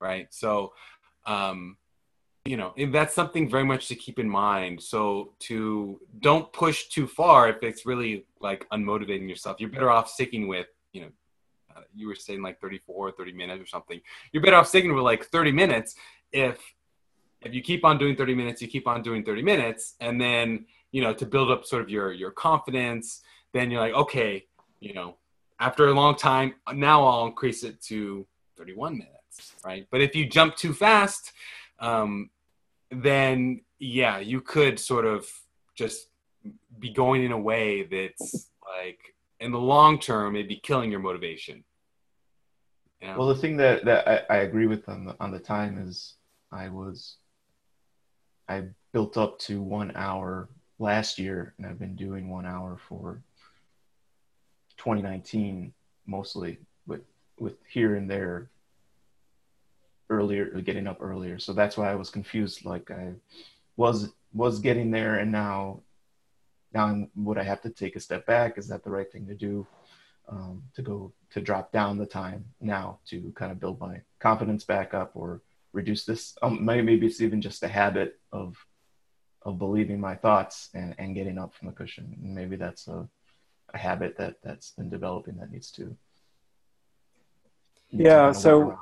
right? 0.00 0.26
So 0.30 0.72
um, 1.26 1.76
you 2.46 2.56
know 2.56 2.72
that's 2.92 3.14
something 3.14 3.50
very 3.50 3.64
much 3.64 3.88
to 3.88 3.94
keep 3.94 4.18
in 4.18 4.28
mind 4.28 4.80
so 4.80 5.32
to 5.40 6.00
don't 6.20 6.52
push 6.52 6.86
too 6.86 7.06
far 7.06 7.48
if 7.48 7.56
it's 7.62 7.84
really 7.84 8.24
like 8.40 8.68
unmotivating 8.70 9.28
yourself 9.28 9.56
you're 9.58 9.68
better 9.68 9.90
off 9.90 10.08
sticking 10.08 10.46
with 10.46 10.66
you 10.92 11.00
know 11.02 11.08
you 11.94 12.06
were 12.06 12.14
saying 12.14 12.42
like 12.42 12.60
34 12.60 13.12
30 13.12 13.32
minutes 13.32 13.62
or 13.62 13.66
something. 13.66 14.00
You're 14.32 14.42
better 14.42 14.56
off 14.56 14.68
sticking 14.68 14.94
with 14.94 15.04
like 15.04 15.26
30 15.26 15.52
minutes 15.52 15.96
if 16.32 16.60
if 17.42 17.54
you 17.54 17.62
keep 17.62 17.84
on 17.84 17.98
doing 17.98 18.16
30 18.16 18.34
minutes 18.34 18.62
you 18.62 18.68
keep 18.68 18.88
on 18.88 19.02
doing 19.02 19.24
30 19.24 19.42
minutes. 19.42 19.94
And 20.00 20.20
then 20.20 20.66
you 20.92 21.02
know 21.02 21.12
to 21.14 21.26
build 21.26 21.50
up 21.50 21.64
sort 21.64 21.82
of 21.82 21.90
your 21.90 22.12
your 22.12 22.30
confidence 22.30 23.22
then 23.52 23.70
you're 23.70 23.80
like 23.80 23.94
okay 23.94 24.46
you 24.80 24.94
know 24.94 25.16
after 25.60 25.88
a 25.88 25.92
long 25.92 26.14
time 26.14 26.54
now 26.72 27.04
i'll 27.04 27.26
increase 27.26 27.64
it 27.64 27.82
to 27.82 28.26
31 28.56 28.96
minutes 28.96 29.16
right? 29.64 29.86
But 29.90 30.00
if 30.00 30.14
you 30.14 30.26
jump 30.28 30.56
too 30.56 30.72
fast 30.72 31.32
um, 31.80 32.30
then 32.90 33.60
yeah, 33.78 34.18
you 34.18 34.40
could 34.40 34.78
sort 34.78 35.04
of 35.04 35.26
just 35.74 36.08
be 36.78 36.90
going 36.92 37.24
in 37.24 37.32
a 37.32 37.38
way 37.38 37.82
that's 37.82 38.50
like 38.78 39.14
in 39.40 39.52
the 39.52 39.58
long 39.58 39.98
term, 39.98 40.36
it'd 40.36 40.48
be 40.48 40.56
killing 40.56 40.90
your 40.90 41.00
motivation. 41.00 41.64
Well, 43.02 43.28
the 43.28 43.36
thing 43.36 43.56
that, 43.58 43.84
that 43.84 44.26
I, 44.30 44.34
I 44.34 44.38
agree 44.38 44.66
with 44.66 44.88
on 44.88 45.04
the, 45.04 45.16
on 45.20 45.30
the 45.30 45.38
time 45.38 45.78
is 45.78 46.14
I 46.50 46.68
was, 46.68 47.16
I 48.48 48.64
built 48.92 49.16
up 49.16 49.38
to 49.40 49.62
one 49.62 49.92
hour 49.94 50.48
last 50.78 51.18
year 51.18 51.54
and 51.58 51.66
I've 51.66 51.78
been 51.78 51.96
doing 51.96 52.28
one 52.28 52.46
hour 52.46 52.78
for 52.88 53.22
2019 54.78 55.72
mostly 56.06 56.58
with, 56.86 57.02
with 57.38 57.54
here 57.68 57.96
and 57.96 58.10
there 58.10 58.50
earlier, 60.10 60.46
getting 60.60 60.86
up 60.86 60.98
earlier. 61.00 61.38
So 61.38 61.52
that's 61.52 61.76
why 61.76 61.90
I 61.90 61.94
was 61.94 62.10
confused. 62.10 62.64
Like 62.64 62.90
I 62.90 63.12
was 63.76 64.12
was 64.32 64.58
getting 64.58 64.90
there, 64.90 65.16
and 65.16 65.32
now 65.32 65.80
now 66.72 67.06
would 67.16 67.38
I 67.38 67.42
have 67.42 67.62
to 67.62 67.70
take 67.70 67.96
a 67.96 68.00
step 68.00 68.26
back? 68.26 68.58
Is 68.58 68.68
that 68.68 68.84
the 68.84 68.90
right 68.90 69.10
thing 69.10 69.26
to 69.26 69.34
do? 69.34 69.66
Um, 70.28 70.62
to 70.74 70.82
go 70.82 71.12
to 71.30 71.40
drop 71.40 71.72
down 71.72 71.98
the 71.98 72.06
time 72.06 72.44
now 72.60 72.98
to 73.06 73.32
kind 73.36 73.52
of 73.52 73.60
build 73.60 73.80
my 73.80 74.00
confidence 74.18 74.64
back 74.64 74.94
up 74.94 75.12
or 75.14 75.42
reduce 75.72 76.04
this. 76.04 76.36
Um, 76.42 76.64
maybe 76.64 77.06
it's 77.06 77.20
even 77.20 77.40
just 77.40 77.62
a 77.62 77.68
habit 77.68 78.18
of 78.32 78.56
of 79.42 79.58
believing 79.58 80.00
my 80.00 80.16
thoughts 80.16 80.70
and, 80.74 80.94
and 80.98 81.14
getting 81.14 81.38
up 81.38 81.54
from 81.54 81.68
the 81.68 81.72
cushion. 81.72 82.16
And 82.20 82.34
maybe 82.34 82.56
that's 82.56 82.88
a, 82.88 83.08
a 83.72 83.78
habit 83.78 84.16
that 84.18 84.36
that's 84.42 84.72
been 84.72 84.90
developing 84.90 85.36
that 85.36 85.52
needs 85.52 85.70
to. 85.72 85.96
yeah. 87.90 88.32
So 88.32 88.76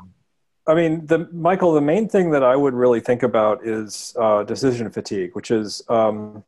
I 0.67 0.75
mean, 0.75 1.07
the 1.07 1.29
Michael, 1.33 1.75
the 1.75 1.81
main 1.81 2.09
thing 2.09 2.31
that 2.31 2.43
I 2.43 2.57
would 2.57 2.73
really 2.73 3.01
think 3.01 3.23
about 3.23 3.67
is 3.67 4.15
uh, 4.19 4.45
decision 4.45 4.91
fatigue, 4.91 5.35
which 5.35 5.51
is 5.51 5.83
um, 5.89 6.43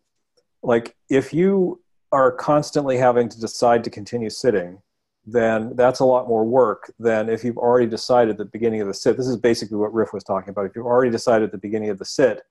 like 0.63 0.97
if 1.11 1.35
you 1.35 1.81
are 2.13 2.33
constantly 2.33 2.97
having 2.97 3.29
to 3.29 3.39
decide 3.39 3.85
to 3.85 3.91
continue 3.91 4.31
sitting, 4.31 4.81
then 5.27 5.75
that's 5.75 6.01
a 6.01 6.05
lot 6.05 6.29
more 6.29 6.45
work 6.45 6.93
than 6.99 7.29
if 7.29 7.43
you've 7.43 7.59
already 7.59 7.87
decided 7.87 8.31
at 8.33 8.39
the 8.39 8.45
beginning 8.45 8.81
of 8.81 8.87
the 8.87 8.95
sit. 8.95 9.17
This 9.17 9.27
is 9.27 9.37
basically 9.37 9.77
what 9.77 9.93
Riff 9.93 10.13
was 10.13 10.25
talking 10.25 10.51
about. 10.51 10.67
If 10.67 10.77
you've 10.77 10.87
already 10.87 11.11
decided 11.11 11.47
at 11.47 11.53
the 11.53 11.59
beginning 11.59 11.91
of 11.91 11.99
the 11.99 12.05
sit, 12.05 12.43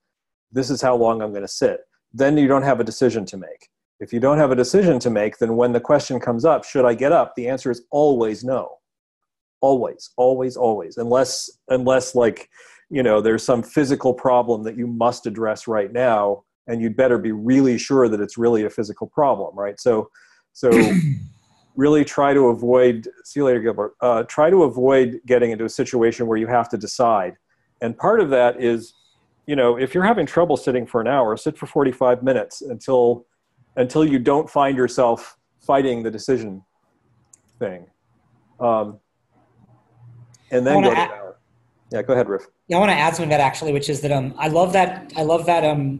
this 0.52 0.70
is 0.70 0.82
how 0.82 0.96
long 0.96 1.22
I'm 1.22 1.32
going 1.32 1.42
to 1.42 1.48
sit, 1.48 1.82
then 2.14 2.38
you 2.38 2.48
don't 2.48 2.64
have 2.64 2.80
a 2.80 2.84
decision 2.84 3.26
to 3.28 3.38
make. 3.38 3.70
If 4.02 4.12
you 4.12 4.20
don't 4.20 4.38
have 4.38 4.52
a 4.52 4.56
decision 4.56 5.00
to 5.00 5.10
make, 5.10 5.38
then 5.38 5.56
when 5.56 5.72
the 5.72 5.80
question 5.80 6.20
comes 6.20 6.44
up, 6.44 6.66
should 6.66 6.86
I 6.86 6.94
get 6.94 7.14
up? 7.14 7.34
The 7.36 7.48
answer 7.48 7.72
is 7.72 7.84
always 7.92 8.44
no 8.44 8.78
always 9.66 10.12
always 10.18 10.56
always 10.56 10.98
unless 10.98 11.50
unless 11.70 12.14
like 12.14 12.50
you 12.92 13.02
know 13.02 13.20
there's 13.20 13.44
some 13.44 13.64
physical 13.64 14.14
problem 14.14 14.64
that 14.64 14.78
you 14.78 14.86
must 14.86 15.26
address 15.26 15.68
right 15.68 15.92
now 15.92 16.44
and 16.68 16.82
you'd 16.82 16.96
better 16.96 17.18
be 17.18 17.32
really 17.32 17.78
sure 17.78 18.08
that 18.08 18.22
it's 18.22 18.38
really 18.38 18.66
a 18.66 18.70
physical 18.70 19.08
problem 19.08 19.58
right 19.58 19.80
so 19.80 20.08
so 20.54 20.70
really 21.76 22.06
try 22.06 22.34
to 22.34 22.48
avoid 22.48 23.08
see 23.24 23.40
you 23.40 23.46
later 23.46 23.60
gilbert 23.60 23.96
uh, 24.02 24.24
try 24.24 24.50
to 24.50 24.64
avoid 24.64 25.20
getting 25.26 25.52
into 25.52 25.66
a 25.66 25.70
situation 25.70 26.28
where 26.28 26.38
you 26.38 26.48
have 26.48 26.70
to 26.70 26.78
decide. 26.78 27.36
And 27.82 27.98
part 27.98 28.20
of 28.20 28.30
that 28.30 28.62
is 28.62 28.94
you 29.48 29.56
know 29.56 29.78
if 29.78 29.94
you're 29.94 30.04
having 30.04 30.26
trouble 30.26 30.58
sitting 30.58 30.86
for 30.86 31.02
an 31.02 31.08
hour 31.08 31.36
sit 31.38 31.58
for 31.58 31.66
45 31.66 32.24
minutes 32.24 32.62
until 32.62 33.26
until 33.76 34.06
you 34.06 34.20
don't 34.20 34.50
find 34.50 34.78
yourself 34.78 35.38
fighting 35.60 36.04
the 36.04 36.12
decision 36.12 36.64
thing. 37.60 37.88
Um, 38.60 39.00
and 40.52 40.66
then 40.66 40.82
go 40.82 40.90
to 40.90 40.98
add, 40.98 41.12
Yeah, 41.92 42.02
go 42.04 42.14
ahead, 42.14 42.30
Riff. 42.30 42.48
Yeah, 42.68 42.78
I 42.78 42.80
want 42.80 42.92
to 42.92 42.98
add 42.98 43.16
something 43.16 43.30
to 43.30 43.38
that 43.38 43.42
actually, 43.42 43.74
which 43.74 43.90
is 43.90 44.02
that 44.02 44.12
um, 44.12 44.34
I 44.38 44.48
love 44.48 44.74
that 44.74 45.12
I 45.18 45.24
love 45.24 45.46
that 45.48 45.64
um, 45.64 46.00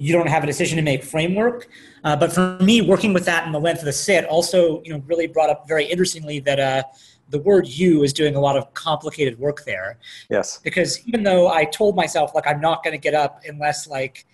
you 0.00 0.14
don't 0.14 0.28
have 0.28 0.42
a 0.42 0.46
decision 0.46 0.76
to 0.76 0.82
make 0.82 1.04
framework. 1.04 1.68
Uh, 2.04 2.16
but 2.16 2.32
for 2.32 2.58
me, 2.60 2.80
working 2.80 3.12
with 3.12 3.26
that 3.26 3.46
in 3.46 3.52
the 3.52 3.60
length 3.60 3.80
of 3.80 3.84
the 3.84 3.92
sit 3.92 4.24
also, 4.24 4.82
you 4.82 4.92
know, 4.92 5.02
really 5.06 5.26
brought 5.26 5.50
up 5.50 5.68
very 5.68 5.84
interestingly 5.84 6.40
that 6.40 6.58
uh, 6.58 6.82
the 7.28 7.38
word 7.38 7.68
"you" 7.68 8.02
is 8.02 8.14
doing 8.14 8.34
a 8.34 8.40
lot 8.40 8.56
of 8.56 8.72
complicated 8.72 9.38
work 9.38 9.64
there. 9.66 9.98
Yes. 10.30 10.58
Because 10.64 11.06
even 11.06 11.22
though 11.22 11.48
I 11.48 11.66
told 11.66 11.96
myself 11.96 12.34
like 12.34 12.46
I'm 12.46 12.62
not 12.62 12.82
going 12.82 12.92
to 12.92 12.98
get 12.98 13.12
up 13.12 13.42
unless 13.46 13.86
like 13.86 14.24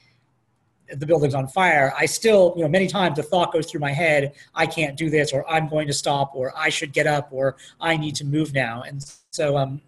the 0.95 1.05
building's 1.05 1.35
on 1.35 1.49
fire, 1.49 1.93
I 1.99 2.07
still, 2.07 2.55
you 2.57 2.63
know, 2.63 2.69
many 2.69 2.87
times 2.87 3.17
the 3.17 3.25
thought 3.25 3.53
goes 3.53 3.69
through 3.69 3.81
my 3.81 3.93
head, 3.93 4.35
I 4.55 4.67
can't 4.67 4.97
do 4.97 5.11
this, 5.11 5.33
or 5.33 5.49
I'm 5.51 5.69
going 5.69 5.89
to 5.89 5.93
stop, 5.93 6.31
or 6.37 6.53
I 6.57 6.69
should 6.69 6.93
get 6.93 7.09
up, 7.09 7.31
or 7.33 7.57
I 7.81 7.97
need 7.97 8.15
to 8.17 8.25
move 8.25 8.55
now. 8.55 8.83
And 8.83 9.05
so 9.33 9.57
um, 9.57 9.83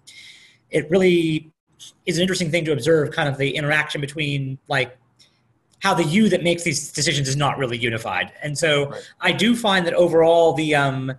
it 0.70 0.90
really 0.90 1.52
is 2.04 2.16
an 2.16 2.22
interesting 2.22 2.50
thing 2.50 2.64
to 2.64 2.72
observe 2.72 3.12
kind 3.12 3.28
of 3.28 3.38
the 3.38 3.54
interaction 3.54 4.00
between 4.00 4.58
like 4.66 4.98
how 5.80 5.94
the 5.94 6.04
you 6.04 6.28
that 6.28 6.42
makes 6.42 6.62
these 6.62 6.92
decisions 6.92 7.28
is 7.28 7.36
not 7.36 7.58
really 7.58 7.78
unified. 7.78 8.32
And 8.42 8.56
so 8.56 8.90
right. 8.90 9.02
I 9.20 9.32
do 9.32 9.54
find 9.54 9.86
that 9.86 9.94
overall 9.94 10.52
the 10.52 10.74
um, 10.74 11.12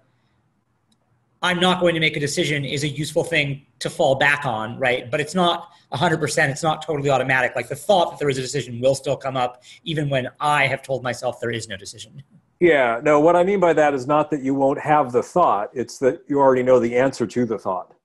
I'm 1.42 1.60
not 1.60 1.80
going 1.80 1.94
to 1.94 2.00
make 2.00 2.18
a 2.18 2.20
decision 2.20 2.66
is 2.66 2.84
a 2.84 2.88
useful 2.88 3.24
thing 3.24 3.66
to 3.80 3.90
fall 3.90 4.16
back 4.16 4.46
on, 4.46 4.78
right? 4.78 5.10
But 5.10 5.22
it's 5.22 5.36
not 5.36 5.70
100%, 5.94 6.50
it's 6.50 6.64
not 6.64 6.82
totally 6.86 7.10
automatic. 7.10 7.56
Like 7.56 7.70
the 7.70 7.76
thought 7.76 8.12
that 8.12 8.20
there 8.20 8.30
is 8.30 8.38
a 8.38 8.42
decision 8.42 8.82
will 8.82 8.96
still 8.96 9.16
come 9.16 9.38
up 9.38 9.64
even 9.84 10.10
when 10.10 10.28
I 10.40 10.68
have 10.68 10.82
told 10.82 11.02
myself 11.04 11.40
there 11.40 11.52
is 11.52 11.68
no 11.68 11.78
decision. 11.78 12.22
Yeah, 12.60 13.00
no, 13.02 13.22
what 13.22 13.38
I 13.38 13.44
mean 13.46 13.62
by 13.62 13.72
that 13.74 13.94
is 13.94 14.06
not 14.06 14.30
that 14.32 14.42
you 14.42 14.54
won't 14.54 14.80
have 14.80 15.14
the 15.14 15.24
thought, 15.24 15.70
it's 15.74 15.98
that 16.00 16.22
you 16.28 16.40
already 16.40 16.62
know 16.62 16.78
the 16.78 16.98
answer 16.98 17.26
to 17.26 17.46
the 17.46 17.58
thought 17.58 17.96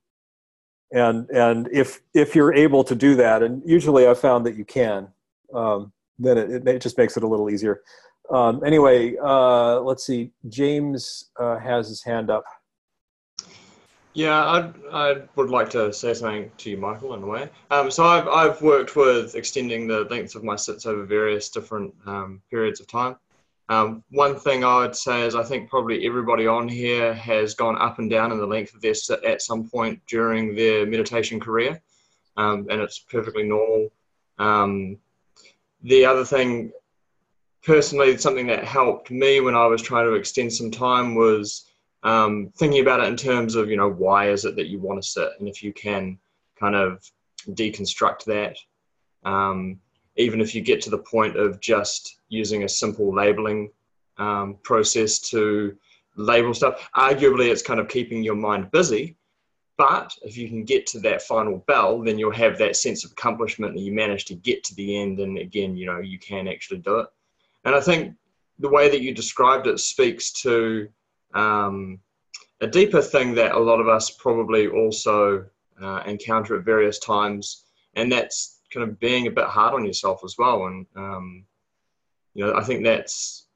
and 0.95 1.29
and 1.31 1.69
if 1.73 2.01
if 2.15 2.35
you're 2.35 2.55
able 2.55 2.85
to 2.85 2.95
do 2.95 3.15
that 3.17 3.43
and 3.43 3.63
usually 3.67 4.07
i've 4.07 4.19
found 4.19 4.47
that 4.47 4.57
you 4.57 4.65
can 4.65 5.09
um, 5.53 5.93
then 6.19 6.39
it, 6.39 6.67
it 6.67 6.83
just 6.83 6.99
makes 6.99 7.17
it 7.17 7.23
a 7.23 7.27
little 7.27 7.51
easier. 7.51 7.81
Um, 8.31 8.63
anyway 8.65 9.17
uh, 9.23 9.81
let's 9.81 10.07
see. 10.07 10.33
James 10.49 11.31
uh, 11.39 11.59
has 11.59 11.89
his 11.89 12.03
hand 12.03 12.31
up. 12.31 12.45
Yeah 14.15 14.45
I'd, 14.47 14.75
i 14.93 15.23
would 15.35 15.51
like 15.51 15.69
to 15.71 15.93
say 15.93 16.15
something 16.15 16.51
to 16.59 16.71
you 16.71 16.77
michael 16.77 17.15
in 17.15 17.23
a 17.23 17.27
way. 17.27 17.49
Um, 17.71 17.91
so 17.91 18.05
I've, 18.05 18.29
I've 18.29 18.63
worked 18.63 18.97
with 18.97 19.35
extending 19.35 19.87
the 19.87 20.05
length 20.05 20.35
of 20.35 20.45
my 20.45 20.57
sits 20.57 20.87
over 20.87 21.05
various 21.05 21.49
different 21.49 21.95
um, 22.07 22.41
periods 22.51 22.81
of 22.81 22.87
time. 22.87 23.17
Um, 23.69 24.05
one 24.11 24.39
thing 24.39 24.63
I 24.63 24.79
would 24.81 24.95
say 24.95 25.23
is 25.23 25.35
I 25.35 25.43
think 25.43 25.71
probably 25.71 26.07
everybody 26.07 26.47
on 26.47 26.69
here 26.69 27.15
has 27.15 27.55
gone 27.55 27.81
up 27.81 27.99
and 27.99 28.11
down 28.11 28.31
in 28.31 28.39
the 28.39 28.47
length 28.47 28.75
of 28.75 28.83
their 28.83 28.95
sit 28.95 29.25
at 29.25 29.41
some 29.41 29.69
point 29.69 30.01
during 30.07 30.55
their 30.55 30.87
meditation 30.87 31.41
career, 31.41 31.81
um, 32.37 32.67
and 32.71 32.81
it's 32.81 32.99
perfectly 32.99 33.45
normal. 33.45 33.91
The 35.85 36.05
other 36.05 36.25
thing, 36.25 36.73
personally, 37.63 38.17
something 38.17 38.47
that 38.49 38.65
helped 38.65 39.11
me 39.11 39.41
when 39.41 39.55
I 39.55 39.67
was 39.67 39.83
trying 39.83 40.07
to 40.07 40.15
extend 40.15 40.53
some 40.53 40.71
time 40.71 41.15
was 41.15 41.71
um, 42.03 42.51
thinking 42.57 42.81
about 42.81 43.01
it 43.01 43.09
in 43.09 43.17
terms 43.17 43.55
of, 43.55 43.71
you 43.71 43.77
know, 43.77 43.91
why 43.91 44.31
is 44.31 44.45
it 44.45 44.57
that 44.57 44.67
you 44.67 44.79
want 44.81 45.03
to 45.03 45.09
sit, 45.09 45.31
and 45.39 45.49
if 45.49 45.63
you 45.63 45.73
can 45.73 46.19
kind 46.59 46.75
of 46.75 47.03
deconstruct 47.51 48.25
that. 48.25 48.57
Um, 49.25 49.81
even 50.17 50.41
if 50.41 50.55
you 50.55 50.61
get 50.61 50.81
to 50.83 50.91
the 50.91 50.99
point 50.99 51.37
of 51.37 51.61
just 51.61 52.19
using 52.29 52.65
a 52.65 52.69
simple 52.69 53.15
labeling 53.15 53.71
um, 54.19 54.57
process 54.63 55.19
to 55.19 55.77
label 56.17 56.55
stuff. 56.55 56.89
Arguably, 56.97 57.49
it's 57.49 57.63
kind 57.63 57.81
of 57.81 57.89
keeping 57.89 58.23
your 58.23 58.37
mind 58.37 58.71
busy, 58.71 59.17
but 59.77 60.13
if 60.23 60.37
you 60.37 60.49
can 60.49 60.65
get 60.65 60.87
to 60.89 61.01
that 61.01 61.23
final 61.23 61.59
bell, 61.67 62.01
then 62.01 62.19
you'll 62.19 62.31
have 62.33 62.59
that 62.59 62.77
sense 62.77 63.05
of 63.05 63.13
accomplishment 63.13 63.75
that 63.75 63.81
you 63.81 63.93
managed 63.93 64.29
to 64.29 64.35
get 64.35 64.63
to 64.65 64.75
the 64.75 64.97
end. 64.97 65.19
And 65.19 65.39
again, 65.39 65.77
you 65.77 65.87
know, 65.87 65.99
you 65.99 66.19
can 66.19 66.47
actually 66.47 66.79
do 66.79 66.99
it. 67.01 67.09
And 67.65 67.75
I 67.75 67.81
think 67.81 68.15
the 68.59 68.69
way 68.69 68.89
that 68.89 69.01
you 69.01 69.13
described 69.13 69.67
it 69.67 69.81
speaks 69.81 70.33
to 70.43 70.89
um, 71.35 71.99
a 72.61 72.67
deeper 72.67 73.03
thing 73.03 73.35
that 73.35 73.53
a 73.53 73.59
lot 73.59 73.81
of 73.81 73.89
us 73.89 74.11
probably 74.11 74.69
also 74.69 75.45
uh, 75.83 76.03
encounter 76.07 76.57
at 76.57 76.65
various 76.65 77.01
times, 77.01 77.65
and 77.95 78.11
that's 78.11 78.61
kind 78.73 78.89
of 78.89 79.01
being 79.01 79.27
a 79.27 79.31
bit 79.31 79.47
hard 79.47 79.75
on 79.75 79.85
yourself 79.85 80.23
as 80.25 80.37
well. 80.39 80.67
And 80.67 80.87
um, 80.95 81.45
you 82.35 82.45
know, 82.45 82.55
I 82.55 82.63
think 82.63 82.85
that's 82.85 83.47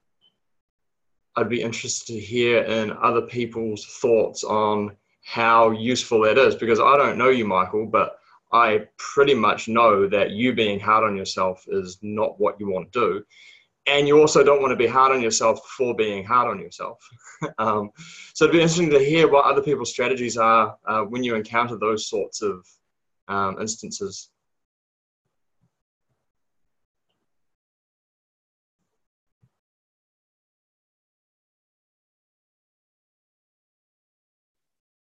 I'd 1.36 1.48
be 1.48 1.62
interested 1.62 2.12
to 2.14 2.18
hear 2.18 2.62
in 2.62 2.90
other 2.90 3.22
people's 3.22 3.86
thoughts 4.00 4.42
on 4.42 4.96
how 5.28 5.70
useful 5.72 6.22
that 6.22 6.38
is 6.38 6.54
because 6.54 6.80
I 6.80 6.96
don't 6.96 7.18
know 7.18 7.28
you, 7.28 7.44
Michael, 7.44 7.84
but 7.84 8.18
I 8.50 8.86
pretty 8.96 9.34
much 9.34 9.68
know 9.68 10.08
that 10.08 10.30
you 10.30 10.54
being 10.54 10.80
hard 10.80 11.04
on 11.04 11.18
yourself 11.18 11.66
is 11.68 11.98
not 12.00 12.40
what 12.40 12.58
you 12.58 12.66
want 12.66 12.90
to 12.90 12.98
do. 12.98 13.24
And 13.86 14.08
you 14.08 14.18
also 14.18 14.42
don't 14.42 14.62
want 14.62 14.72
to 14.72 14.76
be 14.76 14.86
hard 14.86 15.12
on 15.12 15.20
yourself 15.20 15.60
for 15.76 15.94
being 15.94 16.24
hard 16.24 16.48
on 16.48 16.58
yourself. 16.58 16.98
um, 17.58 17.90
so 18.32 18.46
it'd 18.46 18.54
be 18.54 18.62
interesting 18.62 18.88
to 18.88 19.04
hear 19.04 19.30
what 19.30 19.44
other 19.44 19.60
people's 19.60 19.90
strategies 19.90 20.38
are 20.38 20.78
uh, 20.86 21.02
when 21.02 21.22
you 21.22 21.34
encounter 21.34 21.76
those 21.76 22.08
sorts 22.08 22.40
of 22.40 22.66
um, 23.28 23.60
instances. 23.60 24.30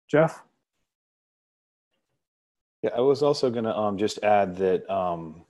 Jeff? 0.09 0.43
Yeah, 2.83 2.91
I 2.97 3.01
was 3.01 3.23
also 3.23 3.51
going 3.51 3.65
to 3.65 3.77
um, 3.77 3.99
just 3.99 4.23
add 4.23 4.57
that 4.57 4.89
um, 4.89 5.43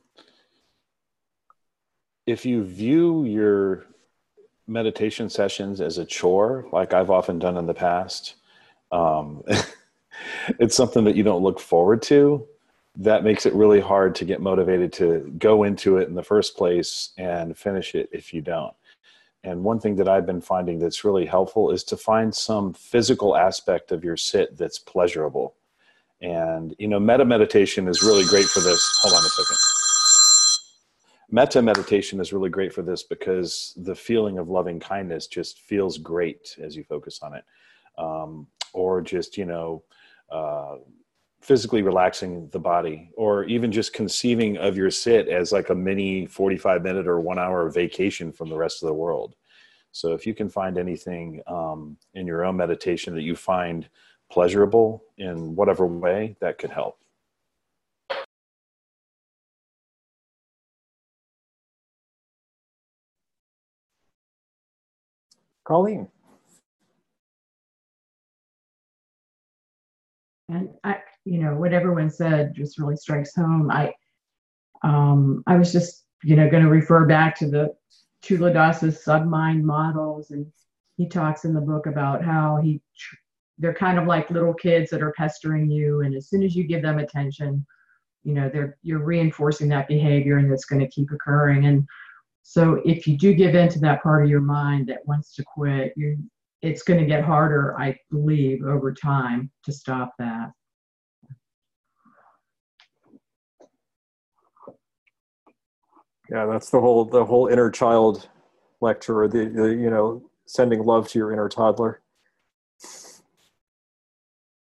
if 2.27 2.47
you 2.47 2.65
view 2.65 3.25
your 3.25 3.87
meditation 4.67 5.29
sessions 5.29 5.81
as 5.81 5.99
a 5.99 6.05
chore, 6.05 6.67
like 6.73 6.93
I've 6.93 7.11
often 7.11 7.39
done 7.39 7.57
in 7.57 7.67
the 7.67 7.75
past, 7.75 8.37
um, 8.91 9.45
it's 10.59 10.75
something 10.75 11.05
that 11.05 11.17
you 11.17 11.23
don't 11.23 11.43
look 11.43 11.61
forward 11.61 12.03
to. 12.03 12.47
That 12.97 13.25
makes 13.25 13.45
it 13.45 13.53
really 13.53 13.81
hard 13.81 14.15
to 14.17 14.25
get 14.25 14.41
motivated 14.41 14.93
to 14.95 15.35
go 15.39 15.65
into 15.65 15.99
it 15.99 16.09
in 16.09 16.15
the 16.15 16.23
first 16.23 16.57
place 16.57 17.11
and 17.19 17.57
finish 17.57 17.95
it 17.95 18.09
if 18.13 18.33
you 18.33 18.41
don't. 18.41 18.73
And 19.47 19.63
one 19.63 19.79
thing 19.79 19.95
that 19.97 20.09
I've 20.09 20.27
been 20.27 20.41
finding 20.41 20.81
that's 20.81 21.05
really 21.05 21.25
helpful 21.25 21.71
is 21.71 21.85
to 21.85 21.97
find 21.97 22.35
some 22.35 22.75
physical 22.75 23.37
aspect 23.37 23.93
of 23.93 24.03
your 24.03 24.17
sit 24.17 24.59
that's 24.59 24.81
pleasurable. 24.81 25.55
And, 26.21 26.75
you 26.81 26.89
know, 26.89 26.99
metta 26.99 27.25
meditation 27.25 27.87
is 27.87 28.03
really 28.03 28.25
great 28.25 28.47
for 28.47 28.59
this. 28.59 28.85
Hold 29.03 29.15
on 29.15 29.25
a 29.25 29.29
second. 29.29 29.57
Meta 31.31 31.63
meditation 31.63 32.21
is 32.21 32.33
really 32.33 32.51
great 32.51 32.73
for 32.73 32.83
this 32.83 33.05
because 33.05 33.73
the 33.77 33.95
feeling 33.95 34.39
of 34.39 34.49
loving 34.49 34.81
kindness 34.81 35.29
just 35.29 35.61
feels 35.61 35.97
great 35.97 36.57
as 36.61 36.75
you 36.75 36.83
focus 36.83 37.21
on 37.23 37.35
it. 37.35 37.45
Um, 37.97 38.49
or 38.73 39.01
just, 39.01 39.39
you 39.39 39.45
know, 39.45 39.85
uh, 40.29 40.77
physically 41.47 41.81
relaxing 41.81 42.49
the 42.49 42.59
body 42.59 43.09
or 43.17 43.45
even 43.45 43.71
just 43.71 43.93
conceiving 43.93 44.57
of 44.57 44.77
your 44.77 44.91
sit 44.91 45.29
as 45.29 45.53
like 45.53 45.71
a 45.71 45.75
mini 45.75 46.27
45 46.27 46.83
minute 46.83 47.07
or 47.07 47.21
one 47.21 47.39
hour 47.39 47.71
vacation 47.71 48.33
from 48.33 48.49
the 48.49 48.57
rest 48.57 48.83
of 48.83 48.89
the 48.89 48.95
world. 48.95 49.37
So 49.93 50.13
if 50.13 50.27
you 50.27 50.35
can 50.35 50.49
find 50.49 50.77
anything 50.77 51.41
um, 51.47 51.99
in 52.15 52.27
your 52.27 52.45
own 52.45 52.57
meditation 52.57 53.15
that 53.15 53.23
you 53.23 53.37
find 53.37 53.89
pleasurable 54.29 55.05
in 55.19 55.55
whatever 55.55 55.87
way 55.87 56.37
that 56.41 56.59
could 56.59 56.71
help. 56.71 56.99
Colleen. 65.65 66.09
And 70.49 70.71
I, 70.83 70.97
you 71.27 71.39
know, 71.39 71.57
what 71.57 71.73
everyone 71.73 72.09
said 72.09 72.55
just 72.55 72.79
really 72.79 72.97
strikes 72.97 73.35
home. 73.35 73.71
I, 73.71 73.93
um, 74.83 75.43
I 75.47 75.57
was 75.57 75.73
just, 75.73 76.05
you 76.23 76.37
know, 76.37 76.49
going 76.49 76.63
to 76.63 76.71
refer 76.71 77.05
back 77.05 77.37
to 77.39 77.51
the 77.51 77.75
Culadasa's 78.23 79.03
submind 79.05 79.63
models, 79.63 80.31
and 80.31 80.47
he 80.97 81.09
talks 81.09 81.45
in 81.45 81.53
the 81.53 81.61
book 81.61 81.87
about 81.87 82.25
how 82.25 82.61
he, 82.63 82.81
they're 83.59 83.75
kind 83.75 83.99
of 83.99 84.07
like 84.07 84.31
little 84.31 84.55
kids 84.55 84.89
that 84.91 85.03
are 85.03 85.13
pestering 85.19 85.69
you, 85.69 86.03
and 86.03 86.15
as 86.15 86.29
soon 86.29 86.45
as 86.45 86.55
you 86.55 86.65
give 86.65 86.83
them 86.83 86.99
attention, 86.99 87.67
you 88.23 88.33
know, 88.33 88.49
they're 88.49 88.79
you're 88.83 89.05
reinforcing 89.05 89.69
that 89.69 89.89
behavior, 89.89 90.39
and 90.39 90.53
it's 90.53 90.65
going 90.65 90.81
to 90.81 90.89
keep 90.89 91.11
occurring. 91.11 91.67
And 91.67 91.87
so, 92.43 92.81
if 92.85 93.07
you 93.07 93.19
do 93.19 93.35
give 93.35 93.55
in 93.55 93.69
to 93.71 93.81
that 93.81 94.03
part 94.03 94.25
of 94.25 94.31
your 94.31 94.41
mind 94.41 94.89
that 94.89 95.07
wants 95.07 95.35
to 95.35 95.45
quit, 95.45 95.93
you 95.97 96.19
it's 96.63 96.83
going 96.83 97.01
to 97.01 97.07
get 97.07 97.25
harder, 97.25 97.79
I 97.79 97.97
believe, 98.11 98.65
over 98.65 98.93
time 98.93 99.51
to 99.65 99.73
stop 99.73 100.13
that. 100.19 100.51
Yeah, 106.31 106.47
that's 106.47 106.71
the 106.71 106.81
whole 106.81 107.05
the 107.05 107.25
whole 107.25 107.47
inner 107.47 107.71
child 107.71 108.29
lecture, 108.81 109.23
or 109.23 109.29
the, 109.29 109.47
the 109.47 109.69
you 109.69 109.91
know 109.91 110.23
sending 110.47 110.85
love 110.85 111.09
to 111.09 111.19
your 111.19 111.33
inner 111.33 111.49
toddler. 111.49 112.01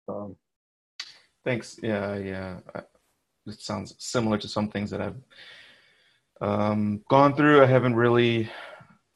Um, 0.07 0.35
Thanks. 1.43 1.79
Yeah, 1.81 2.17
yeah. 2.17 2.59
It 3.47 3.59
sounds 3.59 3.95
similar 3.97 4.37
to 4.37 4.47
some 4.47 4.69
things 4.69 4.91
that 4.91 5.01
I've 5.01 5.21
um, 6.39 7.01
gone 7.09 7.35
through. 7.35 7.63
I 7.63 7.65
haven't 7.65 7.95
really 7.95 8.49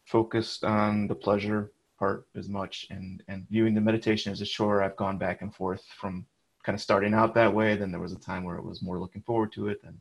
focused 0.06 0.64
on 0.64 1.08
the 1.08 1.16
pleasure 1.16 1.72
part 1.98 2.28
as 2.36 2.50
much 2.50 2.88
and 2.90 3.24
and 3.28 3.48
viewing 3.50 3.74
the 3.74 3.82
meditation 3.82 4.32
as 4.32 4.42
a 4.42 4.46
chore 4.46 4.84
i've 4.84 4.98
gone 4.98 5.18
back 5.18 5.42
and 5.42 5.56
forth 5.56 5.84
from 5.98 6.26
kind 6.64 6.76
of 6.76 6.82
starting 6.82 7.14
out 7.14 7.34
that 7.34 7.54
way 7.54 7.76
then 7.76 7.90
there 7.90 8.02
was 8.02 8.12
a 8.12 8.20
time 8.20 8.44
where 8.44 8.58
it 8.58 8.64
was 8.66 8.82
more 8.82 9.00
looking 9.00 9.22
forward 9.22 9.52
to 9.52 9.70
it 9.70 9.82
then 9.82 9.98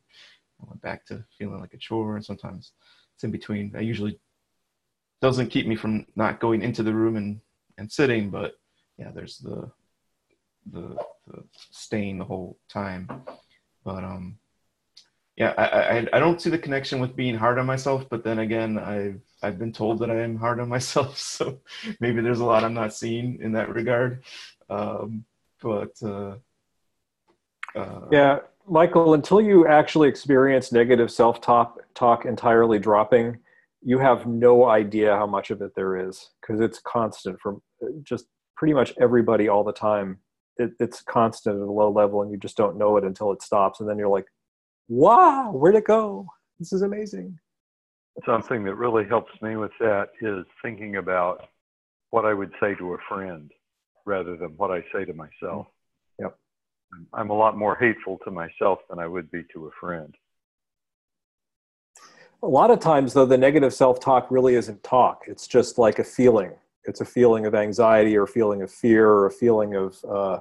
went 0.68 0.82
back 0.82 1.04
to 1.06 1.24
feeling 1.38 1.60
like 1.60 1.74
a 1.74 1.78
chore 1.78 2.16
and 2.16 2.24
sometimes 2.24 2.72
it's 3.14 3.24
in 3.24 3.30
between 3.30 3.72
i 3.76 3.80
usually 3.80 4.18
doesn't 5.20 5.50
keep 5.50 5.66
me 5.66 5.76
from 5.76 6.06
not 6.16 6.40
going 6.40 6.62
into 6.62 6.82
the 6.82 6.92
room 6.92 7.16
and 7.16 7.40
and 7.78 7.90
sitting 7.90 8.30
but 8.30 8.54
yeah 8.98 9.10
there's 9.14 9.38
the 9.38 9.70
the, 10.72 10.96
the 11.26 11.42
staying 11.70 12.18
the 12.18 12.24
whole 12.24 12.58
time 12.68 13.08
but 13.84 14.02
um 14.04 14.38
yeah 15.36 15.52
I, 15.58 15.64
I 15.64 16.06
i 16.14 16.18
don't 16.18 16.40
see 16.40 16.50
the 16.50 16.58
connection 16.58 17.00
with 17.00 17.16
being 17.16 17.36
hard 17.36 17.58
on 17.58 17.66
myself 17.66 18.08
but 18.08 18.24
then 18.24 18.38
again 18.38 18.78
i've 18.78 19.20
I've 19.44 19.58
been 19.58 19.72
told 19.72 19.98
that 19.98 20.10
I 20.10 20.22
am 20.22 20.36
hard 20.36 20.58
on 20.58 20.68
myself, 20.68 21.18
so 21.36 21.60
maybe 22.00 22.22
there's 22.22 22.40
a 22.40 22.44
lot 22.44 22.64
I'm 22.64 22.74
not 22.74 22.94
seeing 22.94 23.38
in 23.40 23.52
that 23.52 23.68
regard. 23.68 24.24
Um, 24.70 25.24
but 25.62 25.92
uh, 26.02 26.36
uh, 27.76 28.06
yeah, 28.10 28.38
Michael, 28.66 29.14
until 29.14 29.40
you 29.40 29.66
actually 29.66 30.08
experience 30.08 30.72
negative 30.72 31.10
self-talk 31.10 31.80
talk 31.94 32.24
entirely 32.24 32.78
dropping, 32.78 33.38
you 33.82 33.98
have 33.98 34.26
no 34.26 34.68
idea 34.68 35.14
how 35.16 35.26
much 35.26 35.50
of 35.50 35.60
it 35.60 35.72
there 35.76 36.08
is 36.08 36.30
because 36.40 36.60
it's 36.60 36.80
constant 36.80 37.38
from 37.40 37.60
uh, 37.82 37.88
just 38.02 38.26
pretty 38.56 38.72
much 38.72 38.94
everybody 39.00 39.48
all 39.48 39.64
the 39.64 39.72
time. 39.72 40.18
It, 40.56 40.70
it's 40.80 41.02
constant 41.02 41.56
at 41.56 41.62
a 41.62 41.70
low 41.70 41.90
level, 41.90 42.22
and 42.22 42.30
you 42.30 42.38
just 42.38 42.56
don't 42.56 42.78
know 42.78 42.96
it 42.96 43.04
until 43.04 43.32
it 43.32 43.42
stops, 43.42 43.80
and 43.80 43.88
then 43.88 43.98
you're 43.98 44.08
like, 44.08 44.26
"Wow, 44.88 45.52
where'd 45.52 45.74
it 45.74 45.84
go? 45.84 46.26
This 46.58 46.72
is 46.72 46.82
amazing." 46.82 47.38
something 48.24 48.64
that 48.64 48.76
really 48.76 49.04
helps 49.04 49.32
me 49.42 49.56
with 49.56 49.72
that 49.80 50.10
is 50.20 50.44
thinking 50.62 50.96
about 50.96 51.48
what 52.10 52.24
I 52.24 52.32
would 52.32 52.52
say 52.60 52.74
to 52.76 52.94
a 52.94 52.98
friend 53.08 53.50
rather 54.06 54.36
than 54.36 54.50
what 54.50 54.70
I 54.70 54.84
say 54.92 55.04
to 55.04 55.14
myself. 55.14 55.66
I'm 57.12 57.30
a 57.30 57.34
lot 57.34 57.56
more 57.56 57.76
hateful 57.76 58.18
to 58.24 58.30
myself 58.30 58.80
than 58.88 58.98
I 58.98 59.06
would 59.06 59.30
be 59.30 59.42
to 59.52 59.66
a 59.66 59.70
friend. 59.80 60.14
A 62.42 62.46
lot 62.46 62.70
of 62.70 62.78
times, 62.78 63.14
though, 63.14 63.26
the 63.26 63.38
negative 63.38 63.72
self 63.72 64.00
talk 64.00 64.30
really 64.30 64.54
isn't 64.54 64.82
talk. 64.82 65.24
It's 65.26 65.46
just 65.46 65.78
like 65.78 65.98
a 65.98 66.04
feeling. 66.04 66.52
It's 66.84 67.00
a 67.00 67.04
feeling 67.04 67.46
of 67.46 67.54
anxiety 67.54 68.16
or 68.16 68.24
a 68.24 68.28
feeling 68.28 68.62
of 68.62 68.70
fear 68.70 69.08
or 69.08 69.26
a 69.26 69.30
feeling 69.30 69.74
of 69.74 69.96
uh, 70.04 70.40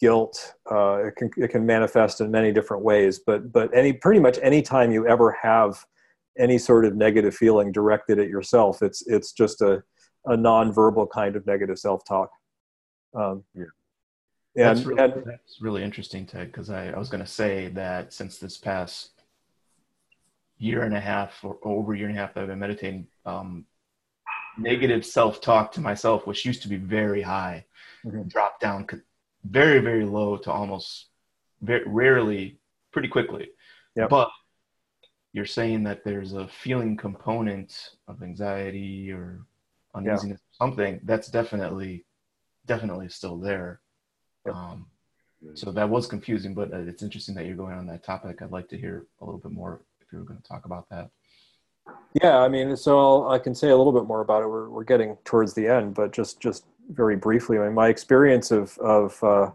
guilt. 0.00 0.54
Uh, 0.70 1.06
it, 1.06 1.16
can, 1.16 1.30
it 1.36 1.48
can 1.48 1.64
manifest 1.64 2.20
in 2.20 2.30
many 2.30 2.52
different 2.52 2.82
ways. 2.82 3.20
But, 3.24 3.52
but 3.52 3.72
any, 3.76 3.92
pretty 3.92 4.18
much 4.18 4.38
any 4.42 4.62
time 4.62 4.90
you 4.90 5.06
ever 5.06 5.30
have 5.40 5.84
any 6.38 6.58
sort 6.58 6.84
of 6.84 6.96
negative 6.96 7.34
feeling 7.34 7.72
directed 7.72 8.18
at 8.18 8.28
yourself. 8.28 8.82
It's 8.82 9.06
it's 9.06 9.32
just 9.32 9.60
a 9.60 9.82
a 10.26 10.36
nonverbal 10.36 11.10
kind 11.10 11.36
of 11.36 11.46
negative 11.46 11.78
self 11.78 12.04
talk. 12.04 12.30
Um, 13.14 13.44
yeah. 13.54 13.64
And, 14.56 14.64
that's, 14.64 14.86
really, 14.86 15.02
and 15.02 15.24
that's 15.26 15.60
really 15.60 15.82
interesting, 15.82 16.26
Ted, 16.26 16.52
because 16.52 16.70
I, 16.70 16.90
I 16.90 16.98
was 16.98 17.08
going 17.08 17.24
to 17.24 17.30
say 17.30 17.68
that 17.68 18.12
since 18.12 18.38
this 18.38 18.56
past 18.56 19.10
year 20.58 20.82
and 20.82 20.96
a 20.96 21.00
half 21.00 21.42
or 21.42 21.58
over 21.62 21.92
a 21.92 21.98
year 21.98 22.08
and 22.08 22.16
a 22.16 22.20
half 22.20 22.34
that 22.34 22.42
I've 22.42 22.48
been 22.48 22.60
meditating, 22.60 23.08
um, 23.26 23.66
negative 24.58 25.04
self 25.04 25.40
talk 25.40 25.72
to 25.72 25.80
myself, 25.80 26.26
which 26.26 26.44
used 26.44 26.62
to 26.62 26.68
be 26.68 26.76
very 26.76 27.22
high, 27.22 27.64
mm-hmm. 28.04 28.22
dropped 28.28 28.60
down 28.60 28.86
very 29.44 29.80
very 29.80 30.04
low 30.04 30.36
to 30.38 30.50
almost 30.50 31.08
very 31.60 31.84
rarely 31.86 32.58
pretty 32.92 33.08
quickly. 33.08 33.50
Yep. 33.96 34.08
But 34.08 34.30
you're 35.32 35.46
saying 35.46 35.82
that 35.84 36.04
there's 36.04 36.32
a 36.32 36.48
feeling 36.48 36.96
component 36.96 37.90
of 38.08 38.22
anxiety 38.22 39.10
or 39.10 39.40
uneasiness 39.94 40.40
or 40.40 40.66
something 40.66 41.00
that's 41.04 41.28
definitely 41.28 42.04
definitely 42.66 43.08
still 43.08 43.38
there. 43.38 43.80
Um, 44.52 44.86
so 45.54 45.70
that 45.72 45.88
was 45.88 46.06
confusing, 46.06 46.54
but 46.54 46.72
uh, 46.72 46.78
it's 46.78 47.02
interesting 47.02 47.34
that 47.34 47.46
you're 47.46 47.56
going 47.56 47.76
on 47.76 47.86
that 47.86 48.02
topic. 48.02 48.40
I'd 48.40 48.50
like 48.50 48.68
to 48.68 48.78
hear 48.78 49.06
a 49.20 49.24
little 49.24 49.40
bit 49.40 49.52
more 49.52 49.82
if 50.00 50.12
you 50.12 50.18
were 50.18 50.24
going 50.24 50.40
to 50.40 50.48
talk 50.48 50.64
about 50.64 50.88
that. 50.90 51.10
Yeah, 52.22 52.38
I 52.38 52.48
mean, 52.48 52.76
so 52.76 52.98
I'll, 52.98 53.28
I 53.30 53.38
can 53.38 53.54
say 53.54 53.68
a 53.68 53.76
little 53.76 53.92
bit 53.92 54.06
more 54.06 54.22
about 54.22 54.42
it. 54.42 54.48
We're, 54.48 54.70
we're 54.70 54.84
getting 54.84 55.16
towards 55.24 55.52
the 55.52 55.68
end, 55.68 55.94
but 55.94 56.12
just 56.12 56.40
just 56.40 56.64
very 56.90 57.16
briefly, 57.16 57.58
I 57.58 57.64
mean, 57.64 57.74
my 57.74 57.88
experience 57.88 58.50
of 58.50 58.76
of 58.78 59.22
uh, 59.22 59.50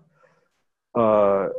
uh, 0.95 1.49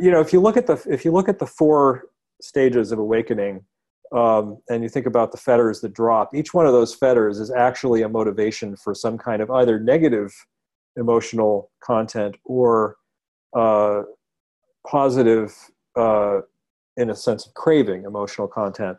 you 0.00 0.10
know, 0.10 0.20
if 0.20 0.32
you 0.32 0.40
look 0.40 0.56
at 0.56 0.66
the 0.66 0.82
if 0.88 1.04
you 1.04 1.12
look 1.12 1.28
at 1.28 1.38
the 1.38 1.46
four 1.46 2.04
stages 2.40 2.92
of 2.92 2.98
awakening, 2.98 3.64
um, 4.12 4.58
and 4.68 4.82
you 4.82 4.88
think 4.88 5.06
about 5.06 5.32
the 5.32 5.38
fetters 5.38 5.80
that 5.80 5.94
drop, 5.94 6.34
each 6.34 6.52
one 6.52 6.66
of 6.66 6.72
those 6.72 6.94
fetters 6.94 7.38
is 7.38 7.50
actually 7.50 8.02
a 8.02 8.08
motivation 8.08 8.76
for 8.76 8.94
some 8.94 9.16
kind 9.16 9.40
of 9.40 9.50
either 9.50 9.78
negative 9.78 10.32
emotional 10.96 11.70
content 11.80 12.36
or 12.44 12.96
uh, 13.54 14.02
positive, 14.86 15.54
uh, 15.96 16.40
in 16.96 17.10
a 17.10 17.14
sense 17.14 17.46
of 17.46 17.54
craving 17.54 18.04
emotional 18.04 18.48
content. 18.48 18.98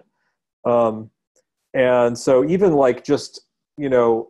Um, 0.65 1.09
and 1.73 2.17
so 2.17 2.43
even 2.45 2.73
like 2.73 3.03
just, 3.03 3.41
you 3.77 3.89
know, 3.89 4.29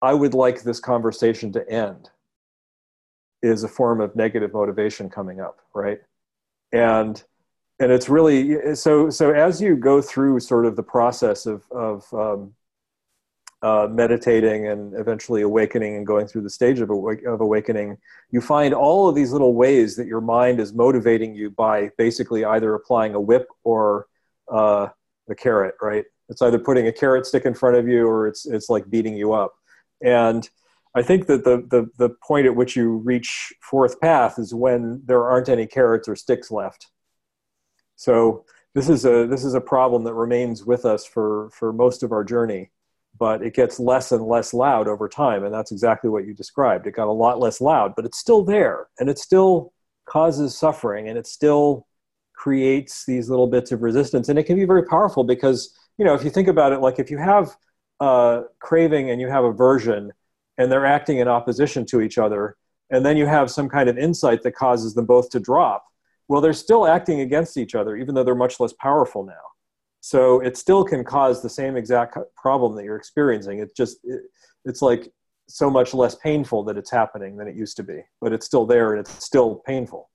I 0.00 0.14
would 0.14 0.34
like 0.34 0.62
this 0.62 0.80
conversation 0.80 1.52
to 1.52 1.68
end 1.70 2.10
is 3.42 3.64
a 3.64 3.68
form 3.68 4.00
of 4.00 4.16
negative 4.16 4.52
motivation 4.52 5.08
coming 5.08 5.40
up, 5.40 5.60
right? 5.74 6.00
And 6.72 7.22
and 7.80 7.90
it's 7.90 8.08
really 8.08 8.74
so 8.74 9.10
so 9.10 9.32
as 9.32 9.60
you 9.60 9.76
go 9.76 10.00
through 10.00 10.40
sort 10.40 10.66
of 10.66 10.76
the 10.76 10.82
process 10.82 11.46
of 11.46 11.64
of 11.72 12.12
um, 12.14 12.54
uh, 13.62 13.88
meditating 13.90 14.66
and 14.66 14.94
eventually 14.94 15.42
awakening 15.42 15.96
and 15.96 16.06
going 16.06 16.26
through 16.26 16.42
the 16.42 16.50
stage 16.50 16.80
of, 16.80 16.90
awake, 16.90 17.24
of 17.24 17.40
awakening, 17.40 17.96
you 18.30 18.40
find 18.40 18.74
all 18.74 19.08
of 19.08 19.14
these 19.14 19.32
little 19.32 19.54
ways 19.54 19.94
that 19.96 20.06
your 20.06 20.20
mind 20.20 20.60
is 20.60 20.72
motivating 20.72 21.34
you 21.34 21.50
by 21.50 21.90
basically 21.96 22.44
either 22.44 22.74
applying 22.74 23.14
a 23.14 23.20
whip 23.20 23.46
or 23.62 24.06
uh, 24.50 24.88
a 25.30 25.34
carrot, 25.34 25.74
right? 25.80 26.04
It's 26.28 26.42
either 26.42 26.58
putting 26.58 26.86
a 26.86 26.92
carrot 26.92 27.26
stick 27.26 27.44
in 27.44 27.54
front 27.54 27.76
of 27.76 27.86
you 27.86 28.06
or 28.06 28.26
it's 28.26 28.46
it's 28.46 28.68
like 28.68 28.90
beating 28.90 29.14
you 29.14 29.32
up. 29.32 29.52
And 30.02 30.48
I 30.94 31.02
think 31.02 31.26
that 31.26 31.44
the 31.44 31.66
the 31.70 31.88
the 31.98 32.14
point 32.26 32.46
at 32.46 32.56
which 32.56 32.76
you 32.76 32.96
reach 32.98 33.52
fourth 33.60 34.00
path 34.00 34.38
is 34.38 34.54
when 34.54 35.02
there 35.04 35.24
aren't 35.24 35.48
any 35.48 35.66
carrots 35.66 36.08
or 36.08 36.16
sticks 36.16 36.50
left. 36.50 36.88
So 37.96 38.44
this 38.74 38.88
is 38.88 39.04
a 39.04 39.26
this 39.26 39.44
is 39.44 39.54
a 39.54 39.60
problem 39.60 40.04
that 40.04 40.14
remains 40.14 40.64
with 40.64 40.84
us 40.84 41.04
for 41.04 41.50
for 41.50 41.72
most 41.72 42.02
of 42.02 42.12
our 42.12 42.24
journey, 42.24 42.70
but 43.22 43.40
it 43.40 43.54
gets 43.54 43.78
less 43.78 44.10
and 44.10 44.24
less 44.26 44.52
loud 44.52 44.88
over 44.88 45.08
time, 45.08 45.44
and 45.44 45.54
that's 45.54 45.70
exactly 45.70 46.10
what 46.10 46.26
you 46.26 46.34
described. 46.34 46.88
It 46.88 46.96
got 46.96 47.06
a 47.06 47.12
lot 47.12 47.38
less 47.38 47.60
loud, 47.60 47.94
but 47.94 48.04
it's 48.04 48.18
still 48.18 48.42
there, 48.42 48.88
and 48.98 49.08
it 49.08 49.16
still 49.16 49.72
causes 50.06 50.58
suffering, 50.58 51.08
and 51.08 51.16
it 51.16 51.28
still 51.28 51.86
creates 52.34 53.06
these 53.06 53.30
little 53.30 53.46
bits 53.46 53.70
of 53.70 53.82
resistance 53.82 54.28
and 54.28 54.36
it 54.36 54.42
can 54.42 54.56
be 54.56 54.64
very 54.64 54.84
powerful 54.84 55.22
because 55.22 55.78
you 55.96 56.04
know 56.04 56.12
if 56.12 56.24
you 56.24 56.30
think 56.30 56.48
about 56.48 56.72
it 56.72 56.80
like 56.80 56.98
if 56.98 57.08
you 57.08 57.16
have 57.16 57.54
a 58.00 58.42
craving 58.58 59.10
and 59.10 59.20
you 59.20 59.28
have 59.28 59.44
aversion 59.44 60.10
and 60.58 60.72
they're 60.72 60.84
acting 60.84 61.18
in 61.18 61.28
opposition 61.28 61.86
to 61.86 62.00
each 62.00 62.18
other 62.18 62.56
and 62.90 63.06
then 63.06 63.16
you 63.16 63.26
have 63.26 63.48
some 63.48 63.68
kind 63.68 63.88
of 63.88 63.96
insight 63.96 64.42
that 64.42 64.56
causes 64.56 64.92
them 64.94 65.06
both 65.06 65.30
to 65.30 65.38
drop 65.38 65.84
well 66.26 66.40
they're 66.40 66.52
still 66.52 66.84
acting 66.88 67.20
against 67.20 67.56
each 67.56 67.76
other 67.76 67.94
even 67.96 68.12
though 68.12 68.24
they're 68.24 68.34
much 68.34 68.58
less 68.58 68.72
powerful 68.72 69.24
now 69.24 69.51
so 70.04 70.40
it 70.40 70.56
still 70.56 70.84
can 70.84 71.02
cause 71.02 71.40
the 71.40 71.48
same 71.48 71.76
exact 71.76 72.18
problem 72.36 72.76
that 72.76 72.84
you're 72.84 72.96
experiencing 72.96 73.60
it's 73.60 73.72
just 73.72 73.98
it, 74.04 74.20
it's 74.64 74.82
like 74.82 75.10
so 75.48 75.70
much 75.70 75.94
less 75.94 76.14
painful 76.16 76.62
that 76.62 76.76
it's 76.76 76.90
happening 76.90 77.36
than 77.36 77.48
it 77.48 77.56
used 77.56 77.76
to 77.76 77.82
be 77.82 78.00
but 78.20 78.32
it's 78.32 78.44
still 78.44 78.66
there 78.66 78.92
and 78.92 79.00
it's 79.00 79.24
still 79.24 79.62
painful 79.66 80.10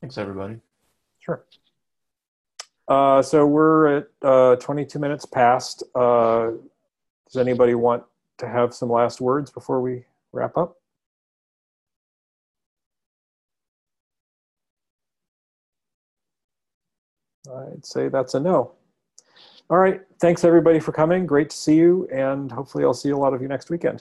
Thanks, 0.00 0.16
everybody. 0.16 0.56
Sure. 1.18 1.44
Uh, 2.88 3.20
so 3.20 3.46
we're 3.46 3.98
at 3.98 4.08
uh, 4.22 4.56
22 4.56 4.98
minutes 4.98 5.26
past. 5.26 5.82
Uh, 5.94 6.52
does 7.26 7.36
anybody 7.36 7.74
want 7.74 8.04
to 8.38 8.48
have 8.48 8.72
some 8.72 8.90
last 8.90 9.20
words 9.20 9.50
before 9.50 9.82
we 9.82 10.04
wrap 10.32 10.56
up? 10.56 10.79
I'd 17.54 17.84
say 17.84 18.08
that's 18.08 18.34
a 18.34 18.40
no. 18.40 18.72
All 19.68 19.78
right. 19.78 20.00
Thanks, 20.20 20.44
everybody, 20.44 20.80
for 20.80 20.92
coming. 20.92 21.26
Great 21.26 21.50
to 21.50 21.56
see 21.56 21.76
you. 21.76 22.08
And 22.12 22.50
hopefully, 22.50 22.84
I'll 22.84 22.94
see 22.94 23.10
a 23.10 23.16
lot 23.16 23.34
of 23.34 23.42
you 23.42 23.48
next 23.48 23.70
weekend. 23.70 23.98